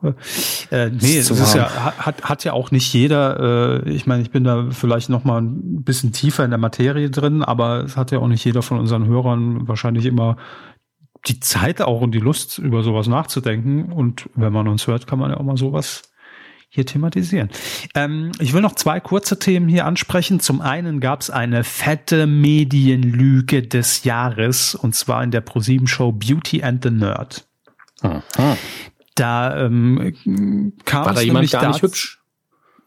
Äh, 0.71 0.91
nee, 0.91 1.19
es 1.19 1.31
ist 1.31 1.55
ja, 1.55 1.69
hat, 1.99 2.23
hat 2.23 2.45
ja 2.45 2.53
auch 2.53 2.71
nicht 2.71 2.93
jeder, 2.93 3.83
äh, 3.85 3.91
ich 3.91 4.07
meine, 4.07 4.23
ich 4.23 4.31
bin 4.31 4.45
da 4.45 4.69
vielleicht 4.71 5.09
noch 5.09 5.25
mal 5.25 5.43
ein 5.43 5.83
bisschen 5.83 6.13
tiefer 6.13 6.45
in 6.45 6.51
der 6.51 6.59
Materie 6.59 7.11
drin, 7.11 7.43
aber 7.43 7.83
es 7.85 7.97
hat 7.97 8.13
ja 8.13 8.21
auch 8.21 8.29
nicht 8.29 8.45
jeder 8.45 8.63
von 8.63 8.79
unseren 8.79 9.07
Hörern 9.07 9.67
wahrscheinlich 9.67 10.07
immer 10.07 10.37
die 11.27 11.41
Zeit 11.41 11.83
auch 11.83 12.01
und 12.01 12.13
die 12.13 12.21
Lust, 12.21 12.59
über 12.59 12.83
sowas 12.83 13.09
nachzudenken. 13.09 13.93
Und 13.93 14.29
wenn 14.35 14.53
man 14.53 14.69
uns 14.69 14.87
hört, 14.87 15.07
kann 15.07 15.19
man 15.19 15.31
ja 15.31 15.39
auch 15.39 15.45
mal 15.45 15.57
sowas 15.57 16.03
hier 16.69 16.85
thematisieren. 16.85 17.51
Ähm, 17.95 18.33
ich 18.41 18.53
will 18.53 18.61
noch 18.61 18.75
zwei 18.75 19.01
kurze 19.01 19.39
Themen 19.39 19.69
hier 19.69 19.87
ansprechen. 19.87 20.41
Zum 20.41 20.61
einen 20.61 21.01
gab 21.01 21.21
es 21.21 21.31
eine 21.31 21.63
fette 21.65 22.27
Medienlüge 22.27 23.63
des 23.63 24.05
Jahres 24.05 24.75
und 24.75 24.95
zwar 24.95 25.23
in 25.23 25.31
der 25.31 25.41
ProSieben 25.41 25.87
Show 25.87 26.13
Beauty 26.13 26.63
and 26.63 26.83
the 26.83 26.91
Nerd. 26.91 27.47
Aha. 28.03 28.57
Da 29.15 29.67
ähm, 29.67 30.73
kam 30.85 31.07
War 31.07 31.15
da 31.15 31.21
jemand 31.21 31.51
gar 31.51 31.69
nicht 31.69 31.83
hübsch? 31.83 32.21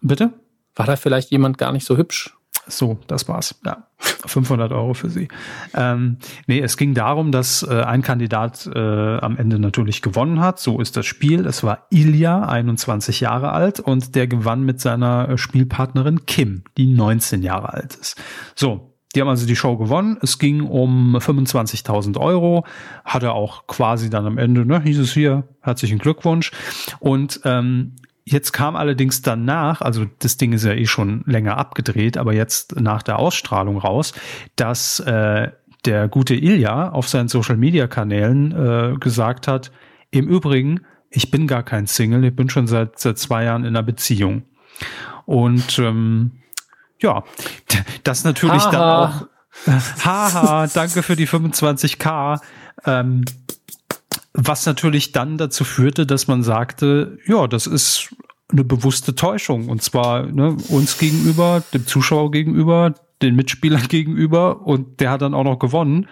Bitte? 0.02 0.34
War 0.76 0.86
da 0.86 0.96
vielleicht 0.96 1.32
jemand 1.32 1.58
gar 1.58 1.72
nicht 1.72 1.86
so 1.86 1.98
hübsch? 1.98 2.34
So, 2.68 3.00
das 3.08 3.28
war's. 3.30 3.56
Ja, 3.66 3.88
500 3.98 4.72
Euro 4.74 4.94
für 4.94 5.10
sie. 5.10 5.30
Ähm, 5.74 6.18
nee, 6.48 6.60
es 6.60 6.76
ging 6.76 6.94
darum, 6.94 7.32
dass 7.32 7.64
äh, 7.64 7.82
ein 7.82 8.02
Kandidat 8.02 8.70
äh, 8.74 9.18
am 9.18 9.38
Ende 9.38 9.58
natürlich 9.58 10.02
gewonnen 10.02 10.42
hat. 10.42 10.60
So 10.60 10.80
ist 10.82 10.98
das 10.98 11.06
Spiel. 11.06 11.46
Es 11.46 11.64
war 11.64 11.88
Ilya, 11.90 12.48
21 12.48 13.22
Jahre 13.22 13.54
alt, 13.54 13.80
und 13.80 14.16
der 14.16 14.28
gewann 14.28 14.64
mit 14.64 14.82
seiner 14.82 15.30
äh, 15.30 15.38
Spielpartnerin 15.38 16.26
Kim, 16.26 16.64
die 16.78 16.88
19 16.88 17.42
Jahre 17.42 17.74
alt 17.74 17.96
ist. 17.96 18.22
So, 18.56 18.97
die 19.18 19.22
haben 19.22 19.30
also 19.30 19.48
die 19.48 19.56
Show 19.56 19.78
gewonnen. 19.78 20.20
Es 20.22 20.38
ging 20.38 20.62
um 20.62 21.16
25.000 21.16 22.20
Euro. 22.20 22.66
Hatte 23.04 23.32
auch 23.32 23.66
quasi 23.66 24.12
dann 24.12 24.28
am 24.28 24.38
Ende, 24.38 24.64
ne, 24.64 24.80
hieß 24.80 25.00
es 25.00 25.12
hier, 25.12 25.48
herzlichen 25.62 25.98
Glückwunsch. 25.98 26.52
Und 27.00 27.42
ähm, 27.44 27.96
Jetzt 28.30 28.52
kam 28.52 28.76
allerdings 28.76 29.22
danach, 29.22 29.82
also 29.82 30.06
das 30.20 30.36
Ding 30.36 30.52
ist 30.52 30.66
ja 30.66 30.74
eh 30.74 30.86
schon 30.86 31.24
länger 31.26 31.58
abgedreht, 31.58 32.18
aber 32.18 32.34
jetzt 32.34 32.78
nach 32.78 33.02
der 33.02 33.20
Ausstrahlung 33.20 33.78
raus, 33.78 34.12
dass 34.58 35.00
äh, 35.00 35.50
der 35.86 36.10
gute 36.10 36.36
Ilja 36.36 36.90
auf 36.90 37.08
seinen 37.08 37.30
Social-Media-Kanälen 37.30 38.52
äh, 38.52 38.98
gesagt 39.00 39.48
hat, 39.48 39.72
im 40.12 40.28
Übrigen, 40.28 40.82
ich 41.10 41.32
bin 41.32 41.48
gar 41.48 41.64
kein 41.64 41.88
Single, 41.88 42.26
ich 42.26 42.36
bin 42.36 42.50
schon 42.50 42.68
seit, 42.68 43.00
seit 43.00 43.18
zwei 43.18 43.46
Jahren 43.46 43.64
in 43.64 43.78
einer 43.78 43.84
Beziehung. 43.84 44.44
Und 45.26 45.80
ähm, 45.80 46.34
ja, 47.02 47.24
das 48.04 48.24
natürlich 48.24 48.64
Haha. 48.64 48.72
dann 48.72 48.82
auch. 48.82 50.06
Haha, 50.06 50.68
danke 50.68 51.02
für 51.02 51.16
die 51.16 51.28
25k. 51.28 52.40
Ähm, 52.86 53.26
was 54.34 54.66
natürlich 54.68 55.12
dann 55.12 55.38
dazu 55.38 55.64
führte, 55.64 56.06
dass 56.06 56.28
man 56.28 56.44
sagte, 56.44 57.18
ja, 57.26 57.48
das 57.48 57.66
ist 57.66 58.16
eine 58.52 58.64
bewusste 58.64 59.16
Täuschung. 59.16 59.68
Und 59.68 59.82
zwar 59.82 60.28
ne, 60.28 60.56
uns 60.70 60.98
gegenüber, 60.98 61.64
dem 61.74 61.88
Zuschauer 61.88 62.32
gegenüber, 62.32 62.94
den 63.22 63.36
Mitspielern 63.36 63.88
gegenüber. 63.90 64.62
Und 64.66 65.00
der 65.00 65.12
hat 65.12 65.22
dann 65.22 65.34
auch 65.34 65.44
noch 65.44 65.60
gewonnen. 65.60 66.08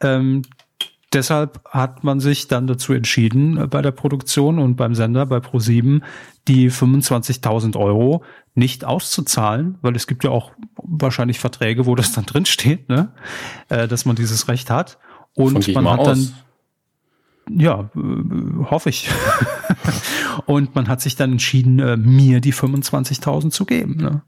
Ähm, 0.00 0.42
deshalb 1.12 1.60
hat 1.68 2.04
man 2.04 2.20
sich 2.20 2.48
dann 2.48 2.66
dazu 2.66 2.92
entschieden, 2.92 3.56
äh, 3.56 3.66
bei 3.66 3.82
der 3.82 3.92
Produktion 3.92 4.58
und 4.58 4.76
beim 4.76 4.94
Sender, 4.94 5.26
bei 5.26 5.38
Pro7, 5.38 6.02
die 6.48 6.70
25.000 6.70 7.76
Euro 7.76 8.24
nicht 8.54 8.84
auszuzahlen, 8.84 9.78
weil 9.82 9.94
es 9.94 10.06
gibt 10.06 10.24
ja 10.24 10.30
auch 10.30 10.52
wahrscheinlich 10.76 11.38
Verträge, 11.38 11.86
wo 11.86 11.94
das 11.94 12.12
dann 12.12 12.26
drin 12.26 12.46
steht, 12.46 12.88
ne? 12.88 13.12
äh, 13.68 13.86
dass 13.86 14.04
man 14.04 14.16
dieses 14.16 14.48
Recht 14.48 14.70
hat. 14.70 14.98
Und 15.34 15.72
man 15.74 15.88
hat 15.88 16.00
aus. 16.00 16.06
dann 16.06 16.34
ja, 17.56 17.90
äh, 17.96 18.64
hoffe 18.70 18.90
ich. 18.90 19.08
und 20.46 20.74
man 20.74 20.88
hat 20.88 21.00
sich 21.00 21.16
dann 21.16 21.32
entschieden, 21.32 21.78
äh, 21.78 21.96
mir 21.96 22.40
die 22.40 22.52
25.000 22.52 23.50
zu 23.50 23.64
geben. 23.64 23.96
Ne? 23.96 24.22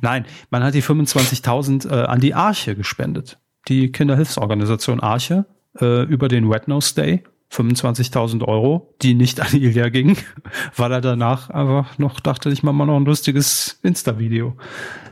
Nein, 0.00 0.26
man 0.50 0.62
hat 0.62 0.74
die 0.74 0.82
25.000 0.82 1.90
äh, 1.90 2.04
an 2.04 2.20
die 2.20 2.34
Arche 2.34 2.76
gespendet. 2.76 3.38
Die 3.68 3.90
Kinderhilfsorganisation 3.90 5.00
Arche 5.00 5.46
äh, 5.80 6.04
über 6.04 6.28
den 6.28 6.48
Wet 6.48 6.68
Nose 6.68 6.94
Day. 6.94 7.24
25.000 7.52 8.44
Euro, 8.44 8.94
die 9.02 9.14
nicht 9.14 9.40
an 9.40 9.52
Ilja 9.52 9.88
gingen, 9.88 10.16
weil 10.76 10.92
er 10.92 11.00
danach 11.00 11.50
einfach 11.50 11.98
noch 11.98 12.20
dachte, 12.20 12.50
ich 12.50 12.62
mache 12.62 12.74
mal 12.74 12.86
noch 12.86 12.96
ein 12.96 13.04
lustiges 13.04 13.78
Insta-Video. 13.82 14.56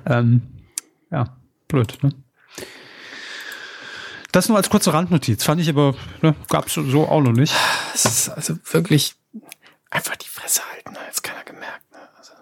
Ähm, 0.05 0.43
ja, 1.11 1.37
blöd, 1.69 1.99
ne? 2.03 2.11
Das 4.33 4.49
nur 4.49 4.59
als 4.59 4.69
kurze 4.69 4.93
Randnotiz. 4.93 5.45
Fand 5.45 5.63
ich 5.63 5.71
aber, 5.71 5.95
ne, 6.21 6.35
gab 6.51 6.67
es 6.67 6.75
so 6.75 7.09
auch 7.09 7.23
noch 7.23 7.33
nicht. 7.33 7.55
Es 7.95 8.05
ist 8.05 8.29
also 8.29 8.57
wirklich 8.71 9.15
einfach 9.91 10.17
die 10.17 10.29
Fresse 10.29 10.61
halten, 10.71 10.93
ne? 10.93 10.99
jetzt 11.07 11.23
keiner 11.23 11.43
gemerkt. 11.43 11.91
Ne? 11.91 11.99
Also. 12.19 12.33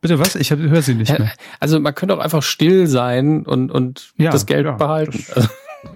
Bitte 0.00 0.20
was? 0.20 0.36
Ich 0.36 0.52
höre 0.52 0.82
sie 0.82 0.94
nicht 0.94 1.18
mehr. 1.18 1.32
Also 1.58 1.80
man 1.80 1.92
könnte 1.94 2.14
auch 2.14 2.20
einfach 2.20 2.42
still 2.44 2.86
sein 2.86 3.44
und, 3.46 3.72
und 3.72 4.12
ja, 4.16 4.30
das 4.30 4.46
Geld 4.46 4.64
ja, 4.64 4.72
behalten. 4.72 5.24
Das 5.34 5.50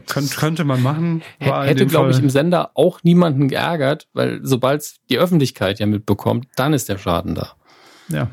könnte, 0.06 0.36
könnte 0.36 0.64
man 0.64 0.82
machen. 0.82 1.22
Hätte, 1.38 1.86
glaube 1.86 2.10
ich, 2.10 2.18
im 2.18 2.30
Sender 2.30 2.70
auch 2.74 3.02
niemanden 3.02 3.48
geärgert, 3.48 4.08
weil 4.12 4.40
sobald 4.42 4.94
die 5.10 5.18
Öffentlichkeit 5.18 5.78
ja 5.78 5.86
mitbekommt, 5.86 6.48
dann 6.56 6.72
ist 6.72 6.88
der 6.88 6.98
Schaden 6.98 7.34
da. 7.34 7.52
Ja. 8.08 8.28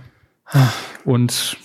Und 1.04 1.58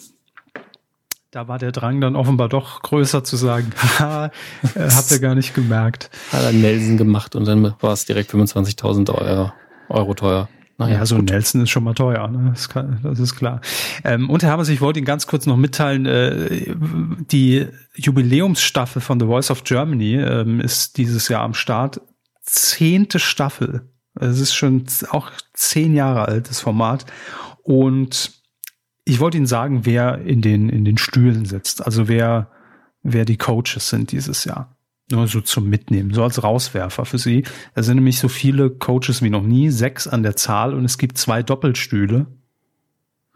da 1.30 1.47
war 1.47 1.59
der 1.59 1.70
Drang 1.70 2.01
dann 2.01 2.16
offenbar 2.16 2.49
doch 2.49 2.82
größer 2.82 3.22
zu 3.22 3.36
sagen, 3.36 3.70
haha, 3.99 4.26
äh, 4.74 4.91
habt 4.91 5.11
ihr 5.11 5.20
gar 5.20 5.34
nicht 5.34 5.55
gemerkt. 5.55 6.11
Hat 6.32 6.43
er 6.43 6.53
Nelson 6.53 6.97
gemacht 6.97 7.36
und 7.36 7.47
dann 7.47 7.74
war 7.80 7.93
es 7.93 8.05
direkt 8.05 8.32
25.000 8.32 9.11
Euro, 9.14 9.53
Euro 9.88 10.14
teuer. 10.14 10.49
Naja, 10.81 10.95
ja, 10.95 11.07
so 11.07 11.16
ein 11.16 11.26
Nelson 11.26 11.61
ist 11.61 11.68
schon 11.68 11.85
mal 11.85 11.93
teuer, 11.93 12.26
ne? 12.28 12.53
das, 12.55 12.70
kann, 12.70 13.01
das 13.03 13.18
ist 13.18 13.37
klar. 13.37 13.61
Ähm, 14.03 14.31
und 14.31 14.43
Herr 14.43 14.53
Hammers, 14.53 14.70
ich 14.70 14.81
wollte 14.81 14.99
Ihnen 14.99 15.05
ganz 15.05 15.26
kurz 15.26 15.45
noch 15.45 15.59
mitteilen, 15.59 16.07
äh, 16.07 16.74
die 17.31 17.66
Jubiläumsstaffel 17.97 19.03
von 19.03 19.20
The 19.20 19.26
Voice 19.26 19.51
of 19.51 19.64
Germany 19.64 20.14
ähm, 20.14 20.59
ist 20.59 20.97
dieses 20.97 21.28
Jahr 21.28 21.43
am 21.43 21.53
Start. 21.53 22.01
Zehnte 22.43 23.18
Staffel. 23.18 23.91
Es 24.18 24.41
ist 24.41 24.55
schon 24.55 24.87
auch 25.11 25.31
zehn 25.53 25.95
Jahre 25.95 26.24
alt, 26.24 26.49
das 26.49 26.61
Format. 26.61 27.05
Und 27.62 28.33
ich 29.05 29.20
wollte 29.20 29.37
Ihnen 29.37 29.47
sagen, 29.47 29.85
wer 29.85 30.22
in 30.22 30.41
den, 30.41 30.70
in 30.70 30.87
den 30.87 30.97
Stühlen 30.97 31.45
sitzt. 31.45 31.85
Also 31.85 32.09
wer, 32.09 32.51
wer 33.03 33.26
die 33.26 33.37
Coaches 33.37 33.91
sind 33.91 34.12
dieses 34.12 34.47
Jahr. 34.47 34.74
Nur 35.11 35.27
so 35.27 35.41
zum 35.41 35.69
Mitnehmen, 35.69 36.15
so 36.15 36.23
als 36.23 36.43
Rauswerfer 36.43 37.05
für 37.05 37.19
Sie. 37.19 37.45
Da 37.75 37.83
sind 37.83 37.97
nämlich 37.97 38.21
so 38.21 38.29
viele 38.29 38.71
Coaches 38.71 39.23
wie 39.23 39.31
noch 39.31 39.43
nie, 39.43 39.71
sechs 39.71 40.07
an 40.07 40.23
der 40.23 40.37
Zahl 40.37 40.73
und 40.73 40.85
es 40.85 40.99
gibt 40.99 41.19
zwei 41.19 41.43
Doppelstühle. 41.43 42.27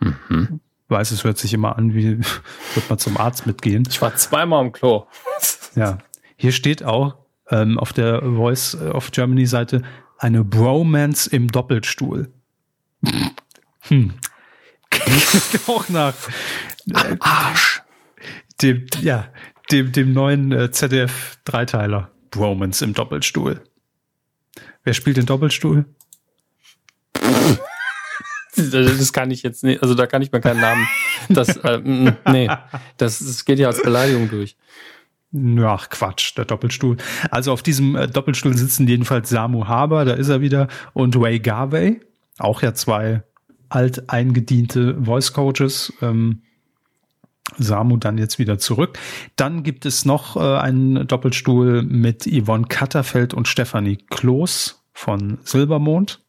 Mhm. 0.01 0.61
Weiß, 0.89 1.11
es 1.11 1.25
hört 1.25 1.39
sich 1.39 1.53
immer 1.53 1.77
an, 1.77 1.95
wie 1.95 2.19
wird 2.75 2.89
man 2.89 2.99
zum 2.99 3.17
Arzt 3.17 3.47
mitgehen. 3.47 3.85
Ich 3.89 4.01
war 4.01 4.15
zweimal 4.15 4.65
im 4.65 4.73
Klo. 4.73 5.07
ja. 5.75 5.99
Hier 6.37 6.53
steht 6.53 6.85
auch 6.85 7.17
ähm, 7.51 7.79
auf 7.79 7.93
der 7.93 8.23
Voice 8.23 8.77
of 8.77 9.11
Germany 9.11 9.47
Seite 9.47 9.83
eine 10.19 10.45
Bromance 10.45 11.29
im 11.29 11.49
Doppelstuhl. 11.51 12.31
Hm. 13.89 14.15
auch 15.67 15.91
nach 15.91 16.15
Am 16.95 17.17
Arsch. 17.21 17.83
Dem, 18.63 18.87
ja, 19.03 19.29
dem, 19.75 19.93
dem 19.93 20.13
neuen 20.13 20.53
äh, 20.53 20.71
ZDF-Dreiteiler 20.71 22.11
Bromance 22.31 22.85
im 22.85 22.95
Doppelstuhl. 22.95 23.61
Wer 24.85 24.95
spielt 24.95 25.17
den 25.17 25.27
Doppelstuhl? 25.27 25.85
Das 28.57 29.13
kann 29.13 29.33
ich 29.33 29.43
jetzt 29.43 29.65
nicht, 29.65 29.83
also 29.83 29.95
da 29.97 30.07
kann 30.07 30.23
ich 30.23 30.31
mir 30.31 30.41
keinen 30.41 30.61
Namen. 30.61 30.87
Das, 31.29 31.57
äh, 31.57 31.81
nee, 32.31 32.49
das, 32.99 33.19
das 33.19 33.45
geht 33.45 33.59
ja 33.59 33.67
als 33.67 33.83
Beleidigung 33.83 34.31
durch. 34.31 34.57
Ach 35.65 35.89
Quatsch, 35.89 36.37
der 36.37 36.45
Doppelstuhl. 36.45 36.97
Also 37.33 37.51
auf 37.51 37.65
diesem 37.65 37.97
äh, 37.97 38.07
Doppelstuhl 38.07 38.57
sitzen 38.57 38.87
jedenfalls 38.87 39.29
Samu 39.29 39.67
Haber, 39.67 40.05
da 40.05 40.13
ist 40.13 40.29
er 40.29 40.41
wieder, 40.41 40.69
und 40.93 41.19
Way 41.19 41.41
Garvey, 41.41 42.01
auch 42.39 42.63
ja 42.63 42.75
zwei 42.75 43.25
alteingediente 43.71 45.03
Voice 45.03 45.33
Coaches. 45.33 45.93
Ähm, 46.01 46.43
Samu 47.59 47.97
dann 47.97 48.19
jetzt 48.19 48.39
wieder 48.39 48.59
zurück. 48.59 48.99
Dann 49.37 49.63
gibt 49.63 49.87
es 49.87 50.05
noch 50.05 50.37
äh, 50.37 50.59
einen 50.59 51.07
Doppelstuhl 51.07 51.83
mit 51.83 52.25
Yvonne 52.27 52.67
Katterfeld 52.67 53.35
und 53.35 53.49
Stefanie 53.49 53.97
Kloß 53.97 54.85
von 54.93 55.39
Silbermond. 55.45 56.23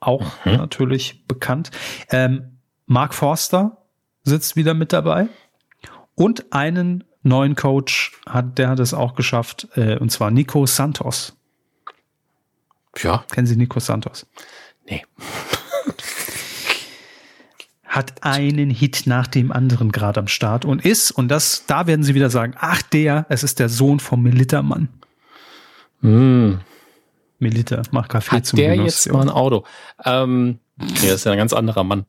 Auch 0.00 0.44
mhm. 0.44 0.52
natürlich 0.52 1.26
bekannt. 1.26 1.70
Ähm, 2.10 2.58
Mark 2.86 3.14
Forster 3.14 3.78
sitzt 4.24 4.56
wieder 4.56 4.74
mit 4.74 4.92
dabei. 4.92 5.28
Und 6.14 6.52
einen 6.52 7.04
neuen 7.22 7.56
Coach 7.56 8.12
hat, 8.26 8.58
der 8.58 8.68
hat 8.70 8.80
es 8.80 8.94
auch 8.94 9.14
geschafft, 9.14 9.68
äh, 9.74 9.98
und 9.98 10.10
zwar 10.10 10.30
Nico 10.30 10.64
Santos. 10.66 11.36
Ja. 12.98 13.24
Kennen 13.30 13.46
Sie 13.46 13.56
Nico 13.56 13.80
Santos? 13.80 14.26
Nee 14.88 15.02
hat 17.96 18.22
einen 18.22 18.68
Hit 18.70 19.06
nach 19.06 19.26
dem 19.26 19.50
anderen 19.50 19.90
gerade 19.90 20.20
am 20.20 20.28
Start 20.28 20.66
und 20.66 20.84
ist, 20.84 21.10
und 21.10 21.28
das, 21.28 21.64
da 21.66 21.86
werden 21.86 22.02
sie 22.02 22.14
wieder 22.14 22.28
sagen, 22.28 22.54
ach 22.58 22.82
der, 22.82 23.24
es 23.30 23.42
ist 23.42 23.58
der 23.58 23.70
Sohn 23.70 24.00
vom 24.00 24.22
Militermann. 24.22 24.88
Mm. 26.02 26.58
Militer, 27.38 27.82
mach 27.90 28.08
Kaffee 28.08 28.36
hat 28.36 28.46
zum 28.46 28.58
der 28.58 28.76
Genuss, 28.76 29.06
jetzt 29.06 29.12
mal 29.12 29.22
ein 29.22 29.30
Auto? 29.30 29.64
Ähm, 30.04 30.58
nee, 30.78 30.86
das 31.02 31.14
ist 31.14 31.24
ja 31.24 31.32
ein 31.32 31.38
ganz 31.38 31.52
anderer 31.52 31.84
Mann. 31.84 32.04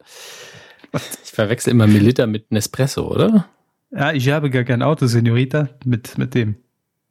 Ich 1.24 1.32
verwechsel 1.32 1.72
immer 1.72 1.88
Militer 1.88 2.28
mit 2.28 2.52
Nespresso, 2.52 3.08
oder? 3.08 3.46
Ja, 3.92 4.12
ich 4.12 4.30
habe 4.30 4.50
gar 4.50 4.64
kein 4.66 4.82
Auto, 4.82 5.06
Senorita, 5.06 5.70
mit, 5.86 6.18
mit 6.18 6.34
dem. 6.34 6.56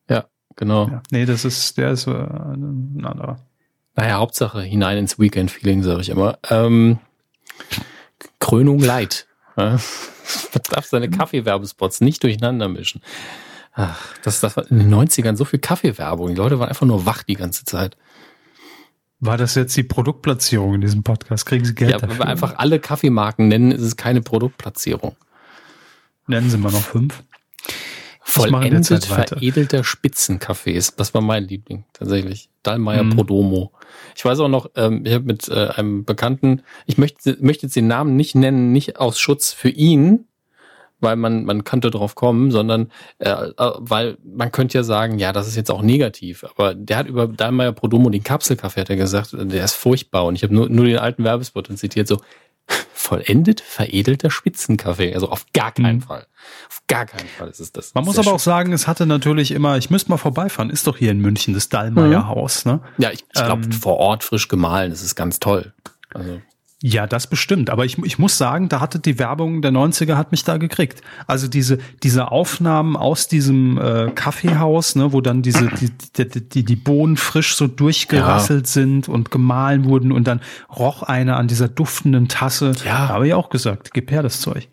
Ja, 0.08 0.26
genau. 0.54 0.88
Ja, 0.88 1.02
nee, 1.10 1.24
das 1.24 1.44
ist, 1.44 1.78
der 1.78 1.92
ist 1.92 2.06
äh, 2.06 2.10
ein 2.10 3.02
anderer. 3.04 3.38
Naja, 3.94 4.16
Hauptsache 4.18 4.60
hinein 4.60 4.98
ins 4.98 5.18
Weekend-Feeling, 5.18 5.82
sage 5.82 6.02
ich 6.02 6.10
immer. 6.10 6.38
Ähm, 6.50 6.98
Krönung 8.46 8.78
Light. 8.78 9.26
Ja? 9.56 9.70
Man 10.52 10.62
darf 10.70 10.86
seine 10.86 11.10
Kaffeewerbespots 11.10 12.00
nicht 12.00 12.22
durcheinander 12.22 12.68
mischen. 12.68 13.02
Ach, 13.72 14.00
das, 14.22 14.40
das 14.40 14.56
war 14.56 14.70
in 14.70 14.78
den 14.78 14.94
90ern 14.94 15.36
so 15.36 15.44
viel 15.44 15.58
Kaffeewerbung. 15.58 16.28
Die 16.28 16.34
Leute 16.34 16.58
waren 16.60 16.68
einfach 16.68 16.86
nur 16.86 17.04
wach 17.06 17.24
die 17.24 17.34
ganze 17.34 17.64
Zeit. 17.64 17.96
War 19.18 19.36
das 19.36 19.56
jetzt 19.56 19.76
die 19.76 19.82
Produktplatzierung 19.82 20.74
in 20.74 20.80
diesem 20.80 21.02
Podcast? 21.02 21.44
Kriegen 21.46 21.64
Sie 21.64 21.74
Geld 21.74 21.90
Ja, 21.90 22.00
wenn 22.00 22.10
dafür? 22.10 22.24
wir 22.24 22.30
einfach 22.30 22.54
alle 22.58 22.78
Kaffeemarken 22.78 23.48
nennen, 23.48 23.72
ist 23.72 23.82
es 23.82 23.96
keine 23.96 24.22
Produktplatzierung. 24.22 25.16
Nennen 26.28 26.48
Sie 26.48 26.56
mal 26.56 26.70
noch 26.70 26.82
fünf. 26.82 27.24
Vollendet 28.28 29.04
veredelter 29.04 29.84
Spitzenkaffees. 29.84 30.96
Das 30.96 31.14
war 31.14 31.20
mein 31.20 31.44
Liebling, 31.44 31.84
tatsächlich. 31.92 32.50
Dallmayr 32.64 33.04
Mhm. 33.04 33.10
Prodomo. 33.10 33.70
Ich 34.16 34.24
weiß 34.24 34.40
auch 34.40 34.48
noch, 34.48 34.68
ähm, 34.74 35.02
ich 35.06 35.14
habe 35.14 35.24
mit 35.24 35.48
äh, 35.48 35.68
einem 35.68 36.04
Bekannten, 36.04 36.62
ich 36.86 36.98
möchte, 36.98 37.36
möchte 37.40 37.66
jetzt 37.66 37.76
den 37.76 37.86
Namen 37.86 38.16
nicht 38.16 38.34
nennen, 38.34 38.72
nicht 38.72 38.98
aus 38.98 39.20
Schutz 39.20 39.52
für 39.52 39.68
ihn, 39.68 40.26
weil 40.98 41.14
man, 41.14 41.44
man 41.44 41.62
könnte 41.62 41.90
drauf 41.90 42.16
kommen, 42.16 42.50
sondern 42.50 42.90
äh, 43.18 43.30
äh, 43.30 43.52
weil 43.76 44.18
man 44.24 44.50
könnte 44.50 44.78
ja 44.78 44.82
sagen, 44.82 45.20
ja, 45.20 45.32
das 45.32 45.46
ist 45.46 45.54
jetzt 45.54 45.70
auch 45.70 45.82
negativ. 45.82 46.42
Aber 46.44 46.74
der 46.74 46.96
hat 46.96 47.06
über 47.06 47.28
Dallmayr 47.28 47.70
Prodomo 47.72 48.10
den 48.10 48.24
Kapselkaffee, 48.24 48.80
hat 48.80 48.90
er 48.90 48.96
gesagt, 48.96 49.36
der 49.38 49.64
ist 49.64 49.74
furchtbar. 49.74 50.24
Und 50.24 50.34
ich 50.34 50.42
habe 50.42 50.54
nur, 50.54 50.68
nur 50.68 50.86
den 50.86 50.98
alten 50.98 51.22
Werbespot 51.22 51.70
und 51.70 51.76
zitiert 51.76 52.08
so, 52.08 52.20
vollendet 53.06 53.60
veredelter 53.60 54.30
Spitzenkaffee. 54.30 55.14
Also 55.14 55.28
auf 55.30 55.46
gar 55.52 55.70
keinen 55.72 55.96
Mhm. 55.96 56.02
Fall. 56.02 56.26
Auf 56.68 56.82
gar 56.88 57.06
keinen 57.06 57.28
Fall 57.28 57.48
ist 57.48 57.60
es 57.60 57.70
das. 57.72 57.94
Man 57.94 58.04
muss 58.04 58.18
aber 58.18 58.32
auch 58.32 58.40
sagen, 58.40 58.72
es 58.72 58.86
hatte 58.88 59.06
natürlich 59.06 59.52
immer, 59.52 59.76
ich 59.78 59.90
müsste 59.90 60.10
mal 60.10 60.16
vorbeifahren, 60.16 60.70
ist 60.70 60.86
doch 60.88 60.96
hier 60.96 61.12
in 61.12 61.20
München 61.20 61.54
das 61.54 61.68
Dallmayr 61.68 62.20
Mhm. 62.20 62.28
Haus, 62.28 62.64
ne? 62.64 62.80
Ja, 62.98 63.10
ich, 63.12 63.20
ich 63.32 63.44
glaube, 63.44 63.64
Ähm, 63.64 63.72
vor 63.72 63.96
Ort 63.98 64.24
frisch 64.24 64.48
gemahlen, 64.48 64.90
das 64.90 65.02
ist 65.02 65.14
ganz 65.14 65.38
toll. 65.38 65.72
Also, 66.12 66.40
Ja, 66.88 67.08
das 67.08 67.26
bestimmt. 67.26 67.68
Aber 67.68 67.84
ich, 67.84 67.98
ich 68.04 68.16
muss 68.20 68.38
sagen, 68.38 68.68
da 68.68 68.78
hatte 68.78 69.00
die 69.00 69.18
Werbung 69.18 69.60
der 69.60 69.72
90er 69.72 70.14
hat 70.14 70.30
mich 70.30 70.44
da 70.44 70.56
gekriegt. 70.56 71.00
Also 71.26 71.48
diese, 71.48 71.78
diese 72.04 72.30
Aufnahmen 72.30 72.94
aus 72.94 73.26
diesem 73.26 73.76
äh, 73.76 74.12
Kaffeehaus, 74.14 74.94
ne, 74.94 75.12
wo 75.12 75.20
dann 75.20 75.42
diese, 75.42 75.66
die, 75.66 75.90
die, 76.16 76.48
die, 76.48 76.64
die 76.64 76.76
Bohnen 76.76 77.16
frisch 77.16 77.56
so 77.56 77.66
durchgerasselt 77.66 78.68
sind 78.68 79.08
und 79.08 79.32
gemahlen 79.32 79.84
wurden 79.86 80.12
und 80.12 80.28
dann 80.28 80.40
roch 80.76 81.02
einer 81.02 81.38
an 81.38 81.48
dieser 81.48 81.66
duftenden 81.66 82.28
Tasse. 82.28 82.70
Ja. 82.84 83.08
Da 83.08 83.14
habe 83.14 83.26
ich 83.26 83.34
auch 83.34 83.50
gesagt, 83.50 83.92
gib 83.92 84.12
her 84.12 84.22
das 84.22 84.40
Zeug. 84.40 84.68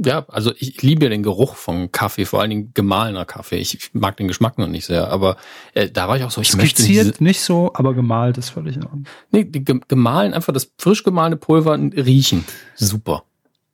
Ja, 0.00 0.24
also 0.28 0.52
ich 0.56 0.80
liebe 0.82 1.08
den 1.08 1.22
Geruch 1.22 1.56
von 1.56 1.90
Kaffee, 1.90 2.24
vor 2.24 2.40
allen 2.40 2.50
Dingen 2.50 2.70
gemahlener 2.72 3.24
Kaffee. 3.24 3.56
Ich 3.56 3.90
mag 3.94 4.16
den 4.16 4.28
Geschmack 4.28 4.56
noch 4.56 4.68
nicht 4.68 4.86
sehr, 4.86 5.08
aber 5.08 5.36
äh, 5.74 5.90
da 5.90 6.08
war 6.08 6.16
ich 6.16 6.22
auch 6.22 6.30
so, 6.30 6.40
ich 6.40 6.54
möchte 6.56 6.82
Skizziert 6.82 7.14
diese, 7.14 7.24
nicht 7.24 7.40
so, 7.40 7.72
aber 7.74 7.94
gemalt 7.94 8.38
ist 8.38 8.50
völlig 8.50 8.76
in 8.76 8.84
Ordnung. 8.84 9.04
nee, 9.32 9.44
gemahlen, 9.44 10.34
einfach 10.34 10.52
das 10.52 10.70
frisch 10.78 11.02
gemahlene 11.02 11.36
Pulver 11.36 11.76
riechen. 11.76 12.44
Super. 12.76 13.24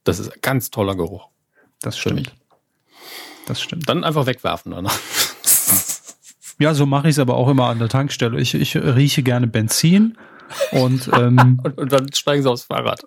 Das 0.05 0.19
ist 0.19 0.33
ein 0.33 0.39
ganz 0.41 0.71
toller 0.71 0.95
Geruch. 0.95 1.29
Das 1.81 1.99
stimmt. 1.99 2.35
Das 3.47 3.61
stimmt. 3.61 3.89
Dann 3.89 4.05
einfach 4.05 4.27
wegwerfen 4.27 4.73
danach. 4.73 4.99
Ja, 6.59 6.73
so 6.73 6.87
mache 6.87 7.09
ich 7.09 7.17
es 7.17 7.19
aber 7.19 7.35
auch 7.35 7.49
immer 7.49 7.67
an 7.67 7.79
der 7.79 7.89
Tankstelle. 7.89 8.41
Ich, 8.41 8.55
ich 8.55 8.77
rieche 8.77 9.23
gerne 9.23 9.47
Benzin 9.47 10.17
und 10.73 11.11
ähm, 11.15 11.61
Und, 11.65 11.79
und 11.79 11.93
dann 11.93 12.13
steigen 12.13 12.43
sie 12.43 12.51
aufs 12.51 12.65
Fahrrad. 12.65 13.03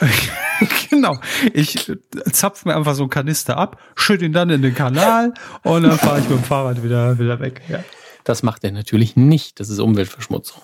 genau. 0.90 1.18
Ich 1.52 1.90
zapf 2.32 2.64
mir 2.64 2.76
einfach 2.76 2.94
so 2.94 3.02
einen 3.04 3.10
Kanister 3.10 3.56
ab, 3.56 3.80
schütte 3.96 4.24
ihn 4.24 4.32
dann 4.32 4.50
in 4.50 4.62
den 4.62 4.74
Kanal 4.74 5.34
und 5.62 5.82
dann 5.82 5.98
fahre 5.98 6.20
ich 6.20 6.28
mit 6.28 6.38
dem 6.38 6.44
Fahrrad 6.44 6.82
wieder, 6.82 7.18
wieder 7.18 7.40
weg. 7.40 7.62
Ja. 7.68 7.82
Das 8.24 8.42
macht 8.42 8.64
er 8.64 8.72
natürlich 8.72 9.16
nicht. 9.16 9.60
Das 9.60 9.68
ist 9.70 9.78
Umweltverschmutzung. 9.78 10.60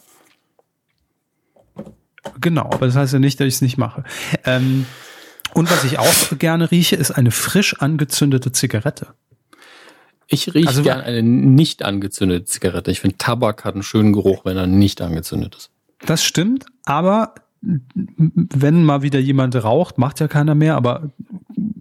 Genau, 2.40 2.62
aber 2.64 2.86
das 2.86 2.96
heißt 2.96 3.12
ja 3.12 3.18
nicht, 3.18 3.40
dass 3.40 3.46
ich 3.46 3.54
es 3.54 3.62
nicht 3.62 3.78
mache. 3.78 4.04
Ähm, 4.44 4.86
und 5.54 5.70
was 5.70 5.84
ich 5.84 5.98
auch 5.98 6.38
gerne 6.38 6.70
rieche, 6.70 6.96
ist 6.96 7.10
eine 7.10 7.30
frisch 7.30 7.80
angezündete 7.80 8.52
Zigarette. 8.52 9.08
Ich 10.28 10.54
rieche 10.54 10.68
Also- 10.68 10.82
gern 10.82 11.00
eine 11.00 11.22
nicht 11.22 11.84
angezündete 11.84 12.44
Zigarette. 12.44 12.90
Ich 12.90 13.00
finde, 13.00 13.18
Tabak 13.18 13.64
hat 13.64 13.74
einen 13.74 13.82
schönen 13.82 14.12
Geruch, 14.12 14.44
wenn 14.44 14.56
er 14.56 14.66
nicht 14.66 15.02
angezündet 15.02 15.56
ist. 15.56 15.70
Das 16.06 16.24
stimmt, 16.24 16.66
aber 16.84 17.34
wenn 17.60 18.84
mal 18.84 19.02
wieder 19.02 19.20
jemand 19.20 19.54
raucht, 19.56 19.98
macht 19.98 20.20
ja 20.20 20.28
keiner 20.28 20.54
mehr, 20.54 20.76
aber 20.76 21.10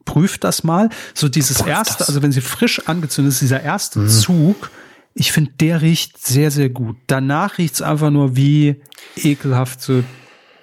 prüft 0.06 0.44
das 0.44 0.64
mal. 0.64 0.90
So 1.14 1.28
dieses 1.28 1.58
Prüft 1.58 1.70
erste, 1.70 1.98
das. 2.00 2.10
also 2.10 2.22
wenn 2.22 2.32
sie 2.32 2.42
frisch 2.42 2.88
angezündet 2.88 3.34
ist, 3.34 3.42
dieser 3.42 3.62
erste 3.62 4.06
Zug, 4.08 4.70
ich 5.14 5.32
finde, 5.32 5.52
der 5.60 5.82
riecht 5.82 6.24
sehr, 6.24 6.52
sehr 6.52 6.70
gut. 6.70 6.98
Danach 7.08 7.58
riecht's 7.58 7.82
einfach 7.82 8.12
nur 8.12 8.36
wie 8.36 8.82
ekelhafte, 9.16 10.04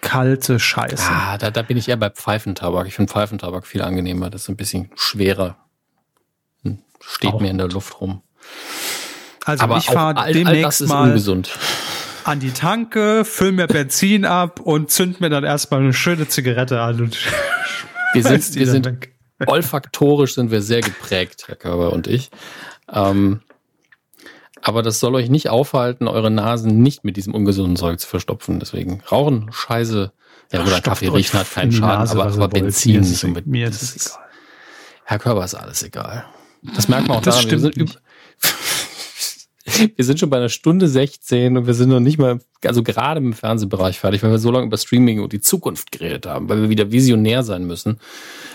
kalte 0.01 0.59
Scheiße. 0.61 1.03
Ah, 1.11 1.37
da, 1.39 1.51
da 1.51 1.63
bin 1.63 1.77
ich 1.77 1.89
eher 1.89 1.97
bei 1.97 2.11
Pfeifentabak. 2.11 2.87
Ich 2.87 2.95
finde 2.95 3.13
Pfeifentabak 3.13 3.67
viel 3.67 3.83
angenehmer. 3.83 4.31
Das 4.31 4.43
ist 4.43 4.49
ein 4.49 4.57
bisschen 4.57 4.91
schwerer. 4.95 5.57
Hm, 6.63 6.79
Steht 7.01 7.33
Auch 7.33 7.41
mir 7.41 7.51
in 7.51 7.59
der 7.59 7.69
Luft 7.69 8.01
rum. 8.01 8.23
also 9.45 9.65
Aber 9.65 9.79
ich 9.79 9.87
fahre 9.87 10.17
all, 10.17 10.27
all 10.27 10.33
demnächst 10.33 10.81
ist 10.81 10.89
mal 10.89 11.09
ungesund. 11.09 11.51
An 12.25 12.41
die 12.41 12.51
Tanke, 12.53 13.25
füll 13.25 13.53
mir 13.53 13.67
Benzin 13.67 14.25
ab 14.25 14.61
und 14.61 14.91
zünd 14.91 15.21
mir 15.21 15.31
dann 15.31 15.45
erstmal 15.45 15.81
eine 15.81 15.93
schöne 15.93 16.29
Zigarette 16.29 16.81
an 16.81 17.01
und 17.01 17.19
Wir 18.15 18.23
sind, 18.23 18.55
wir 18.55 18.67
sind 18.67 18.87
weg. 18.87 19.15
olfaktorisch 19.47 20.35
sind 20.35 20.51
wir 20.51 20.63
sehr 20.63 20.81
geprägt, 20.81 21.45
Herr 21.47 21.57
Körber 21.57 21.93
und 21.93 22.07
ich. 22.07 22.31
Ähm, 22.91 23.41
aber 24.63 24.83
das 24.83 24.99
soll 24.99 25.15
euch 25.15 25.29
nicht 25.29 25.51
aufhalten, 25.51 26.09
eure 26.09 26.31
Nasen 26.31 26.83
nicht 26.83 27.05
mit 27.05 27.17
diesem 27.17 27.35
ungesunden 27.35 27.77
Zeug 27.77 28.01
zu 28.01 28.07
verstopfen. 28.07 28.59
Deswegen 28.61 29.03
rauchen, 29.13 29.51
Scheiße. 29.53 30.13
Ja, 30.53 30.63
oder 30.63 30.81
Kaffee 30.81 31.09
riechen 31.09 31.39
hat 31.39 31.47
in 31.49 31.53
keinen 31.55 31.73
Schaden, 31.73 31.99
Nase, 32.01 32.19
aber, 32.19 32.33
aber. 32.33 32.49
Benzin 32.49 33.01
nicht 33.01 33.23
unbedingt. 33.23 33.53
Mir 33.53 33.67
Das 33.67 33.83
ist 33.83 33.97
es 33.97 34.07
egal. 34.07 34.25
Herr 35.05 35.19
Körber 35.19 35.45
ist 35.45 35.55
alles 35.55 35.83
egal. 35.83 36.25
Das 36.75 36.89
merkt 36.89 37.09
man 37.09 37.19
auch 37.19 37.23
Das 37.23 37.37
daran. 37.37 37.49
stimmt 37.49 37.77
wir, 37.77 37.87
sind 37.87 38.01
wir 39.97 40.05
sind 40.05 40.21
schon 40.21 40.31
bei 40.31 40.37
einer 40.37 40.49
Stunde 40.49 40.89
16 40.89 41.57
und 41.57 41.67
wir 41.67 41.75
sind 41.75 41.91
noch 41.91 42.01
nicht 42.01 42.19
mal, 42.19 42.41
also 42.65 42.83
gerade 42.83 43.21
im 43.21 43.33
Fernsehbereich 43.33 43.99
fertig, 43.99 44.23
weil 44.23 44.31
wir 44.31 44.39
so 44.39 44.51
lange 44.51 44.67
über 44.67 44.77
Streaming 44.77 45.21
und 45.21 45.33
die 45.33 45.41
Zukunft 45.41 45.93
geredet 45.93 46.27
haben, 46.27 46.49
weil 46.49 46.63
wir 46.63 46.69
wieder 46.69 46.91
visionär 46.91 47.43
sein 47.43 47.67
müssen. 47.67 47.99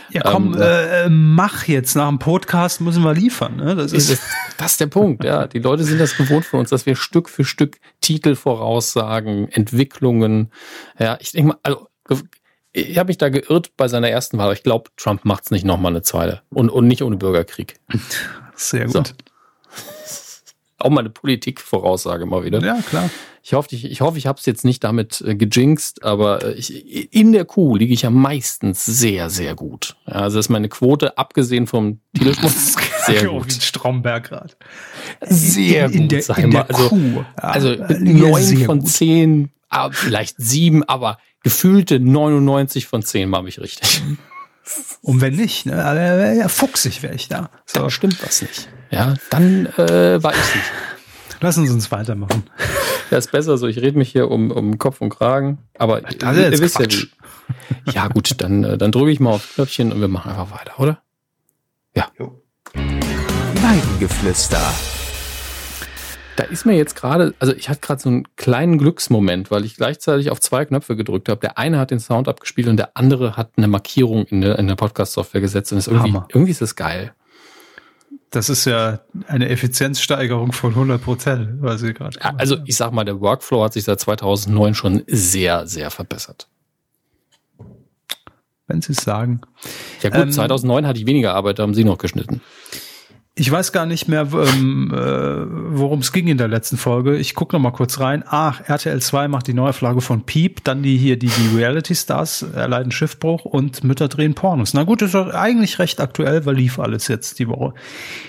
Ja, 0.10 0.22
komm, 0.24 0.54
Ähm, 0.54 0.62
äh, 0.62 1.06
äh, 1.06 1.10
mach 1.10 1.68
jetzt. 1.68 1.96
Nach 1.96 2.10
dem 2.10 2.20
Podcast 2.20 2.82
müssen 2.82 3.04
wir 3.04 3.14
liefern. 3.14 3.56
Ne? 3.56 3.76
Das 3.76 3.94
ist 3.94 4.10
ist, 4.10 4.24
das 4.58 4.74
ist 4.74 4.82
der 4.82 4.88
Punkt, 4.88 5.24
ja. 5.24 5.48
Die 5.48 5.60
Leute 5.60 5.84
sind 5.84 6.00
das 6.00 6.18
gewohnt 6.18 6.46
von 6.46 6.60
uns, 6.60 6.70
dass 6.70 6.86
wir 6.86 6.96
Stück 6.96 7.30
für 7.30 7.46
Stück 7.46 7.78
Titel 8.02 8.36
voraussagen, 8.36 9.50
Entwicklungen. 9.52 10.52
Ja, 11.00 11.18
ich 11.20 11.32
denke 11.32 11.50
mal, 11.50 11.58
also 11.64 11.88
ich 12.74 12.98
habe 12.98 13.08
mich 13.08 13.18
da 13.18 13.30
geirrt 13.30 13.72
bei 13.78 13.88
seiner 13.88 14.10
ersten 14.10 14.38
Wahl. 14.38 14.52
Ich 14.54 14.64
glaube, 14.64 14.90
Trump 14.98 15.26
macht's 15.26 15.52
nicht 15.52 15.64
nochmal 15.64 15.92
eine 15.92 16.02
zweite. 16.02 16.42
Und, 16.50 16.70
und 16.70 16.88
nicht 16.88 17.04
ohne 17.04 17.18
Bürgerkrieg. 17.18 17.80
sehr 18.56 18.90
So. 18.90 19.04
Auch 20.84 20.90
mal 20.90 21.00
eine 21.00 21.10
Politikvoraussage 21.10 22.26
mal 22.26 22.44
wieder. 22.44 22.62
Ja, 22.62 22.78
klar. 22.82 23.10
Ich 23.42 23.54
hoffe, 23.54 23.74
ich, 23.74 23.86
ich 23.86 24.02
hoffe, 24.02 24.18
ich 24.18 24.28
habe 24.28 24.38
es 24.38 24.46
jetzt 24.46 24.66
nicht 24.66 24.84
damit 24.84 25.22
äh, 25.26 25.36
gejinxt, 25.36 26.04
aber 26.04 26.44
äh, 26.44 26.54
ich, 26.54 27.14
in 27.14 27.32
der 27.32 27.46
Kuh 27.46 27.78
liege 27.78 27.94
ich 27.94 28.02
ja 28.02 28.10
meistens 28.10 28.86
sehr, 28.86 29.30
sehr 29.30 29.56
gut. 29.56 29.96
Ja, 30.08 30.16
also 30.16 30.40
ist 30.40 30.50
meine 30.50 30.68
Quote, 30.68 31.18
abgesehen 31.18 31.68
vom 31.68 32.00
Titelschmutz, 32.14 32.76
sehr 33.06 33.28
gut. 33.28 33.48
wie 33.48 33.62
Stromberg 33.62 34.26
gerade. 34.30 34.54
Sehr 35.22 35.86
in, 35.86 35.92
in 35.94 36.02
gut, 36.02 36.12
der, 36.12 36.22
sag 36.22 36.38
in 36.40 36.50
mal. 36.50 36.64
der 36.64 36.76
Also, 36.76 36.90
Kuh. 36.90 37.26
Also 37.36 37.76
neun 38.00 38.58
von 38.66 38.80
gut. 38.80 38.90
zehn, 38.90 39.52
ah, 39.70 39.90
vielleicht 39.92 40.36
sieben, 40.38 40.84
aber 40.84 41.18
gefühlte 41.44 42.02
99 42.02 42.88
von 42.88 43.04
zehn 43.04 43.34
habe 43.34 43.48
ich 43.48 43.60
richtig. 43.62 44.02
Und 45.02 45.22
wenn 45.22 45.36
nicht, 45.36 45.66
ne, 45.66 46.36
ja, 46.40 46.48
fuchsig 46.48 47.04
wäre 47.04 47.14
ich 47.16 47.28
da. 47.28 47.50
So, 47.66 47.82
Da 47.82 47.90
stimmt 47.90 48.24
was 48.26 48.42
nicht. 48.42 48.70
Ja, 48.92 49.16
dann 49.30 49.66
äh, 49.78 50.22
war 50.24 50.32
ich 50.34 50.56
nicht. 50.56 50.72
lassen 51.42 51.66
Sie 51.66 51.74
uns 51.74 51.92
weitermachen. 51.92 52.44
Das 53.10 53.26
ist 53.26 53.32
besser 53.32 53.58
so. 53.58 53.68
Ich 53.68 53.78
rede 53.78 53.98
mich 53.98 54.10
hier 54.12 54.32
um, 54.32 54.52
um 54.52 54.78
Kopf 54.78 55.02
und 55.02 55.10
Kragen. 55.10 55.58
Aber 55.78 56.02
Das 56.02 56.38
ist 56.38 56.62
jetzt 56.62 56.76
Quatsch. 56.78 57.08
wie. 57.86 57.92
Ja 57.92 58.08
gut, 58.08 58.36
dann, 58.42 58.64
äh, 58.64 58.78
dann 58.78 58.92
drücke 58.92 59.12
ich 59.12 59.20
mal 59.20 59.32
auf 59.32 59.56
Knöpfchen 59.56 59.92
und 59.92 60.00
wir 60.00 60.08
machen 60.08 60.32
einfach 60.32 60.52
weiter, 60.52 60.80
oder? 60.80 61.02
Weidengeflüster. 63.62 64.60
Da 66.36 66.44
ist 66.46 66.66
mir 66.66 66.74
jetzt 66.76 66.96
gerade, 66.96 67.34
also 67.40 67.54
ich 67.54 67.70
hatte 67.70 67.82
gerade 67.82 68.02
so 68.02 68.10
einen 68.10 68.28
kleinen 68.36 68.78
Glücksmoment, 68.78 69.52
weil 69.52 69.66
ich 69.66 69.76
gleichzeitig 69.76 70.32
auf 70.32 70.40
zwei 70.40 70.66
Knöpfe 70.66 70.96
gedrückt 70.96 71.30
habe. 71.30 71.40
Der 71.42 71.58
eine 71.58 71.78
hat 71.78 71.92
den 71.92 72.00
Sound 72.00 72.28
abgespielt 72.28 72.68
und 72.68 72.78
der 72.78 72.98
andere 72.98 73.38
hat 73.38 73.52
eine 73.58 73.68
Markierung 73.68 74.26
in 74.26 74.42
der, 74.42 74.58
in 74.58 74.68
der 74.68 74.76
Podcast-Software 74.76 75.42
gesetzt. 75.42 75.72
Und 75.72 75.78
ist 75.78 75.88
irgendwie, 75.88 76.10
Hammer. 76.14 76.28
irgendwie 76.34 76.52
ist 76.52 76.62
das 76.62 76.76
geil. 76.76 77.14
Das 78.32 78.50
ist 78.50 78.66
ja 78.66 79.02
eine 79.28 79.50
Effizienzsteigerung 79.50 80.54
von 80.54 80.72
100 80.72 81.04
Prozent, 81.04 81.62
was 81.62 81.82
Sie 81.82 81.94
gerade 81.94 82.18
Also 82.40 82.58
ich 82.66 82.76
sag 82.76 82.92
mal, 82.92 83.04
der 83.04 83.22
Workflow 83.22 83.64
hat 83.64 83.74
sich 83.74 83.84
seit 83.84 84.00
2009 84.00 84.74
schon 84.74 85.04
sehr, 85.06 85.68
sehr 85.68 85.92
verbessert. 85.92 86.48
wenn 88.66 88.82
Sie 88.82 88.94
es 88.94 89.04
sagen. 89.04 89.42
Ja 90.02 90.10
gut, 90.10 90.20
Ähm, 90.20 90.32
2009 90.32 90.88
hatte 90.88 91.00
ich 91.00 91.06
weniger 91.06 91.36
Arbeit, 91.36 91.60
da 91.60 91.64
haben 91.64 91.76
Sie 91.76 91.84
noch 91.84 92.00
geschnitten. 92.00 92.42
Ich 93.36 93.50
weiß 93.50 93.72
gar 93.72 93.88
nicht 93.88 94.08
mehr, 94.08 94.28
ähm, 94.32 94.92
äh, 94.94 95.76
worum 95.76 96.02
es 96.02 96.12
ging 96.12 96.28
in 96.28 96.38
der 96.38 96.48
letzten 96.48 96.78
Folge. 96.78 97.18
Ich 97.18 97.34
gucke 97.34 97.56
noch 97.56 97.62
mal 97.62 97.72
kurz 97.72 98.00
rein. 98.00 98.24
Ach, 98.28 98.62
RTL 98.70 99.02
2 99.02 99.28
macht 99.28 99.48
die 99.48 99.56
Neuauflage 99.56 100.02
von 100.02 100.24
Piep, 100.24 100.64
dann 100.64 100.84
die 100.84 100.98
hier, 100.98 101.18
die, 101.18 101.30
die 101.30 101.58
Reality 101.58 101.96
Stars 101.96 102.44
erleiden 102.44 102.92
Schiffbruch 102.92 103.46
und 103.46 103.84
Mütter 103.84 104.08
drehen 104.08 104.36
Pornos. 104.36 104.76
Na 104.76 104.84
gut, 104.84 105.02
ist 105.02 105.16
doch 105.16 105.34
eigentlich 105.34 105.80
recht 105.80 106.00
aktuell, 106.00 106.46
weil 106.46 106.56
lief 106.56 106.78
alles 106.78 107.08
jetzt 107.08 107.40
die 107.40 107.48
Woche. 107.48 107.74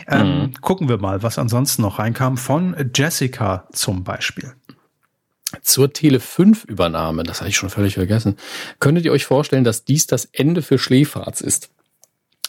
Ähm, 0.09 0.52
Gucken 0.62 0.89
wir 0.89 0.97
mal, 0.97 1.22
was 1.22 1.36
ansonsten 1.36 1.82
noch 1.82 1.98
reinkam 1.98 2.39
von 2.39 2.74
Jessica 2.94 3.68
zum 3.72 4.05
Beispiel. 4.05 4.55
zur 5.60 5.89
Tele5-Übernahme, 5.89 7.24
das 7.24 7.40
habe 7.40 7.51
ich 7.51 7.56
schon 7.56 7.68
völlig 7.68 7.94
vergessen. 7.94 8.36
Könntet 8.81 9.05
ihr 9.05 9.12
euch 9.12 9.26
vorstellen, 9.26 9.64
dass 9.64 9.85
dies 9.85 10.06
das 10.06 10.24
Ende 10.32 10.62
für 10.62 10.78
Schläferz 10.78 11.43
ist? 11.43 11.68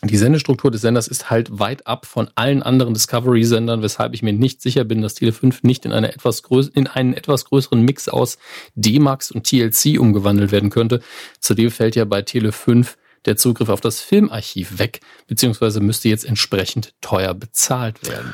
Die 0.07 0.18
Sendestruktur 0.18 0.69
des 0.69 0.82
Senders 0.82 1.07
ist 1.07 1.32
halt 1.32 1.57
weit 1.57 1.88
ab 1.88 2.06
von 2.06 2.30
allen 2.36 2.61
anderen 2.61 2.94
Discovery-Sendern, 2.94 3.82
weshalb 3.82 4.14
ich 4.14 4.22
mir 4.22 4.34
nicht 4.34 4.61
sicher 4.61 4.84
bin, 4.84 5.02
dass 5.02 5.18
Tele5 5.18 5.60
nicht 5.64 5.84
in, 5.84 5.91
eine 5.91 6.14
etwas 6.14 6.44
in 6.73 6.86
einen 6.86 7.14
etwas 7.14 7.45
größeren 7.45 7.82
Mix 7.82 8.07
aus 8.07 8.38
D-Max 8.76 9.32
und 9.32 9.48
TLC 9.48 9.99
umgewandelt 9.99 10.52
werden 10.52 10.69
könnte. 10.69 11.02
Zudem 11.40 11.72
fällt 11.72 11.95
ja 11.95 12.06
bei 12.06 12.19
Tele5 12.19 12.95
der 13.26 13.36
Zugriff 13.36 13.69
auf 13.69 13.82
das 13.82 13.99
Filmarchiv 13.99 14.77
weg, 14.77 14.99
beziehungsweise 15.26 15.80
müsste 15.80 16.10
jetzt 16.10 16.26
entsprechend 16.26 16.94
teuer 17.02 17.34
bezahlt 17.34 18.07
werden. 18.07 18.34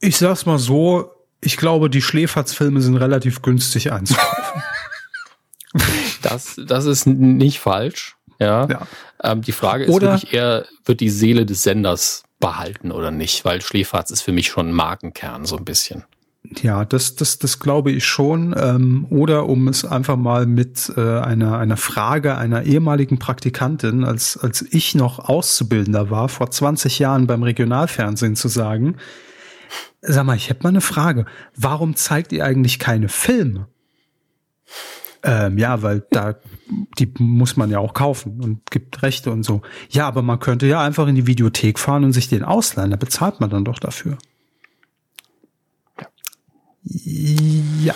Ich 0.00 0.16
sag's 0.16 0.46
mal 0.46 0.58
so, 0.58 1.10
ich 1.42 1.58
glaube, 1.58 1.90
die 1.90 2.02
Schläferz-Filme 2.02 2.80
sind 2.80 2.96
relativ 2.96 3.42
günstig 3.42 3.92
einzukaufen. 3.92 4.62
das, 6.22 6.58
das 6.66 6.86
ist 6.86 7.06
nicht 7.06 7.60
falsch. 7.60 8.17
Ja. 8.38 8.66
ja. 8.68 8.86
Ähm, 9.22 9.42
die 9.42 9.52
Frage 9.52 9.84
ist 9.84 9.90
oder 9.90 10.12
wirklich 10.12 10.32
eher, 10.32 10.66
wird 10.84 11.00
die 11.00 11.10
Seele 11.10 11.44
des 11.44 11.62
Senders 11.62 12.24
behalten 12.40 12.92
oder 12.92 13.10
nicht? 13.10 13.44
Weil 13.44 13.60
Schläferz 13.60 14.10
ist 14.10 14.22
für 14.22 14.32
mich 14.32 14.48
schon 14.48 14.68
ein 14.68 14.72
Markenkern, 14.72 15.44
so 15.44 15.56
ein 15.56 15.64
bisschen. 15.64 16.04
Ja, 16.62 16.84
das, 16.84 17.16
das, 17.16 17.38
das 17.38 17.58
glaube 17.58 17.90
ich 17.90 18.06
schon. 18.06 18.54
Ähm, 18.58 19.06
oder 19.10 19.48
um 19.48 19.68
es 19.68 19.84
einfach 19.84 20.16
mal 20.16 20.46
mit 20.46 20.90
äh, 20.96 21.00
einer, 21.00 21.58
einer 21.58 21.76
Frage 21.76 22.36
einer 22.36 22.62
ehemaligen 22.62 23.18
Praktikantin, 23.18 24.04
als, 24.04 24.36
als 24.36 24.62
ich 24.62 24.94
noch 24.94 25.18
Auszubildender 25.18 26.10
war, 26.10 26.28
vor 26.28 26.50
20 26.50 27.00
Jahren 27.00 27.26
beim 27.26 27.42
Regionalfernsehen 27.42 28.36
zu 28.36 28.48
sagen, 28.48 28.96
sag 30.00 30.24
mal, 30.24 30.36
ich 30.36 30.48
hätte 30.48 30.62
mal 30.62 30.70
eine 30.70 30.80
Frage. 30.80 31.26
Warum 31.54 31.96
zeigt 31.96 32.32
ihr 32.32 32.44
eigentlich 32.44 32.78
keine 32.78 33.08
Filme? 33.08 33.66
Ähm, 35.22 35.58
ja, 35.58 35.82
weil 35.82 36.04
da, 36.10 36.36
die 36.98 37.12
muss 37.18 37.56
man 37.56 37.70
ja 37.70 37.78
auch 37.78 37.94
kaufen 37.94 38.40
und 38.40 38.70
gibt 38.70 39.02
Rechte 39.02 39.30
und 39.30 39.42
so. 39.42 39.62
Ja, 39.90 40.06
aber 40.06 40.22
man 40.22 40.38
könnte 40.38 40.66
ja 40.66 40.80
einfach 40.80 41.08
in 41.08 41.16
die 41.16 41.26
Videothek 41.26 41.78
fahren 41.78 42.04
und 42.04 42.12
sich 42.12 42.28
den 42.28 42.44
ausleihen. 42.44 42.90
Da 42.90 42.96
bezahlt 42.96 43.40
man 43.40 43.50
dann 43.50 43.64
doch 43.64 43.78
dafür. 43.78 44.16
Ja. 46.84 47.94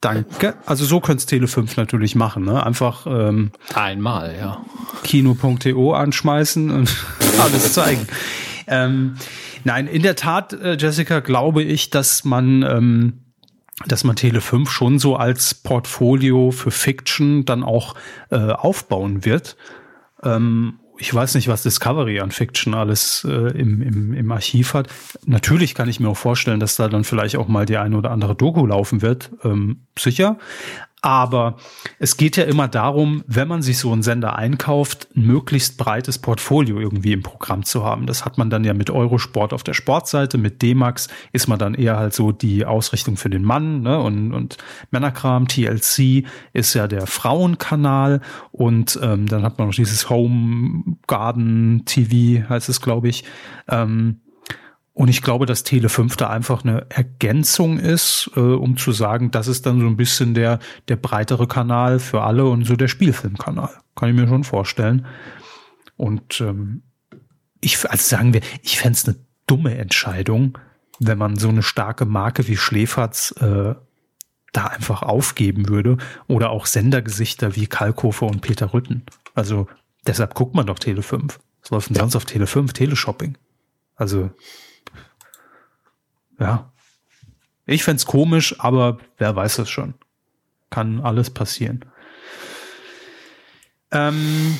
Danke. 0.00 0.54
Also 0.66 0.84
so 0.84 0.98
könnte 0.98 1.24
Tele 1.26 1.46
5 1.46 1.76
natürlich 1.76 2.16
machen, 2.16 2.44
ne? 2.44 2.66
Einfach 2.66 3.06
ähm, 3.06 3.52
einmal, 3.72 4.34
ja. 4.36 4.64
Kino.to 5.04 5.94
anschmeißen 5.94 6.70
und 6.72 6.96
alles 7.40 7.72
zeigen. 7.72 8.08
ähm, 8.66 9.14
nein, 9.62 9.86
in 9.86 10.02
der 10.02 10.16
Tat, 10.16 10.54
äh, 10.54 10.76
Jessica, 10.76 11.20
glaube 11.20 11.62
ich, 11.62 11.90
dass 11.90 12.24
man 12.24 12.64
ähm, 12.64 13.21
dass 13.86 14.04
man 14.04 14.16
Tele 14.16 14.40
5 14.40 14.70
schon 14.70 14.98
so 14.98 15.16
als 15.16 15.54
Portfolio 15.54 16.50
für 16.50 16.70
Fiction 16.70 17.44
dann 17.44 17.62
auch 17.62 17.94
äh, 18.30 18.36
aufbauen 18.36 19.24
wird. 19.24 19.56
Ähm, 20.22 20.78
ich 20.98 21.12
weiß 21.12 21.34
nicht, 21.34 21.48
was 21.48 21.62
Discovery 21.62 22.20
an 22.20 22.30
Fiction 22.30 22.74
alles 22.74 23.26
äh, 23.28 23.58
im, 23.58 23.82
im, 23.82 24.14
im 24.14 24.30
Archiv 24.30 24.74
hat. 24.74 24.88
Natürlich 25.26 25.74
kann 25.74 25.88
ich 25.88 25.98
mir 25.98 26.08
auch 26.08 26.16
vorstellen, 26.16 26.60
dass 26.60 26.76
da 26.76 26.88
dann 26.88 27.02
vielleicht 27.04 27.36
auch 27.36 27.48
mal 27.48 27.66
die 27.66 27.76
eine 27.76 27.96
oder 27.96 28.10
andere 28.10 28.36
Doku 28.36 28.64
laufen 28.66 29.02
wird. 29.02 29.32
Ähm, 29.42 29.80
sicher. 29.98 30.38
Aber 31.04 31.56
es 31.98 32.16
geht 32.16 32.36
ja 32.36 32.44
immer 32.44 32.68
darum, 32.68 33.24
wenn 33.26 33.48
man 33.48 33.60
sich 33.60 33.78
so 33.78 33.92
einen 33.92 34.04
Sender 34.04 34.36
einkauft, 34.36 35.08
ein 35.16 35.26
möglichst 35.26 35.76
breites 35.76 36.18
Portfolio 36.18 36.78
irgendwie 36.78 37.12
im 37.12 37.24
Programm 37.24 37.64
zu 37.64 37.84
haben. 37.84 38.06
Das 38.06 38.24
hat 38.24 38.38
man 38.38 38.50
dann 38.50 38.62
ja 38.62 38.72
mit 38.72 38.88
Eurosport 38.88 39.52
auf 39.52 39.64
der 39.64 39.74
Sportseite, 39.74 40.38
mit 40.38 40.62
D-Max 40.62 41.08
ist 41.32 41.48
man 41.48 41.58
dann 41.58 41.74
eher 41.74 41.98
halt 41.98 42.14
so 42.14 42.30
die 42.30 42.64
Ausrichtung 42.64 43.16
für 43.16 43.30
den 43.30 43.42
Mann 43.42 43.82
ne? 43.82 43.98
und, 44.00 44.32
und 44.32 44.58
Männerkram. 44.92 45.48
TLC 45.48 46.24
ist 46.52 46.74
ja 46.74 46.86
der 46.86 47.08
Frauenkanal 47.08 48.20
und 48.52 48.96
ähm, 49.02 49.26
dann 49.26 49.42
hat 49.42 49.58
man 49.58 49.66
noch 49.68 49.74
dieses 49.74 50.08
Home 50.08 50.96
Garden 51.08 51.82
TV, 51.84 52.48
heißt 52.48 52.68
es, 52.68 52.80
glaube 52.80 53.08
ich. 53.08 53.24
Ähm, 53.68 54.21
und 54.94 55.08
ich 55.08 55.22
glaube, 55.22 55.46
dass 55.46 55.64
Tele 55.64 55.88
5 55.88 56.16
da 56.16 56.28
einfach 56.28 56.64
eine 56.64 56.86
Ergänzung 56.90 57.78
ist, 57.78 58.30
äh, 58.36 58.40
um 58.40 58.76
zu 58.76 58.92
sagen, 58.92 59.30
das 59.30 59.48
ist 59.48 59.64
dann 59.64 59.80
so 59.80 59.86
ein 59.86 59.96
bisschen 59.96 60.34
der, 60.34 60.58
der 60.88 60.96
breitere 60.96 61.46
Kanal 61.46 61.98
für 61.98 62.22
alle 62.22 62.44
und 62.44 62.64
so 62.64 62.76
der 62.76 62.88
Spielfilmkanal. 62.88 63.70
Kann 63.96 64.10
ich 64.10 64.14
mir 64.14 64.28
schon 64.28 64.44
vorstellen. 64.44 65.06
Und 65.96 66.42
ähm, 66.42 66.82
ich, 67.60 67.88
also 67.88 68.02
sagen 68.02 68.34
wir, 68.34 68.42
ich 68.62 68.78
fände 68.78 68.96
es 68.98 69.06
eine 69.06 69.16
dumme 69.46 69.78
Entscheidung, 69.78 70.58
wenn 70.98 71.16
man 71.16 71.36
so 71.36 71.48
eine 71.48 71.62
starke 71.62 72.04
Marke 72.04 72.46
wie 72.46 72.56
Schläferz 72.56 73.34
äh, 73.40 73.74
da 74.52 74.66
einfach 74.66 75.02
aufgeben 75.02 75.70
würde. 75.70 75.96
Oder 76.28 76.50
auch 76.50 76.66
Sendergesichter 76.66 77.56
wie 77.56 77.66
Kalkofer 77.66 78.26
und 78.26 78.42
Peter 78.42 78.74
Rütten. 78.74 79.04
Also 79.34 79.68
deshalb 80.06 80.34
guckt 80.34 80.54
man 80.54 80.66
doch 80.66 80.78
Tele 80.78 81.00
5. 81.00 81.40
Was 81.62 81.70
läuft 81.70 81.88
denn 81.88 81.96
sonst 81.96 82.14
auf 82.14 82.26
Tele 82.26 82.46
5? 82.46 82.74
Teleshopping. 82.74 83.38
Also 83.96 84.30
ja. 86.42 86.72
Ich 87.66 87.84
fände 87.84 88.04
komisch, 88.04 88.58
aber 88.58 88.98
wer 89.18 89.34
weiß 89.34 89.56
das 89.56 89.70
schon. 89.70 89.94
Kann 90.70 91.00
alles 91.00 91.30
passieren. 91.30 91.84
Ähm, 93.92 94.58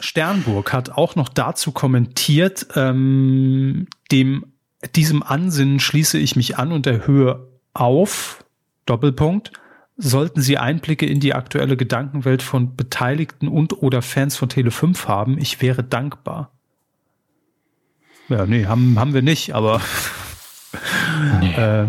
Sternburg 0.00 0.72
hat 0.72 0.90
auch 0.90 1.16
noch 1.16 1.28
dazu 1.28 1.72
kommentiert, 1.72 2.66
ähm, 2.74 3.86
dem, 4.10 4.46
diesem 4.94 5.22
Ansinnen 5.22 5.80
schließe 5.80 6.18
ich 6.18 6.36
mich 6.36 6.58
an 6.58 6.72
und 6.72 6.86
erhöhe 6.86 7.46
auf, 7.72 8.44
Doppelpunkt, 8.86 9.52
sollten 9.96 10.42
Sie 10.42 10.58
Einblicke 10.58 11.06
in 11.06 11.20
die 11.20 11.34
aktuelle 11.34 11.76
Gedankenwelt 11.76 12.42
von 12.42 12.76
Beteiligten 12.76 13.48
und 13.48 13.82
oder 13.82 14.02
Fans 14.02 14.36
von 14.36 14.48
Tele5 14.48 15.06
haben, 15.06 15.38
ich 15.38 15.62
wäre 15.62 15.82
dankbar. 15.82 16.50
Ja, 18.28 18.44
nee, 18.44 18.66
haben, 18.66 18.98
haben 18.98 19.14
wir 19.14 19.22
nicht, 19.22 19.54
aber 19.54 19.80
Nee. 21.40 21.54
Äh, 21.54 21.88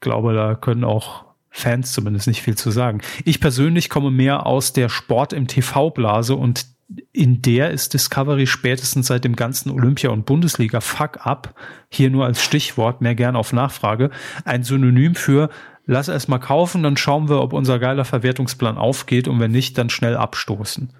glaube, 0.00 0.34
da 0.34 0.54
können 0.54 0.84
auch 0.84 1.24
Fans 1.50 1.92
zumindest 1.92 2.26
nicht 2.26 2.42
viel 2.42 2.56
zu 2.56 2.70
sagen. 2.70 3.00
Ich 3.24 3.40
persönlich 3.40 3.90
komme 3.90 4.10
mehr 4.10 4.46
aus 4.46 4.72
der 4.72 4.88
Sport 4.88 5.32
im 5.32 5.46
TV-Blase 5.46 6.34
und 6.34 6.66
in 7.12 7.40
der 7.42 7.70
ist 7.70 7.94
Discovery 7.94 8.46
spätestens 8.46 9.06
seit 9.08 9.24
dem 9.24 9.36
ganzen 9.36 9.70
Olympia- 9.70 10.10
und 10.10 10.26
Bundesliga-Fuck-up, 10.26 11.54
hier 11.88 12.10
nur 12.10 12.24
als 12.24 12.42
Stichwort, 12.42 13.00
mehr 13.00 13.14
gern 13.14 13.36
auf 13.36 13.52
Nachfrage, 13.52 14.10
ein 14.44 14.64
Synonym 14.64 15.14
für 15.14 15.50
lass 15.90 16.06
erst 16.06 16.28
mal 16.28 16.38
kaufen, 16.38 16.84
dann 16.84 16.96
schauen 16.96 17.28
wir, 17.28 17.40
ob 17.42 17.52
unser 17.52 17.80
geiler 17.80 18.04
Verwertungsplan 18.04 18.78
aufgeht 18.78 19.26
und 19.26 19.40
wenn 19.40 19.50
nicht, 19.50 19.76
dann 19.76 19.90
schnell 19.90 20.16
abstoßen. 20.16 20.92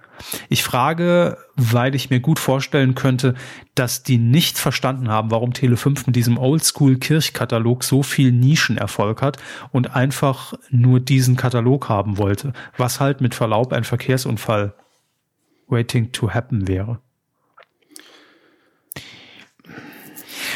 Ich 0.48 0.64
frage, 0.64 1.38
weil 1.54 1.94
ich 1.94 2.10
mir 2.10 2.18
gut 2.20 2.40
vorstellen 2.40 2.96
könnte, 2.96 3.34
dass 3.74 4.02
die 4.02 4.18
nicht 4.18 4.58
verstanden 4.58 5.08
haben, 5.08 5.30
warum 5.30 5.52
Tele5 5.52 6.02
mit 6.06 6.16
diesem 6.16 6.36
Oldschool-Kirchkatalog 6.36 7.84
so 7.84 8.02
viel 8.02 8.32
Nischenerfolg 8.32 9.22
hat 9.22 9.38
und 9.70 9.94
einfach 9.94 10.54
nur 10.70 10.98
diesen 10.98 11.36
Katalog 11.36 11.88
haben 11.88 12.18
wollte, 12.18 12.52
was 12.76 12.98
halt 12.98 13.20
mit 13.20 13.34
Verlaub 13.34 13.72
ein 13.72 13.84
Verkehrsunfall 13.84 14.74
waiting 15.68 16.10
to 16.10 16.30
happen 16.30 16.66
wäre. 16.66 17.00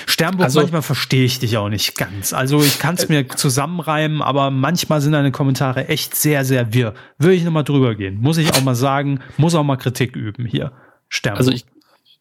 Sternburg, 0.06 0.44
also, 0.44 0.60
manchmal 0.60 0.82
verstehe 0.82 1.24
ich 1.24 1.38
dich 1.38 1.56
auch 1.56 1.68
nicht 1.68 1.96
ganz. 1.96 2.32
Also 2.32 2.62
ich 2.62 2.78
kann 2.78 2.94
es 2.96 3.08
mir 3.08 3.28
zusammenreimen, 3.28 4.22
aber 4.22 4.50
manchmal 4.50 5.00
sind 5.00 5.12
deine 5.12 5.32
Kommentare 5.32 5.88
echt 5.88 6.14
sehr, 6.14 6.44
sehr 6.44 6.72
wirr. 6.74 6.94
Würde 7.18 7.34
ich 7.34 7.44
nochmal 7.44 7.64
drüber 7.64 7.94
gehen. 7.94 8.20
Muss 8.20 8.38
ich 8.38 8.52
auch 8.54 8.62
mal 8.62 8.74
sagen, 8.74 9.20
muss 9.36 9.54
auch 9.54 9.64
mal 9.64 9.76
Kritik 9.76 10.16
üben 10.16 10.46
hier. 10.46 10.72
Sternburg. 11.08 11.38
Also 11.38 11.52
ich, 11.52 11.64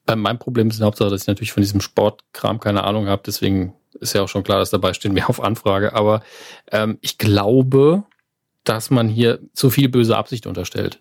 bei 0.06 0.16
meinem 0.16 0.40
Problem 0.40 0.70
ist 0.70 0.80
in 0.80 0.86
Hauptsache, 0.86 1.10
dass 1.10 1.22
ich 1.22 1.28
natürlich 1.28 1.52
von 1.52 1.62
diesem 1.62 1.82
Sportkram 1.82 2.60
keine 2.60 2.84
Ahnung 2.84 3.08
habe, 3.08 3.24
deswegen 3.26 3.74
ist 4.00 4.14
ja 4.14 4.22
auch 4.22 4.30
schon 4.30 4.44
klar, 4.44 4.60
dass 4.60 4.70
dabei 4.70 4.94
stehen 4.94 5.16
wir 5.16 5.30
auf 5.30 5.42
Anfrage. 5.42 5.94
Aber 5.94 6.24
ähm, 6.72 6.98
ich 7.02 7.18
glaube, 7.18 8.04
dass 8.64 8.90
man 8.90 9.10
hier 9.10 9.40
zu 9.54 9.70
viel 9.70 9.90
böse 9.90 10.18
Absicht 10.18 10.48
unterstellt. 10.48 11.00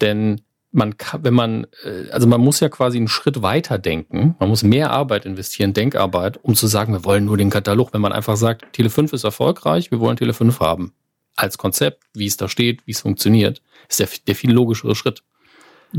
Denn 0.00 0.42
man 0.76 0.96
kann, 0.98 1.24
wenn 1.24 1.34
man, 1.34 1.66
äh, 1.84 2.10
also 2.10 2.26
man 2.26 2.40
muss 2.40 2.60
ja 2.60 2.68
quasi 2.68 2.98
einen 2.98 3.08
Schritt 3.08 3.42
weiter 3.42 3.78
denken. 3.78 4.36
Man 4.38 4.48
muss 4.48 4.62
mehr 4.62 4.90
Arbeit 4.90 5.24
investieren, 5.24 5.72
Denkarbeit, 5.72 6.38
um 6.42 6.54
zu 6.54 6.66
sagen, 6.66 6.92
wir 6.92 7.04
wollen 7.04 7.24
nur 7.24 7.36
den 7.36 7.50
Katalog. 7.50 7.92
Wenn 7.92 8.02
man 8.02 8.12
einfach 8.12 8.36
sagt, 8.36 8.72
Tele 8.72 8.90
5 8.90 9.12
ist 9.14 9.24
erfolgreich, 9.24 9.90
wir 9.90 10.00
wollen 10.00 10.16
Tele 10.16 10.34
5 10.34 10.60
haben. 10.60 10.92
Als 11.34 11.58
Konzept, 11.58 12.04
wie 12.14 12.26
es 12.26 12.36
da 12.36 12.48
steht, 12.48 12.86
wie 12.86 12.92
es 12.92 13.00
funktioniert, 13.00 13.62
ist 13.88 14.00
der, 14.00 14.08
der 14.26 14.34
viel 14.34 14.52
logischere 14.52 14.94
Schritt. 14.94 15.22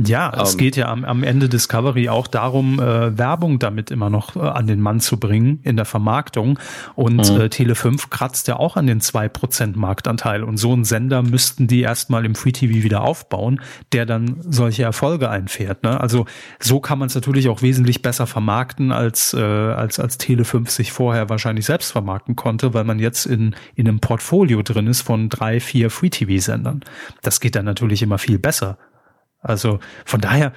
Ja, 0.05 0.31
es 0.41 0.53
ähm, 0.53 0.57
geht 0.59 0.75
ja 0.75 0.89
am, 0.89 1.03
am 1.05 1.23
Ende 1.23 1.49
Discovery 1.49 2.09
auch 2.09 2.27
darum, 2.27 2.79
äh, 2.79 3.17
Werbung 3.17 3.57
damit 3.57 3.89
immer 3.89 4.09
noch 4.09 4.35
äh, 4.35 4.39
an 4.39 4.67
den 4.67 4.79
Mann 4.79 4.99
zu 4.99 5.19
bringen 5.19 5.59
in 5.63 5.75
der 5.75 5.85
Vermarktung. 5.85 6.59
Und 6.95 7.31
mhm. 7.31 7.41
äh, 7.41 7.45
Tele5 7.45 8.09
kratzt 8.09 8.47
ja 8.47 8.57
auch 8.57 8.75
an 8.75 8.85
den 8.85 9.01
zwei 9.01 9.27
Prozent 9.27 9.75
Marktanteil. 9.75 10.43
Und 10.43 10.57
so 10.57 10.71
einen 10.71 10.83
Sender 10.83 11.23
müssten 11.23 11.67
die 11.67 11.81
erstmal 11.81 12.25
im 12.25 12.35
Free 12.35 12.51
TV 12.51 12.83
wieder 12.83 13.01
aufbauen, 13.01 13.59
der 13.91 14.05
dann 14.05 14.37
solche 14.41 14.83
Erfolge 14.83 15.29
einfährt. 15.29 15.83
Ne? 15.83 15.99
Also 15.99 16.25
so 16.59 16.79
kann 16.79 16.99
man 16.99 17.07
es 17.07 17.15
natürlich 17.15 17.49
auch 17.49 17.63
wesentlich 17.63 18.03
besser 18.03 18.27
vermarkten, 18.27 18.91
als, 18.91 19.33
äh, 19.33 19.41
als, 19.41 19.99
als 19.99 20.19
Tele5 20.19 20.69
sich 20.69 20.91
vorher 20.91 21.29
wahrscheinlich 21.29 21.65
selbst 21.65 21.91
vermarkten 21.91 22.35
konnte, 22.35 22.75
weil 22.75 22.83
man 22.83 22.99
jetzt 22.99 23.25
in, 23.25 23.55
in 23.73 23.87
einem 23.87 23.99
Portfolio 23.99 24.61
drin 24.61 24.85
ist 24.85 25.01
von 25.01 25.29
drei, 25.29 25.59
vier 25.59 25.89
Free 25.89 26.09
TV-Sendern. 26.09 26.81
Das 27.23 27.39
geht 27.39 27.55
dann 27.55 27.65
natürlich 27.65 28.03
immer 28.03 28.19
viel 28.19 28.37
besser. 28.37 28.77
Also 29.39 29.79
von 30.05 30.21
daher, 30.21 30.53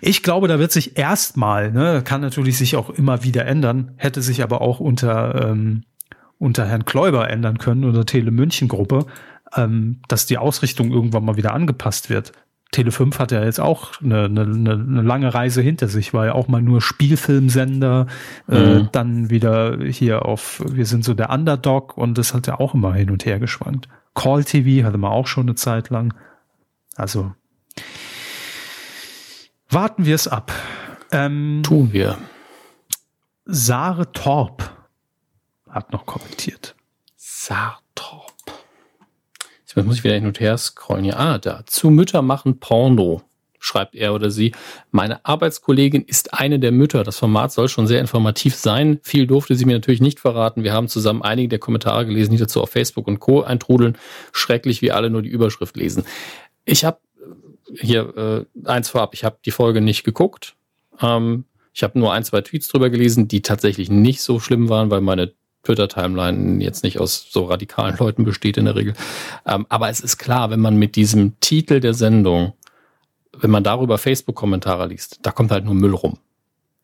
ich 0.00 0.22
glaube, 0.22 0.48
da 0.48 0.58
wird 0.58 0.72
sich 0.72 0.98
erstmal, 0.98 1.70
ne, 1.70 2.02
kann 2.04 2.20
natürlich 2.20 2.58
sich 2.58 2.76
auch 2.76 2.90
immer 2.90 3.24
wieder 3.24 3.46
ändern, 3.46 3.92
hätte 3.96 4.22
sich 4.22 4.42
aber 4.42 4.60
auch 4.60 4.80
unter, 4.80 5.50
ähm, 5.50 5.84
unter 6.38 6.66
Herrn 6.66 6.84
Kläuber 6.84 7.30
ändern 7.30 7.58
können 7.58 7.84
oder 7.84 8.04
Tele 8.04 8.32
München 8.32 8.68
Gruppe, 8.68 9.06
ähm, 9.54 10.00
dass 10.08 10.26
die 10.26 10.38
Ausrichtung 10.38 10.90
irgendwann 10.90 11.24
mal 11.24 11.36
wieder 11.36 11.54
angepasst 11.54 12.10
wird. 12.10 12.32
Tele 12.72 12.90
5 12.90 13.18
hat 13.18 13.32
ja 13.32 13.44
jetzt 13.44 13.60
auch 13.60 14.00
eine, 14.00 14.24
eine, 14.24 14.42
eine 14.42 15.02
lange 15.02 15.32
Reise 15.32 15.60
hinter 15.60 15.88
sich, 15.88 16.14
war 16.14 16.26
ja 16.26 16.32
auch 16.32 16.48
mal 16.48 16.62
nur 16.62 16.80
Spielfilmsender, 16.80 18.06
äh, 18.48 18.58
mhm. 18.58 18.80
äh, 18.80 18.88
dann 18.90 19.30
wieder 19.30 19.78
hier 19.84 20.24
auf, 20.24 20.62
wir 20.66 20.86
sind 20.86 21.04
so 21.04 21.12
der 21.12 21.30
Underdog 21.30 21.96
und 21.98 22.16
das 22.16 22.32
hat 22.34 22.46
ja 22.46 22.58
auch 22.58 22.74
immer 22.74 22.94
hin 22.94 23.10
und 23.10 23.26
her 23.26 23.38
geschwankt. 23.38 23.88
Call 24.14 24.42
TV 24.42 24.86
hatte 24.86 24.98
man 24.98 25.12
auch 25.12 25.26
schon 25.26 25.44
eine 25.44 25.54
Zeit 25.54 25.90
lang. 25.90 26.14
Also 26.96 27.32
Warten 29.72 30.04
wir 30.04 30.14
es 30.14 30.28
ab. 30.28 30.52
Ähm, 31.12 31.62
Tun 31.62 31.94
wir. 31.94 32.18
Sare 33.46 34.12
Torp 34.12 34.70
hat 35.70 35.94
noch 35.94 36.04
kommentiert. 36.04 36.74
Sare 37.16 37.78
Torp. 37.94 38.34
Jetzt 39.64 39.86
muss 39.86 39.96
ich 39.96 40.04
wieder 40.04 40.14
hin 40.14 40.26
und 40.26 40.40
her 40.40 40.58
scrollen. 40.58 41.06
Ja, 41.06 41.16
ah, 41.16 41.38
da. 41.38 41.64
Zu 41.64 41.88
Mütter 41.88 42.20
machen 42.20 42.60
Porno, 42.60 43.22
schreibt 43.58 43.94
er 43.94 44.12
oder 44.12 44.30
sie. 44.30 44.52
Meine 44.90 45.24
Arbeitskollegin 45.24 46.02
ist 46.02 46.34
eine 46.34 46.58
der 46.58 46.70
Mütter. 46.70 47.02
Das 47.02 47.18
Format 47.18 47.50
soll 47.50 47.70
schon 47.70 47.86
sehr 47.86 48.00
informativ 48.00 48.54
sein. 48.54 49.00
Viel 49.02 49.26
durfte 49.26 49.54
sie 49.54 49.64
mir 49.64 49.72
natürlich 49.72 50.02
nicht 50.02 50.20
verraten. 50.20 50.64
Wir 50.64 50.74
haben 50.74 50.88
zusammen 50.88 51.22
einige 51.22 51.48
der 51.48 51.60
Kommentare 51.60 52.04
gelesen, 52.04 52.32
die 52.32 52.36
dazu 52.36 52.60
auf 52.60 52.68
Facebook 52.68 53.08
und 53.08 53.20
Co. 53.20 53.40
eintrudeln. 53.40 53.96
Schrecklich, 54.32 54.82
wie 54.82 54.92
alle 54.92 55.08
nur 55.08 55.22
die 55.22 55.30
Überschrift 55.30 55.78
lesen. 55.78 56.04
Ich 56.66 56.84
habe 56.84 56.98
hier 57.74 58.46
äh, 58.64 58.68
eins 58.68 58.88
vorab, 58.88 59.14
ich 59.14 59.24
habe 59.24 59.38
die 59.44 59.50
Folge 59.50 59.80
nicht 59.80 60.04
geguckt. 60.04 60.54
Ähm, 61.00 61.44
ich 61.72 61.82
habe 61.82 61.98
nur 61.98 62.12
ein, 62.12 62.24
zwei 62.24 62.42
Tweets 62.42 62.68
drüber 62.68 62.90
gelesen, 62.90 63.28
die 63.28 63.42
tatsächlich 63.42 63.90
nicht 63.90 64.22
so 64.22 64.40
schlimm 64.40 64.68
waren, 64.68 64.90
weil 64.90 65.00
meine 65.00 65.32
Twitter-Timeline 65.62 66.62
jetzt 66.62 66.82
nicht 66.82 66.98
aus 66.98 67.26
so 67.30 67.44
radikalen 67.44 67.96
Leuten 67.96 68.24
besteht 68.24 68.56
in 68.56 68.66
der 68.66 68.76
Regel. 68.76 68.94
Ähm, 69.46 69.66
aber 69.68 69.88
es 69.88 70.00
ist 70.00 70.18
klar, 70.18 70.50
wenn 70.50 70.60
man 70.60 70.76
mit 70.76 70.96
diesem 70.96 71.38
Titel 71.40 71.80
der 71.80 71.94
Sendung, 71.94 72.52
wenn 73.38 73.50
man 73.50 73.64
darüber 73.64 73.98
Facebook-Kommentare 73.98 74.88
liest, 74.88 75.20
da 75.22 75.30
kommt 75.30 75.50
halt 75.50 75.64
nur 75.64 75.74
Müll 75.74 75.94
rum. 75.94 76.18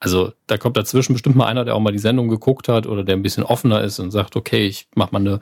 Also 0.00 0.32
da 0.46 0.56
kommt 0.58 0.76
dazwischen 0.76 1.12
bestimmt 1.12 1.34
mal 1.34 1.46
einer, 1.46 1.64
der 1.64 1.74
auch 1.74 1.80
mal 1.80 1.92
die 1.92 1.98
Sendung 1.98 2.28
geguckt 2.28 2.68
hat 2.68 2.86
oder 2.86 3.02
der 3.02 3.16
ein 3.16 3.22
bisschen 3.22 3.42
offener 3.42 3.82
ist 3.82 3.98
und 3.98 4.12
sagt, 4.12 4.36
okay, 4.36 4.64
ich 4.66 4.86
mache 4.94 5.10
mal 5.12 5.18
eine 5.18 5.40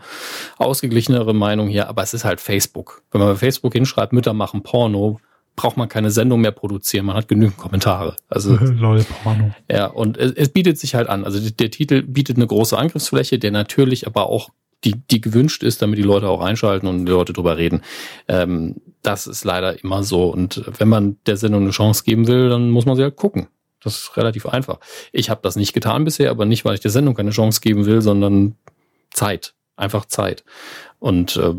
ausgeglichenere 0.56 1.34
Meinung 1.34 1.68
hier, 1.68 1.88
aber 1.88 2.02
es 2.02 2.14
ist 2.14 2.24
halt 2.24 2.40
Facebook. 2.40 3.02
Wenn 3.10 3.20
man 3.20 3.34
bei 3.34 3.36
Facebook 3.36 3.74
hinschreibt, 3.74 4.14
Mütter 4.14 4.32
machen 4.32 4.62
Porno, 4.62 5.20
braucht 5.56 5.76
man 5.76 5.88
keine 5.88 6.10
Sendung 6.10 6.42
mehr 6.42 6.52
produzieren. 6.52 7.06
Man 7.06 7.16
hat 7.16 7.28
genügend 7.28 7.56
Kommentare. 7.56 8.14
Also 8.28 8.56
Lol, 8.60 9.04
Porno. 9.22 9.52
Ja, 9.70 9.86
und 9.86 10.18
es, 10.18 10.32
es, 10.32 10.50
bietet 10.50 10.78
sich 10.78 10.94
halt 10.94 11.08
an. 11.08 11.24
Also 11.24 11.40
der, 11.40 11.50
der, 11.50 11.70
Titel 11.70 12.02
bietet 12.02 12.36
eine 12.36 12.46
große 12.46 12.76
Angriffsfläche, 12.76 13.38
der 13.38 13.50
natürlich 13.50 14.06
aber 14.06 14.28
auch 14.28 14.50
die, 14.84 14.94
die 15.10 15.20
gewünscht 15.20 15.62
ist, 15.62 15.82
damit 15.82 15.98
die 15.98 16.02
Leute 16.02 16.28
auch 16.28 16.40
einschalten 16.40 16.86
und 16.86 17.06
die 17.06 17.12
Leute 17.12 17.32
drüber 17.32 17.56
reden. 17.56 17.80
Ähm, 18.28 18.76
das 19.02 19.26
ist 19.26 19.44
leider 19.44 19.82
immer 19.82 20.02
so. 20.02 20.28
Und 20.28 20.62
wenn 20.78 20.88
man 20.88 21.16
der 21.26 21.36
Sendung 21.38 21.62
eine 21.62 21.70
Chance 21.70 22.04
geben 22.04 22.26
will, 22.26 22.50
dann 22.50 22.70
muss 22.70 22.86
man 22.86 22.96
sie 22.96 23.02
halt 23.02 23.16
gucken. 23.16 23.48
Das 23.82 23.96
ist 23.96 24.16
relativ 24.16 24.46
einfach. 24.46 24.78
Ich 25.12 25.30
habe 25.30 25.40
das 25.42 25.56
nicht 25.56 25.72
getan 25.72 26.04
bisher, 26.04 26.30
aber 26.30 26.44
nicht, 26.44 26.64
weil 26.64 26.74
ich 26.74 26.80
der 26.80 26.90
Sendung 26.90 27.14
keine 27.14 27.30
Chance 27.30 27.60
geben 27.60 27.86
will, 27.86 28.02
sondern 28.02 28.56
Zeit. 29.10 29.54
Einfach 29.76 30.06
Zeit. 30.06 30.44
Und 30.98 31.36
äh, 31.36 31.54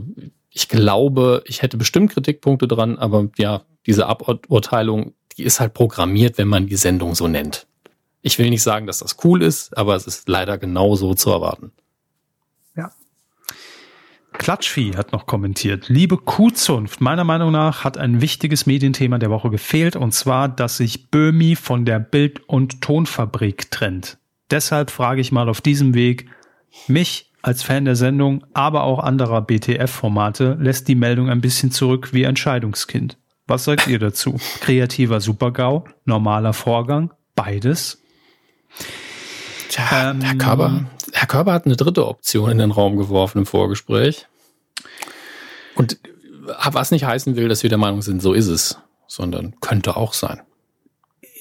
ich 0.58 0.70
glaube, 0.70 1.44
ich 1.46 1.62
hätte 1.62 1.78
bestimmt 1.78 2.12
Kritikpunkte 2.12 2.68
dran, 2.68 2.98
aber 2.98 3.30
ja, 3.38 3.62
diese 3.86 4.08
Aburteilung, 4.08 5.14
die 5.38 5.44
ist 5.44 5.60
halt 5.60 5.76
programmiert, 5.76 6.40
wenn 6.40 6.48
man 6.48 6.66
die 6.66 6.78
Sendung 6.78 7.14
so 7.14 7.28
nennt. 7.28 7.68
Ich 8.24 8.40
will 8.40 8.50
nicht 8.50 8.64
sagen, 8.64 8.88
dass 8.88 8.98
das 8.98 9.18
cool 9.24 9.44
ist, 9.44 9.78
aber 9.78 9.96
es 9.96 10.08
ist 10.08 10.28
leider 10.28 10.58
genauso 10.58 11.14
zu 11.14 11.30
erwarten. 11.30 11.74
Ja. 12.76 12.90
Klatschvieh 14.34 14.96
hat 14.96 15.12
noch 15.12 15.28
kommentiert. 15.28 15.90
Liebe 15.90 16.18
Kuhzunft, 16.18 17.02
meiner 17.02 17.24
Meinung 17.24 17.52
nach 17.52 17.84
hat 17.84 18.00
ein 18.00 18.20
wichtiges 18.20 18.66
Medienthema 18.66 19.20
der 19.20 19.30
Woche 19.30 19.52
gefehlt, 19.52 19.96
und 19.96 20.12
zwar, 20.14 20.50
dass 20.50 20.78
sich 20.78 21.12
Böhmi 21.12 21.56
von 21.56 21.86
der 21.86 22.00
Bild- 22.00 22.42
und 22.50 22.82
Tonfabrik 22.82 23.70
trennt. 23.70 24.18
Deshalb 24.50 24.90
frage 24.90 25.22
ich 25.22 25.32
mal 25.32 25.50
auf 25.50 25.62
diesem 25.62 25.94
Weg 25.94 26.28
mich 26.88 27.27
als 27.42 27.64
Fan 27.64 27.86
der 27.86 27.96
Sendung, 27.96 28.46
aber 28.54 28.84
auch 28.84 29.00
anderer 29.00 29.42
BTF-Formate 29.42 30.58
lässt 30.60 30.88
die 30.88 30.96
Meldung 30.96 31.30
ein 31.30 31.42
bisschen 31.42 31.72
zurück 31.72 32.14
wie 32.14 32.24
Entscheidungskind. 32.24 33.18
Was 33.48 33.64
sagt 33.64 33.88
ihr 33.88 34.00
dazu? 34.00 34.38
Kreativer 34.60 35.22
Supergau, 35.22 35.86
normaler 36.04 36.54
Vorgang, 36.54 37.14
beides? 37.36 38.02
Tja, 39.70 40.12
ähm, 40.12 40.22
Herr 40.22 40.36
Körber, 40.36 40.86
Herr 41.14 41.28
Körber 41.28 41.54
hat 41.54 41.66
eine 41.66 41.78
dritte 41.78 42.08
Option 42.08 42.52
in 42.52 42.58
den 42.58 42.72
Raum 42.72 42.98
geworfen 42.98 43.40
im 43.40 43.46
Vorgespräch. 43.46 44.28
Und 45.76 46.00
was 46.64 46.92
nicht 46.92 47.06
heißen 47.06 47.36
will, 47.36 47.48
dass 47.48 47.64
wir 47.64 47.70
der 47.70 47.78
Meinung 47.78 48.02
sind, 48.02 48.22
so 48.22 48.34
ist 48.34 48.48
es, 48.48 48.80
sondern 49.08 49.56
könnte 49.62 49.96
auch 49.96 50.14
sein. 50.14 50.42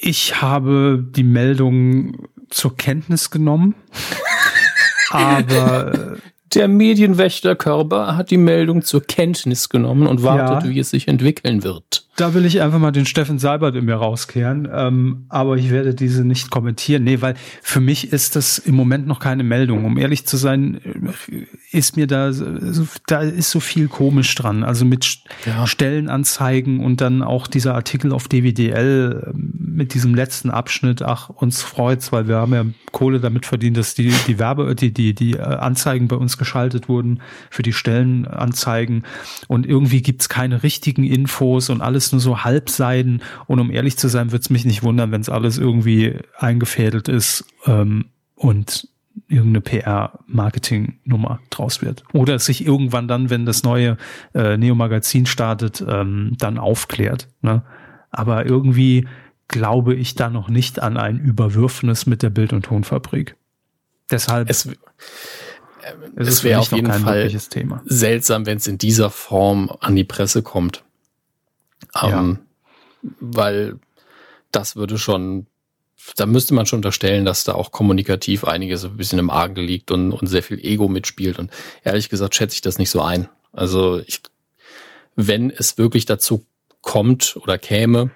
Ich 0.01 0.43
habe 0.43 1.05
die 1.09 1.23
Meldung 1.23 2.29
zur 2.51 2.77
Kenntnis 2.77 3.31
genommen. 3.31 3.75
Aber 5.11 5.93
äh, 5.93 6.17
der 6.55 6.69
Medienwächter 6.69 7.57
Körber 7.57 8.17
hat 8.17 8.31
die 8.31 8.37
Meldung 8.37 8.83
zur 8.83 9.03
Kenntnis 9.03 9.69
genommen 9.69 10.07
und 10.07 10.23
wartet, 10.23 10.69
ja, 10.69 10.75
wie 10.75 10.79
es 10.79 10.91
sich 10.91 11.09
entwickeln 11.09 11.63
wird. 11.63 12.06
Da 12.17 12.33
will 12.33 12.47
ich 12.47 12.63
einfach 12.63 12.79
mal 12.79 12.93
den 12.93 13.05
Steffen 13.05 13.39
Seibert 13.39 13.77
in 13.77 13.85
mir 13.85 13.97
rauskehren, 13.97 14.69
ähm, 14.73 15.27
aber 15.29 15.57
ich 15.57 15.71
werde 15.71 15.95
diese 15.95 16.25
nicht 16.25 16.51
kommentieren. 16.51 17.05
Nee, 17.05 17.21
weil 17.21 17.35
für 17.63 17.81
mich 17.81 18.11
ist 18.11 18.37
das 18.37 18.59
im 18.59 18.75
Moment 18.75 19.07
noch 19.07 19.21
keine 19.21 19.45
Meldung. 19.45 19.85
Um 19.85 19.99
ehrlich 19.99 20.27
zu 20.27 20.39
sein, 20.39 20.81
äh, 20.83 21.77
ist 21.77 21.97
mir 21.97 22.07
da, 22.07 22.33
da 23.07 23.21
ist 23.21 23.51
so 23.51 23.61
viel 23.61 23.89
komisch 23.89 24.35
dran. 24.35 24.65
Also 24.65 24.87
mit 24.87 25.19
ja. 25.45 25.67
Stellenanzeigen 25.67 26.81
und 26.81 27.03
dann 27.03 27.23
auch 27.23 27.47
dieser 27.47 27.75
Artikel 27.75 28.13
auf 28.13 28.29
DWDL 28.29 29.33
ähm, 29.35 29.53
mit 29.77 29.93
diesem 29.93 30.15
letzten 30.15 30.51
Abschnitt. 30.51 31.03
Ach, 31.03 31.29
uns 31.29 31.63
freut's, 31.63 32.13
weil 32.13 32.29
wir 32.29 32.37
haben 32.37 32.55
ja 32.55 32.65
Kohle 32.93 33.21
damit 33.21 33.45
verdient, 33.45 33.77
dass 33.77 33.95
die, 33.95 34.11
die 34.27 34.39
Werbe, 34.39 34.75
die, 34.75 34.91
die, 34.91 35.15
die 35.15 35.35
äh, 35.35 35.43
Anzeigen 35.43 36.09
bei 36.09 36.17
uns 36.17 36.39
geschaltet 36.39 36.89
wurden 36.89 37.21
für 37.51 37.63
die 37.63 37.75
Stellenanzeigen. 37.75 39.05
Und 39.49 39.67
irgendwie 39.67 40.01
gibt's 40.01 40.31
keine 40.31 40.63
richtigen 40.63 41.05
Infos 41.05 41.69
und 41.69 41.83
alles 41.83 42.06
alles 42.07 42.13
nur 42.13 42.21
so 42.21 42.45
Halbseiden. 42.45 43.23
Und 43.47 43.61
um 43.61 43.71
ehrlich 43.71 43.97
zu 43.97 44.09
sein, 44.09 44.33
würde 44.33 44.43
es 44.43 44.51
mich 44.51 44.65
nicht 44.65 44.83
wundern, 44.83 45.13
wenn 45.13 45.21
es 45.21 45.29
alles 45.29 45.59
irgendwie 45.59 46.19
eingefädelt 46.39 47.09
ist 47.09 47.45
ähm, 47.67 48.07
und 48.35 48.89
irgendeine 49.29 49.63
PR-Marketing-Nummer 49.63 51.41
draus 51.51 51.83
wird. 51.83 52.05
Oder 52.13 52.35
es 52.35 52.47
sich 52.47 52.67
irgendwann 52.67 53.09
dann, 53.09 53.31
wenn 53.31 53.47
das 53.47 53.63
neue 53.63 53.97
äh, 54.35 54.57
Neo-Magazin 54.57 55.27
startet, 55.27 55.85
ähm, 55.87 56.35
dann 56.39 56.59
aufklärt. 56.59 57.29
Ne? 57.41 57.63
Aber 58.11 58.47
irgendwie 58.47 59.09
glaube 59.49 59.95
ich 59.95 60.17
da 60.17 60.29
noch 60.29 60.49
nicht 60.49 60.83
an 60.83 60.97
ein 60.97 61.19
Überwürfnis 61.19 62.07
mit 62.07 62.23
der 62.23 62.31
Bild- 62.31 62.53
und 62.53 62.67
Tonfabrik. 62.67 63.37
Deshalb. 64.11 64.51
Es, 64.51 64.67
äh, 64.67 64.75
es, 66.17 66.29
es 66.29 66.45
wäre 66.45 66.61
auf 66.61 66.73
jeden 66.73 66.93
Fall 66.93 67.29
Thema. 67.29 67.83
seltsam, 67.87 68.45
wenn 68.45 68.59
es 68.59 68.67
in 68.67 68.77
dieser 68.77 69.09
Form 69.11 69.73
an 69.81 69.97
die 69.97 70.05
Presse 70.05 70.43
kommt. 70.43 70.85
Ähm, 72.03 72.39
ja. 73.03 73.11
Weil 73.21 73.79
das 74.53 74.77
würde 74.77 74.99
schon, 74.99 75.47
da 76.17 76.27
müsste 76.27 76.55
man 76.55 76.67
schon 76.67 76.79
unterstellen, 76.79 77.25
dass 77.25 77.45
da 77.45 77.55
auch 77.55 77.73
kommunikativ 77.73 78.45
einiges 78.45 78.85
ein 78.85 78.97
bisschen 78.97 79.19
im 79.19 79.31
Argen 79.31 79.61
liegt 79.61 79.91
und, 79.91 80.13
und 80.13 80.27
sehr 80.27 80.43
viel 80.43 80.59
Ego 80.65 80.89
mitspielt. 80.89 81.39
Und 81.39 81.51
ehrlich 81.85 82.09
gesagt 82.09 82.35
schätze 82.35 82.55
ich 82.55 82.63
das 82.63 82.79
nicht 82.79 82.91
so 82.91 83.03
ein. 83.03 83.29
Also 83.53 84.01
ich, 84.07 84.21
wenn 85.15 85.51
es 85.51 85.79
wirklich 85.79 86.07
dazu 86.07 86.45
kommt 86.81 87.37
oder 87.37 87.59
käme, 87.59 88.11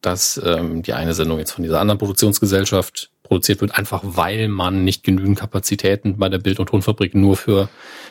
dass 0.00 0.40
ähm, 0.44 0.82
die 0.82 0.92
eine 0.92 1.14
Sendung 1.14 1.38
jetzt 1.38 1.52
von 1.52 1.62
dieser 1.62 1.80
anderen 1.80 1.98
Produktionsgesellschaft 1.98 3.10
produziert 3.22 3.60
wird, 3.60 3.76
einfach 3.76 4.02
weil 4.04 4.48
man 4.48 4.84
nicht 4.84 5.02
genügend 5.02 5.38
Kapazitäten 5.38 6.18
bei 6.18 6.28
der 6.28 6.38
Bild- 6.38 6.60
und 6.60 6.68
Tonfabrik 6.68 7.14
nur 7.14 7.36
für 7.36 7.68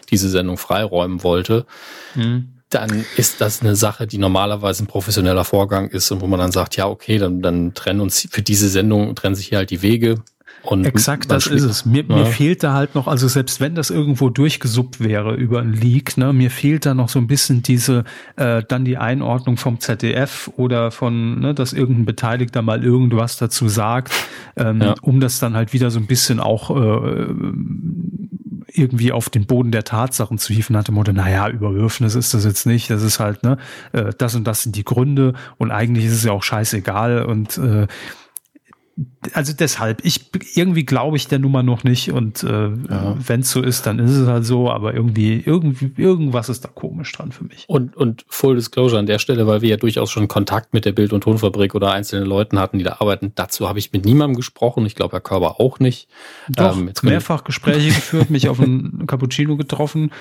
diese 0.10 0.30
Sendung 0.30 0.57
freiräumen 0.57 1.23
wollte, 1.23 1.65
mhm 2.15 2.55
dann 2.76 3.06
ist 3.15 3.39
das 3.39 3.61
eine 3.61 3.76
Sache, 3.76 4.06
die 4.06 4.18
normalerweise 4.18 4.84
ein 4.84 4.88
professioneller 4.88 5.45
Vorgang 5.45 5.88
ist 5.88 6.11
und 6.11 6.22
wo 6.22 6.27
man 6.27 6.39
dann 6.39 6.52
sagt, 6.52 6.76
ja, 6.76 6.88
okay, 6.88 7.18
dann, 7.18 7.41
dann 7.41 7.73
trennen 7.73 8.02
uns 8.02 8.27
für 8.30 8.41
diese 8.41 8.68
Sendung, 8.68 9.15
trennen 9.15 9.35
sich 9.35 9.47
hier 9.47 9.60
halt 9.60 9.72
die 9.72 9.81
Wege. 9.81 10.18
Und 10.65 10.84
Exakt, 10.85 11.30
das 11.30 11.45
ist 11.45 11.64
es. 11.64 11.85
Mir, 11.85 12.03
ja. 12.10 12.15
mir 12.15 12.26
fehlt 12.26 12.64
da 12.64 12.73
halt 12.73 12.95
noch, 12.95 13.07
also 13.07 13.27
selbst 13.27 13.61
wenn 13.61 13.76
das 13.76 13.91
irgendwo 13.91 14.30
durchgesuppt 14.30 14.99
wäre 14.99 15.35
über 15.35 15.61
ein 15.61 15.73
Leak, 15.73 16.18
ne, 16.18 16.34
mir 16.34 16.49
fehlt 16.49 16.85
da 16.88 16.95
noch 16.95 17.07
so 17.07 17.19
ein 17.19 17.27
bisschen 17.27 17.61
diese, 17.61 18.03
äh, 18.35 18.64
dann 18.68 18.84
die 18.84 18.97
Einordnung 18.97 19.57
vom 19.57 19.80
ZDF 19.80 20.49
oder 20.57 20.89
von, 20.89 21.39
ne, 21.39 21.53
dass 21.53 21.72
irgendein 21.72 22.06
Beteiligter 22.06 22.64
mal 22.64 22.84
irgendwas 22.84 23.38
dazu 23.38 23.69
sagt, 23.69 24.11
ähm, 24.56 24.81
ja. 24.81 24.95
um 25.02 25.19
das 25.19 25.39
dann 25.39 25.56
halt 25.56 25.72
wieder 25.72 25.91
so 25.91 25.99
ein 25.99 26.07
bisschen 26.07 26.39
auch 26.39 26.72
äh, 26.72 27.27
irgendwie 28.77 29.11
auf 29.11 29.30
den 29.30 29.45
Boden 29.45 29.72
der 29.72 29.84
Tatsachen 29.84 30.38
zu 30.38 30.53
hieven 30.53 30.76
hatte, 30.77 30.91
Motto, 30.91 31.11
naja, 31.14 31.49
Überwürfnis 31.49 32.15
ist 32.15 32.34
das 32.34 32.45
jetzt 32.45 32.65
nicht, 32.65 32.89
das 32.89 33.03
ist 33.03 33.19
halt, 33.19 33.43
ne, 33.43 33.57
äh, 33.93 34.11
das 34.18 34.35
und 34.35 34.45
das 34.45 34.64
sind 34.64 34.76
die 34.76 34.84
Gründe 34.84 35.34
und 35.57 35.72
eigentlich 35.72 36.06
ist 36.06 36.14
es 36.14 36.23
ja 36.23 36.31
auch 36.31 36.43
scheißegal 36.43 37.23
und 37.26 37.57
äh, 37.57 37.88
also 39.34 39.51
deshalb, 39.51 40.05
ich 40.05 40.30
irgendwie 40.55 40.85
glaube 40.85 41.17
ich 41.17 41.27
der 41.27 41.39
Nummer 41.39 41.63
noch 41.63 41.84
nicht 41.84 42.11
und 42.11 42.43
äh, 42.43 42.69
ja. 42.69 43.17
wenn 43.19 43.41
es 43.41 43.51
so 43.51 43.61
ist, 43.61 43.85
dann 43.85 43.99
ist 43.99 44.11
es 44.11 44.27
halt 44.27 44.45
so, 44.45 44.72
aber 44.72 44.93
irgendwie, 44.93 45.43
irgendwie, 45.45 45.91
irgendwas 45.97 46.47
ist 46.47 46.63
da 46.63 46.69
komisch 46.69 47.11
dran 47.11 47.34
für 47.34 47.43
mich. 47.43 47.65
Und, 47.67 47.97
und 47.97 48.26
Full 48.30 48.55
Disclosure 48.55 48.99
an 48.99 49.05
der 49.05 49.19
Stelle, 49.19 49.47
weil 49.47 49.61
wir 49.61 49.69
ja 49.69 49.77
durchaus 49.77 50.11
schon 50.11 50.30
Kontakt 50.30 50.73
mit 50.73 50.85
der 50.85 50.93
Bild- 50.93 51.11
und 51.11 51.22
Tonfabrik 51.22 51.76
oder 51.76 51.91
einzelnen 51.91 52.26
Leuten 52.26 52.57
hatten, 52.57 52.77
die 52.77 52.85
da 52.85 52.97
arbeiten, 52.99 53.34
dazu 53.35 53.67
habe 53.67 53.80
ich 53.80 53.91
mit 53.91 54.05
niemandem 54.05 54.38
gesprochen. 54.38 54.85
Ich 54.85 54.95
glaube, 54.95 55.11
Herr 55.11 55.22
Körber 55.22 55.59
auch 55.59 55.80
nicht. 55.80 56.07
Doch, 56.47 56.77
ähm, 56.77 56.91
mehrfach 57.01 57.43
Gespräche 57.43 57.89
geführt, 57.89 58.30
mich 58.30 58.47
auf 58.47 58.61
einen 58.61 59.07
Cappuccino 59.07 59.57
getroffen, 59.57 60.11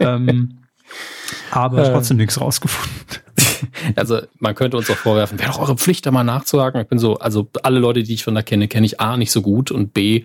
ähm, 0.00 0.58
aber 1.52 1.84
trotzdem 1.84 2.16
nichts 2.16 2.40
rausgefunden. 2.40 3.23
Also 3.96 4.20
man 4.38 4.54
könnte 4.54 4.76
uns 4.76 4.90
auch 4.90 4.96
vorwerfen, 4.96 5.38
wäre 5.38 5.50
doch 5.50 5.60
eure 5.60 5.76
Pflicht, 5.76 6.06
da 6.06 6.10
mal 6.10 6.24
nachzuhaken. 6.24 6.80
Ich 6.80 6.88
bin 6.88 6.98
so, 6.98 7.18
also 7.18 7.48
alle 7.62 7.78
Leute, 7.78 8.02
die 8.02 8.14
ich 8.14 8.24
von 8.24 8.34
da 8.34 8.42
kenne, 8.42 8.68
kenne 8.68 8.86
ich 8.86 9.00
A 9.00 9.16
nicht 9.16 9.30
so 9.30 9.42
gut 9.42 9.70
und 9.70 9.94
B 9.94 10.24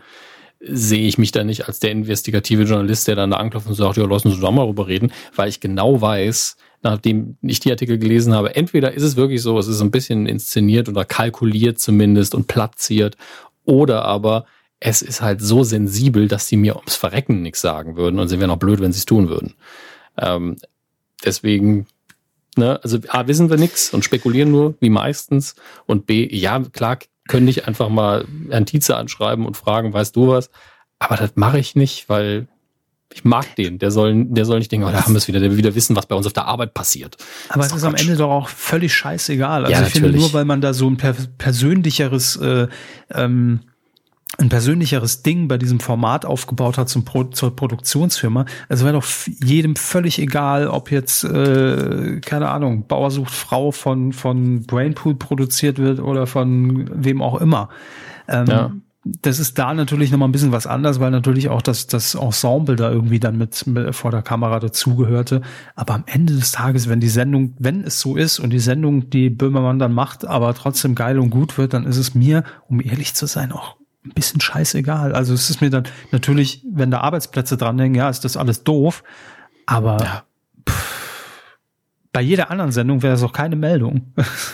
sehe 0.61 1.07
ich 1.07 1.17
mich 1.17 1.31
da 1.31 1.43
nicht 1.43 1.67
als 1.67 1.79
der 1.79 1.91
investigative 1.91 2.63
Journalist, 2.63 3.07
der 3.07 3.15
dann 3.15 3.31
da 3.31 3.37
anklopft 3.37 3.67
und 3.67 3.75
sagt, 3.75 3.97
ja, 3.97 4.05
lassen 4.05 4.31
Sie 4.31 4.39
doch 4.39 4.51
mal 4.51 4.65
drüber 4.65 4.87
reden, 4.87 5.11
weil 5.35 5.47
ich 5.47 5.61
genau 5.61 6.01
weiß, 6.01 6.57
nachdem 6.81 7.37
ich 7.41 7.59
die 7.59 7.71
Artikel 7.71 7.97
gelesen 7.97 8.33
habe, 8.33 8.55
entweder 8.55 8.93
ist 8.93 9.03
es 9.03 9.15
wirklich 9.15 9.41
so, 9.41 9.57
es 9.57 9.67
ist 9.67 9.81
ein 9.81 9.91
bisschen 9.91 10.25
inszeniert 10.25 10.89
oder 10.89 11.05
kalkuliert 11.05 11.79
zumindest 11.79 12.35
und 12.35 12.47
platziert, 12.47 13.15
oder 13.65 14.03
aber 14.05 14.45
es 14.79 15.01
ist 15.01 15.21
halt 15.21 15.41
so 15.41 15.63
sensibel, 15.63 16.27
dass 16.27 16.47
die 16.47 16.57
mir 16.57 16.75
ums 16.75 16.95
Verrecken 16.95 17.41
nichts 17.41 17.61
sagen 17.61 17.95
würden 17.95 18.19
und 18.19 18.27
sie 18.27 18.39
wären 18.39 18.49
auch 18.49 18.57
blöd, 18.57 18.79
wenn 18.79 18.93
sie 18.93 18.99
es 18.99 19.05
tun 19.05 19.29
würden. 19.29 19.53
Ähm, 20.17 20.57
deswegen 21.23 21.85
Ne? 22.59 22.79
Also 22.83 22.99
A, 23.07 23.27
wissen 23.27 23.49
wir 23.49 23.57
nichts 23.57 23.93
und 23.93 24.05
spekulieren 24.05 24.51
nur, 24.51 24.75
wie 24.79 24.89
meistens. 24.89 25.55
Und 25.87 26.05
B, 26.05 26.27
ja, 26.31 26.59
klar, 26.71 26.99
können 27.27 27.45
nicht 27.45 27.67
einfach 27.67 27.89
mal 27.89 28.25
Herrn 28.49 28.65
Tietze 28.65 28.95
anschreiben 28.95 29.45
und 29.45 29.57
fragen, 29.57 29.93
weißt 29.93 30.15
du 30.15 30.27
was? 30.27 30.49
Aber 30.99 31.15
das 31.15 31.31
mache 31.35 31.59
ich 31.59 31.75
nicht, 31.75 32.09
weil 32.09 32.47
ich 33.11 33.23
mag 33.23 33.55
den. 33.55 33.79
Der 33.79 33.91
soll, 33.91 34.25
der 34.25 34.45
soll 34.45 34.59
nicht 34.59 34.71
denken, 34.71 34.85
oh, 34.87 34.91
da 34.91 35.03
haben 35.03 35.13
wir 35.13 35.17
es 35.17 35.27
wieder, 35.27 35.39
der 35.39 35.49
will 35.49 35.57
wieder 35.57 35.73
wissen, 35.73 35.95
was 35.95 36.05
bei 36.05 36.15
uns 36.15 36.27
auf 36.27 36.33
der 36.33 36.45
Arbeit 36.45 36.73
passiert. 36.73 37.17
Aber 37.49 37.65
es 37.65 37.71
ist 37.71 37.83
am 37.83 37.95
Ende 37.95 38.15
doch 38.15 38.29
auch 38.29 38.49
völlig 38.49 38.93
scheißegal. 38.93 39.65
Also 39.65 39.81
ja, 39.81 39.87
ich 39.87 39.93
finde 39.93 40.11
nur, 40.11 40.31
weil 40.33 40.45
man 40.45 40.61
da 40.61 40.73
so 40.73 40.89
ein 40.89 40.97
persönlicheres 40.97 42.35
äh, 42.35 42.67
ähm, 43.11 43.61
ein 44.39 44.49
persönlicheres 44.49 45.21
Ding 45.21 45.47
bei 45.47 45.57
diesem 45.57 45.79
Format 45.79 46.25
aufgebaut 46.25 46.77
hat 46.77 46.89
zum 46.89 47.03
Pro 47.03 47.25
zur 47.25 47.55
Produktionsfirma. 47.55 48.45
Also 48.69 48.85
wäre 48.85 48.95
doch 48.95 49.05
jedem 49.43 49.75
völlig 49.75 50.19
egal, 50.19 50.67
ob 50.67 50.91
jetzt, 50.91 51.23
äh, 51.23 52.19
keine 52.21 52.49
Ahnung, 52.49 52.87
Bauer 52.87 53.11
sucht 53.11 53.31
Frau 53.31 53.71
von, 53.71 54.13
von 54.13 54.63
Brainpool 54.63 55.15
produziert 55.15 55.77
wird 55.77 55.99
oder 55.99 56.25
von 56.25 56.89
wem 56.93 57.21
auch 57.21 57.41
immer. 57.41 57.69
Ähm, 58.27 58.47
ja. 58.47 58.71
Das 59.21 59.39
ist 59.39 59.57
da 59.57 59.73
natürlich 59.73 60.11
nochmal 60.11 60.27
ein 60.27 60.33
bisschen 60.33 60.51
was 60.51 60.67
anders, 60.67 60.99
weil 60.99 61.09
natürlich 61.09 61.49
auch 61.49 61.61
das, 61.61 61.87
das 61.87 62.15
Ensemble 62.15 62.75
da 62.75 62.91
irgendwie 62.91 63.19
dann 63.19 63.37
mit, 63.37 63.65
mit 63.65 63.95
vor 63.95 64.11
der 64.11 64.21
Kamera 64.21 64.59
dazugehörte. 64.59 65.41
Aber 65.75 65.95
am 65.95 66.03
Ende 66.05 66.33
des 66.33 66.51
Tages, 66.51 66.89
wenn 66.89 66.99
die 66.99 67.07
Sendung, 67.07 67.55
wenn 67.59 67.83
es 67.83 67.99
so 67.99 68.17
ist 68.17 68.39
und 68.39 68.51
die 68.51 68.59
Sendung, 68.59 69.09
die 69.09 69.29
Böhmermann 69.29 69.79
dann 69.79 69.93
macht, 69.93 70.25
aber 70.25 70.53
trotzdem 70.53 70.95
geil 70.95 71.17
und 71.17 71.29
gut 71.29 71.57
wird, 71.57 71.73
dann 71.73 71.85
ist 71.85 71.97
es 71.97 72.13
mir, 72.13 72.43
um 72.67 72.81
ehrlich 72.81 73.15
zu 73.15 73.25
sein, 73.25 73.53
auch 73.53 73.78
ein 74.05 74.11
bisschen 74.11 74.41
scheißegal. 74.41 75.13
Also 75.13 75.33
es 75.33 75.49
ist 75.49 75.61
mir 75.61 75.69
dann 75.69 75.87
natürlich, 76.11 76.65
wenn 76.71 76.91
da 76.91 77.01
Arbeitsplätze 77.01 77.57
dranhängen, 77.57 77.95
ja, 77.95 78.09
ist 78.09 78.23
das 78.25 78.37
alles 78.37 78.63
doof. 78.63 79.03
Aber 79.65 79.97
ja. 79.97 80.23
pff, 80.67 80.99
bei 82.11 82.21
jeder 82.21 82.49
anderen 82.49 82.71
Sendung 82.71 83.03
wäre 83.03 83.13
das 83.13 83.23
auch 83.23 83.33
keine 83.33 83.55
Meldung. 83.55 84.13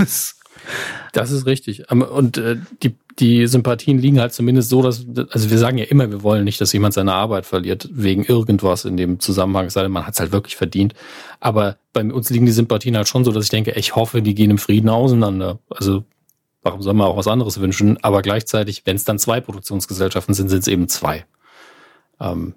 das 1.14 1.32
ist 1.32 1.46
richtig. 1.46 1.90
Und 1.90 2.38
äh, 2.38 2.58
die, 2.84 2.96
die 3.20 3.48
Sympathien 3.48 3.98
liegen 3.98 4.20
halt 4.20 4.34
zumindest 4.34 4.70
so, 4.70 4.82
dass, 4.82 5.06
also 5.30 5.50
wir 5.50 5.58
sagen 5.58 5.78
ja 5.78 5.86
immer, 5.86 6.10
wir 6.12 6.24
wollen 6.24 6.44
nicht, 6.44 6.60
dass 6.60 6.74
jemand 6.74 6.94
seine 6.94 7.14
Arbeit 7.14 7.46
verliert 7.46 7.88
wegen 7.92 8.26
irgendwas 8.26 8.84
in 8.84 8.98
dem 8.98 9.20
Zusammenhang, 9.20 9.70
sei 9.70 9.84
denn 9.84 9.92
man 9.92 10.06
hat 10.06 10.16
es 10.16 10.20
halt 10.20 10.32
wirklich 10.32 10.56
verdient. 10.56 10.94
Aber 11.40 11.78
bei 11.94 12.04
uns 12.04 12.30
liegen 12.30 12.46
die 12.46 12.52
Sympathien 12.52 12.98
halt 12.98 13.08
schon 13.08 13.24
so, 13.24 13.32
dass 13.32 13.46
ich 13.46 13.52
denke, 13.52 13.72
ich 13.72 13.96
hoffe, 13.96 14.22
die 14.22 14.36
gehen 14.36 14.52
im 14.52 14.58
Frieden 14.58 14.90
auseinander. 14.90 15.60
Also 15.70 16.04
Warum 16.66 16.82
soll 16.82 16.96
man 16.96 17.06
auch 17.06 17.16
was 17.16 17.28
anderes 17.28 17.60
wünschen? 17.60 18.04
Aber 18.04 18.24
gleichzeitig, 18.24 18.82
wenn 18.86 18.96
es 18.96 19.04
dann 19.04 19.20
zwei 19.20 19.40
Produktionsgesellschaften 19.40 20.34
sind, 20.34 20.50
sind 20.50 20.62
es 20.62 20.68
eben 20.68 20.88
zwei. 20.88 21.28
Ähm, 22.20 22.56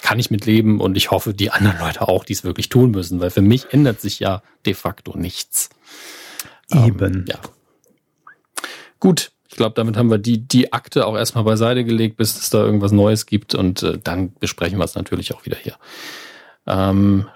kann 0.00 0.18
ich 0.18 0.30
mitleben 0.30 0.80
und 0.80 0.96
ich 0.96 1.10
hoffe, 1.10 1.34
die 1.34 1.50
anderen 1.50 1.78
Leute 1.78 2.08
auch, 2.08 2.24
die 2.24 2.32
es 2.32 2.42
wirklich 2.42 2.70
tun 2.70 2.92
müssen, 2.92 3.20
weil 3.20 3.28
für 3.28 3.42
mich 3.42 3.70
ändert 3.70 4.00
sich 4.00 4.18
ja 4.18 4.42
de 4.64 4.72
facto 4.72 5.14
nichts. 5.18 5.68
Eben. 6.70 7.04
Ähm, 7.04 7.24
ja. 7.28 7.38
Gut, 8.98 9.32
ich 9.50 9.56
glaube, 9.56 9.74
damit 9.74 9.98
haben 9.98 10.10
wir 10.10 10.16
die, 10.16 10.38
die 10.38 10.72
Akte 10.72 11.06
auch 11.06 11.14
erstmal 11.14 11.44
beiseite 11.44 11.84
gelegt, 11.84 12.16
bis 12.16 12.38
es 12.38 12.48
da 12.48 12.64
irgendwas 12.64 12.92
Neues 12.92 13.26
gibt 13.26 13.54
und 13.54 13.82
äh, 13.82 13.98
dann 14.02 14.32
besprechen 14.40 14.78
wir 14.78 14.84
es 14.86 14.94
natürlich 14.94 15.34
auch 15.34 15.44
wieder 15.44 15.58
hier. 15.58 15.76
Ähm, 16.66 17.28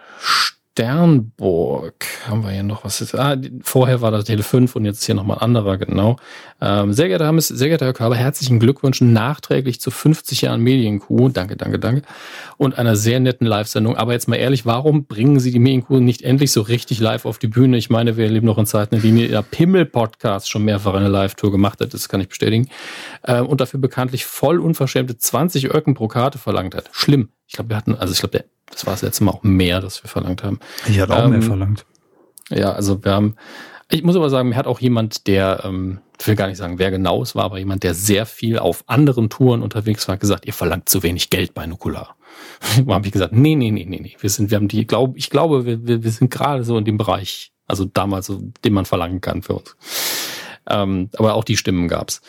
Sternburg. 0.79 2.07
Haben 2.29 2.45
wir 2.45 2.51
hier 2.51 2.63
noch 2.63 2.85
was? 2.85 3.01
Ist, 3.01 3.17
ah, 3.17 3.37
vorher 3.63 4.01
war 4.01 4.13
das 4.13 4.27
Tele 4.27 4.45
5 4.45 4.77
und 4.77 4.85
jetzt 4.85 5.03
hier 5.03 5.17
nochmal 5.17 5.39
anderer, 5.41 5.77
genau. 5.77 6.19
Ähm, 6.61 6.93
sehr 6.93 7.09
geehrter 7.09 7.25
Herr, 7.25 7.41
sehr 7.41 7.67
geehrter 7.67 7.87
Herr 7.87 7.93
Körber, 7.93 8.15
herzlichen 8.15 8.61
Glückwunsch 8.61 9.01
nachträglich 9.01 9.81
zu 9.81 9.91
50 9.91 10.43
Jahren 10.43 10.61
Medienkuh. 10.61 11.31
Danke, 11.31 11.57
danke, 11.57 11.81
danke. 11.81 12.03
Und 12.59 12.79
einer 12.79 12.95
sehr 12.95 13.19
netten 13.19 13.45
Live-Sendung. 13.45 13.97
Aber 13.97 14.13
jetzt 14.13 14.29
mal 14.29 14.37
ehrlich, 14.37 14.67
warum 14.67 15.07
bringen 15.07 15.41
Sie 15.41 15.51
die 15.51 15.59
Medienkuh 15.59 15.99
nicht 15.99 16.23
endlich 16.23 16.53
so 16.53 16.61
richtig 16.61 17.01
live 17.01 17.25
auf 17.25 17.39
die 17.39 17.49
Bühne? 17.49 17.77
Ich 17.77 17.91
meine, 17.91 18.17
wir 18.17 18.29
leben 18.29 18.47
noch 18.47 18.59
in 18.59 18.67
Zeiten, 18.67 18.95
in 18.95 19.03
denen 19.03 19.33
der 19.33 19.43
Pimmel-Podcast 19.43 20.49
schon 20.49 20.65
mehrfach 20.65 20.95
eine 20.95 21.09
Live-Tour 21.09 21.51
gemacht 21.51 21.81
hat. 21.81 21.93
Das 21.93 22.09
kann 22.09 22.21
ich 22.21 22.29
bestätigen. 22.29 22.69
Ähm, 23.27 23.47
und 23.47 23.61
dafür 23.61 23.81
bekanntlich 23.81 24.27
voll 24.27 24.61
unverschämte 24.61 25.19
20 25.19 25.75
Öcken 25.75 25.95
pro 25.95 26.07
Karte 26.07 26.39
verlangt 26.39 26.77
hat. 26.77 26.89
Schlimm. 26.93 27.31
Ich 27.49 27.55
glaube, 27.55 27.70
wir 27.70 27.77
hatten, 27.77 27.97
also 27.97 28.12
ich 28.12 28.20
glaube, 28.20 28.45
das 28.70 28.87
war 28.87 28.93
das 28.93 29.03
letzte 29.03 29.25
Mal 29.25 29.33
auch 29.33 29.43
mehr, 29.43 29.81
das 29.81 30.03
wir 30.05 30.09
verlangt 30.09 30.45
haben. 30.45 30.61
Ich 30.87 31.01
hatte 31.01 31.16
auch 31.16 31.25
ähm, 31.25 31.31
mehr 31.31 31.43
verlangt. 31.43 31.87
Ja, 32.51 32.73
also 32.73 33.03
wir 33.03 33.12
haben, 33.12 33.37
ich 33.91 34.03
muss 34.03 34.16
aber 34.16 34.31
sagen, 34.31 34.51
mir 34.51 34.57
hat 34.57 34.66
auch 34.66 34.81
jemand, 34.81 35.27
der, 35.27 35.62
ähm, 35.65 36.01
ich 36.20 36.27
will 36.27 36.37
gar 36.37 36.49
nicht 36.49 36.59
sagen, 36.59 36.79
wer 36.79 36.91
genau 36.91 37.23
es 37.23 37.35
war, 37.35 37.45
aber 37.45 37.59
jemand, 37.59 37.83
der 37.83 37.95
sehr 37.95 38.27
viel 38.27 38.59
auf 38.59 38.85
anderen 38.87 39.31
Touren 39.31 39.62
unterwegs 39.62 40.07
war, 40.09 40.19
gesagt, 40.19 40.47
ihr 40.47 40.53
verlangt 40.53 40.89
zu 40.89 41.03
wenig 41.03 41.31
Geld 41.31 41.55
bei 41.55 41.66
Nukular. 41.66 42.16
da 42.87 42.95
habe 42.95 43.07
ich 43.07 43.12
gesagt, 43.12 43.33
nee, 43.33 43.55
nee, 43.55 43.70
nee, 43.70 43.87
nee, 43.87 44.01
nee. 44.01 44.16
Wir 44.20 44.31
sind, 44.31 44.51
wir 44.51 44.57
haben 44.57 44.69
die, 44.69 44.87
glaub, 44.87 45.16
ich 45.16 45.31
glaube, 45.31 45.65
wir, 45.65 45.87
wir, 45.87 46.03
wir 46.03 46.11
sind 46.11 46.31
gerade 46.31 46.65
so 46.65 46.77
in 46.77 46.85
dem 46.85 46.99
Bereich, 46.99 47.53
also 47.66 47.87
damals, 47.87 48.27
so, 48.27 48.43
den 48.65 48.75
man 48.75 48.85
verlangen 48.85 49.23
kann 49.23 49.43
für 49.43 49.55
uns. 49.55 49.77
Ähm, 50.69 51.09
aber 51.16 51.35
auch 51.35 51.45
die 51.45 51.57
Stimmen 51.57 51.89
gab's. 51.89 52.20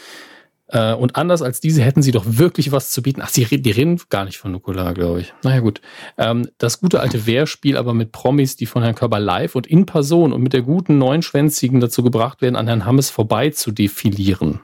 Äh, 0.72 0.94
und 0.94 1.16
anders 1.16 1.41
als 1.41 1.60
diese 1.60 1.82
hätten 1.82 2.02
sie 2.02 2.12
doch 2.12 2.26
wirklich 2.26 2.72
was 2.72 2.91
zu 2.91 3.02
bieten. 3.02 3.22
Ach, 3.24 3.30
sie, 3.30 3.46
die 3.46 3.72
reden 3.72 4.00
gar 4.10 4.26
nicht 4.26 4.38
von 4.38 4.52
Nukular, 4.52 4.94
glaube 4.94 5.22
ich. 5.22 5.34
Naja, 5.44 5.62
gut. 5.62 5.82
Ähm, 6.18 6.48
das 6.58 6.80
gute 6.80 7.00
alte 7.00 7.26
Wehrspiel 7.26 7.76
aber 7.76 7.94
mit 7.94 8.12
Promis, 8.12 8.56
die 8.56 8.68
von 8.68 8.84
Herrn 8.84 8.96
Körber 8.96 9.20
live 9.20 9.56
und 9.56 9.68
in 9.68 9.86
Person 9.86 10.32
und 10.32 10.41
mit 10.41 10.54
der 10.54 10.62
guten 10.62 10.98
neunschwänzigen 10.98 11.80
dazu 11.80 12.04
gebracht 12.04 12.41
werden, 12.41 12.56
an 12.56 12.68
Herrn 12.68 12.86
Hammes 12.86 13.10
vorbei 13.10 13.50
zu 13.50 13.72
defilieren 13.72 14.62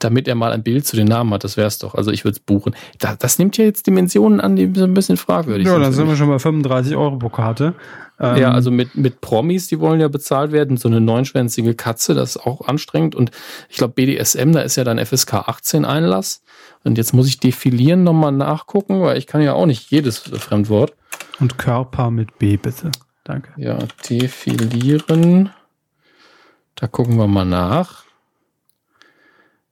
damit 0.00 0.26
er 0.28 0.34
mal 0.34 0.52
ein 0.52 0.62
Bild 0.62 0.86
zu 0.86 0.96
den 0.96 1.06
Namen 1.06 1.32
hat, 1.32 1.44
das 1.44 1.56
wäre 1.56 1.68
es 1.68 1.78
doch. 1.78 1.94
Also 1.94 2.10
ich 2.10 2.24
würde 2.24 2.36
es 2.36 2.40
buchen. 2.40 2.74
Das, 2.98 3.18
das 3.18 3.38
nimmt 3.38 3.56
ja 3.56 3.64
jetzt 3.64 3.86
Dimensionen 3.86 4.40
an, 4.40 4.56
die 4.56 4.70
so 4.74 4.84
ein 4.84 4.94
bisschen 4.94 5.16
fragwürdig 5.16 5.66
ja, 5.66 5.72
sind. 5.72 5.80
Ja, 5.80 5.86
dann 5.86 5.94
sind 5.94 6.08
wir 6.08 6.16
schon 6.16 6.28
bei 6.28 6.38
35 6.38 6.96
Euro 6.96 7.16
pro 7.16 7.28
Karte. 7.28 7.74
Ähm, 8.20 8.36
ja, 8.36 8.52
also 8.52 8.70
mit, 8.70 8.94
mit 8.94 9.22
Promis, 9.22 9.66
die 9.68 9.80
wollen 9.80 10.00
ja 10.00 10.08
bezahlt 10.08 10.52
werden. 10.52 10.76
So 10.76 10.88
eine 10.88 11.00
neunschwänzige 11.00 11.74
Katze, 11.74 12.14
das 12.14 12.36
ist 12.36 12.46
auch 12.46 12.68
anstrengend. 12.68 13.14
Und 13.14 13.30
ich 13.68 13.78
glaube, 13.78 13.94
BDSM, 13.94 14.52
da 14.52 14.60
ist 14.60 14.76
ja 14.76 14.84
dann 14.84 15.04
FSK 15.04 15.34
18 15.34 15.84
Einlass. 15.84 16.42
Und 16.84 16.98
jetzt 16.98 17.14
muss 17.14 17.26
ich 17.26 17.40
defilieren 17.40 18.04
nochmal 18.04 18.32
nachgucken, 18.32 19.00
weil 19.00 19.16
ich 19.16 19.26
kann 19.26 19.42
ja 19.42 19.54
auch 19.54 19.66
nicht 19.66 19.90
jedes 19.90 20.18
Fremdwort. 20.18 20.94
Und 21.40 21.56
Körper 21.58 22.10
mit 22.10 22.38
B, 22.38 22.58
bitte. 22.58 22.90
Danke. 23.24 23.50
Ja, 23.56 23.78
defilieren. 24.08 25.50
Da 26.74 26.86
gucken 26.86 27.16
wir 27.16 27.26
mal 27.26 27.44
nach 27.44 28.04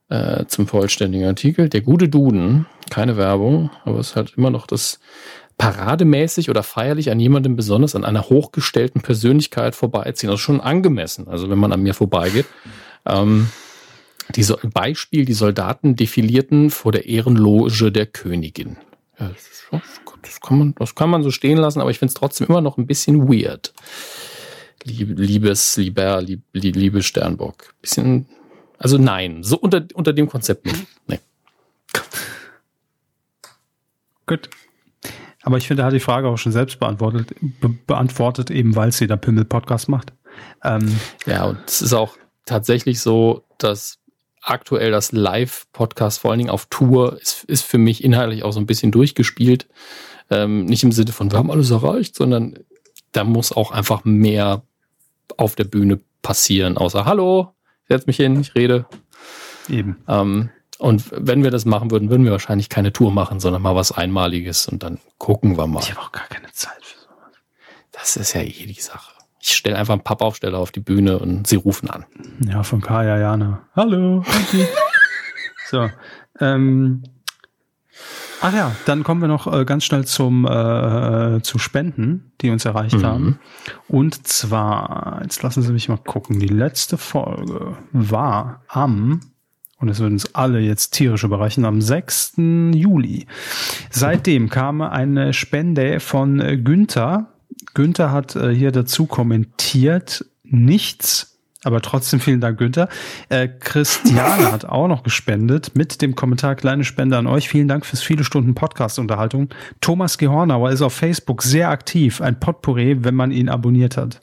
äh, 0.09 0.45
zum 0.45 0.67
vollständigen 0.67 1.27
Artikel. 1.27 1.69
Der 1.69 1.81
gute 1.81 2.09
Duden, 2.09 2.65
keine 2.89 3.17
Werbung, 3.17 3.69
aber 3.85 3.99
es 3.99 4.15
hat 4.15 4.33
immer 4.37 4.49
noch 4.49 4.67
das 4.67 4.99
parademäßig 5.59 6.49
oder 6.49 6.63
feierlich 6.63 7.11
an 7.11 7.19
jemandem 7.19 7.57
besonders, 7.57 7.93
an 7.93 8.05
einer 8.05 8.29
hochgestellten 8.29 9.01
Persönlichkeit 9.01 9.75
vorbeiziehen. 9.75 10.29
Also 10.29 10.41
schon 10.41 10.61
angemessen, 10.61 11.27
also 11.27 11.49
wenn 11.49 11.59
man 11.59 11.73
an 11.73 11.83
mir 11.83 11.93
vorbeigeht. 11.93 12.47
Ähm, 13.05 13.49
die 14.35 14.43
so 14.43 14.57
Beispiel, 14.63 15.25
die 15.25 15.33
Soldaten 15.33 15.95
defilierten 15.95 16.69
vor 16.69 16.91
der 16.91 17.07
Ehrenloge 17.07 17.91
der 17.91 18.05
Königin. 18.05 18.77
Ja, 19.19 19.31
das, 20.21 20.39
kann 20.39 20.57
man, 20.57 20.75
das 20.75 20.95
kann 20.95 21.09
man 21.09 21.23
so 21.23 21.31
stehen 21.31 21.57
lassen, 21.57 21.81
aber 21.81 21.91
ich 21.91 21.99
finde 21.99 22.11
es 22.11 22.15
trotzdem 22.15 22.47
immer 22.47 22.61
noch 22.61 22.77
ein 22.77 22.87
bisschen 22.87 23.27
weird. 23.27 23.73
Liebes, 24.85 25.75
lieber, 25.75 26.21
lieb, 26.21 26.41
liebe 26.53 27.03
Sternbock. 27.03 27.73
Bisschen, 27.81 28.27
also 28.77 28.97
nein, 28.97 29.43
so 29.43 29.57
unter, 29.57 29.85
unter 29.93 30.13
dem 30.13 30.29
Konzept 30.29 30.65
nicht. 30.65 30.87
Nee. 31.05 31.19
Gut. 34.25 34.49
Aber 35.49 35.57
ich 35.57 35.67
finde, 35.67 35.81
er 35.81 35.87
hat 35.87 35.93
die 35.93 35.99
Frage 35.99 36.27
auch 36.27 36.37
schon 36.37 36.51
selbst 36.51 36.79
beantwortet, 36.79 37.33
be 37.41 37.69
beantwortet 37.69 38.51
eben 38.51 38.75
weil 38.75 38.91
sie 38.91 39.07
da 39.07 39.15
Pimmel 39.15 39.45
Podcast 39.45 39.89
macht. 39.89 40.13
Ähm, 40.63 40.99
ja, 41.25 41.45
und 41.45 41.57
es 41.65 41.81
ist 41.81 41.93
auch 41.93 42.17
tatsächlich 42.45 43.01
so, 43.01 43.45
dass 43.57 43.97
aktuell 44.43 44.91
das 44.91 45.11
Live-Podcast, 45.11 46.19
vor 46.19 46.29
allen 46.29 46.37
Dingen 46.37 46.51
auf 46.51 46.67
Tour, 46.69 47.19
ist, 47.19 47.45
ist 47.45 47.65
für 47.65 47.79
mich 47.79 48.03
inhaltlich 48.03 48.43
auch 48.43 48.51
so 48.51 48.59
ein 48.59 48.67
bisschen 48.67 48.91
durchgespielt. 48.91 49.67
Ähm, 50.29 50.65
nicht 50.65 50.83
im 50.83 50.91
Sinne 50.91 51.13
von, 51.13 51.31
wir 51.31 51.39
haben 51.39 51.49
alles 51.49 51.71
erreicht, 51.71 52.15
sondern 52.15 52.59
da 53.11 53.23
muss 53.23 53.51
auch 53.51 53.71
einfach 53.71 54.05
mehr 54.05 54.61
auf 55.35 55.55
der 55.55 55.63
Bühne 55.63 55.99
passieren, 56.21 56.77
außer 56.77 57.05
Hallo, 57.05 57.55
setz 57.87 58.05
mich 58.05 58.17
hin, 58.17 58.39
ich 58.39 58.53
rede. 58.53 58.85
Eben. 59.67 59.97
Ähm, 60.07 60.51
und 60.79 61.11
wenn 61.11 61.43
wir 61.43 61.51
das 61.51 61.65
machen 61.65 61.91
würden, 61.91 62.09
würden 62.09 62.23
wir 62.23 62.31
wahrscheinlich 62.31 62.69
keine 62.69 62.93
Tour 62.93 63.11
machen, 63.11 63.41
sondern 63.41 63.61
mal 63.61 63.75
was 63.75 63.91
Einmaliges 63.91 64.65
und 64.69 64.81
dann 64.81 64.99
gucken 65.17 65.57
wir 65.57 65.67
mal. 65.67 65.81
Ich 65.81 65.91
habe 65.91 65.99
auch 65.99 66.13
gar 66.13 66.27
keine 66.27 66.49
Zeit 66.53 66.81
für 66.81 66.97
sowas. 67.01 67.33
Das 67.91 68.15
ist 68.15 68.33
ja 68.33 68.41
eh 68.41 68.65
die 68.65 68.79
Sache. 68.79 69.11
Ich 69.41 69.55
stelle 69.55 69.77
einfach 69.77 69.93
einen 69.93 70.03
Pappaufsteller 70.03 70.57
auf 70.57 70.71
die 70.71 70.79
Bühne 70.79 71.19
und 71.19 71.47
sie 71.47 71.57
rufen 71.57 71.89
an. 71.89 72.05
Ja, 72.47 72.63
von 72.63 72.79
Kaya 72.79 73.19
Jana. 73.19 73.67
Hallo. 73.75 74.23
so. 75.69 75.89
Ähm, 76.39 77.03
ach 78.39 78.53
ja, 78.53 78.71
dann 78.85 79.03
kommen 79.03 79.19
wir 79.19 79.27
noch 79.27 79.51
äh, 79.53 79.65
ganz 79.65 79.83
schnell 79.83 80.05
zum 80.05 80.45
äh, 80.45 81.41
zu 81.41 81.59
Spenden, 81.59 82.31
die 82.39 82.51
uns 82.51 82.63
erreicht 82.63 82.99
mhm. 82.99 83.05
haben. 83.05 83.39
Und 83.89 84.25
zwar, 84.25 85.19
jetzt 85.23 85.43
lassen 85.43 85.61
Sie 85.61 85.73
mich 85.73 85.89
mal 85.89 85.97
gucken. 85.97 86.39
Die 86.39 86.47
letzte 86.47 86.97
Folge 86.97 87.75
war 87.91 88.63
am 88.69 89.19
und 89.79 89.89
es 89.89 89.99
wird 89.99 90.11
uns 90.11 90.35
alle 90.35 90.59
jetzt 90.59 90.91
tierisch 90.91 91.23
überreichen, 91.23 91.65
am 91.65 91.81
6. 91.81 92.33
Juli. 92.73 93.25
Seitdem 93.89 94.49
kam 94.49 94.81
eine 94.81 95.33
Spende 95.33 95.99
von 95.99 96.63
Günther. 96.63 97.33
Günther 97.73 98.11
hat 98.11 98.35
äh, 98.35 98.53
hier 98.53 98.71
dazu 98.71 99.05
kommentiert, 99.05 100.25
nichts, 100.43 101.39
aber 101.63 101.81
trotzdem 101.81 102.19
vielen 102.19 102.39
Dank, 102.41 102.57
Günther. 102.57 102.87
Äh, 103.27 103.47
Christiane 103.47 104.51
hat 104.51 104.65
auch 104.65 104.87
noch 104.87 105.03
gespendet 105.03 105.75
mit 105.75 106.01
dem 106.01 106.15
Kommentar 106.15 106.55
kleine 106.55 106.85
Spende 106.85 107.17
an 107.17 107.27
euch. 107.27 107.49
Vielen 107.49 107.67
Dank 107.67 107.85
fürs 107.85 108.01
viele 108.01 108.23
Stunden 108.23 108.55
Podcast-Unterhaltung. 108.55 109.49
Thomas 109.81 110.17
Gehornauer 110.17 110.71
ist 110.71 110.81
auf 110.81 110.93
Facebook 110.93 111.43
sehr 111.43 111.69
aktiv. 111.69 112.21
Ein 112.21 112.39
Potpourri, 112.39 113.03
wenn 113.03 113.15
man 113.15 113.31
ihn 113.31 113.49
abonniert 113.49 113.97
hat. 113.97 114.21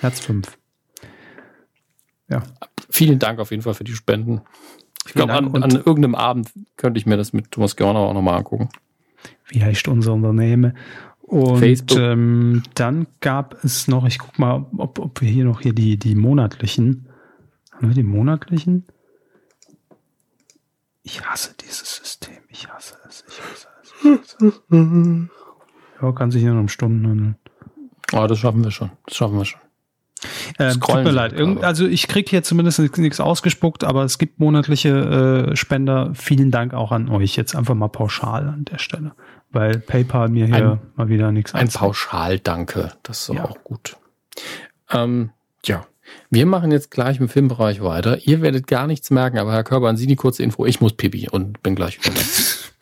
Herz 0.00 0.20
5. 0.20 0.58
Ja. 2.28 2.42
Vielen 2.92 3.18
Dank 3.18 3.38
auf 3.38 3.50
jeden 3.50 3.62
Fall 3.62 3.72
für 3.72 3.84
die 3.84 3.94
Spenden. 3.94 4.42
Ich 5.06 5.14
glaube, 5.14 5.32
an, 5.32 5.62
an, 5.62 5.70
irgendeinem 5.70 6.14
Abend 6.14 6.52
könnte 6.76 6.98
ich 6.98 7.06
mir 7.06 7.16
das 7.16 7.32
mit 7.32 7.50
Thomas 7.50 7.74
Görner 7.74 8.00
auch 8.00 8.12
nochmal 8.12 8.36
angucken. 8.36 8.68
Wie 9.48 9.62
heißt 9.62 9.88
unser 9.88 10.12
Unternehmen? 10.12 10.76
Und 11.22 11.96
ähm, 11.96 12.62
dann 12.74 13.06
gab 13.20 13.64
es 13.64 13.88
noch, 13.88 14.06
ich 14.06 14.18
guck 14.18 14.38
mal, 14.38 14.66
ob, 14.76 14.98
ob 14.98 15.20
wir 15.22 15.28
hier 15.28 15.44
noch 15.46 15.62
hier 15.62 15.72
die, 15.72 15.96
die 15.96 16.14
monatlichen. 16.14 17.08
Haben 17.72 17.88
wir 17.88 17.94
die 17.94 18.02
monatlichen? 18.02 18.84
Ich 21.02 21.24
hasse 21.24 21.54
dieses 21.58 21.96
System. 21.96 22.42
Ich 22.48 22.68
hasse 22.68 22.96
es. 23.08 23.24
Ich 23.26 23.40
hasse 23.40 23.68
es. 23.82 23.94
Ich 24.04 24.36
hasse 24.36 24.46
es. 24.46 26.02
ja, 26.02 26.12
kann 26.12 26.30
sich 26.30 26.44
nur 26.44 26.60
um 26.60 26.68
Stunden 26.68 27.08
handeln. 27.08 27.36
Oh, 28.12 28.26
das 28.26 28.38
schaffen 28.38 28.62
wir 28.62 28.70
schon. 28.70 28.90
Das 29.06 29.16
schaffen 29.16 29.38
wir 29.38 29.46
schon. 29.46 29.60
Äh, 30.58 30.74
tut 30.74 31.04
mir 31.04 31.10
leid. 31.10 31.32
Irgend, 31.32 31.64
also 31.64 31.86
ich 31.86 32.08
kriege 32.08 32.30
hier 32.30 32.42
zumindest 32.42 32.78
nichts 32.98 33.20
ausgespuckt, 33.20 33.84
aber 33.84 34.04
es 34.04 34.18
gibt 34.18 34.38
monatliche 34.38 35.50
äh, 35.52 35.56
Spender. 35.56 36.12
Vielen 36.14 36.50
Dank 36.50 36.74
auch 36.74 36.92
an 36.92 37.08
euch. 37.08 37.36
Jetzt 37.36 37.56
einfach 37.56 37.74
mal 37.74 37.88
pauschal 37.88 38.48
an 38.48 38.64
der 38.64 38.78
Stelle. 38.78 39.12
Weil 39.50 39.78
PayPal 39.78 40.28
mir 40.28 40.46
hier 40.46 40.72
ein, 40.72 40.80
mal 40.96 41.08
wieder 41.08 41.30
nichts 41.30 41.54
Ein 41.54 41.68
Pauschal-Danke. 41.68 42.92
Das 43.02 43.28
ist 43.28 43.34
ja. 43.34 43.44
auch 43.44 43.62
gut. 43.64 43.96
Ähm, 44.90 45.30
ja. 45.66 45.86
Wir 46.30 46.46
machen 46.46 46.72
jetzt 46.72 46.90
gleich 46.90 47.20
im 47.20 47.28
Filmbereich 47.28 47.82
weiter. 47.82 48.18
Ihr 48.26 48.40
werdet 48.40 48.66
gar 48.66 48.86
nichts 48.86 49.10
merken, 49.10 49.38
aber 49.38 49.52
Herr 49.52 49.64
Körber, 49.64 49.88
an 49.88 49.96
Sie 49.96 50.06
die 50.06 50.16
kurze 50.16 50.42
Info. 50.42 50.64
Ich 50.66 50.80
muss 50.80 50.94
pipi 50.94 51.28
und 51.30 51.62
bin 51.62 51.74
gleich 51.74 51.98
wieder 52.04 52.20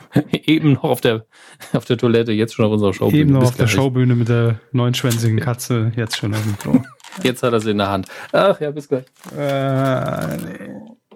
Eben 0.32 0.74
noch 0.74 0.84
auf 0.84 1.00
der 1.00 1.26
auf 1.72 1.84
der 1.84 1.98
Toilette, 1.98 2.32
jetzt 2.32 2.54
schon 2.54 2.64
auf 2.64 2.72
unserer 2.72 2.92
Showbühne. 2.92 3.20
Eben 3.20 3.32
noch 3.32 3.44
auf 3.44 3.56
der 3.56 3.66
Showbühne 3.66 4.14
mit 4.14 4.28
der 4.28 4.60
neunschwänzigen 4.72 5.40
Katze, 5.40 5.92
jetzt 5.96 6.16
schon 6.16 6.34
auf 6.34 6.42
dem 6.42 6.58
Klo. 6.58 6.82
Jetzt 7.22 7.42
hat 7.42 7.52
er 7.52 7.60
sie 7.60 7.72
in 7.72 7.76
der 7.76 7.90
Hand. 7.90 8.08
Ach 8.32 8.58
ja, 8.58 8.70
bis 8.70 8.88
gleich. 8.88 9.04
Äh, 9.36 10.38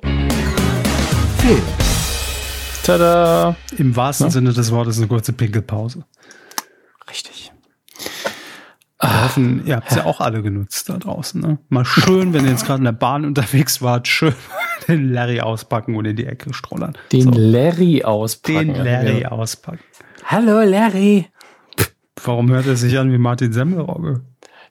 nee. 0.02 1.56
Tada! 2.84 3.56
Im 3.78 3.96
wahrsten 3.96 4.26
ja? 4.26 4.30
Sinne 4.30 4.52
des 4.52 4.70
Wortes 4.72 4.98
eine 4.98 5.06
kurze 5.06 5.32
Pinkelpause. 5.32 6.04
Richtig. 7.08 7.50
Wir 9.00 9.24
hoffen, 9.24 9.66
ihr 9.66 9.76
habt 9.76 9.90
es 9.90 9.96
ja 9.96 10.04
auch 10.04 10.20
alle 10.20 10.42
genutzt 10.42 10.90
da 10.90 10.98
draußen. 10.98 11.40
Ne? 11.40 11.58
Mal 11.70 11.86
schön, 11.86 12.34
wenn 12.34 12.44
ihr 12.44 12.50
jetzt 12.50 12.66
gerade 12.66 12.78
in 12.78 12.84
der 12.84 12.92
Bahn 12.92 13.24
unterwegs 13.24 13.80
wart, 13.80 14.06
schön 14.06 14.34
den 14.88 15.12
Larry 15.12 15.40
auspacken 15.40 15.96
und 15.96 16.04
in 16.04 16.16
die 16.16 16.26
Ecke 16.26 16.52
strollern. 16.54 16.96
Den 17.12 17.22
so. 17.22 17.30
Larry 17.30 18.02
auspacken. 18.02 18.74
Den 18.74 18.84
Larry 18.84 19.22
ja. 19.22 19.30
auspacken. 19.30 19.84
Hallo 20.24 20.62
Larry. 20.62 21.26
Warum 22.24 22.50
hört 22.50 22.66
er 22.66 22.76
sich 22.76 22.98
an 22.98 23.12
wie 23.12 23.18
Martin 23.18 23.52
Semmelrogge? 23.52 24.22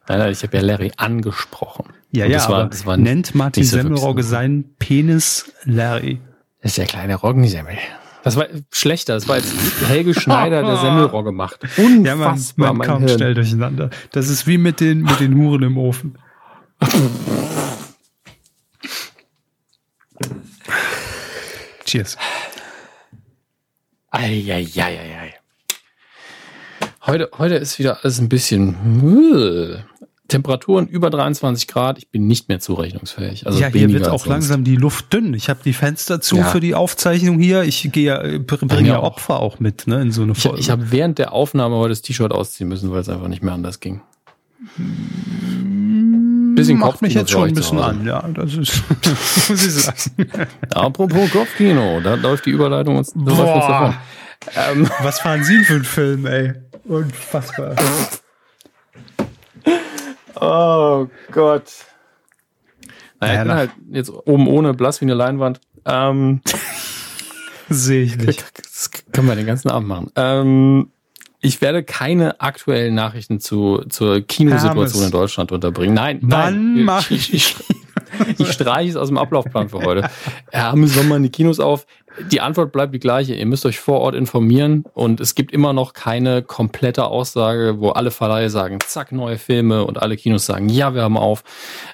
Nein, 0.08 0.20
nein, 0.20 0.32
ich 0.32 0.44
habe 0.44 0.58
ja 0.58 0.64
Larry 0.64 0.92
angesprochen. 0.98 1.86
Ja, 2.12 2.26
ja, 2.26 2.34
das 2.34 2.50
war, 2.50 2.70
das 2.70 2.86
war 2.86 2.98
nennt 2.98 3.36
Martin 3.36 3.64
so 3.64 3.78
Semmelrogge 3.78 4.24
seinen 4.24 4.76
Penis 4.78 5.52
Larry. 5.64 6.20
Das 6.62 6.72
ist 6.72 6.78
der 6.78 6.86
kleine 6.86 7.16
Roggensemmel. 7.16 7.78
Das 8.24 8.36
war 8.36 8.48
schlechter. 8.72 9.14
Das 9.14 9.28
war 9.28 9.38
jetzt 9.38 9.54
Helge 9.88 10.14
Schneider, 10.14 10.64
der 10.64 10.78
Semmelrogge 10.82 11.32
macht. 11.32 11.60
Unfassbar, 11.78 12.06
ja, 12.06 12.16
man, 12.16 12.40
man 12.56 12.78
mein 12.78 12.88
kommt 12.88 13.12
schnell 13.12 13.34
durcheinander. 13.36 13.90
Das 14.12 14.30
ist 14.30 14.48
wie 14.48 14.58
mit 14.58 14.80
den, 14.80 15.02
mit 15.02 15.20
den 15.20 15.36
Huren 15.36 15.64
im 15.64 15.78
Ofen. 15.78 16.18
Cheers. 21.86 22.18
Eieieiei. 24.10 25.36
Heute, 27.06 27.30
heute 27.38 27.56
ist 27.56 27.78
wieder 27.78 28.04
alles 28.04 28.20
ein 28.20 28.30
bisschen. 28.30 29.94
Temperaturen 30.28 30.88
über 30.88 31.12
23 31.12 31.68
Grad, 31.68 32.00
ich 32.00 32.10
bin 32.10 32.26
nicht 32.26 32.50
mehr 32.50 32.60
zurechnungsfähig. 32.60 33.46
Also 33.46 33.60
ja, 33.60 33.68
hier 33.68 33.94
wird 33.94 34.08
auch 34.08 34.26
langsam 34.26 34.64
die 34.64 34.76
Luft 34.76 35.14
dünn. 35.14 35.36
Ich 35.36 35.50
habe 35.50 35.60
die 35.64 35.74
Fenster 35.74 36.20
zu 36.20 36.38
ja. 36.38 36.46
für 36.46 36.60
die 36.60 36.74
Aufzeichnung 36.74 37.38
hier. 37.38 37.62
Ich 37.62 37.88
gehe 37.92 38.40
bringe 38.40 38.88
ja 38.88 39.04
Opfer 39.04 39.40
auch 39.40 39.60
mit, 39.60 39.86
ne, 39.86 40.02
in 40.02 40.12
so 40.12 40.24
eine 40.24 40.34
Folge. 40.34 40.58
Ich, 40.58 40.66
ich 40.66 40.72
habe 40.72 40.92
während 40.92 41.20
der 41.20 41.32
Aufnahme 41.32 41.76
heute 41.76 41.90
das 41.90 42.02
T-Shirt 42.02 42.32
ausziehen 42.32 42.68
müssen, 42.68 42.92
weil 42.92 43.02
es 43.02 43.10
einfach 43.10 43.28
nicht 43.28 43.44
mehr 43.44 43.54
anders 43.54 43.80
ging. 43.80 44.02
Bisschen 46.56 46.80
Macht 46.80 47.02
mich 47.02 47.14
jetzt 47.14 47.32
schon 47.32 47.50
ein 47.50 47.54
bisschen 47.54 47.80
an, 47.80 48.06
ja, 48.06 48.26
das 48.34 48.54
ist, 48.56 48.84
muss 49.50 49.66
ich 49.66 49.74
sagen. 49.74 50.30
Apropos 50.74 51.32
Kopfkino, 51.32 52.00
da 52.02 52.16
läuft 52.16 52.46
die 52.46 52.52
Überleitung 52.52 52.98
uns, 52.98 53.12
Boah. 53.16 53.96
Ähm, 54.56 54.90
Was 55.02 55.20
fahren 55.20 55.44
Sie 55.44 55.64
für 55.64 55.76
einen 55.76 55.84
Film, 55.84 56.26
ey? 56.26 56.54
Unfassbar. 56.86 57.76
oh 60.40 61.08
Gott. 61.32 61.72
Naja, 63.20 63.34
ich 63.34 63.48
bin 63.48 63.54
halt 63.54 63.72
jetzt 63.92 64.10
oben 64.10 64.48
ohne 64.48 64.74
blass 64.74 65.02
wie 65.02 65.06
eine 65.06 65.14
Leinwand. 65.14 65.60
Ähm, 65.86 66.42
Sehe 67.70 68.04
ich 68.04 68.18
nicht. 68.18 68.46
Das 68.64 68.92
können 69.12 69.28
wir 69.28 69.36
den 69.36 69.48
ganzen 69.48 69.70
Abend 69.70 69.88
machen. 69.88 70.12
Ähm, 70.16 70.92
ich 71.42 71.62
werde 71.62 71.84
keine 71.84 72.42
aktuellen 72.42 72.96
Nachrichten 72.96 73.40
zu, 73.40 73.84
zur 73.90 74.22
Kinosituation 74.22 75.04
in 75.04 75.12
Deutschland 75.12 75.52
unterbringen. 75.52 75.94
Nein, 75.94 76.20
Wann 76.22 76.84
mache 76.84 77.14
ich? 77.14 77.34
Ich, 77.34 77.56
ich 78.38 78.52
streiche 78.52 78.90
es 78.90 78.96
aus 78.96 79.10
dem 79.10 79.18
Ablaufplan 79.18 79.70
für 79.70 79.80
heute. 79.80 80.10
Haben 80.54 80.88
Sommer 80.88 81.20
die 81.20 81.30
Kinos 81.30 81.60
auf? 81.60 81.86
Die 82.32 82.40
Antwort 82.40 82.72
bleibt 82.72 82.94
die 82.94 83.00
gleiche. 83.00 83.36
Ihr 83.36 83.46
müsst 83.46 83.66
euch 83.66 83.80
vor 83.80 84.00
Ort 84.00 84.16
informieren 84.16 84.86
und 84.94 85.20
es 85.20 85.36
gibt 85.36 85.52
immer 85.52 85.74
noch 85.74 85.94
keine 85.94 86.42
komplette 86.42 87.06
Aussage, 87.06 87.76
wo 87.80 87.90
alle 87.90 88.12
Verleihe 88.12 88.50
sagen, 88.50 88.80
zack, 88.86 89.12
neue 89.12 89.38
Filme 89.38 89.86
und 89.86 90.02
alle 90.02 90.16
Kinos 90.16 90.46
sagen, 90.46 90.70
ja, 90.70 90.96
wir 90.96 91.04
haben 91.04 91.18
auf. 91.18 91.44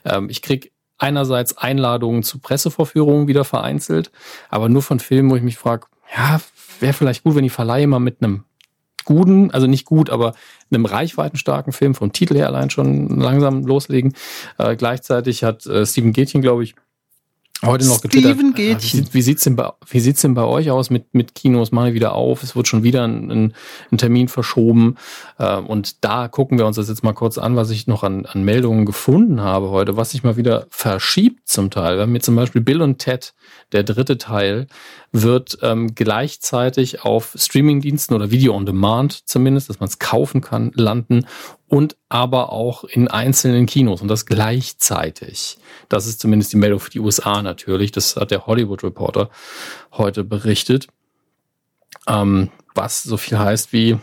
Ähm, 0.05 0.29
ich 0.29 0.41
krieg 0.41 0.71
einerseits 0.99 1.57
Einladungen 1.57 2.21
zu 2.21 2.39
Pressevorführungen 2.39 3.27
wieder 3.27 3.43
vereinzelt, 3.43 4.11
aber 4.49 4.69
nur 4.69 4.83
von 4.83 4.99
Filmen, 4.99 5.31
wo 5.31 5.35
ich 5.35 5.41
mich 5.41 5.57
frage, 5.57 5.87
ja, 6.15 6.39
wäre 6.79 6.93
vielleicht 6.93 7.23
gut, 7.23 7.35
wenn 7.35 7.43
die 7.43 7.49
Verleihe 7.49 7.87
mal 7.87 7.99
mit 7.99 8.21
einem 8.21 8.43
guten, 9.05 9.51
also 9.51 9.67
nicht 9.67 9.85
gut, 9.85 10.09
aber 10.09 10.33
einem 10.71 10.85
reichweitenstarken 10.85 11.73
Film 11.73 11.95
vom 11.95 12.11
Titel 12.13 12.35
her 12.35 12.47
allein 12.47 12.69
schon 12.69 13.19
langsam 13.19 13.65
loslegen. 13.65 14.13
Äh, 14.57 14.75
gleichzeitig 14.75 15.43
hat 15.43 15.65
äh, 15.65 15.85
Steven 15.85 16.13
Gätchen, 16.13 16.41
glaube 16.41 16.63
ich, 16.63 16.75
heute 17.63 17.87
noch 17.87 18.01
getwittert. 18.01 18.33
Steven 18.33 18.53
Gätchen. 18.53 19.07
Wie, 19.07 19.13
wie 19.13 19.21
sieht's 19.21 19.43
denn 19.43 19.55
bei, 19.55 19.71
wie 19.87 19.99
sieht's 19.99 20.21
denn 20.21 20.33
bei 20.33 20.43
euch 20.43 20.71
aus 20.71 20.89
mit, 20.89 21.13
mit 21.13 21.35
Kinos? 21.35 21.71
Machen 21.71 21.87
wir 21.87 21.93
wieder 21.93 22.13
auf? 22.13 22.43
Es 22.43 22.55
wird 22.55 22.67
schon 22.67 22.83
wieder 22.83 23.07
ein, 23.07 23.53
ein 23.91 23.97
Termin 23.97 24.27
verschoben. 24.27 24.95
Äh, 25.37 25.57
und 25.57 26.03
da 26.03 26.27
gucken 26.27 26.57
wir 26.57 26.65
uns 26.65 26.75
das 26.75 26.89
jetzt 26.89 27.03
mal 27.03 27.13
kurz 27.13 27.37
an, 27.37 27.55
was 27.55 27.69
ich 27.69 27.87
noch 27.87 28.03
an, 28.03 28.25
an 28.25 28.43
Meldungen 28.43 28.85
gefunden 28.85 29.41
habe 29.41 29.69
heute, 29.69 29.97
was 29.97 30.11
sich 30.11 30.23
mal 30.23 30.37
wieder 30.37 30.65
verschiebt 30.69 31.47
zum 31.47 31.69
Teil. 31.69 31.97
Wir 31.97 32.03
haben 32.03 32.11
hier 32.11 32.21
zum 32.21 32.35
Beispiel 32.35 32.61
Bill 32.61 32.81
und 32.81 32.99
Ted, 32.99 33.33
der 33.71 33.83
dritte 33.83 34.17
Teil, 34.17 34.67
wird 35.11 35.57
ähm, 35.61 35.93
gleichzeitig 35.93 37.03
auf 37.03 37.35
Streamingdiensten 37.37 38.15
oder 38.15 38.31
Video 38.31 38.55
on 38.55 38.65
Demand 38.65 39.27
zumindest, 39.27 39.69
dass 39.69 39.79
man 39.79 39.89
es 39.89 39.99
kaufen 39.99 40.41
kann, 40.41 40.71
landen 40.75 41.25
und 41.71 41.95
aber 42.09 42.51
auch 42.51 42.83
in 42.83 43.07
einzelnen 43.07 43.65
Kinos 43.65 44.01
und 44.01 44.09
das 44.09 44.25
gleichzeitig. 44.25 45.57
Das 45.87 46.05
ist 46.05 46.19
zumindest 46.19 46.51
die 46.51 46.57
Meldung 46.57 46.81
für 46.81 46.89
die 46.89 46.99
USA 46.99 47.41
natürlich. 47.41 47.93
Das 47.93 48.17
hat 48.17 48.29
der 48.29 48.45
Hollywood 48.45 48.83
Reporter 48.83 49.29
heute 49.93 50.25
berichtet. 50.25 50.87
Ähm, 52.09 52.49
was 52.75 53.03
so 53.03 53.15
viel 53.15 53.39
heißt 53.39 53.71
wie, 53.71 53.97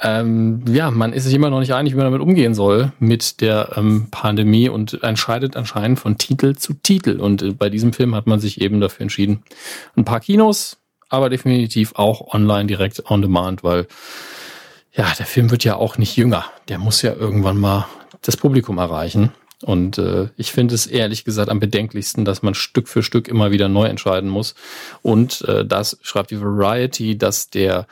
ähm, 0.00 0.62
ja, 0.68 0.92
man 0.92 1.12
ist 1.12 1.24
sich 1.24 1.34
immer 1.34 1.50
noch 1.50 1.58
nicht 1.58 1.74
einig, 1.74 1.94
wie 1.94 1.96
man 1.96 2.06
damit 2.06 2.20
umgehen 2.20 2.54
soll 2.54 2.92
mit 3.00 3.40
der 3.40 3.72
ähm, 3.74 4.06
Pandemie 4.12 4.68
und 4.68 5.02
entscheidet 5.02 5.56
anscheinend 5.56 5.98
von 5.98 6.16
Titel 6.16 6.54
zu 6.54 6.74
Titel. 6.74 7.18
Und 7.18 7.42
äh, 7.42 7.50
bei 7.50 7.70
diesem 7.70 7.92
Film 7.92 8.14
hat 8.14 8.28
man 8.28 8.38
sich 8.38 8.60
eben 8.60 8.80
dafür 8.80 9.02
entschieden, 9.02 9.42
ein 9.96 10.04
paar 10.04 10.20
Kinos, 10.20 10.78
aber 11.08 11.28
definitiv 11.28 11.94
auch 11.96 12.32
online 12.32 12.66
direkt 12.66 13.10
on 13.10 13.20
demand, 13.20 13.64
weil 13.64 13.88
ja, 14.92 15.12
der 15.18 15.26
Film 15.26 15.50
wird 15.50 15.64
ja 15.64 15.76
auch 15.76 15.98
nicht 15.98 16.16
jünger. 16.16 16.44
Der 16.68 16.78
muss 16.78 17.02
ja 17.02 17.14
irgendwann 17.14 17.58
mal 17.58 17.86
das 18.22 18.36
Publikum 18.36 18.78
erreichen. 18.78 19.32
Und 19.62 19.98
äh, 19.98 20.28
ich 20.36 20.52
finde 20.52 20.74
es 20.74 20.86
ehrlich 20.86 21.24
gesagt 21.24 21.50
am 21.50 21.60
bedenklichsten, 21.60 22.24
dass 22.24 22.42
man 22.42 22.54
Stück 22.54 22.88
für 22.88 23.02
Stück 23.02 23.28
immer 23.28 23.50
wieder 23.50 23.68
neu 23.68 23.86
entscheiden 23.86 24.30
muss. 24.30 24.54
Und 25.02 25.42
äh, 25.42 25.66
das 25.66 25.98
schreibt 26.02 26.30
die 26.30 26.40
Variety, 26.40 27.18
dass 27.18 27.50
der 27.50 27.86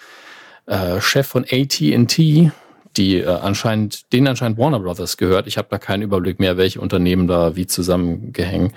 äh, 0.66 1.00
Chef 1.00 1.26
von 1.26 1.44
AT&T, 1.44 2.50
die 2.96 3.16
äh, 3.18 3.26
anscheinend, 3.26 4.12
denen 4.12 4.28
anscheinend 4.28 4.58
Warner 4.58 4.80
Brothers 4.80 5.18
gehört. 5.18 5.46
Ich 5.46 5.58
habe 5.58 5.68
da 5.70 5.78
keinen 5.78 6.02
Überblick 6.02 6.40
mehr, 6.40 6.56
welche 6.56 6.80
Unternehmen 6.80 7.28
da 7.28 7.54
wie 7.54 7.66
zusammengehängt. 7.66 8.74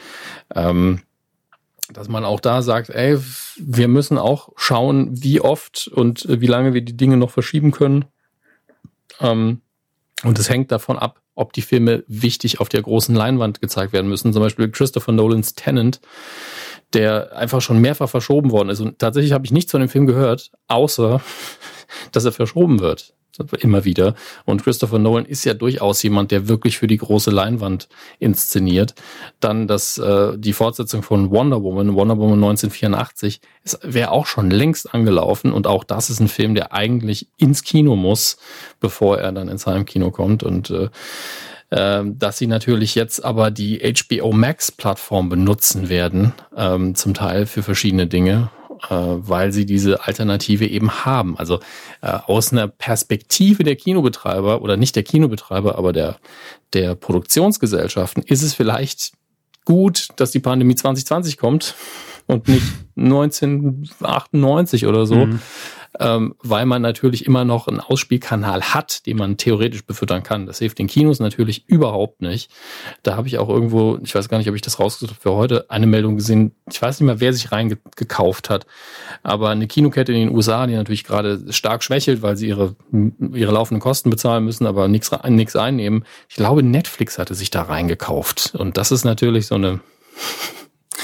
Ähm, 0.54 1.02
dass 1.94 2.10
man 2.10 2.26
auch 2.26 2.40
da 2.40 2.62
sagt, 2.62 2.90
ey, 2.90 3.18
wir 3.58 3.88
müssen 3.88 4.18
auch 4.18 4.50
schauen, 4.56 5.10
wie 5.24 5.42
oft 5.42 5.88
und 5.88 6.26
wie 6.28 6.48
lange 6.48 6.74
wir 6.74 6.82
die 6.82 6.96
Dinge 6.96 7.18
noch 7.18 7.32
verschieben 7.32 7.72
können. 7.72 8.06
Ähm, 9.22 9.62
und 10.24 10.38
es 10.38 10.50
hängt 10.50 10.72
davon 10.72 11.00
ab, 11.00 11.22
ob 11.34 11.54
die 11.54 11.62
Filme 11.62 12.04
wichtig 12.08 12.60
auf 12.60 12.70
der 12.70 12.82
großen 12.82 13.16
Leinwand 13.16 13.62
gezeigt 13.62 13.94
werden 13.94 14.10
müssen. 14.10 14.34
Zum 14.34 14.42
Beispiel 14.42 14.70
Christopher 14.70 15.14
Nolans 15.14 15.56
Tenant 15.56 16.02
der 16.94 17.36
einfach 17.36 17.62
schon 17.62 17.80
mehrfach 17.80 18.10
verschoben 18.10 18.52
worden 18.52 18.70
ist. 18.70 18.80
Und 18.80 19.00
tatsächlich 19.00 19.32
habe 19.32 19.46
ich 19.46 19.52
nichts 19.52 19.72
von 19.72 19.80
dem 19.80 19.90
Film 19.90 20.06
gehört, 20.06 20.52
außer 20.68 21.22
dass 22.12 22.26
er 22.26 22.32
verschoben 22.32 22.80
wird. 22.80 23.14
Immer 23.60 23.86
wieder. 23.86 24.16
Und 24.46 24.64
Christopher 24.64 25.00
Nolan 25.00 25.26
ist 25.26 25.46
ja 25.46 25.54
durchaus 25.54 26.04
jemand, 26.04 26.32
der 26.32 26.48
wirklich 26.50 26.78
für 26.78 26.88
die 26.88 26.98
große 26.98 27.32
Leinwand 27.32 27.88
inszeniert. 28.20 28.94
Dann 29.40 29.68
das, 29.68 29.98
äh, 29.98 30.38
die 30.38 30.54
Fortsetzung 30.54 31.02
von 31.02 31.32
Wonder 31.32 31.64
Woman, 31.64 31.96
Wonder 31.96 32.18
Woman 32.18 32.44
1984, 32.44 33.40
wäre 33.84 34.12
auch 34.12 34.26
schon 34.26 34.52
längst 34.52 34.94
angelaufen. 34.94 35.54
Und 35.54 35.66
auch 35.66 35.86
das 35.86 36.10
ist 36.10 36.20
ein 36.20 36.28
Film, 36.28 36.56
der 36.56 36.74
eigentlich 36.74 37.28
ins 37.38 37.64
Kino 37.64 37.96
muss, 37.96 38.38
bevor 38.80 39.20
er 39.20 39.32
dann 39.32 39.48
ins 39.48 39.66
Heimkino 39.66 40.12
kommt. 40.12 40.44
Und 40.44 40.70
äh, 40.70 40.90
ähm, 41.72 42.20
dass 42.20 42.38
sie 42.38 42.48
natürlich 42.48 42.96
jetzt 42.96 43.24
aber 43.24 43.50
die 43.50 43.80
HBO 43.80 44.34
Max 44.34 44.74
Plattform 44.74 45.30
benutzen 45.30 45.88
werden, 45.88 46.34
ähm, 46.56 46.96
zum 46.96 47.14
Teil 47.14 47.46
für 47.46 47.64
verschiedene 47.64 48.08
Dinge, 48.08 48.50
weil 48.90 49.52
sie 49.52 49.66
diese 49.66 50.06
Alternative 50.06 50.66
eben 50.68 51.06
haben. 51.06 51.38
Also 51.38 51.60
äh, 52.02 52.18
aus 52.26 52.52
einer 52.52 52.68
Perspektive 52.68 53.64
der 53.64 53.76
Kinobetreiber 53.76 54.62
oder 54.62 54.78
nicht 54.78 54.96
der 54.96 55.04
Kinobetreiber, 55.04 55.78
aber 55.78 55.94
der, 55.94 56.18
der 56.74 56.96
Produktionsgesellschaften 56.96 58.24
ist 58.24 58.42
es 58.42 58.54
vielleicht 58.54 59.14
gut, 59.66 60.10
dass 60.16 60.32
die 60.32 60.40
Pandemie 60.40 60.76
2020 60.76 61.38
kommt 61.38 61.76
und 62.28 62.48
nicht 62.48 62.66
1998 62.96 64.88
oder 64.88 65.06
so. 65.06 65.28
Mhm 65.28 65.40
ähm, 66.00 66.36
weil 66.42 66.66
man 66.66 66.82
natürlich 66.82 67.26
immer 67.26 67.44
noch 67.44 67.68
einen 67.68 67.80
Ausspielkanal 67.80 68.62
hat, 68.62 69.06
den 69.06 69.18
man 69.18 69.38
theoretisch 69.38 69.86
befüttern 69.86 70.24
kann. 70.24 70.46
Das 70.46 70.60
hilft 70.60 70.80
den 70.80 70.88
Kinos 70.88 71.20
natürlich 71.20 71.68
überhaupt 71.68 72.22
nicht. 72.22 72.50
Da 73.04 73.16
habe 73.16 73.28
ich 73.28 73.38
auch 73.38 73.50
irgendwo, 73.50 74.00
ich 74.04 74.16
weiß 74.16 74.30
gar 74.30 74.38
nicht, 74.38 74.50
ob 74.50 74.56
ich 74.56 74.62
das 74.62 74.80
rausgesucht 74.80 75.12
habe 75.12 75.22
für 75.22 75.34
heute, 75.34 75.70
eine 75.70 75.88
Meldung 75.88 76.16
gesehen. 76.16 76.56
Ich 76.72 76.82
weiß 76.82 77.00
nicht 77.00 77.06
mehr, 77.06 77.20
wer 77.20 77.34
sich 77.34 77.52
reingekauft 77.52 78.50
hat, 78.50 78.66
aber 79.24 79.50
eine 79.50 79.68
Kinokette 79.68 80.14
in 80.14 80.28
den 80.28 80.36
USA, 80.36 80.66
die 80.68 80.76
natürlich 80.76 81.04
gerade 81.04 81.52
stark 81.52 81.84
schwächelt, 81.84 82.22
weil 82.22 82.38
sie 82.38 82.48
ihre, 82.48 82.76
ihre 83.34 83.52
laufenden 83.52 83.82
Kosten 83.82 84.10
bezahlen 84.10 84.46
müssen, 84.46 84.66
aber 84.66 84.88
nichts 84.88 85.12
nichts 85.28 85.56
einnehmen. 85.56 86.06
Ich 86.30 86.36
glaube, 86.36 86.64
Netflix 86.64 87.18
hatte 87.18 87.36
sich 87.36 87.50
da 87.50 87.64
reingekauft. 87.64 88.56
Und 88.56 88.78
das 88.78 88.92
ist 88.92 89.04
natürlich 89.04 89.48
so 89.48 89.56
eine 89.56 89.82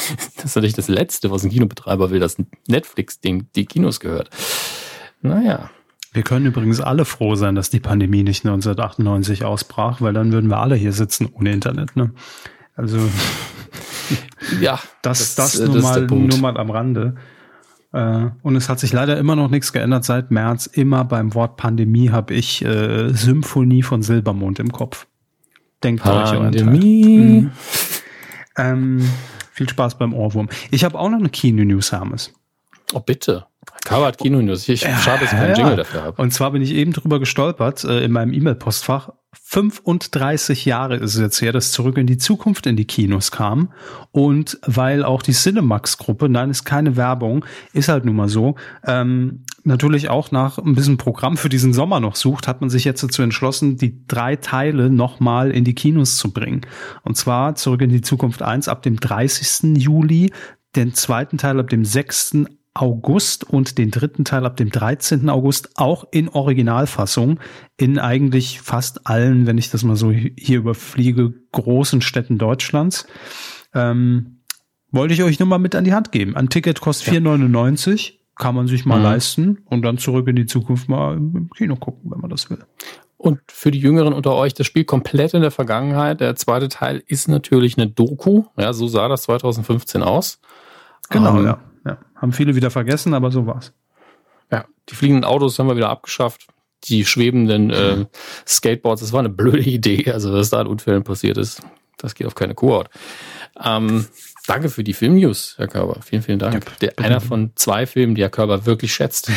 das 0.35 0.45
ist 0.45 0.55
natürlich 0.55 0.75
das 0.75 0.87
Letzte, 0.87 1.31
was 1.31 1.43
ein 1.43 1.49
Kinobetreiber 1.49 2.09
will, 2.09 2.19
dass 2.19 2.37
Netflix 2.67 3.19
den, 3.19 3.49
die 3.55 3.65
Kinos 3.65 3.99
gehört. 3.99 4.29
Naja. 5.21 5.69
Wir 6.13 6.23
können 6.23 6.45
übrigens 6.45 6.81
alle 6.81 7.05
froh 7.05 7.35
sein, 7.35 7.55
dass 7.55 7.69
die 7.69 7.79
Pandemie 7.79 8.23
nicht 8.23 8.45
1998 8.45 9.45
ausbrach, 9.45 10.01
weil 10.01 10.13
dann 10.13 10.31
würden 10.31 10.49
wir 10.49 10.57
alle 10.57 10.75
hier 10.75 10.93
sitzen 10.93 11.29
ohne 11.31 11.51
Internet. 11.51 11.95
Ne? 11.95 12.11
Also 12.75 12.97
ja, 14.61 14.79
das, 15.01 15.35
das, 15.35 15.53
das, 15.53 15.67
nur, 15.67 15.81
mal, 15.81 16.01
nur 16.07 16.37
mal 16.39 16.57
am 16.57 16.71
Rande. 16.71 17.15
Äh, 17.93 18.29
und 18.41 18.55
es 18.55 18.69
hat 18.69 18.79
sich 18.79 18.93
leider 18.93 19.17
immer 19.17 19.35
noch 19.35 19.49
nichts 19.49 19.73
geändert 19.73 20.05
seit 20.05 20.31
März. 20.31 20.65
Immer 20.65 21.05
beim 21.05 21.33
Wort 21.33 21.57
Pandemie 21.57 22.09
habe 22.09 22.33
ich 22.33 22.63
äh, 22.63 23.09
Symphonie 23.09 23.83
von 23.83 24.01
Silbermond 24.01 24.59
im 24.59 24.71
Kopf. 24.71 25.07
Denkt 25.83 26.03
Pandemie. 26.03 27.37
euch 27.37 27.43
mhm. 27.43 27.51
ähm, 28.57 29.09
Viel 29.51 29.69
Spaß 29.69 29.97
beim 29.97 30.13
Ohrwurm. 30.13 30.49
Ich 30.71 30.83
habe 30.83 30.97
auch 30.99 31.09
noch 31.09 31.19
eine 31.19 31.29
Kino-News, 31.29 31.91
Hermes. 31.91 32.33
Oh, 32.93 32.99
bitte. 32.99 33.47
Covered 33.85 34.17
Kino 34.17 34.41
News. 34.41 34.67
Ich 34.67 34.81
schade, 34.81 35.21
dass 35.21 35.31
ich 35.31 35.37
keinen 35.37 35.51
ja. 35.51 35.57
Jingle 35.57 35.75
dafür 35.77 36.03
habe. 36.03 36.21
Und 36.21 36.31
zwar 36.31 36.51
bin 36.51 36.61
ich 36.61 36.73
eben 36.73 36.93
drüber 36.93 37.19
gestolpert 37.19 37.83
äh, 37.83 38.03
in 38.03 38.11
meinem 38.11 38.33
E-Mail-Postfach. 38.33 39.11
35 39.43 40.65
Jahre 40.65 40.95
ist 40.95 41.15
es 41.15 41.21
jetzt 41.21 41.41
her, 41.41 41.53
dass 41.53 41.71
Zurück 41.71 41.97
in 41.97 42.07
die 42.07 42.17
Zukunft 42.17 42.65
in 42.65 42.75
die 42.75 42.85
Kinos 42.85 43.31
kam. 43.31 43.71
Und 44.11 44.59
weil 44.65 45.03
auch 45.03 45.21
die 45.21 45.31
Cinemax-Gruppe, 45.31 46.27
nein, 46.27 46.49
ist 46.49 46.65
keine 46.65 46.97
Werbung, 46.97 47.45
ist 47.71 47.87
halt 47.87 48.03
nun 48.03 48.15
mal 48.15 48.29
so, 48.29 48.55
ähm, 48.85 49.43
natürlich 49.63 50.09
auch 50.09 50.31
nach 50.31 50.57
ein 50.57 50.75
bisschen 50.75 50.97
Programm 50.97 51.37
für 51.37 51.49
diesen 51.49 51.73
Sommer 51.73 51.99
noch 51.99 52.15
sucht, 52.15 52.47
hat 52.47 52.61
man 52.61 52.69
sich 52.69 52.83
jetzt 52.83 53.03
dazu 53.03 53.21
entschlossen, 53.21 53.77
die 53.77 54.05
drei 54.07 54.35
Teile 54.35 54.89
nochmal 54.89 55.51
in 55.51 55.63
die 55.63 55.75
Kinos 55.75 56.17
zu 56.17 56.31
bringen. 56.31 56.61
Und 57.03 57.15
zwar 57.15 57.55
Zurück 57.55 57.81
in 57.81 57.89
die 57.89 58.01
Zukunft 58.01 58.41
1 58.41 58.67
ab 58.67 58.81
dem 58.81 58.99
30. 58.99 59.77
Juli, 59.77 60.31
den 60.75 60.93
zweiten 60.93 61.37
Teil 61.37 61.59
ab 61.59 61.69
dem 61.69 61.85
6. 61.85 62.37
August 62.81 63.43
und 63.43 63.77
den 63.77 63.91
dritten 63.91 64.25
Teil 64.25 64.45
ab 64.45 64.57
dem 64.57 64.69
13. 64.69 65.29
August 65.29 65.71
auch 65.75 66.05
in 66.11 66.29
Originalfassung 66.29 67.39
in 67.77 67.99
eigentlich 67.99 68.61
fast 68.61 69.07
allen, 69.07 69.47
wenn 69.47 69.57
ich 69.57 69.71
das 69.71 69.83
mal 69.83 69.95
so 69.95 70.11
hier 70.11 70.59
überfliege, 70.59 71.33
großen 71.51 72.01
Städten 72.01 72.37
Deutschlands. 72.37 73.07
Ähm, 73.73 74.41
wollte 74.91 75.13
ich 75.13 75.23
euch 75.23 75.39
nur 75.39 75.47
mal 75.47 75.57
mit 75.57 75.75
an 75.75 75.83
die 75.83 75.93
Hand 75.93 76.11
geben. 76.11 76.35
Ein 76.35 76.49
Ticket 76.49 76.79
kostet 76.79 77.13
ja. 77.13 77.19
4,99, 77.19 78.13
kann 78.35 78.55
man 78.55 78.67
sich 78.67 78.85
mal 78.85 78.97
mhm. 78.97 79.03
leisten 79.03 79.57
und 79.65 79.81
dann 79.81 79.97
zurück 79.97 80.27
in 80.27 80.35
die 80.35 80.45
Zukunft 80.45 80.87
mal 80.87 81.17
im 81.17 81.49
Kino 81.55 81.75
gucken, 81.75 82.11
wenn 82.11 82.21
man 82.21 82.29
das 82.29 82.49
will. 82.49 82.63
Und 83.17 83.39
für 83.47 83.71
die 83.71 83.79
Jüngeren 83.79 84.13
unter 84.13 84.35
euch, 84.35 84.53
das 84.53 84.67
Spiel 84.67 84.85
komplett 84.85 85.33
in 85.33 85.41
der 85.41 85.49
Vergangenheit. 85.49 86.21
Der 86.21 86.35
zweite 86.35 86.69
Teil 86.69 87.03
ist 87.07 87.27
natürlich 87.27 87.77
eine 87.77 87.89
Doku. 87.89 88.43
Ja, 88.57 88.73
so 88.73 88.87
sah 88.87 89.07
das 89.07 89.23
2015 89.23 90.03
aus. 90.03 90.39
Genau, 91.09 91.39
ähm, 91.39 91.45
ja. 91.45 91.59
Ja, 91.87 91.97
haben 92.15 92.33
viele 92.33 92.55
wieder 92.55 92.69
vergessen, 92.69 93.13
aber 93.13 93.31
so 93.31 93.47
war's. 93.47 93.71
Ja, 94.51 94.65
die 94.89 94.95
fliegenden 94.95 95.23
Autos 95.23 95.57
haben 95.57 95.67
wir 95.67 95.77
wieder 95.77 95.89
abgeschafft. 95.89 96.47
Die 96.83 97.05
schwebenden 97.05 97.69
äh, 97.69 98.05
Skateboards, 98.45 99.01
das 99.01 99.13
war 99.13 99.19
eine 99.19 99.29
blöde 99.29 99.61
Idee. 99.69 100.11
Also, 100.11 100.33
was 100.33 100.49
da 100.49 100.59
an 100.59 100.67
Unfällen 100.67 101.03
passiert 101.03 101.37
ist, 101.37 101.61
das 101.97 102.13
geht 102.13 102.27
auf 102.27 102.35
keine 102.35 102.55
Kuhhaut. 102.55 102.89
Ähm, 103.63 104.05
danke 104.47 104.69
für 104.69 104.83
die 104.83 104.93
Filmnews, 104.93 105.55
Herr 105.57 105.67
Körber. 105.67 105.99
Vielen, 106.01 106.21
vielen 106.23 106.39
Dank. 106.39 106.65
Ja, 106.65 106.71
Der, 106.81 106.99
einer 106.99 107.21
von 107.21 107.51
zwei 107.55 107.85
Filmen, 107.85 108.15
die 108.15 108.21
Herr 108.21 108.29
Körber 108.29 108.65
wirklich 108.65 108.93
schätzt. 108.93 109.29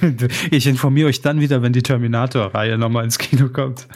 ich 0.50 0.66
informiere 0.66 1.08
euch 1.08 1.20
dann 1.20 1.40
wieder, 1.40 1.62
wenn 1.62 1.72
die 1.72 1.82
Terminator-Reihe 1.82 2.78
nochmal 2.78 3.04
ins 3.04 3.18
Kino 3.18 3.48
kommt. 3.48 3.86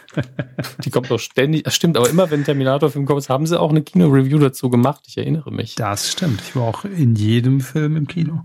die 0.84 0.90
kommt 0.90 1.10
doch 1.10 1.18
ständig. 1.18 1.64
Das 1.64 1.74
stimmt, 1.74 1.96
aber 1.96 2.08
immer 2.08 2.30
wenn 2.30 2.44
Terminator-Film 2.44 3.06
kommt, 3.06 3.28
haben 3.28 3.46
sie 3.46 3.58
auch 3.58 3.70
eine 3.70 3.82
Kino-Review 3.82 4.38
dazu 4.38 4.70
gemacht. 4.70 5.04
Ich 5.06 5.18
erinnere 5.18 5.50
mich. 5.50 5.74
Das 5.74 6.12
stimmt. 6.12 6.40
Ich 6.42 6.54
war 6.54 6.62
auch 6.62 6.84
in 6.84 7.16
jedem 7.16 7.60
Film 7.60 7.96
im 7.96 8.06
Kino. 8.06 8.44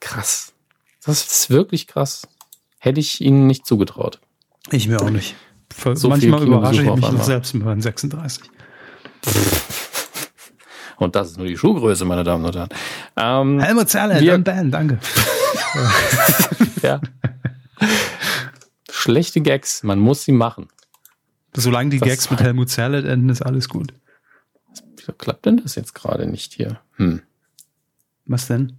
krass. 0.00 0.52
Das 1.04 1.24
ist 1.26 1.50
wirklich 1.50 1.86
krass. 1.86 2.26
Hätte 2.78 3.00
ich 3.00 3.20
ihnen 3.20 3.46
nicht 3.46 3.66
zugetraut. 3.66 4.20
Ich 4.70 4.88
mir 4.88 5.00
auch 5.00 5.10
nicht. 5.10 5.34
So 5.94 6.08
Manchmal 6.08 6.42
überrasche 6.42 6.82
ich 6.82 6.90
mich 6.90 7.10
noch 7.10 7.22
selbst 7.22 7.54
mit 7.54 7.64
meinen 7.64 7.82
36. 7.82 8.44
Und 10.96 11.16
das 11.16 11.30
ist 11.30 11.38
nur 11.38 11.46
die 11.46 11.56
Schuhgröße, 11.56 12.04
meine 12.04 12.24
Damen 12.24 12.44
und 12.44 12.54
Herren. 12.54 12.68
Ähm, 13.16 13.60
Helmut 13.60 13.88
Zerle, 13.88 14.20
wir, 14.20 14.38
Dan, 14.38 14.70
danke. 14.70 14.98
ja. 16.82 17.00
Schlechte 18.90 19.40
Gags, 19.40 19.82
man 19.82 19.98
muss 19.98 20.24
sie 20.24 20.32
machen. 20.32 20.68
Solange 21.56 21.90
die 21.90 21.98
das 21.98 22.08
Gags 22.08 22.30
mit 22.30 22.40
Helmut 22.40 22.68
Zerle 22.70 23.06
enden, 23.08 23.28
ist 23.28 23.42
alles 23.42 23.68
gut. 23.68 23.92
Wieso 24.96 25.12
klappt 25.12 25.46
denn 25.46 25.58
das 25.58 25.74
jetzt 25.74 25.94
gerade 25.94 26.26
nicht 26.26 26.54
hier? 26.54 26.80
Hm. 26.96 27.22
Was 28.26 28.46
denn? 28.46 28.78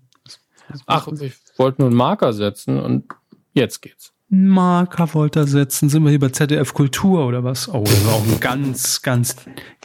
Ach, 0.87 1.07
ich 1.07 1.33
wollte 1.57 1.81
nur 1.81 1.89
einen 1.89 1.97
Marker 1.97 2.33
setzen 2.33 2.79
und 2.79 3.05
jetzt 3.53 3.81
geht's. 3.81 4.14
Marker 4.27 5.14
wollte 5.14 5.41
er 5.41 5.47
setzen. 5.47 5.89
Sind 5.89 6.03
wir 6.03 6.10
hier 6.10 6.19
bei 6.19 6.30
ZDF 6.30 6.73
Kultur 6.73 7.26
oder 7.26 7.43
was? 7.43 7.69
Oh, 7.69 7.84
das 7.84 7.93
ist 7.93 8.07
auch 8.07 8.23
ein 8.23 8.39
ganz, 8.39 9.02
ganz, 9.02 9.35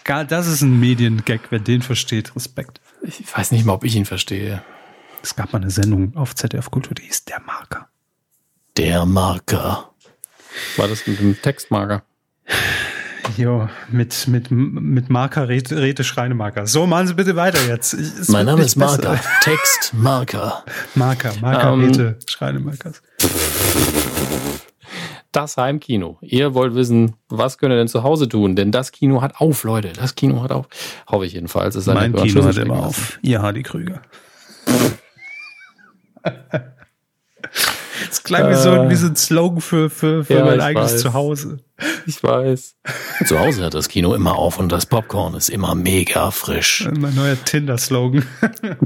das 0.05 0.47
ist 0.47 0.63
ein 0.63 0.81
Mediengag, 0.81 1.41
wer 1.51 1.59
den 1.59 1.83
versteht. 1.83 2.35
Respekt. 2.35 2.81
Ich 3.03 3.25
weiß 3.35 3.53
nicht 3.53 3.65
mal, 3.65 3.75
ob 3.75 3.85
ich 3.85 3.97
ihn 3.97 4.07
verstehe. 4.07 4.63
Es 5.23 5.37
gab 5.37 5.53
mal 5.53 5.61
eine 5.61 5.71
Sendung 5.71 6.17
auf 6.17 6.35
ZDF 6.35 6.71
Kultur, 6.71 6.95
die 6.95 7.03
hieß 7.03 7.25
Der 7.27 7.41
Marker. 7.41 7.89
Der 8.77 9.05
Marker. 9.05 9.91
War 10.77 10.89
das 10.89 11.07
mit 11.07 11.21
dem 11.21 11.41
Textmarker? 11.41 12.03
Jo, 13.37 13.69
mit, 13.91 14.27
mit, 14.27 14.51
mit 14.51 15.11
Marker, 15.11 15.49
Räte, 15.49 15.81
Räte 15.81 16.03
Schreinemarker. 16.03 16.67
So, 16.67 16.87
machen 16.87 17.07
Sie 17.07 17.15
bitte 17.15 17.37
weiter 17.37 17.65
jetzt. 17.69 17.95
Ich, 17.95 18.29
mein 18.29 18.47
Name 18.47 18.63
ist 18.63 18.77
Marker. 18.77 19.13
Besser. 19.13 19.31
Text, 19.43 19.95
Marker. 19.95 20.65
Marker, 20.95 21.33
Marker, 21.41 21.73
um, 21.73 21.83
ähm, 21.83 21.87
Räte, 21.87 22.19
Schreinemarkers. 22.27 23.03
Das 25.33 25.57
Heimkino. 25.57 26.19
Ihr 26.23 26.55
wollt 26.55 26.75
wissen, 26.75 27.15
was 27.29 27.59
könnt 27.59 27.73
ihr 27.73 27.77
denn 27.77 27.87
zu 27.87 28.03
Hause 28.03 28.29
tun? 28.29 28.57
Denn 28.57 28.73
das 28.73 28.91
Kino 28.91 29.23
hat 29.23 29.41
auf, 29.41 29.63
Leute. 29.63 29.93
Das 29.93 30.17
Kino 30.17 30.43
hat 30.43 30.51
auf. 30.51 30.67
Hoffe 31.09 31.27
ich 31.27 31.35
jedenfalls. 31.35 31.77
Es 31.77 31.87
mein 31.87 32.15
Kino 32.15 32.45
hat 32.45 32.57
immer 32.57 32.87
auf. 32.87 33.21
Ihr 33.23 33.41
Hardy 33.41 33.63
Krüger. 33.63 34.03
Das 38.09 38.25
klang 38.25 38.51
wie, 38.51 38.57
so, 38.57 38.89
wie 38.89 38.97
so 38.97 39.07
ein 39.07 39.17
Slogan 39.17 39.61
für, 39.61 39.91
für, 39.91 40.25
für 40.25 40.35
ja, 40.35 40.45
mein 40.45 40.61
eigenes 40.61 40.95
weiß. 40.95 41.03
Zuhause. 41.03 41.59
Ich 42.07 42.23
weiß. 42.23 42.77
Zu 43.27 43.39
Hause 43.39 43.65
hat 43.65 43.75
das 43.75 43.89
Kino 43.89 44.15
immer 44.15 44.37
auf 44.37 44.59
und 44.59 44.71
das 44.73 44.87
Popcorn 44.87 45.35
ist 45.35 45.49
immer 45.49 45.75
mega 45.75 46.31
frisch. 46.31 46.89
Mein 46.93 47.15
neuer 47.15 47.37
Tinder-Slogan. 47.45 48.25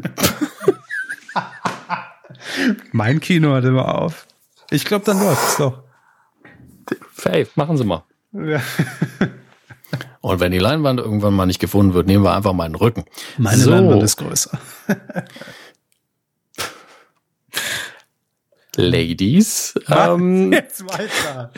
mein 2.92 3.20
Kino 3.20 3.54
hat 3.54 3.64
immer 3.64 3.98
auf. 3.98 4.26
Ich 4.70 4.84
glaube, 4.84 5.04
dann 5.04 5.20
läuft 5.20 5.48
es 5.48 5.56
doch. 5.56 5.82
Hey, 7.22 7.46
machen 7.54 7.76
Sie 7.76 7.84
mal. 7.84 8.04
Ja. 8.32 8.60
Und 10.20 10.40
wenn 10.40 10.52
die 10.52 10.58
Leinwand 10.58 11.00
irgendwann 11.00 11.34
mal 11.34 11.46
nicht 11.46 11.60
gefunden 11.60 11.94
wird, 11.94 12.06
nehmen 12.06 12.24
wir 12.24 12.34
einfach 12.34 12.52
mal 12.52 12.66
den 12.68 12.74
Rücken. 12.74 13.04
Meine 13.38 13.58
so. 13.58 13.70
Leinwand 13.70 14.02
ist 14.02 14.16
größer. 14.16 14.58
Ladies. 18.76 19.74
Ähm, 19.88 20.52
jetzt 20.52 20.84
weiter. 20.84 21.52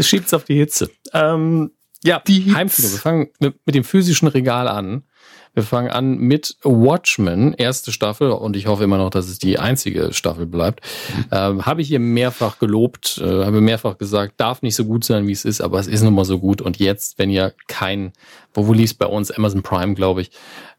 Schiebt's 0.00 0.32
auf 0.32 0.44
die 0.44 0.56
Hitze. 0.56 0.90
Ähm, 1.12 1.72
ja, 2.02 2.20
die 2.26 2.54
Heimkino. 2.54 2.90
Wir 2.90 2.98
fangen 2.98 3.28
mit, 3.40 3.60
mit, 3.66 3.74
dem 3.74 3.84
physischen 3.84 4.28
Regal 4.28 4.68
an. 4.68 5.04
Wir 5.54 5.62
fangen 5.62 5.90
an 5.90 6.18
mit 6.18 6.56
Watchmen, 6.62 7.54
erste 7.54 7.92
Staffel, 7.92 8.30
und 8.30 8.56
ich 8.56 8.66
hoffe 8.66 8.84
immer 8.84 8.98
noch, 8.98 9.10
dass 9.10 9.28
es 9.28 9.38
die 9.38 9.58
einzige 9.58 10.12
Staffel 10.12 10.46
bleibt. 10.46 10.80
Mhm. 11.16 11.24
Ähm, 11.32 11.66
habe 11.66 11.82
ich 11.82 11.88
hier 11.88 12.00
mehrfach 12.00 12.58
gelobt, 12.58 13.18
äh, 13.18 13.44
habe 13.44 13.60
mehrfach 13.60 13.98
gesagt, 13.98 14.34
darf 14.38 14.62
nicht 14.62 14.76
so 14.76 14.84
gut 14.84 15.04
sein, 15.04 15.26
wie 15.26 15.32
es 15.32 15.44
ist, 15.44 15.60
aber 15.60 15.78
es 15.80 15.86
ist 15.86 16.02
nun 16.02 16.14
mal 16.14 16.24
so 16.24 16.38
gut. 16.38 16.62
Und 16.62 16.78
jetzt, 16.78 17.18
wenn 17.18 17.30
ihr 17.30 17.52
kein, 17.66 18.12
wo, 18.54 18.66
wo 18.66 18.72
lief 18.72 18.96
bei 18.96 19.06
uns 19.06 19.30
Amazon 19.30 19.62
Prime, 19.62 19.94
glaube 19.94 20.22
ich, 20.22 20.30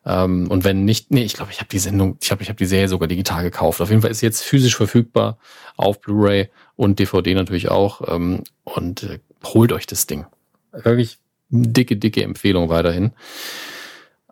ähm, 0.06 0.48
und 0.50 0.64
wenn 0.64 0.86
nicht, 0.86 1.12
nee, 1.12 1.24
ich 1.24 1.34
glaube, 1.34 1.52
ich 1.52 1.60
habe 1.60 1.70
die 1.70 1.80
Sendung, 1.80 2.18
ich 2.22 2.32
habe 2.32 2.42
ich 2.42 2.50
hab 2.50 2.58
die 2.58 2.66
Serie 2.66 2.88
sogar 2.88 3.08
digital 3.08 3.44
gekauft. 3.44 3.82
Auf 3.82 3.90
jeden 3.90 4.02
Fall 4.02 4.12
ist 4.12 4.22
jetzt 4.22 4.42
physisch 4.42 4.76
verfügbar 4.76 5.38
auf 5.78 6.02
Blu-ray 6.02 6.50
und 6.76 7.00
DVD 7.00 7.36
natürlich 7.36 7.70
auch. 7.70 8.02
Ähm, 8.08 8.44
und 8.64 9.04
äh, 9.04 9.20
holt 9.44 9.72
euch 9.72 9.86
das 9.86 10.08
Ding. 10.08 10.26
Wirklich 10.72 11.20
dicke, 11.50 11.98
dicke 11.98 12.24
Empfehlung 12.24 12.70
weiterhin. 12.70 13.12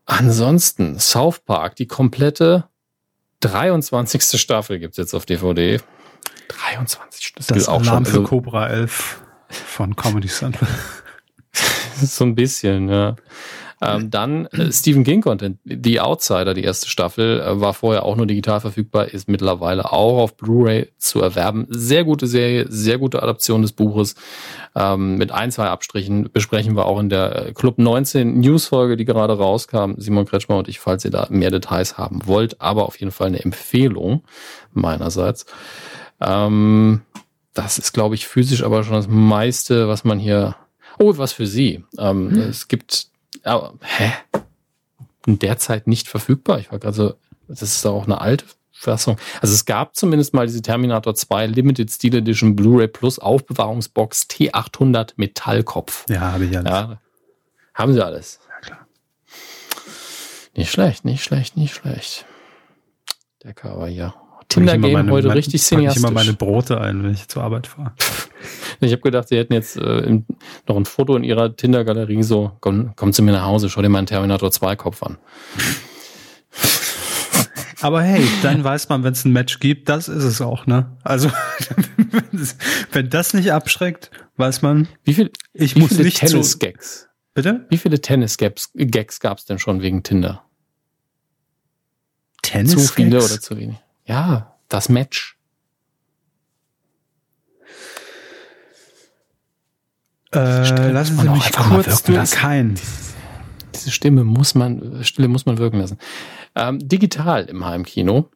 Ansonsten, 0.10 0.99
South 0.99 1.40
Park, 1.45 1.76
die 1.76 1.86
komplette 1.86 2.68
23. 3.41 4.40
Staffel 4.40 4.80
gibt's 4.80 4.98
jetzt 4.98 5.14
auf 5.14 5.26
DVD. 5.27 5.80
23. 6.48 7.34
Das, 7.36 7.48
das 7.48 7.68
auch 7.69 7.81
Alarm 7.81 8.06
schon. 8.06 8.06
für 8.06 8.19
also, 8.19 8.23
Cobra 8.23 8.68
11 8.69 9.22
von 9.49 9.95
Comedy 9.95 10.27
Central. 10.27 10.68
so 12.02 12.26
ein 12.26 12.34
bisschen, 12.34 12.90
ja. 12.90 13.15
Ähm, 13.81 14.10
dann 14.10 14.45
äh, 14.47 14.72
Stephen 14.72 15.03
King 15.03 15.22
Content, 15.22 15.57
The 15.64 16.01
Outsider, 16.01 16.53
die 16.53 16.64
erste 16.64 16.89
Staffel, 16.89 17.39
äh, 17.39 17.61
war 17.61 17.73
vorher 17.73 18.03
auch 18.03 18.18
nur 18.18 18.26
digital 18.26 18.60
verfügbar, 18.60 19.07
ist 19.07 19.30
mittlerweile 19.30 19.91
auch 19.91 20.22
auf 20.22 20.35
Blu-ray 20.35 20.89
zu 20.97 21.22
erwerben. 21.22 21.65
Sehr 21.69 22.03
gute 22.03 22.27
Serie, 22.27 22.65
sehr 22.69 22.97
gute 22.97 23.23
Adaption 23.23 23.61
des 23.61 23.72
Buches. 23.72 24.15
Ähm, 24.76 25.18
mit 25.18 25.31
ein, 25.31 25.51
zwei 25.51 25.68
Abstrichen 25.68 26.30
besprechen 26.31 26.76
wir 26.76 26.85
auch 26.85 26.99
in 26.99 27.10
der 27.10 27.47
äh, 27.47 27.53
Club 27.53 27.77
19 27.77 28.41
News-Folge, 28.41 28.97
die 28.97 29.06
gerade 29.06 29.38
rauskam, 29.38 29.93
Simon 29.97 30.26
Kretschmer 30.26 30.57
und 30.57 30.68
ich, 30.68 30.80
falls 30.80 31.06
ihr 31.06 31.11
da 31.11 31.27
mehr 31.30 31.51
Details 31.51 31.97
haben 31.97 32.22
wollt, 32.26 32.60
aber 32.60 32.85
auf 32.85 32.99
jeden 32.99 33.11
Fall 33.11 33.27
eine 33.27 33.43
Empfehlung 33.43 34.23
meinerseits. 34.73 35.45
Ähm, 36.19 37.01
das 37.53 37.77
ist, 37.77 37.93
glaube 37.93 38.15
ich, 38.15 38.27
physisch 38.27 38.64
aber 38.64 38.84
schon 38.84 38.95
das 38.95 39.07
meiste, 39.07 39.88
was 39.88 40.03
man 40.03 40.19
hier 40.19 40.56
Oh, 41.01 41.18
was 41.18 41.31
für 41.31 41.47
Sie. 41.47 41.85
Ähm, 41.97 42.30
hm. 42.30 42.41
Es 42.41 42.68
gibt 42.68 43.07
aber, 43.43 43.73
hä? 43.81 44.11
In 45.25 45.39
der 45.39 45.57
Zeit 45.57 45.87
nicht 45.87 46.07
verfügbar. 46.07 46.59
Ich 46.59 46.71
war 46.71 46.79
gerade 46.79 46.95
so, 46.95 47.13
das 47.47 47.61
ist 47.61 47.85
auch 47.85 48.05
eine 48.05 48.21
alte 48.21 48.45
Fassung. 48.71 49.17
Also 49.41 49.53
es 49.53 49.65
gab 49.65 49.95
zumindest 49.95 50.33
mal 50.33 50.47
diese 50.47 50.61
Terminator 50.61 51.13
2 51.13 51.47
Limited 51.47 51.91
Steel 51.91 52.15
Edition 52.15 52.55
Blu-ray 52.55 52.87
Plus 52.87 53.19
Aufbewahrungsbox 53.19 54.27
T800 54.29 55.13
Metallkopf. 55.17 56.05
Ja, 56.09 56.31
habe 56.31 56.45
ich 56.45 56.57
alles. 56.57 56.71
Ja, 56.71 57.01
haben 57.73 57.93
sie 57.93 58.03
alles. 58.03 58.39
Ja, 58.47 58.59
klar. 58.61 58.87
Nicht 60.55 60.71
schlecht, 60.71 61.03
nicht 61.05 61.23
schlecht, 61.23 61.57
nicht 61.57 61.75
schlecht. 61.75 62.25
Der 63.43 63.53
Cover 63.53 63.87
hier. 63.87 64.13
Tinder-Game 64.49 65.11
heute 65.11 65.27
meine, 65.27 65.38
richtig 65.38 65.61
cineastisch. 65.61 66.01
Ich 66.01 66.03
immer 66.03 66.13
meine 66.13 66.34
Brote 66.34 66.81
ein, 66.81 67.03
wenn 67.03 67.13
ich 67.13 67.27
zur 67.27 67.43
Arbeit 67.43 67.67
fahre. 67.67 67.93
Ich 68.81 68.93
habe 68.93 69.01
gedacht, 69.01 69.27
sie 69.27 69.35
hätten 69.35 69.51
jetzt 69.51 69.76
äh, 69.76 70.21
noch 70.65 70.77
ein 70.77 70.85
Foto 70.85 71.17
in 71.17 71.26
ihrer 71.26 71.53
Tinder-Galerie, 71.53 72.23
so, 72.23 72.53
komm, 72.61 72.93
komm 72.95 73.11
zu 73.11 73.21
mir 73.21 73.34
nach 73.34 73.43
Hause, 73.43 73.69
schau 73.69 73.81
dir 73.81 73.89
meinen 73.89 74.05
Terminator 74.05 74.47
2-Kopf 74.47 75.03
an. 75.03 75.17
Aber 77.81 78.01
hey, 78.01 78.26
dann 78.41 78.63
weiß 78.63 78.88
man, 78.88 79.03
wenn 79.03 79.11
es 79.11 79.26
ein 79.26 79.34
Match 79.34 79.59
gibt, 79.59 79.89
das 79.89 80.07
ist 80.07 80.23
es 80.23 80.39
auch, 80.39 80.65
ne? 80.65 80.95
Also, 81.03 81.30
wenn 82.93 83.09
das 83.09 83.34
nicht 83.34 83.51
abschreckt, 83.51 84.11
weiß 84.38 84.61
man, 84.61 84.88
wie 85.03 85.13
viel, 85.13 85.30
ich 85.51 85.76
wie 85.76 85.81
muss 85.81 85.89
viele 85.89 86.03
nicht 86.03 86.19
Tennis-Gags. 86.19 87.09
Bitte? 87.34 87.65
Wie 87.69 87.77
viele 87.77 87.99
Tennis-Gags 87.99 89.19
gab 89.19 89.39
es 89.39 89.45
denn 89.45 89.59
schon 89.59 89.81
wegen 89.81 90.03
Tinder? 90.03 90.45
Tennis? 92.41 92.71
Zu 92.71 92.93
viele 92.93 93.17
oder 93.17 93.41
zu 93.41 93.57
wenig? 93.57 93.76
Ja, 94.10 94.56
das 94.69 94.90
Match. 94.90 95.38
Äh, 100.34 100.91
lassen 100.91 101.18
Sie 101.19 101.30
mich 101.30 101.52
kurz 101.53 102.03
durch. 102.03 102.31
Kein. 102.31 102.76
Diese 103.76 103.91
Stimme 103.91 104.23
muss 104.23 104.56
man, 104.56 105.03
Stille 105.03 105.27
muss 105.27 105.45
man 105.45 105.60
wirken 105.60 105.80
lassen. 105.80 105.99
Ähm, 106.56 106.80
digital 106.80 107.45
im 107.45 107.65
Heimkino. 107.65 108.30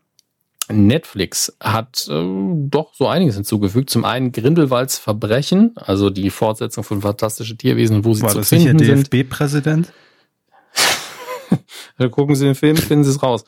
Netflix 0.72 1.56
hat 1.60 2.08
äh, 2.08 2.24
doch 2.70 2.94
so 2.94 3.08
einiges 3.08 3.36
hinzugefügt. 3.36 3.90
Zum 3.90 4.06
einen 4.06 4.32
Grindelwalds 4.32 5.00
Verbrechen, 5.00 5.74
also 5.76 6.12
die 6.12 6.30
Fortsetzung 6.30 6.84
von 6.84 7.02
Fantastische 7.02 7.58
Tierwesen, 7.58 8.06
wo 8.06 8.14
sie 8.14 8.22
War 8.22 8.30
zu 8.30 8.38
das 8.38 8.50
finden 8.50 8.78
nicht 8.78 8.90
der 8.90 8.96
DFB-Präsident? 8.96 9.92
gucken 12.12 12.36
Sie 12.36 12.46
den 12.46 12.56
Film, 12.56 12.78
finden 12.78 13.04
Sie 13.04 13.12
es 13.12 13.24
raus. 13.24 13.46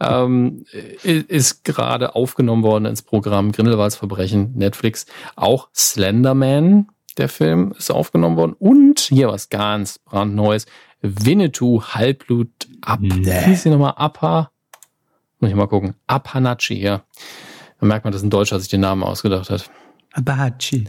Ähm, 0.00 0.64
ist 1.02 1.64
gerade 1.64 2.14
aufgenommen 2.14 2.62
worden 2.62 2.84
ins 2.84 3.02
Programm 3.02 3.52
Grindelwalds 3.52 3.96
Verbrechen, 3.96 4.52
Netflix. 4.54 5.06
Auch 5.36 5.68
Slenderman, 5.74 6.88
der 7.16 7.28
Film, 7.28 7.72
ist 7.76 7.90
aufgenommen 7.90 8.36
worden. 8.36 8.54
Und 8.58 9.00
hier 9.00 9.28
was 9.28 9.48
ganz 9.48 9.98
brandneues. 9.98 10.66
Winnetou, 11.00 11.82
Halbblut, 11.82 12.50
ab. 12.80 13.00
Nee. 13.00 13.44
Hieß 13.44 13.64
sie 13.64 13.70
nochmal 13.70 13.94
Appa? 13.96 14.50
Muss 15.40 15.50
ich 15.50 15.56
mal 15.56 15.68
gucken. 15.68 15.94
Apanachi, 16.06 16.80
ja. 16.80 17.02
Da 17.80 17.86
merkt 17.86 18.04
man, 18.04 18.12
dass 18.12 18.22
ein 18.22 18.30
Deutscher 18.30 18.58
sich 18.58 18.68
den 18.68 18.80
Namen 18.80 19.04
ausgedacht 19.04 19.50
hat. 19.50 19.70
Abachi. 20.12 20.88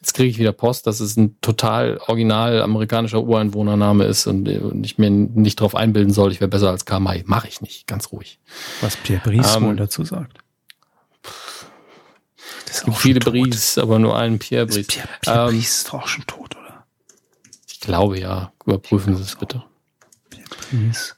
Jetzt 0.00 0.14
kriege 0.14 0.30
ich 0.30 0.38
wieder 0.38 0.52
Post, 0.52 0.86
dass 0.86 1.00
es 1.00 1.18
ein 1.18 1.38
total 1.42 1.98
original 2.06 2.62
amerikanischer 2.62 3.22
Ureinwohnername 3.22 4.04
ist 4.04 4.26
und, 4.26 4.48
und 4.48 4.84
ich 4.84 4.96
mir 4.96 5.10
nicht 5.10 5.60
darauf 5.60 5.74
einbilden 5.74 6.12
soll, 6.12 6.32
ich 6.32 6.40
wäre 6.40 6.48
besser 6.48 6.70
als 6.70 6.86
Kamai. 6.86 7.22
Mache 7.26 7.48
ich 7.48 7.60
nicht, 7.60 7.86
ganz 7.86 8.10
ruhig. 8.10 8.38
Was 8.80 8.96
Pierre 8.96 9.20
Brice 9.22 9.56
ähm, 9.56 9.64
wohl 9.64 9.76
dazu 9.76 10.04
sagt. 10.04 10.38
Es 12.70 12.84
gibt 12.84 12.96
viele 12.96 13.20
Brice, 13.20 13.78
aber 13.78 13.98
nur 13.98 14.16
einen 14.16 14.38
Pierre 14.38 14.66
Brice. 14.66 14.86
Pierre, 14.86 15.08
Pierre 15.20 15.48
ähm, 15.48 15.48
Brice 15.50 15.78
ist 15.78 15.88
doch 15.88 15.94
auch 15.94 16.06
schon 16.06 16.26
tot, 16.26 16.56
oder? 16.56 16.86
Ich 17.68 17.80
glaube 17.80 18.18
ja. 18.18 18.52
Überprüfen 18.64 19.16
Sie 19.16 19.22
es 19.22 19.36
bitte. 19.36 19.64
Pierre 20.30 20.48
Brice. 20.70 21.16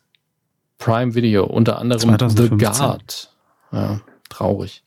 Prime 0.79 1.15
Video, 1.15 1.45
unter 1.45 1.79
anderem 1.79 2.01
2015. 2.19 2.59
The 2.59 2.65
Guard. 2.65 3.33
Ja, 3.71 4.01
traurig. 4.29 4.83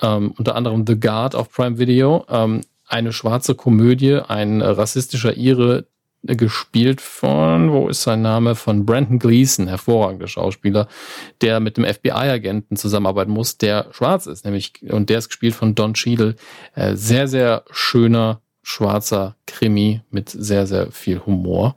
Ähm, 0.00 0.32
unter 0.38 0.54
anderem 0.54 0.84
The 0.86 1.00
Guard 1.00 1.34
auf 1.34 1.50
Prime 1.50 1.78
Video. 1.78 2.24
Ähm, 2.28 2.60
eine 2.88 3.12
schwarze 3.12 3.54
Komödie, 3.54 4.14
ein 4.14 4.62
rassistischer 4.62 5.36
Ire, 5.36 5.86
äh, 6.26 6.36
gespielt 6.36 7.00
von, 7.00 7.72
wo 7.72 7.88
ist 7.88 8.02
sein 8.02 8.22
Name? 8.22 8.54
Von 8.54 8.84
Brandon 8.84 9.18
Gleason, 9.18 9.68
hervorragender 9.68 10.26
Schauspieler, 10.26 10.88
der 11.40 11.60
mit 11.60 11.76
dem 11.76 11.84
FBI-Agenten 11.84 12.76
zusammenarbeiten 12.76 13.30
muss, 13.30 13.58
der 13.58 13.88
schwarz 13.92 14.26
ist, 14.26 14.44
nämlich, 14.44 14.82
und 14.90 15.10
der 15.10 15.18
ist 15.18 15.28
gespielt 15.28 15.54
von 15.54 15.74
Don 15.74 15.94
Cheadle. 15.94 16.34
Äh, 16.74 16.96
sehr, 16.96 17.28
sehr 17.28 17.64
schöner, 17.70 18.40
schwarzer 18.62 19.36
Krimi 19.46 20.02
mit 20.10 20.28
sehr, 20.30 20.66
sehr 20.66 20.90
viel 20.90 21.24
Humor. 21.24 21.76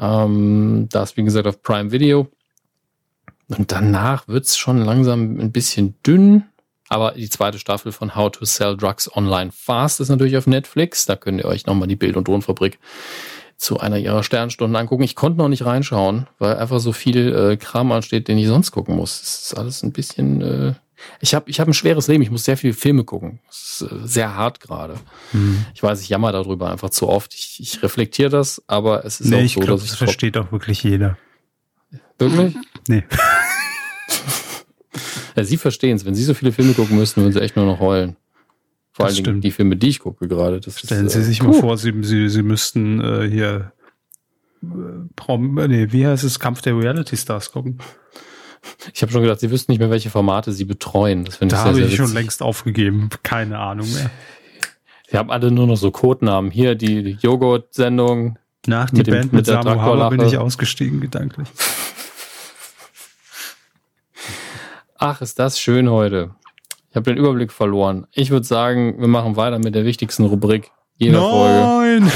Ähm, 0.00 0.88
das, 0.90 1.16
wie 1.16 1.24
gesagt, 1.24 1.46
auf 1.46 1.62
Prime 1.62 1.90
Video. 1.92 2.28
Und 3.48 3.70
danach 3.70 4.26
wird's 4.28 4.56
schon 4.56 4.78
langsam 4.78 5.38
ein 5.38 5.52
bisschen 5.52 5.96
dünn. 6.04 6.44
Aber 6.88 7.12
die 7.12 7.28
zweite 7.28 7.58
Staffel 7.58 7.92
von 7.92 8.14
How 8.14 8.30
to 8.30 8.44
Sell 8.44 8.76
Drugs 8.76 9.14
Online 9.14 9.50
Fast 9.52 10.00
ist 10.00 10.08
natürlich 10.08 10.36
auf 10.36 10.46
Netflix. 10.46 11.06
Da 11.06 11.16
könnt 11.16 11.40
ihr 11.40 11.46
euch 11.46 11.66
nochmal 11.66 11.88
die 11.88 11.96
Bild- 11.96 12.16
und 12.16 12.26
Tonfabrik 12.26 12.78
zu 13.56 13.80
einer 13.80 13.98
ihrer 13.98 14.22
Sternstunden 14.22 14.76
angucken. 14.76 15.02
Ich 15.02 15.14
konnte 15.14 15.38
noch 15.38 15.48
nicht 15.48 15.64
reinschauen, 15.64 16.26
weil 16.38 16.56
einfach 16.56 16.78
so 16.78 16.92
viel 16.92 17.34
äh, 17.34 17.56
Kram 17.56 17.90
ansteht, 17.90 18.28
den 18.28 18.38
ich 18.38 18.46
sonst 18.46 18.70
gucken 18.70 18.96
muss. 18.96 19.20
Das 19.20 19.46
ist 19.46 19.54
alles 19.58 19.82
ein 19.82 19.92
bisschen. 19.92 20.42
Äh 20.42 20.74
ich 21.20 21.34
habe 21.34 21.48
ich 21.50 21.60
hab 21.60 21.68
ein 21.68 21.74
schweres 21.74 22.08
Leben. 22.08 22.22
Ich 22.22 22.30
muss 22.30 22.44
sehr 22.44 22.56
viele 22.56 22.72
Filme 22.72 23.04
gucken. 23.04 23.38
Das 23.48 23.82
ist 23.82 23.92
äh, 23.92 24.06
sehr 24.06 24.34
hart 24.34 24.60
gerade. 24.60 24.96
Mhm. 25.32 25.64
Ich 25.74 25.82
weiß, 25.82 26.00
ich 26.00 26.08
jammer 26.08 26.32
darüber 26.32 26.70
einfach 26.70 26.90
zu 26.90 27.08
oft. 27.08 27.34
Ich, 27.34 27.58
ich 27.60 27.82
reflektiere 27.82 28.30
das, 28.30 28.62
aber 28.66 29.04
es 29.04 29.20
ist 29.20 29.30
nee, 29.30 29.44
auch 29.44 29.48
so, 29.48 29.60
glaub, 29.60 29.76
dass 29.76 29.84
ich. 29.84 29.90
Das 29.90 29.98
versteht 29.98 30.36
auch 30.36 30.52
wirklich 30.52 30.82
jeder. 30.82 31.18
Wirklich? 32.18 32.56
Nee. 32.88 33.04
Ja, 35.36 35.44
Sie 35.44 35.56
verstehen 35.56 35.96
es. 35.96 36.04
Wenn 36.04 36.14
Sie 36.14 36.24
so 36.24 36.34
viele 36.34 36.50
Filme 36.50 36.72
gucken 36.72 36.96
müssten, 36.96 37.20
würden 37.20 37.32
Sie 37.32 37.40
echt 37.40 37.56
nur 37.56 37.66
noch 37.66 37.78
heulen. 37.78 38.16
Vor 38.92 39.06
allen 39.06 39.14
Dingen 39.14 39.40
die 39.42 39.50
Filme, 39.50 39.76
die 39.76 39.88
ich 39.88 39.98
gucke 39.98 40.26
gerade. 40.26 40.60
Stellen 40.62 41.06
ist, 41.06 41.12
Sie 41.12 41.22
sich 41.22 41.40
äh, 41.40 41.44
mal 41.44 41.52
vor, 41.52 41.76
Sie, 41.76 41.92
Sie, 42.00 42.30
Sie 42.30 42.42
müssten 42.42 43.00
äh, 43.02 43.28
hier 43.28 43.72
äh, 44.62 44.66
Prom, 45.14 45.58
äh, 45.58 45.68
nee, 45.68 45.88
wie 45.90 46.06
heißt 46.06 46.24
es, 46.24 46.40
Kampf 46.40 46.62
der 46.62 46.78
Reality 46.78 47.16
Stars 47.16 47.52
gucken. 47.52 47.78
Ich 48.94 49.02
habe 49.02 49.12
schon 49.12 49.20
gedacht, 49.20 49.40
Sie 49.40 49.50
wüssten 49.50 49.70
nicht 49.72 49.78
mehr, 49.78 49.90
welche 49.90 50.08
Formate 50.08 50.52
Sie 50.52 50.64
betreuen. 50.64 51.26
Das 51.26 51.38
da 51.38 51.64
habe 51.64 51.80
ich 51.80 51.94
schon 51.94 52.14
längst 52.14 52.42
aufgegeben. 52.42 53.10
Keine 53.22 53.58
Ahnung 53.58 53.92
mehr. 53.92 54.10
Sie 55.08 55.18
haben 55.18 55.30
alle 55.30 55.50
nur 55.50 55.66
noch 55.66 55.76
so 55.76 55.90
Codenamen. 55.90 56.50
Hier 56.50 56.74
die, 56.74 57.02
die 57.02 57.18
Joghurt-Sendung. 57.20 58.38
Nach 58.66 58.90
die 58.90 58.96
mit 58.96 59.06
Band 59.06 59.24
dem, 59.24 59.26
mit, 59.26 59.32
mit 59.32 59.46
Samu 59.46 59.80
Haber 59.80 60.10
bin 60.10 60.22
ich 60.22 60.38
ausgestiegen, 60.38 61.00
gedanklich. 61.00 61.48
Ach, 64.98 65.20
ist 65.20 65.38
das 65.38 65.60
schön 65.60 65.90
heute. 65.90 66.30
Ich 66.88 66.96
habe 66.96 67.04
den 67.04 67.18
Überblick 67.18 67.52
verloren. 67.52 68.06
Ich 68.12 68.30
würde 68.30 68.46
sagen, 68.46 68.98
wir 68.98 69.08
machen 69.08 69.36
weiter 69.36 69.58
mit 69.58 69.74
der 69.74 69.84
wichtigsten 69.84 70.24
Rubrik 70.24 70.70
jeder 70.96 71.20
Nein. 71.20 72.10
Folge. 72.10 72.12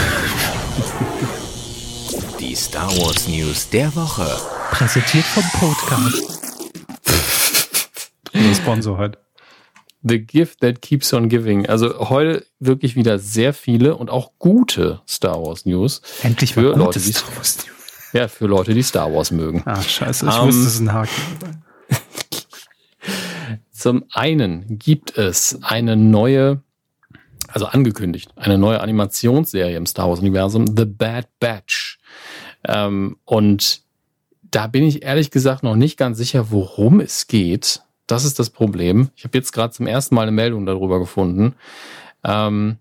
Die 2.41 2.55
Star 2.55 2.89
Wars 2.97 3.29
News 3.29 3.69
der 3.69 3.95
Woche. 3.95 4.27
Präsentiert 4.71 5.27
vom 5.27 5.45
Podcast. 5.61 6.63
Unser 8.33 8.55
Sponsor 8.55 8.97
halt. 8.97 9.19
The 10.03 10.19
Gift 10.19 10.61
That 10.61 10.81
Keeps 10.81 11.13
on 11.13 11.29
Giving. 11.29 11.67
Also 11.67 12.09
heute 12.09 12.47
wirklich 12.61 12.97
wieder 12.97 13.19
sehr 13.19 13.53
viele 13.53 13.97
und 13.97 14.09
auch 14.09 14.31
gute 14.39 15.03
Star 15.07 15.43
Wars 15.43 15.67
News. 15.67 16.01
Endlich 16.23 16.55
für 16.55 16.75
Leute, 16.75 16.99
die 16.99 17.13
Star 17.13 17.37
Wars 17.37 17.59
News. 17.59 17.67
Ja, 18.15 18.27
für 18.27 18.47
Leute, 18.47 18.73
die 18.73 18.83
Star 18.83 19.13
Wars 19.13 19.31
mögen. 19.31 19.63
Ah, 19.67 19.83
scheiße, 19.83 20.27
ich 20.27 20.39
um, 20.39 20.47
wusste, 20.47 20.63
es 20.63 20.75
ist 20.75 20.81
ein 20.81 20.95
Haken. 20.95 21.63
Zum 23.81 24.05
einen 24.13 24.79
gibt 24.79 25.17
es 25.17 25.59
eine 25.63 25.97
neue, 25.97 26.61
also 27.49 27.65
angekündigt, 27.65 28.31
eine 28.37 28.59
neue 28.59 28.83
Animationsserie 28.83 29.75
im 29.75 29.87
Star 29.87 30.11
Wars-Universum, 30.11 30.77
The 30.77 30.85
Bad 30.85 31.29
Batch. 31.41 31.99
Ähm, 32.69 33.17
und 33.25 33.81
da 34.43 34.67
bin 34.67 34.85
ich 34.85 35.03
ehrlich 35.03 35.31
gesagt 35.31 35.63
noch 35.63 35.77
nicht 35.77 35.97
ganz 35.97 36.19
sicher, 36.19 36.51
worum 36.51 37.01
es 37.01 37.27
geht. 37.27 37.81
Das 38.07 38.27
ist 38.27 38.39
das 38.39 38.51
Problem. 38.51 39.13
Ich 39.17 39.25
habe 39.25 39.39
jetzt 39.39 39.53
gerade 39.53 39.73
zum 39.73 39.87
ersten 39.87 40.15
Mal 40.15 40.23
eine 40.25 40.33
Meldung 40.33 40.67
darüber 40.67 40.99
gefunden. 40.99 41.55
Ähm, 42.23 42.77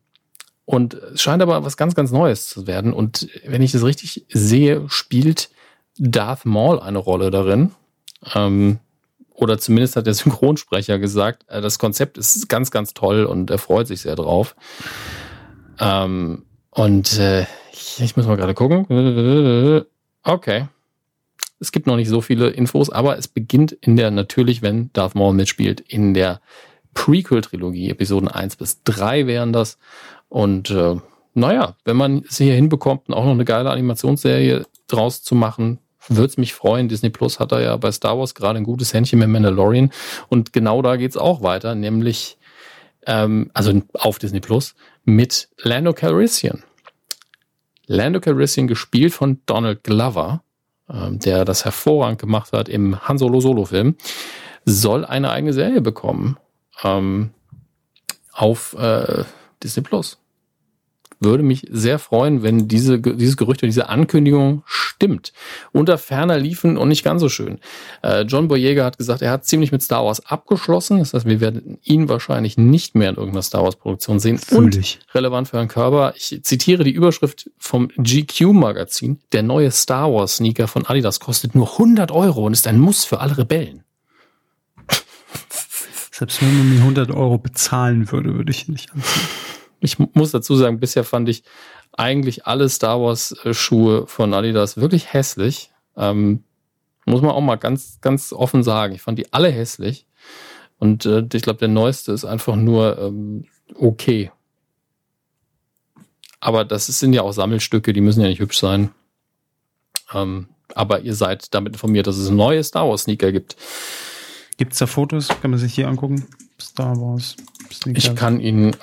und 0.66 0.96
es 0.96 1.22
scheint 1.22 1.42
aber 1.42 1.64
was 1.64 1.78
ganz, 1.78 1.96
ganz 1.96 2.12
Neues 2.12 2.50
zu 2.50 2.68
werden. 2.68 2.92
Und 2.92 3.30
wenn 3.46 3.62
ich 3.62 3.72
das 3.72 3.86
richtig 3.86 4.26
sehe, 4.28 4.84
spielt 4.90 5.50
Darth 5.98 6.46
Maul 6.46 6.78
eine 6.82 6.98
Rolle 6.98 7.32
darin. 7.32 7.72
Ähm, 8.36 8.80
oder 9.42 9.58
zumindest 9.58 9.96
hat 9.96 10.08
der 10.08 10.14
Synchronsprecher 10.16 11.00
gesagt, 11.00 11.46
äh, 11.48 11.62
das 11.62 11.80
Konzept 11.80 12.18
ist 12.18 12.50
ganz, 12.50 12.72
ganz 12.72 12.94
toll 12.94 13.26
und 13.26 13.50
er 13.50 13.58
freut 13.58 13.88
sich 13.88 14.02
sehr 14.02 14.16
drauf. 14.16 14.56
Ähm, 15.80 16.46
und 16.72 17.18
äh, 17.18 17.46
ich, 17.72 18.02
ich 18.02 18.16
muss 18.18 18.28
mal 18.28 18.38
gerade 18.38 18.54
gucken. 18.54 19.86
Okay. 20.24 20.68
Es 21.60 21.72
gibt 21.72 21.88
noch 21.88 21.98
nicht 21.98 22.10
so 22.10 22.22
viele 22.22 22.50
Infos, 22.50 22.90
aber 22.90 23.18
es 23.18 23.28
beginnt 23.28 23.74
in 23.74 23.98
der, 23.98 24.12
natürlich, 24.12 24.62
wenn 24.62 24.92
Darth 24.94 25.16
Maul 25.16 25.34
mitspielt, 25.34 25.82
in 25.82 26.14
der 26.14 26.42
Prequel-Trilogie, 26.94 27.90
Episoden 27.90 28.30
1 28.30 28.56
bis 28.56 28.84
3 28.84 29.28
wären 29.28 29.52
das. 29.52 29.78
Und 30.30 30.70
äh, 30.70 30.96
naja, 31.34 31.76
wenn 31.86 31.98
man 31.98 32.24
es 32.28 32.38
hier 32.38 32.54
hinbekommt, 32.54 33.10
auch 33.10 33.26
noch 33.26 33.32
eine 33.32 33.46
geile 33.46 33.72
Animationsserie 33.72 34.66
draus 34.88 35.22
zu 35.22 35.36
machen, 35.36 35.80
würde 36.08 36.26
es 36.26 36.38
mich 36.38 36.54
freuen. 36.54 36.88
Disney 36.88 37.10
Plus 37.10 37.40
hat 37.40 37.52
da 37.52 37.60
ja 37.60 37.76
bei 37.78 37.92
Star 37.92 38.18
Wars 38.18 38.36
gerade 38.36 38.58
ein 38.58 38.64
gutes 38.64 38.94
Händchen 38.94 39.20
mit 39.20 39.30
Mandalorian. 39.30 39.92
Und 40.30 40.54
genau 40.54 40.82
da 40.82 40.96
geht's 40.96 41.18
auch 41.18 41.42
weiter, 41.42 41.76
nämlich, 41.76 42.38
ähm, 43.06 43.52
also 43.54 43.82
auf 43.94 44.20
Disney 44.20 44.40
Plus, 44.40 44.76
mit 45.06 45.50
Lando 45.58 45.94
Calrissian. 45.94 46.64
Lando 47.86 48.20
Calrissian 48.20 48.68
gespielt 48.68 49.14
von 49.14 49.42
Donald 49.46 49.84
Glover, 49.84 50.44
ähm, 50.90 51.20
der 51.20 51.46
das 51.46 51.66
hervorragend 51.66 52.20
gemacht 52.20 52.54
hat 52.54 52.70
im 52.70 53.08
Han 53.08 53.18
Solo 53.18 53.42
Solo 53.42 53.66
Film, 53.66 53.96
soll 54.66 55.06
eine 55.06 55.32
eigene 55.32 55.54
Serie 55.54 55.82
bekommen 55.82 56.38
ähm, 56.84 57.32
auf 58.32 58.74
äh, 58.74 59.24
Disney 59.64 59.84
Plus 59.84 60.20
würde 61.20 61.44
mich 61.44 61.68
sehr 61.70 62.00
freuen, 62.00 62.44
wenn 62.44 62.68
diese, 62.68 63.00
dieses 63.00 63.38
Gerücht 63.38 63.62
oder 63.62 63.68
diese 63.68 63.90
Ankündigung 63.90 64.64
stimmt. 64.66 65.34
Unter 65.72 65.98
ferner 65.98 66.38
liefen 66.38 66.78
und 66.78 66.88
nicht 66.88 67.04
ganz 67.04 67.22
so 67.22 67.30
schön. 67.30 67.60
Äh, 68.02 68.22
John 68.22 68.48
Boyega 68.48 68.86
hat 68.86 68.98
gesagt, 68.98 69.22
er 69.22 69.32
hat 69.32 69.46
ziemlich 69.46 69.72
mit 69.72 69.84
Star 69.84 70.06
Wars 70.06 70.26
abgeschlossen. 70.26 71.00
Das 71.00 71.14
heißt, 71.14 71.26
wir 71.26 71.42
werden 71.42 71.78
ihn 71.84 72.10
wahrscheinlich 72.10 72.58
nicht 72.58 72.96
mehr 72.96 73.10
in 73.10 73.16
irgendeiner 73.16 73.42
Star 73.42 73.64
Wars 73.64 73.76
Produktion 73.76 74.20
sehen. 74.20 74.38
Fühl 74.38 74.58
und 74.58 75.00
relevant 75.14 75.50
für 75.50 75.58
Herrn 75.58 75.68
Körber. 75.68 76.14
Ich 76.16 76.40
zitiere 76.44 76.84
die 76.84 76.92
Überschrift 76.92 77.50
vom 77.58 77.90
GQ 77.98 78.54
Magazin. 78.54 79.20
Der 79.32 79.44
neue 79.44 79.72
Star 79.72 80.12
Wars 80.12 80.38
Sneaker 80.38 80.68
von 80.68 80.86
Adidas 80.86 81.20
kostet 81.20 81.56
nur 81.56 81.72
100 81.74 82.12
Euro 82.12 82.46
und 82.46 82.54
ist 82.54 82.68
ein 82.68 82.80
Muss 82.80 83.04
für 83.04 83.20
alle 83.20 83.38
Rebellen. 83.38 83.84
Selbst 86.12 86.42
wenn 86.42 86.58
man 86.58 86.70
mir 86.70 86.80
100 86.80 87.12
Euro 87.12 87.38
bezahlen 87.38 88.12
würde, 88.12 88.36
würde 88.36 88.52
ich 88.52 88.68
ihn 88.68 88.74
nicht 88.74 88.92
anziehen. 88.92 89.39
Ich 89.82 89.98
muss 90.00 90.32
dazu 90.32 90.56
sagen, 90.56 90.80
bisher 90.80 91.04
fand 91.04 91.30
ich 91.30 91.44
eigentlich 91.94 92.46
alle 92.46 92.70
Star 92.70 93.02
Wars 93.02 93.36
äh, 93.44 93.54
Schuhe 93.54 94.08
von 94.08 94.34
Adidas 94.34 94.78
wirklich 94.78 95.14
hässlich. 95.14 95.72
Ähm, 95.96 96.44
muss 97.06 97.22
man 97.22 97.32
auch 97.32 97.42
mal 97.42 97.56
ganz, 97.56 98.00
ganz 98.02 98.34
offen 98.34 98.64
sagen. 98.64 98.94
Ich 98.94 99.02
fand 99.02 99.18
die 99.18 99.34
alle 99.34 99.50
hässlich. 99.50 100.06
Und 100.78 101.06
äh, 101.06 101.26
ich 101.34 101.42
glaube, 101.42 101.60
der 101.60 101.68
neueste 101.68 102.12
ist 102.12 102.26
einfach 102.26 102.56
nur 102.56 102.98
ähm, 103.00 103.46
okay. 103.76 104.32
Aber 106.40 106.64
das 106.64 106.88
sind 106.88 107.14
ja 107.14 107.24
auch 107.24 107.34
Sammelstücke, 107.34 107.92
die 107.92 108.02
müssen 108.02 108.22
ja 108.22 108.28
nicht 108.28 108.40
hübsch 108.40 108.60
sein. 108.60 108.92
Ähm, 110.14 110.48
aber 110.76 111.02
ihr 111.02 111.16
seid 111.16 111.54
damit 111.54 111.74
informiert, 111.74 112.08
dass 112.08 112.18
es 112.18 112.30
neue 112.30 112.64
Star 112.64 112.88
Wars 112.88 113.04
Sneaker 113.04 113.32
gibt. 113.32 113.58
Gibt 114.58 114.74
es 114.74 114.80
da 114.80 114.88
Fotos? 114.88 115.28
Kann 115.42 115.52
man 115.52 115.60
sich 115.60 115.74
hier 115.74 115.88
angucken? 115.88 116.26
Star 116.60 116.96
Wars. 117.00 117.36
Sneaker. 117.74 117.98
Ich 117.98 118.16
kann 118.16 118.40
Ihnen, 118.40 118.76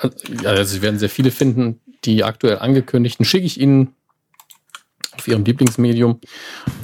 also 0.45 0.65
Sie 0.65 0.83
werden 0.83 0.99
sehr 0.99 1.11
viele 1.11 1.31
finden. 1.31 1.81
Die 2.05 2.25
aktuell 2.25 2.59
angekündigten 2.59 3.25
schicke 3.25 3.47
ich 3.47 3.61
Ihnen 3.61 3.95
auf 5.13 5.27
Ihrem 5.29 5.45
Lieblingsmedium. 5.45 6.21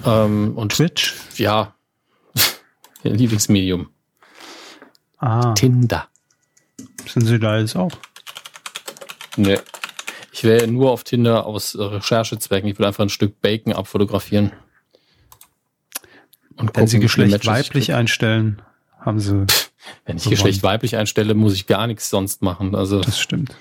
Ähm, 0.04 0.56
und 0.56 0.72
Twitch? 0.72 1.14
Ja, 1.36 1.74
Ihr 3.04 3.12
Lieblingsmedium. 3.12 3.88
Ah. 5.18 5.54
Tinder. 5.54 6.08
Sind 7.06 7.26
Sie 7.26 7.38
da 7.38 7.58
jetzt 7.58 7.76
auch? 7.76 7.92
Nee. 9.36 9.58
Ich 10.32 10.44
wäre 10.44 10.66
nur 10.66 10.90
auf 10.90 11.04
Tinder 11.04 11.46
aus 11.46 11.76
Recherchezwecken. 11.78 12.68
Ich 12.68 12.78
würde 12.78 12.88
einfach 12.88 13.04
ein 13.04 13.10
Stück 13.10 13.40
Bacon 13.40 13.72
abfotografieren. 13.72 14.52
Und 16.56 16.76
Wenn 16.76 16.86
Sie 16.86 16.98
Geschlecht 16.98 17.46
weiblich 17.46 17.92
einstellen, 17.94 18.62
haben 18.98 19.20
Sie. 19.20 19.46
Wenn 20.04 20.16
ich 20.16 20.24
gewonnen. 20.24 20.36
Geschlecht 20.36 20.62
weiblich 20.62 20.96
einstelle, 20.96 21.34
muss 21.34 21.54
ich 21.54 21.66
gar 21.66 21.86
nichts 21.86 22.10
sonst 22.10 22.42
machen. 22.42 22.74
Also 22.74 23.00
das 23.00 23.18
stimmt. 23.18 23.56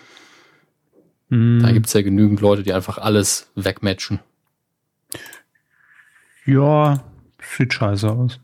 Da 1.30 1.38
hm. 1.38 1.74
gibt 1.74 1.88
es 1.88 1.94
ja 1.94 2.02
genügend 2.02 2.42
Leute, 2.42 2.64
die 2.64 2.74
einfach 2.74 2.98
alles 2.98 3.50
wegmatchen. 3.56 4.20
Ja, 6.46 7.04
sieht 7.58 7.74
scheiße 7.74 8.12
aus. 8.12 8.40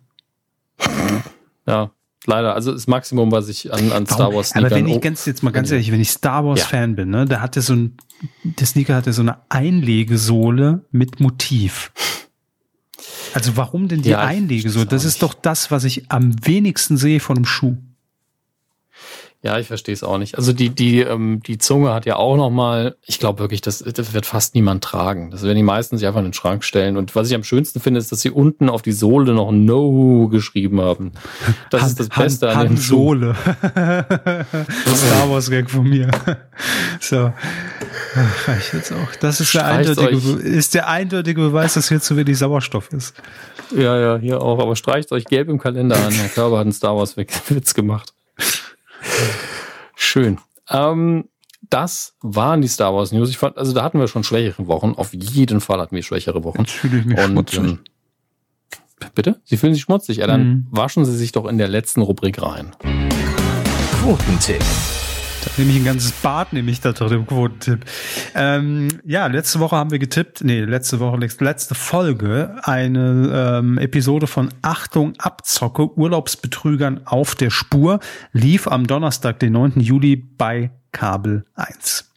Ja, 1.68 1.92
leider. 2.26 2.54
Also 2.54 2.72
das 2.72 2.88
Maximum, 2.88 3.32
was 3.32 3.50
ich 3.50 3.74
an, 3.74 3.92
an 3.92 4.06
Star 4.06 4.34
Wars 4.34 4.50
Sneakern... 4.50 4.72
Aber 4.72 4.76
wenn 4.76 4.88
ich 4.88 5.02
ganz, 5.02 5.26
jetzt 5.26 5.44
mal 5.44 5.52
ganz 5.52 5.70
ehrlich, 5.72 5.92
wenn 5.92 6.00
ich 6.00 6.12
Star 6.12 6.46
Wars 6.46 6.62
ja. 6.62 6.66
Fan 6.66 6.96
bin, 6.96 7.10
ne, 7.10 7.26
da 7.26 7.42
hatte 7.42 7.62
so 7.62 7.74
ein, 7.74 7.98
der 8.44 8.68
Sneaker 8.68 8.96
hatte 8.96 9.12
so 9.12 9.22
eine 9.22 9.40
Einlegesohle 9.50 10.86
mit 10.92 11.20
Motiv. 11.20 11.92
Also 13.34 13.58
warum 13.58 13.88
denn 13.88 14.02
die 14.02 14.10
ja, 14.10 14.20
Einlegesohle? 14.20 14.86
Das 14.86 15.06
ist 15.06 15.22
doch 15.24 15.34
das, 15.34 15.72
was 15.72 15.84
ich 15.84 16.12
am 16.12 16.34
wenigsten 16.46 16.98
sehe 16.98 17.20
von 17.20 17.38
einem 17.38 17.46
Schuh. 17.46 17.78
Ja, 19.44 19.60
ich 19.60 19.68
verstehe 19.68 19.94
es 19.94 20.04
auch 20.04 20.18
nicht. 20.18 20.36
Also 20.36 20.52
die, 20.52 20.70
die, 20.70 21.02
ähm, 21.02 21.42
die 21.46 21.60
Zunge 21.60 21.94
hat 21.94 22.08
ja 22.08 22.16
auch 22.16 22.38
nochmal, 22.38 22.96
ich 23.06 23.20
glaube 23.20 23.40
wirklich, 23.40 23.62
das, 23.62 23.80
das 23.80 24.14
wird 24.14 24.26
fast 24.26 24.56
niemand 24.56 24.84
tragen. 24.84 25.30
Das 25.30 25.44
werden 25.44 25.56
die 25.56 25.64
meisten 25.64 25.96
sich 25.98 26.08
einfach 26.08 26.20
in 26.20 26.26
den 26.26 26.34
Schrank 26.34 26.64
stellen. 26.64 26.98
Und 26.98 27.16
was 27.16 27.30
ich 27.30 27.36
am 27.36 27.44
schönsten 27.44 27.80
finde, 27.80 28.00
ist, 28.00 28.12
dass 28.12 28.22
sie 28.22 28.32
unten 28.32 28.68
auf 28.68 28.82
die 28.82 28.92
Sohle 28.92 29.34
noch 29.34 29.52
No 29.52 30.28
geschrieben 30.28 30.82
haben. 30.82 31.12
Das 31.70 31.82
Han, 31.82 31.90
ist 31.90 32.00
das 32.00 32.10
Beste 32.10 32.50
Han, 32.50 32.58
an 32.58 32.68
dem 32.68 32.78
Sohle. 32.78 33.36
Star 33.76 35.30
Wars 35.30 35.52
Gag 35.52 35.70
von 35.70 35.88
mir. 35.88 36.10
so. 37.00 37.32
Ach, 38.16 38.48
reicht 38.48 38.74
jetzt 38.74 38.92
auch. 38.92 39.16
Das 39.20 39.40
ist 39.40 39.54
der, 39.54 39.68
eindeutige, 39.68 40.18
ist 40.18 40.74
der 40.74 40.90
eindeutige 40.90 41.42
Beweis, 41.42 41.76
dass 41.76 41.90
hier 41.90 42.02
zu 42.02 42.18
wenig 42.18 42.40
Sauerstoff 42.40 42.92
ist. 42.92 43.14
Ja, 43.76 44.00
ja, 44.00 44.18
hier 44.18 44.42
auch. 44.42 44.60
Aber 44.60 44.76
streicht 44.76 45.12
euch 45.12 45.26
gelb 45.26 45.50
im 45.50 45.60
Kalender 45.60 45.96
an. 45.96 46.12
Herr 46.12 46.30
Körber 46.30 46.58
hat 46.58 46.64
einen 46.64 46.74
Star 46.74 46.98
Wars 46.98 47.16
Witz 47.18 47.76
gemacht. 47.76 48.14
Schön. 49.96 50.40
Ähm, 50.70 51.30
das 51.70 52.16
waren 52.22 52.62
die 52.62 52.68
Star 52.68 52.94
Wars 52.94 53.12
News. 53.12 53.30
Ich 53.30 53.38
fand, 53.38 53.58
also 53.58 53.74
da 53.74 53.84
hatten 53.84 54.00
wir 54.00 54.08
schon 54.08 54.24
schwächere 54.24 54.68
Wochen. 54.68 54.94
Auf 54.96 55.14
jeden 55.14 55.60
Fall 55.62 55.80
hatten 55.80 55.96
wir 55.96 56.04
schwächere 56.04 56.44
Wochen. 56.44 56.60
Jetzt 56.60 56.72
fühle 56.72 57.00
ich 57.00 57.06
mich 57.06 57.18
Und, 57.18 57.32
schmutzig. 57.32 57.60
Ähm, 57.60 57.80
bitte? 59.16 59.42
Sie 59.44 59.58
fühlen 59.58 59.74
sich 59.74 59.84
schmutzig? 59.84 60.18
Ja, 60.18 60.28
dann 60.28 60.48
mhm. 60.48 60.68
waschen 60.72 61.06
Sie 61.06 61.16
sich 61.16 61.32
doch 61.32 61.46
in 61.46 61.58
der 61.58 61.68
letzten 61.68 62.02
Rubrik 62.02 62.42
rein. 62.42 62.76
Quotentipp. 64.02 64.64
Da 65.48 65.54
nehme 65.58 65.72
ich 65.72 65.78
ein 65.78 65.86
ganzes 65.86 66.12
Bad, 66.12 66.52
nehme 66.52 66.70
ich 66.72 66.82
da 66.82 66.92
drin 66.92 67.20
im 67.20 67.26
Quotentipp. 67.26 67.86
Ähm, 68.36 68.90
ja, 69.06 69.28
letzte 69.28 69.62
Woche 69.62 69.78
haben 69.78 69.92
wir 69.92 70.00
getippt, 70.00 70.44
nee, 70.44 70.60
letzte 70.60 71.00
Woche, 71.00 71.18
letzte 71.18 71.74
Folge, 71.74 72.56
eine 72.64 73.60
ähm, 73.60 73.78
Episode 73.78 74.28
von 74.28 74.50
Achtung, 74.62 75.14
Abzocke, 75.18 75.98
Urlaubsbetrügern 75.98 77.02
auf 77.06 77.36
der 77.36 77.50
Spur, 77.50 78.02
lief 78.34 78.68
am 78.68 78.88
Donnerstag, 78.88 79.40
den 79.40 79.54
9. 79.54 79.80
Juli 79.80 80.18
bei 80.18 80.72
Kabel 80.92 81.46
1. 81.56 82.12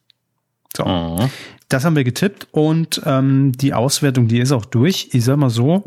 So. 0.77 0.85
Mhm. 0.85 1.31
Das 1.69 1.85
haben 1.85 1.95
wir 1.95 2.05
getippt 2.05 2.49
und 2.51 3.01
ähm, 3.07 3.53
die 3.53 3.75
Auswertung, 3.75 4.27
die 4.27 4.41
ist 4.41 4.51
auch 4.51 4.65
durch. 4.65 5.11
Ich 5.13 5.25
sag 5.25 5.37
mal 5.37 5.51
so, 5.51 5.85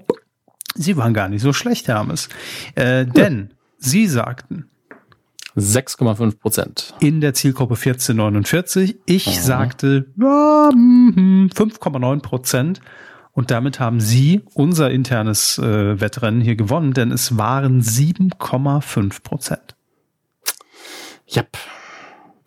sie 0.75 0.95
waren 0.95 1.13
gar 1.13 1.27
nicht 1.27 1.41
so 1.41 1.51
schlecht, 1.51 1.89
Hermes. 1.89 2.29
Äh, 2.75 3.05
denn 3.05 3.51
sie 3.79 4.07
sagten, 4.07 4.69
6,5 5.55 6.39
Prozent. 6.39 6.93
In 6.99 7.21
der 7.21 7.33
Zielgruppe 7.33 7.75
1449. 7.75 8.97
Ich 9.05 9.27
Aha. 9.27 9.41
sagte 9.41 10.07
ja, 10.17 10.69
5,9 10.69 12.21
Prozent. 12.21 12.81
Und 13.31 13.49
damit 13.49 13.79
haben 13.79 13.99
Sie 13.99 14.41
unser 14.53 14.91
internes 14.91 15.57
äh, 15.57 15.99
Wettrennen 15.99 16.41
hier 16.41 16.55
gewonnen, 16.55 16.93
denn 16.93 17.11
es 17.11 17.37
waren 17.37 17.81
7,5 17.81 19.23
Prozent. 19.23 19.75
Yep 21.35 21.57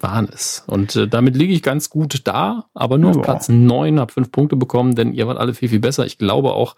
waren 0.06 0.28
es. 0.32 0.62
Und 0.66 0.94
äh, 0.94 1.08
damit 1.08 1.36
liege 1.36 1.52
ich 1.52 1.62
ganz 1.62 1.90
gut 1.90 2.20
da, 2.24 2.66
aber 2.74 2.96
nur 2.96 3.12
ja. 3.12 3.16
auf 3.18 3.22
Platz 3.22 3.48
neun, 3.48 3.98
habe 3.98 4.12
fünf 4.12 4.30
Punkte 4.30 4.56
bekommen, 4.56 4.94
denn 4.94 5.12
ihr 5.12 5.26
wart 5.26 5.38
alle 5.38 5.52
viel, 5.52 5.68
viel 5.68 5.80
besser. 5.80 6.06
Ich 6.06 6.18
glaube 6.18 6.52
auch, 6.52 6.76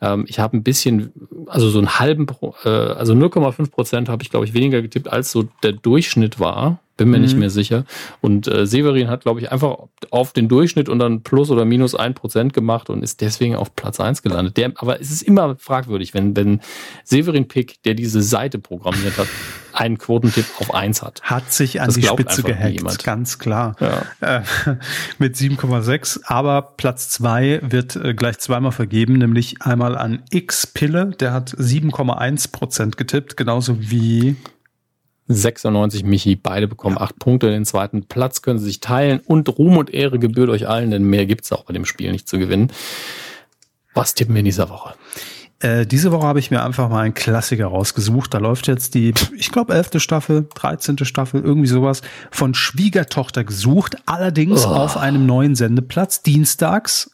ähm, 0.00 0.24
ich 0.26 0.38
habe 0.38 0.56
ein 0.56 0.62
bisschen, 0.62 1.12
also 1.46 1.68
so 1.68 1.78
einen 1.78 1.98
halben, 1.98 2.26
äh, 2.64 2.68
also 2.68 3.12
0,5 3.12 3.70
Prozent 3.70 4.08
habe 4.08 4.22
ich, 4.22 4.30
glaube 4.30 4.46
ich, 4.46 4.54
weniger 4.54 4.80
getippt, 4.80 5.12
als 5.12 5.30
so 5.30 5.44
der 5.62 5.72
Durchschnitt 5.72 6.40
war. 6.40 6.78
Bin 6.96 7.10
mir 7.10 7.16
mhm. 7.16 7.22
nicht 7.22 7.36
mehr 7.36 7.50
sicher. 7.50 7.84
Und 8.20 8.46
äh, 8.48 8.66
Severin 8.66 9.08
hat, 9.08 9.22
glaube 9.22 9.40
ich, 9.40 9.50
einfach 9.50 9.76
auf 10.10 10.32
den 10.32 10.48
Durchschnitt 10.48 10.88
und 10.88 10.98
dann 10.98 11.22
plus 11.22 11.50
oder 11.50 11.64
minus 11.64 11.94
ein 11.94 12.14
Prozent 12.14 12.52
gemacht 12.52 12.90
und 12.90 13.02
ist 13.02 13.20
deswegen 13.20 13.56
auf 13.56 13.74
Platz 13.74 13.98
eins 14.00 14.22
gelandet. 14.22 14.56
Der, 14.56 14.72
aber 14.76 15.00
es 15.00 15.10
ist 15.10 15.22
immer 15.22 15.56
fragwürdig, 15.56 16.14
wenn, 16.14 16.36
wenn 16.36 16.60
Severin 17.04 17.48
Pick, 17.48 17.82
der 17.84 17.94
diese 17.94 18.22
Seite 18.22 18.58
programmiert 18.58 19.16
hat, 19.18 19.28
einen 19.72 19.96
Quotentipp 19.96 20.44
auf 20.58 20.74
eins 20.74 21.02
hat. 21.02 21.22
Hat 21.22 21.50
sich 21.52 21.80
an 21.80 21.86
das 21.86 21.94
die 21.94 22.02
Spitze 22.02 22.42
gehackt, 22.42 23.04
ganz 23.04 23.38
klar. 23.38 23.74
Ja. 23.80 24.38
Äh, 24.38 24.42
mit 25.18 25.36
7,6. 25.36 26.20
Aber 26.24 26.74
Platz 26.76 27.08
zwei 27.08 27.60
wird 27.62 27.96
äh, 27.96 28.14
gleich 28.14 28.38
zweimal 28.38 28.72
vergeben, 28.72 29.14
nämlich 29.14 29.62
einmal 29.62 29.96
an 29.96 30.22
X-Pille, 30.30 31.12
der 31.18 31.32
hat 31.32 31.50
7,1 31.50 32.52
Prozent 32.52 32.96
getippt, 32.96 33.36
genauso 33.36 33.76
wie 33.80 34.36
96 35.34 36.04
Michi. 36.04 36.36
Beide 36.36 36.68
bekommen 36.68 36.98
acht 36.98 37.18
Punkte. 37.18 37.50
Den 37.50 37.64
zweiten 37.64 38.04
Platz 38.04 38.42
können 38.42 38.58
sie 38.58 38.66
sich 38.66 38.80
teilen. 38.80 39.20
Und 39.20 39.48
Ruhm 39.58 39.76
und 39.76 39.92
Ehre 39.92 40.18
gebührt 40.18 40.50
euch 40.50 40.68
allen, 40.68 40.90
denn 40.90 41.04
mehr 41.04 41.26
gibt's 41.26 41.52
auch 41.52 41.64
bei 41.64 41.72
dem 41.72 41.84
Spiel 41.84 42.12
nicht 42.12 42.28
zu 42.28 42.38
gewinnen. 42.38 42.72
Was 43.94 44.14
tippen 44.14 44.34
wir 44.34 44.40
in 44.40 44.46
dieser 44.46 44.70
Woche? 44.70 44.94
Äh, 45.60 45.86
diese 45.86 46.10
Woche 46.10 46.26
habe 46.26 46.40
ich 46.40 46.50
mir 46.50 46.64
einfach 46.64 46.88
mal 46.88 47.02
einen 47.02 47.14
Klassiker 47.14 47.66
rausgesucht. 47.66 48.34
Da 48.34 48.38
läuft 48.38 48.66
jetzt 48.66 48.94
die, 48.94 49.14
ich 49.36 49.52
glaube, 49.52 49.74
elfte 49.74 50.00
Staffel, 50.00 50.48
dreizehnte 50.54 51.04
Staffel, 51.04 51.40
irgendwie 51.42 51.68
sowas 51.68 52.02
von 52.30 52.54
Schwiegertochter 52.54 53.44
gesucht. 53.44 53.96
Allerdings 54.06 54.66
oh. 54.66 54.70
auf 54.70 54.96
einem 54.96 55.24
neuen 55.24 55.54
Sendeplatz, 55.54 56.22
dienstags 56.22 57.12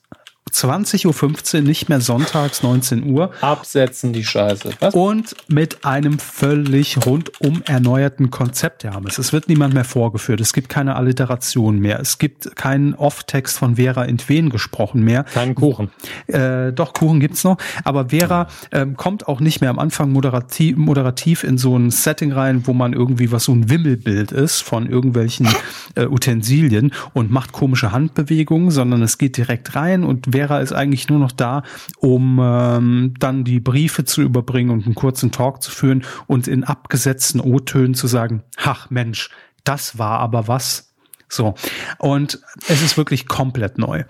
20.15 0.49 1.57
Uhr, 1.57 1.61
nicht 1.63 1.89
mehr 1.89 2.01
sonntags 2.01 2.63
19 2.63 3.11
Uhr. 3.11 3.31
Absetzen 3.41 4.13
die 4.13 4.25
Scheiße. 4.25 4.71
Was? 4.81 4.95
Und 4.95 5.35
mit 5.49 5.85
einem 5.85 6.19
völlig 6.19 7.05
rundum 7.07 7.63
erneuerten 7.67 8.31
Konzept, 8.31 8.85
Hermes. 8.85 9.19
Es 9.19 9.33
wird 9.33 9.49
niemand 9.49 9.75
mehr 9.75 9.85
vorgeführt. 9.85 10.41
Es 10.41 10.53
gibt 10.53 10.69
keine 10.69 10.97
Alliteration 10.97 11.79
mehr. 11.79 12.01
Es 12.01 12.19
gibt 12.19 12.57
keinen 12.57 12.95
Off-Text 12.95 13.59
von 13.59 13.77
Vera 13.77 14.05
Entwen 14.05 14.51
gesprochen 14.51 15.03
mehr. 15.03 15.25
Keinen 15.25 15.55
Kuchen. 15.55 15.91
Äh, 16.27 16.73
doch, 16.73 16.93
Kuchen 16.93 17.21
gibt's 17.21 17.45
noch. 17.45 17.59
Aber 17.85 18.11
Vera 18.11 18.49
ähm, 18.73 18.97
kommt 18.97 19.29
auch 19.29 19.41
nicht 19.41 19.61
mehr 19.61 19.71
am 19.71 19.79
Anfang 19.79 20.11
moderativ, 20.11 20.77
moderativ 20.77 21.45
in 21.45 21.59
so 21.59 21.77
ein 21.77 21.91
Setting 21.91 22.33
rein, 22.33 22.67
wo 22.67 22.73
man 22.73 22.93
irgendwie 22.93 23.31
was 23.33 23.45
so 23.45 23.53
ein 23.53 23.71
Wimmelbild 23.71 24.33
ist 24.33 24.63
von 24.63 24.89
irgendwelchen 24.89 25.49
äh, 25.95 26.07
Utensilien 26.07 26.93
und 27.15 27.31
macht 27.31 27.53
komische 27.53 27.93
Handbewegungen, 27.93 28.71
sondern 28.71 29.03
es 29.03 29.19
geht 29.19 29.37
direkt 29.37 29.75
rein 29.75 30.05
und 30.05 30.33
Vera 30.39 30.61
ist 30.61 30.73
eigentlich 30.73 31.09
nur 31.09 31.19
noch 31.19 31.33
da, 31.33 31.63
um 31.99 32.39
ähm, 32.41 33.15
dann 33.19 33.45
die 33.45 33.61
Briefe 33.61 34.05
zu 34.05 34.23
überbringen 34.23 34.71
und 34.71 34.87
einen 34.87 34.95
kurzen 34.95 35.33
Talk 35.33 35.63
zu 35.63 35.71
führen 35.71 36.05
und 36.27 36.47
in 36.47 36.65
abgesetzten 36.65 37.41
O-Tönen 37.41 37.95
zu 37.95 38.07
sagen, 38.07 38.45
ach 38.57 38.91
Mensch, 38.91 39.31
das 39.65 39.99
war 39.99 40.21
aber 40.21 40.47
was. 40.47 40.95
So. 41.29 41.55
Und 41.99 42.41
es 42.69 42.83
ist 42.83 42.97
wirklich 42.97 43.27
komplett 43.27 43.79
neu. 43.79 44.05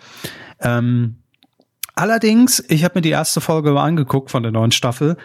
Ähm, 0.61 1.17
allerdings, 1.95 2.63
ich 2.69 2.85
habe 2.85 2.99
mir 2.99 3.03
die 3.03 3.11
erste 3.11 3.41
Folge 3.41 3.73
mal 3.73 3.85
angeguckt 3.85 4.31
von 4.31 4.43
der 4.43 4.53
neuen 4.53 4.73
Staffel. 4.73 5.17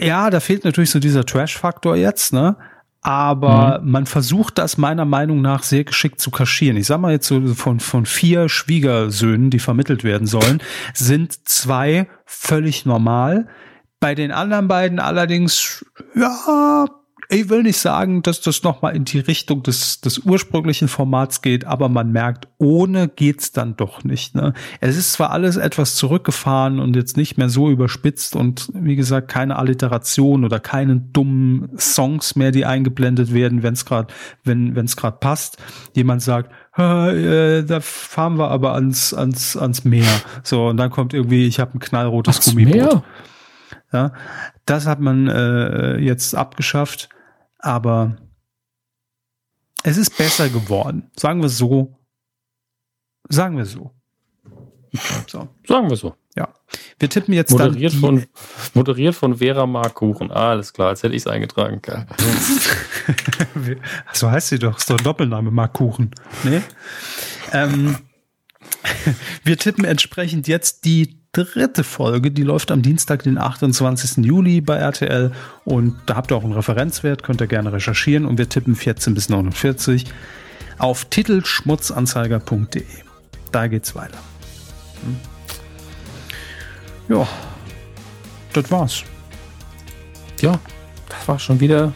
Ja, 0.00 0.30
da 0.30 0.40
fehlt 0.40 0.64
natürlich 0.64 0.90
so 0.90 0.98
dieser 0.98 1.26
Trash-Faktor 1.26 1.96
jetzt, 1.96 2.32
ne? 2.32 2.56
Aber 3.04 3.80
mhm. 3.80 3.90
man 3.90 4.06
versucht 4.06 4.56
das 4.56 4.78
meiner 4.78 5.04
Meinung 5.04 5.42
nach 5.42 5.62
sehr 5.62 5.84
geschickt 5.84 6.20
zu 6.20 6.30
kaschieren. 6.30 6.78
Ich 6.78 6.86
sag 6.86 6.98
mal 6.98 7.12
jetzt 7.12 7.26
so 7.28 7.54
von, 7.54 7.78
von 7.78 8.06
vier 8.06 8.48
Schwiegersöhnen, 8.48 9.50
die 9.50 9.58
vermittelt 9.58 10.04
werden 10.04 10.26
sollen, 10.26 10.62
sind 10.94 11.46
zwei 11.46 12.08
völlig 12.24 12.86
normal. 12.86 13.46
Bei 14.00 14.14
den 14.14 14.32
anderen 14.32 14.68
beiden 14.68 15.00
allerdings, 15.00 15.84
ja, 16.14 16.86
ich 17.28 17.48
will 17.48 17.62
nicht 17.62 17.78
sagen, 17.78 18.22
dass 18.22 18.40
das 18.40 18.62
nochmal 18.62 18.94
in 18.94 19.04
die 19.04 19.18
Richtung 19.18 19.62
des, 19.62 20.00
des 20.00 20.18
ursprünglichen 20.18 20.88
Formats 20.88 21.42
geht, 21.42 21.64
aber 21.64 21.88
man 21.88 22.12
merkt, 22.12 22.48
ohne 22.58 23.08
geht's 23.08 23.52
dann 23.52 23.76
doch 23.76 24.04
nicht. 24.04 24.34
Ne? 24.34 24.54
Es 24.80 24.96
ist 24.96 25.12
zwar 25.12 25.30
alles 25.30 25.56
etwas 25.56 25.96
zurückgefahren 25.96 26.80
und 26.80 26.96
jetzt 26.96 27.16
nicht 27.16 27.38
mehr 27.38 27.48
so 27.48 27.70
überspitzt 27.70 28.36
und 28.36 28.70
wie 28.74 28.96
gesagt, 28.96 29.28
keine 29.28 29.56
Alliteration 29.56 30.44
oder 30.44 30.60
keine 30.60 30.96
dummen 30.96 31.70
Songs 31.78 32.36
mehr, 32.36 32.50
die 32.50 32.64
eingeblendet 32.64 33.32
werden, 33.32 33.62
wenn 33.62 33.74
es 33.74 33.84
gerade, 33.84 34.12
wenn 34.44 34.76
es 34.76 34.96
gerade 34.96 35.18
passt. 35.18 35.58
Jemand 35.94 36.22
sagt, 36.22 36.50
äh, 36.76 37.62
da 37.62 37.80
fahren 37.80 38.38
wir 38.38 38.50
aber 38.50 38.74
ans, 38.74 39.14
ans, 39.14 39.56
ans 39.56 39.84
Meer. 39.84 40.08
So, 40.42 40.68
und 40.68 40.76
dann 40.76 40.90
kommt 40.90 41.14
irgendwie, 41.14 41.46
ich 41.46 41.60
habe 41.60 41.74
ein 41.74 41.80
knallrotes 41.80 42.36
ans 42.36 42.50
Gummiboot. 42.50 42.74
Meer? 42.74 43.02
Ja, 43.94 44.12
das 44.66 44.86
hat 44.86 44.98
man 44.98 45.28
äh, 45.28 45.98
jetzt 45.98 46.34
abgeschafft, 46.34 47.08
aber 47.58 48.16
es 49.84 49.96
ist 49.96 50.18
besser 50.18 50.48
geworden. 50.48 51.12
Sagen 51.16 51.40
wir 51.42 51.48
so. 51.48 51.96
Sagen 53.28 53.56
wir 53.56 53.64
so. 53.64 53.92
So. 55.28 55.48
Sagen 55.64 55.88
wir 55.88 55.96
so. 55.96 56.16
Ja. 56.34 56.52
Wir 56.98 57.08
tippen 57.08 57.34
jetzt 57.34 57.52
moderiert 57.52 57.92
dann. 57.92 58.00
Von, 58.00 58.26
moderiert 58.74 59.14
von 59.14 59.36
Vera 59.36 59.64
Markuchen. 59.64 60.32
Ah, 60.32 60.50
alles 60.50 60.72
klar, 60.72 60.90
jetzt 60.90 61.04
hätte 61.04 61.14
ich 61.14 61.22
es 61.22 61.28
eingetragen. 61.28 61.80
so 64.12 64.28
heißt 64.28 64.48
sie 64.48 64.58
doch. 64.58 64.76
Ist 64.76 64.90
doch 64.90 64.98
ein 64.98 65.04
Doppelname, 65.04 65.52
Markuchen. 65.52 66.10
Nee? 66.42 66.62
Ähm, 67.52 67.96
wir 69.44 69.56
tippen 69.56 69.84
entsprechend 69.84 70.48
jetzt 70.48 70.84
die 70.84 71.23
dritte 71.34 71.84
Folge, 71.84 72.30
die 72.30 72.42
läuft 72.42 72.70
am 72.70 72.80
Dienstag, 72.82 73.24
den 73.24 73.38
28. 73.38 74.24
Juli 74.24 74.60
bei 74.60 74.76
RTL 74.76 75.32
und 75.64 75.96
da 76.06 76.16
habt 76.16 76.30
ihr 76.30 76.36
auch 76.36 76.44
einen 76.44 76.52
Referenzwert, 76.52 77.22
könnt 77.22 77.40
ihr 77.40 77.46
gerne 77.46 77.72
recherchieren 77.72 78.24
und 78.24 78.38
wir 78.38 78.48
tippen 78.48 78.76
14 78.76 79.14
bis 79.14 79.28
49 79.28 80.06
auf 80.78 81.04
titelschmutzanzeiger.de. 81.06 82.84
Da 83.52 83.66
geht's 83.66 83.94
weiter. 83.94 84.18
Hm. 85.04 85.16
Ja, 87.08 87.28
das 88.52 88.70
war's. 88.70 89.04
Ja, 90.40 90.58
das 91.08 91.28
war 91.28 91.38
schon 91.38 91.60
wieder 91.60 91.92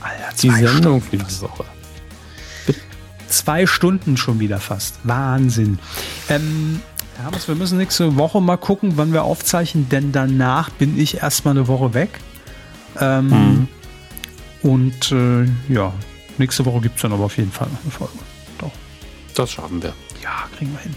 Alter, 0.00 0.36
die 0.42 0.50
Sendung 0.50 1.00
für 1.00 1.16
diese 1.16 1.42
Woche. 1.42 1.64
Zwei 3.28 3.66
Stunden 3.66 4.16
schon 4.16 4.38
wieder 4.38 4.60
fast. 4.60 4.98
Wahnsinn. 5.02 5.78
Ähm, 6.28 6.80
Hermes, 7.18 7.48
wir 7.48 7.54
müssen 7.54 7.78
nächste 7.78 8.16
Woche 8.16 8.40
mal 8.40 8.58
gucken, 8.58 8.92
wann 8.96 9.12
wir 9.12 9.24
aufzeichnen, 9.24 9.88
denn 9.88 10.12
danach 10.12 10.70
bin 10.70 10.98
ich 10.98 11.18
erstmal 11.18 11.56
eine 11.56 11.66
Woche 11.66 11.94
weg. 11.94 12.20
Ähm, 13.00 13.28
mhm. 13.28 13.68
Und 14.62 15.12
äh, 15.12 15.44
ja, 15.72 15.92
nächste 16.38 16.64
Woche 16.66 16.80
gibt 16.80 16.96
es 16.96 17.02
dann 17.02 17.12
aber 17.12 17.24
auf 17.24 17.36
jeden 17.38 17.52
Fall 17.52 17.68
noch 17.68 17.82
eine 17.82 17.90
Folge. 17.90 18.12
Doch. 18.58 18.72
Das 19.34 19.50
schaffen 19.50 19.82
wir. 19.82 19.94
Ja, 20.22 20.44
kriegen 20.56 20.72
wir 20.72 20.80
hin. 20.80 20.94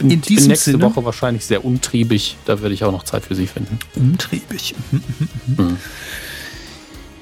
In, 0.00 0.10
in 0.10 0.20
diesem 0.20 0.48
nächste 0.48 0.72
Sinne, 0.72 0.84
Woche 0.84 1.04
wahrscheinlich 1.04 1.46
sehr 1.46 1.64
untriebig. 1.64 2.36
Da 2.46 2.60
werde 2.60 2.74
ich 2.74 2.82
auch 2.82 2.92
noch 2.92 3.04
Zeit 3.04 3.24
für 3.24 3.34
Sie 3.34 3.46
finden. 3.46 3.78
Untriebig. 3.94 4.74
Mhm. 5.46 5.76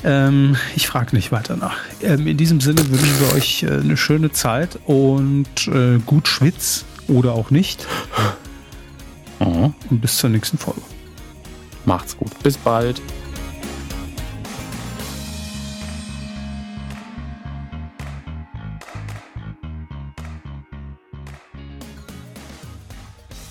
Ähm, 0.05 0.57
ich 0.75 0.89
frage 0.89 1.15
nicht 1.15 1.31
weiter 1.31 1.57
nach. 1.57 1.77
Ähm, 2.03 2.27
in 2.27 2.37
diesem 2.37 2.61
Sinne 2.61 2.89
wünschen 2.89 3.21
wir 3.21 3.35
euch 3.35 3.63
äh, 3.63 3.69
eine 3.69 3.97
schöne 3.97 4.33
Zeit 4.33 4.79
und 4.87 5.69
äh, 5.69 5.99
gut 6.05 6.27
Schwitz 6.27 6.85
oder 7.13 7.33
auch 7.33 7.51
nicht. 7.51 7.87
Mhm. 9.41 9.75
Und 9.91 10.01
bis 10.01 10.17
zur 10.17 10.31
nächsten 10.31 10.59
Folge. 10.59 10.83
Macht's 11.85 12.17
gut. 12.17 12.31
Bis 12.43 12.57
bald. 12.57 13.01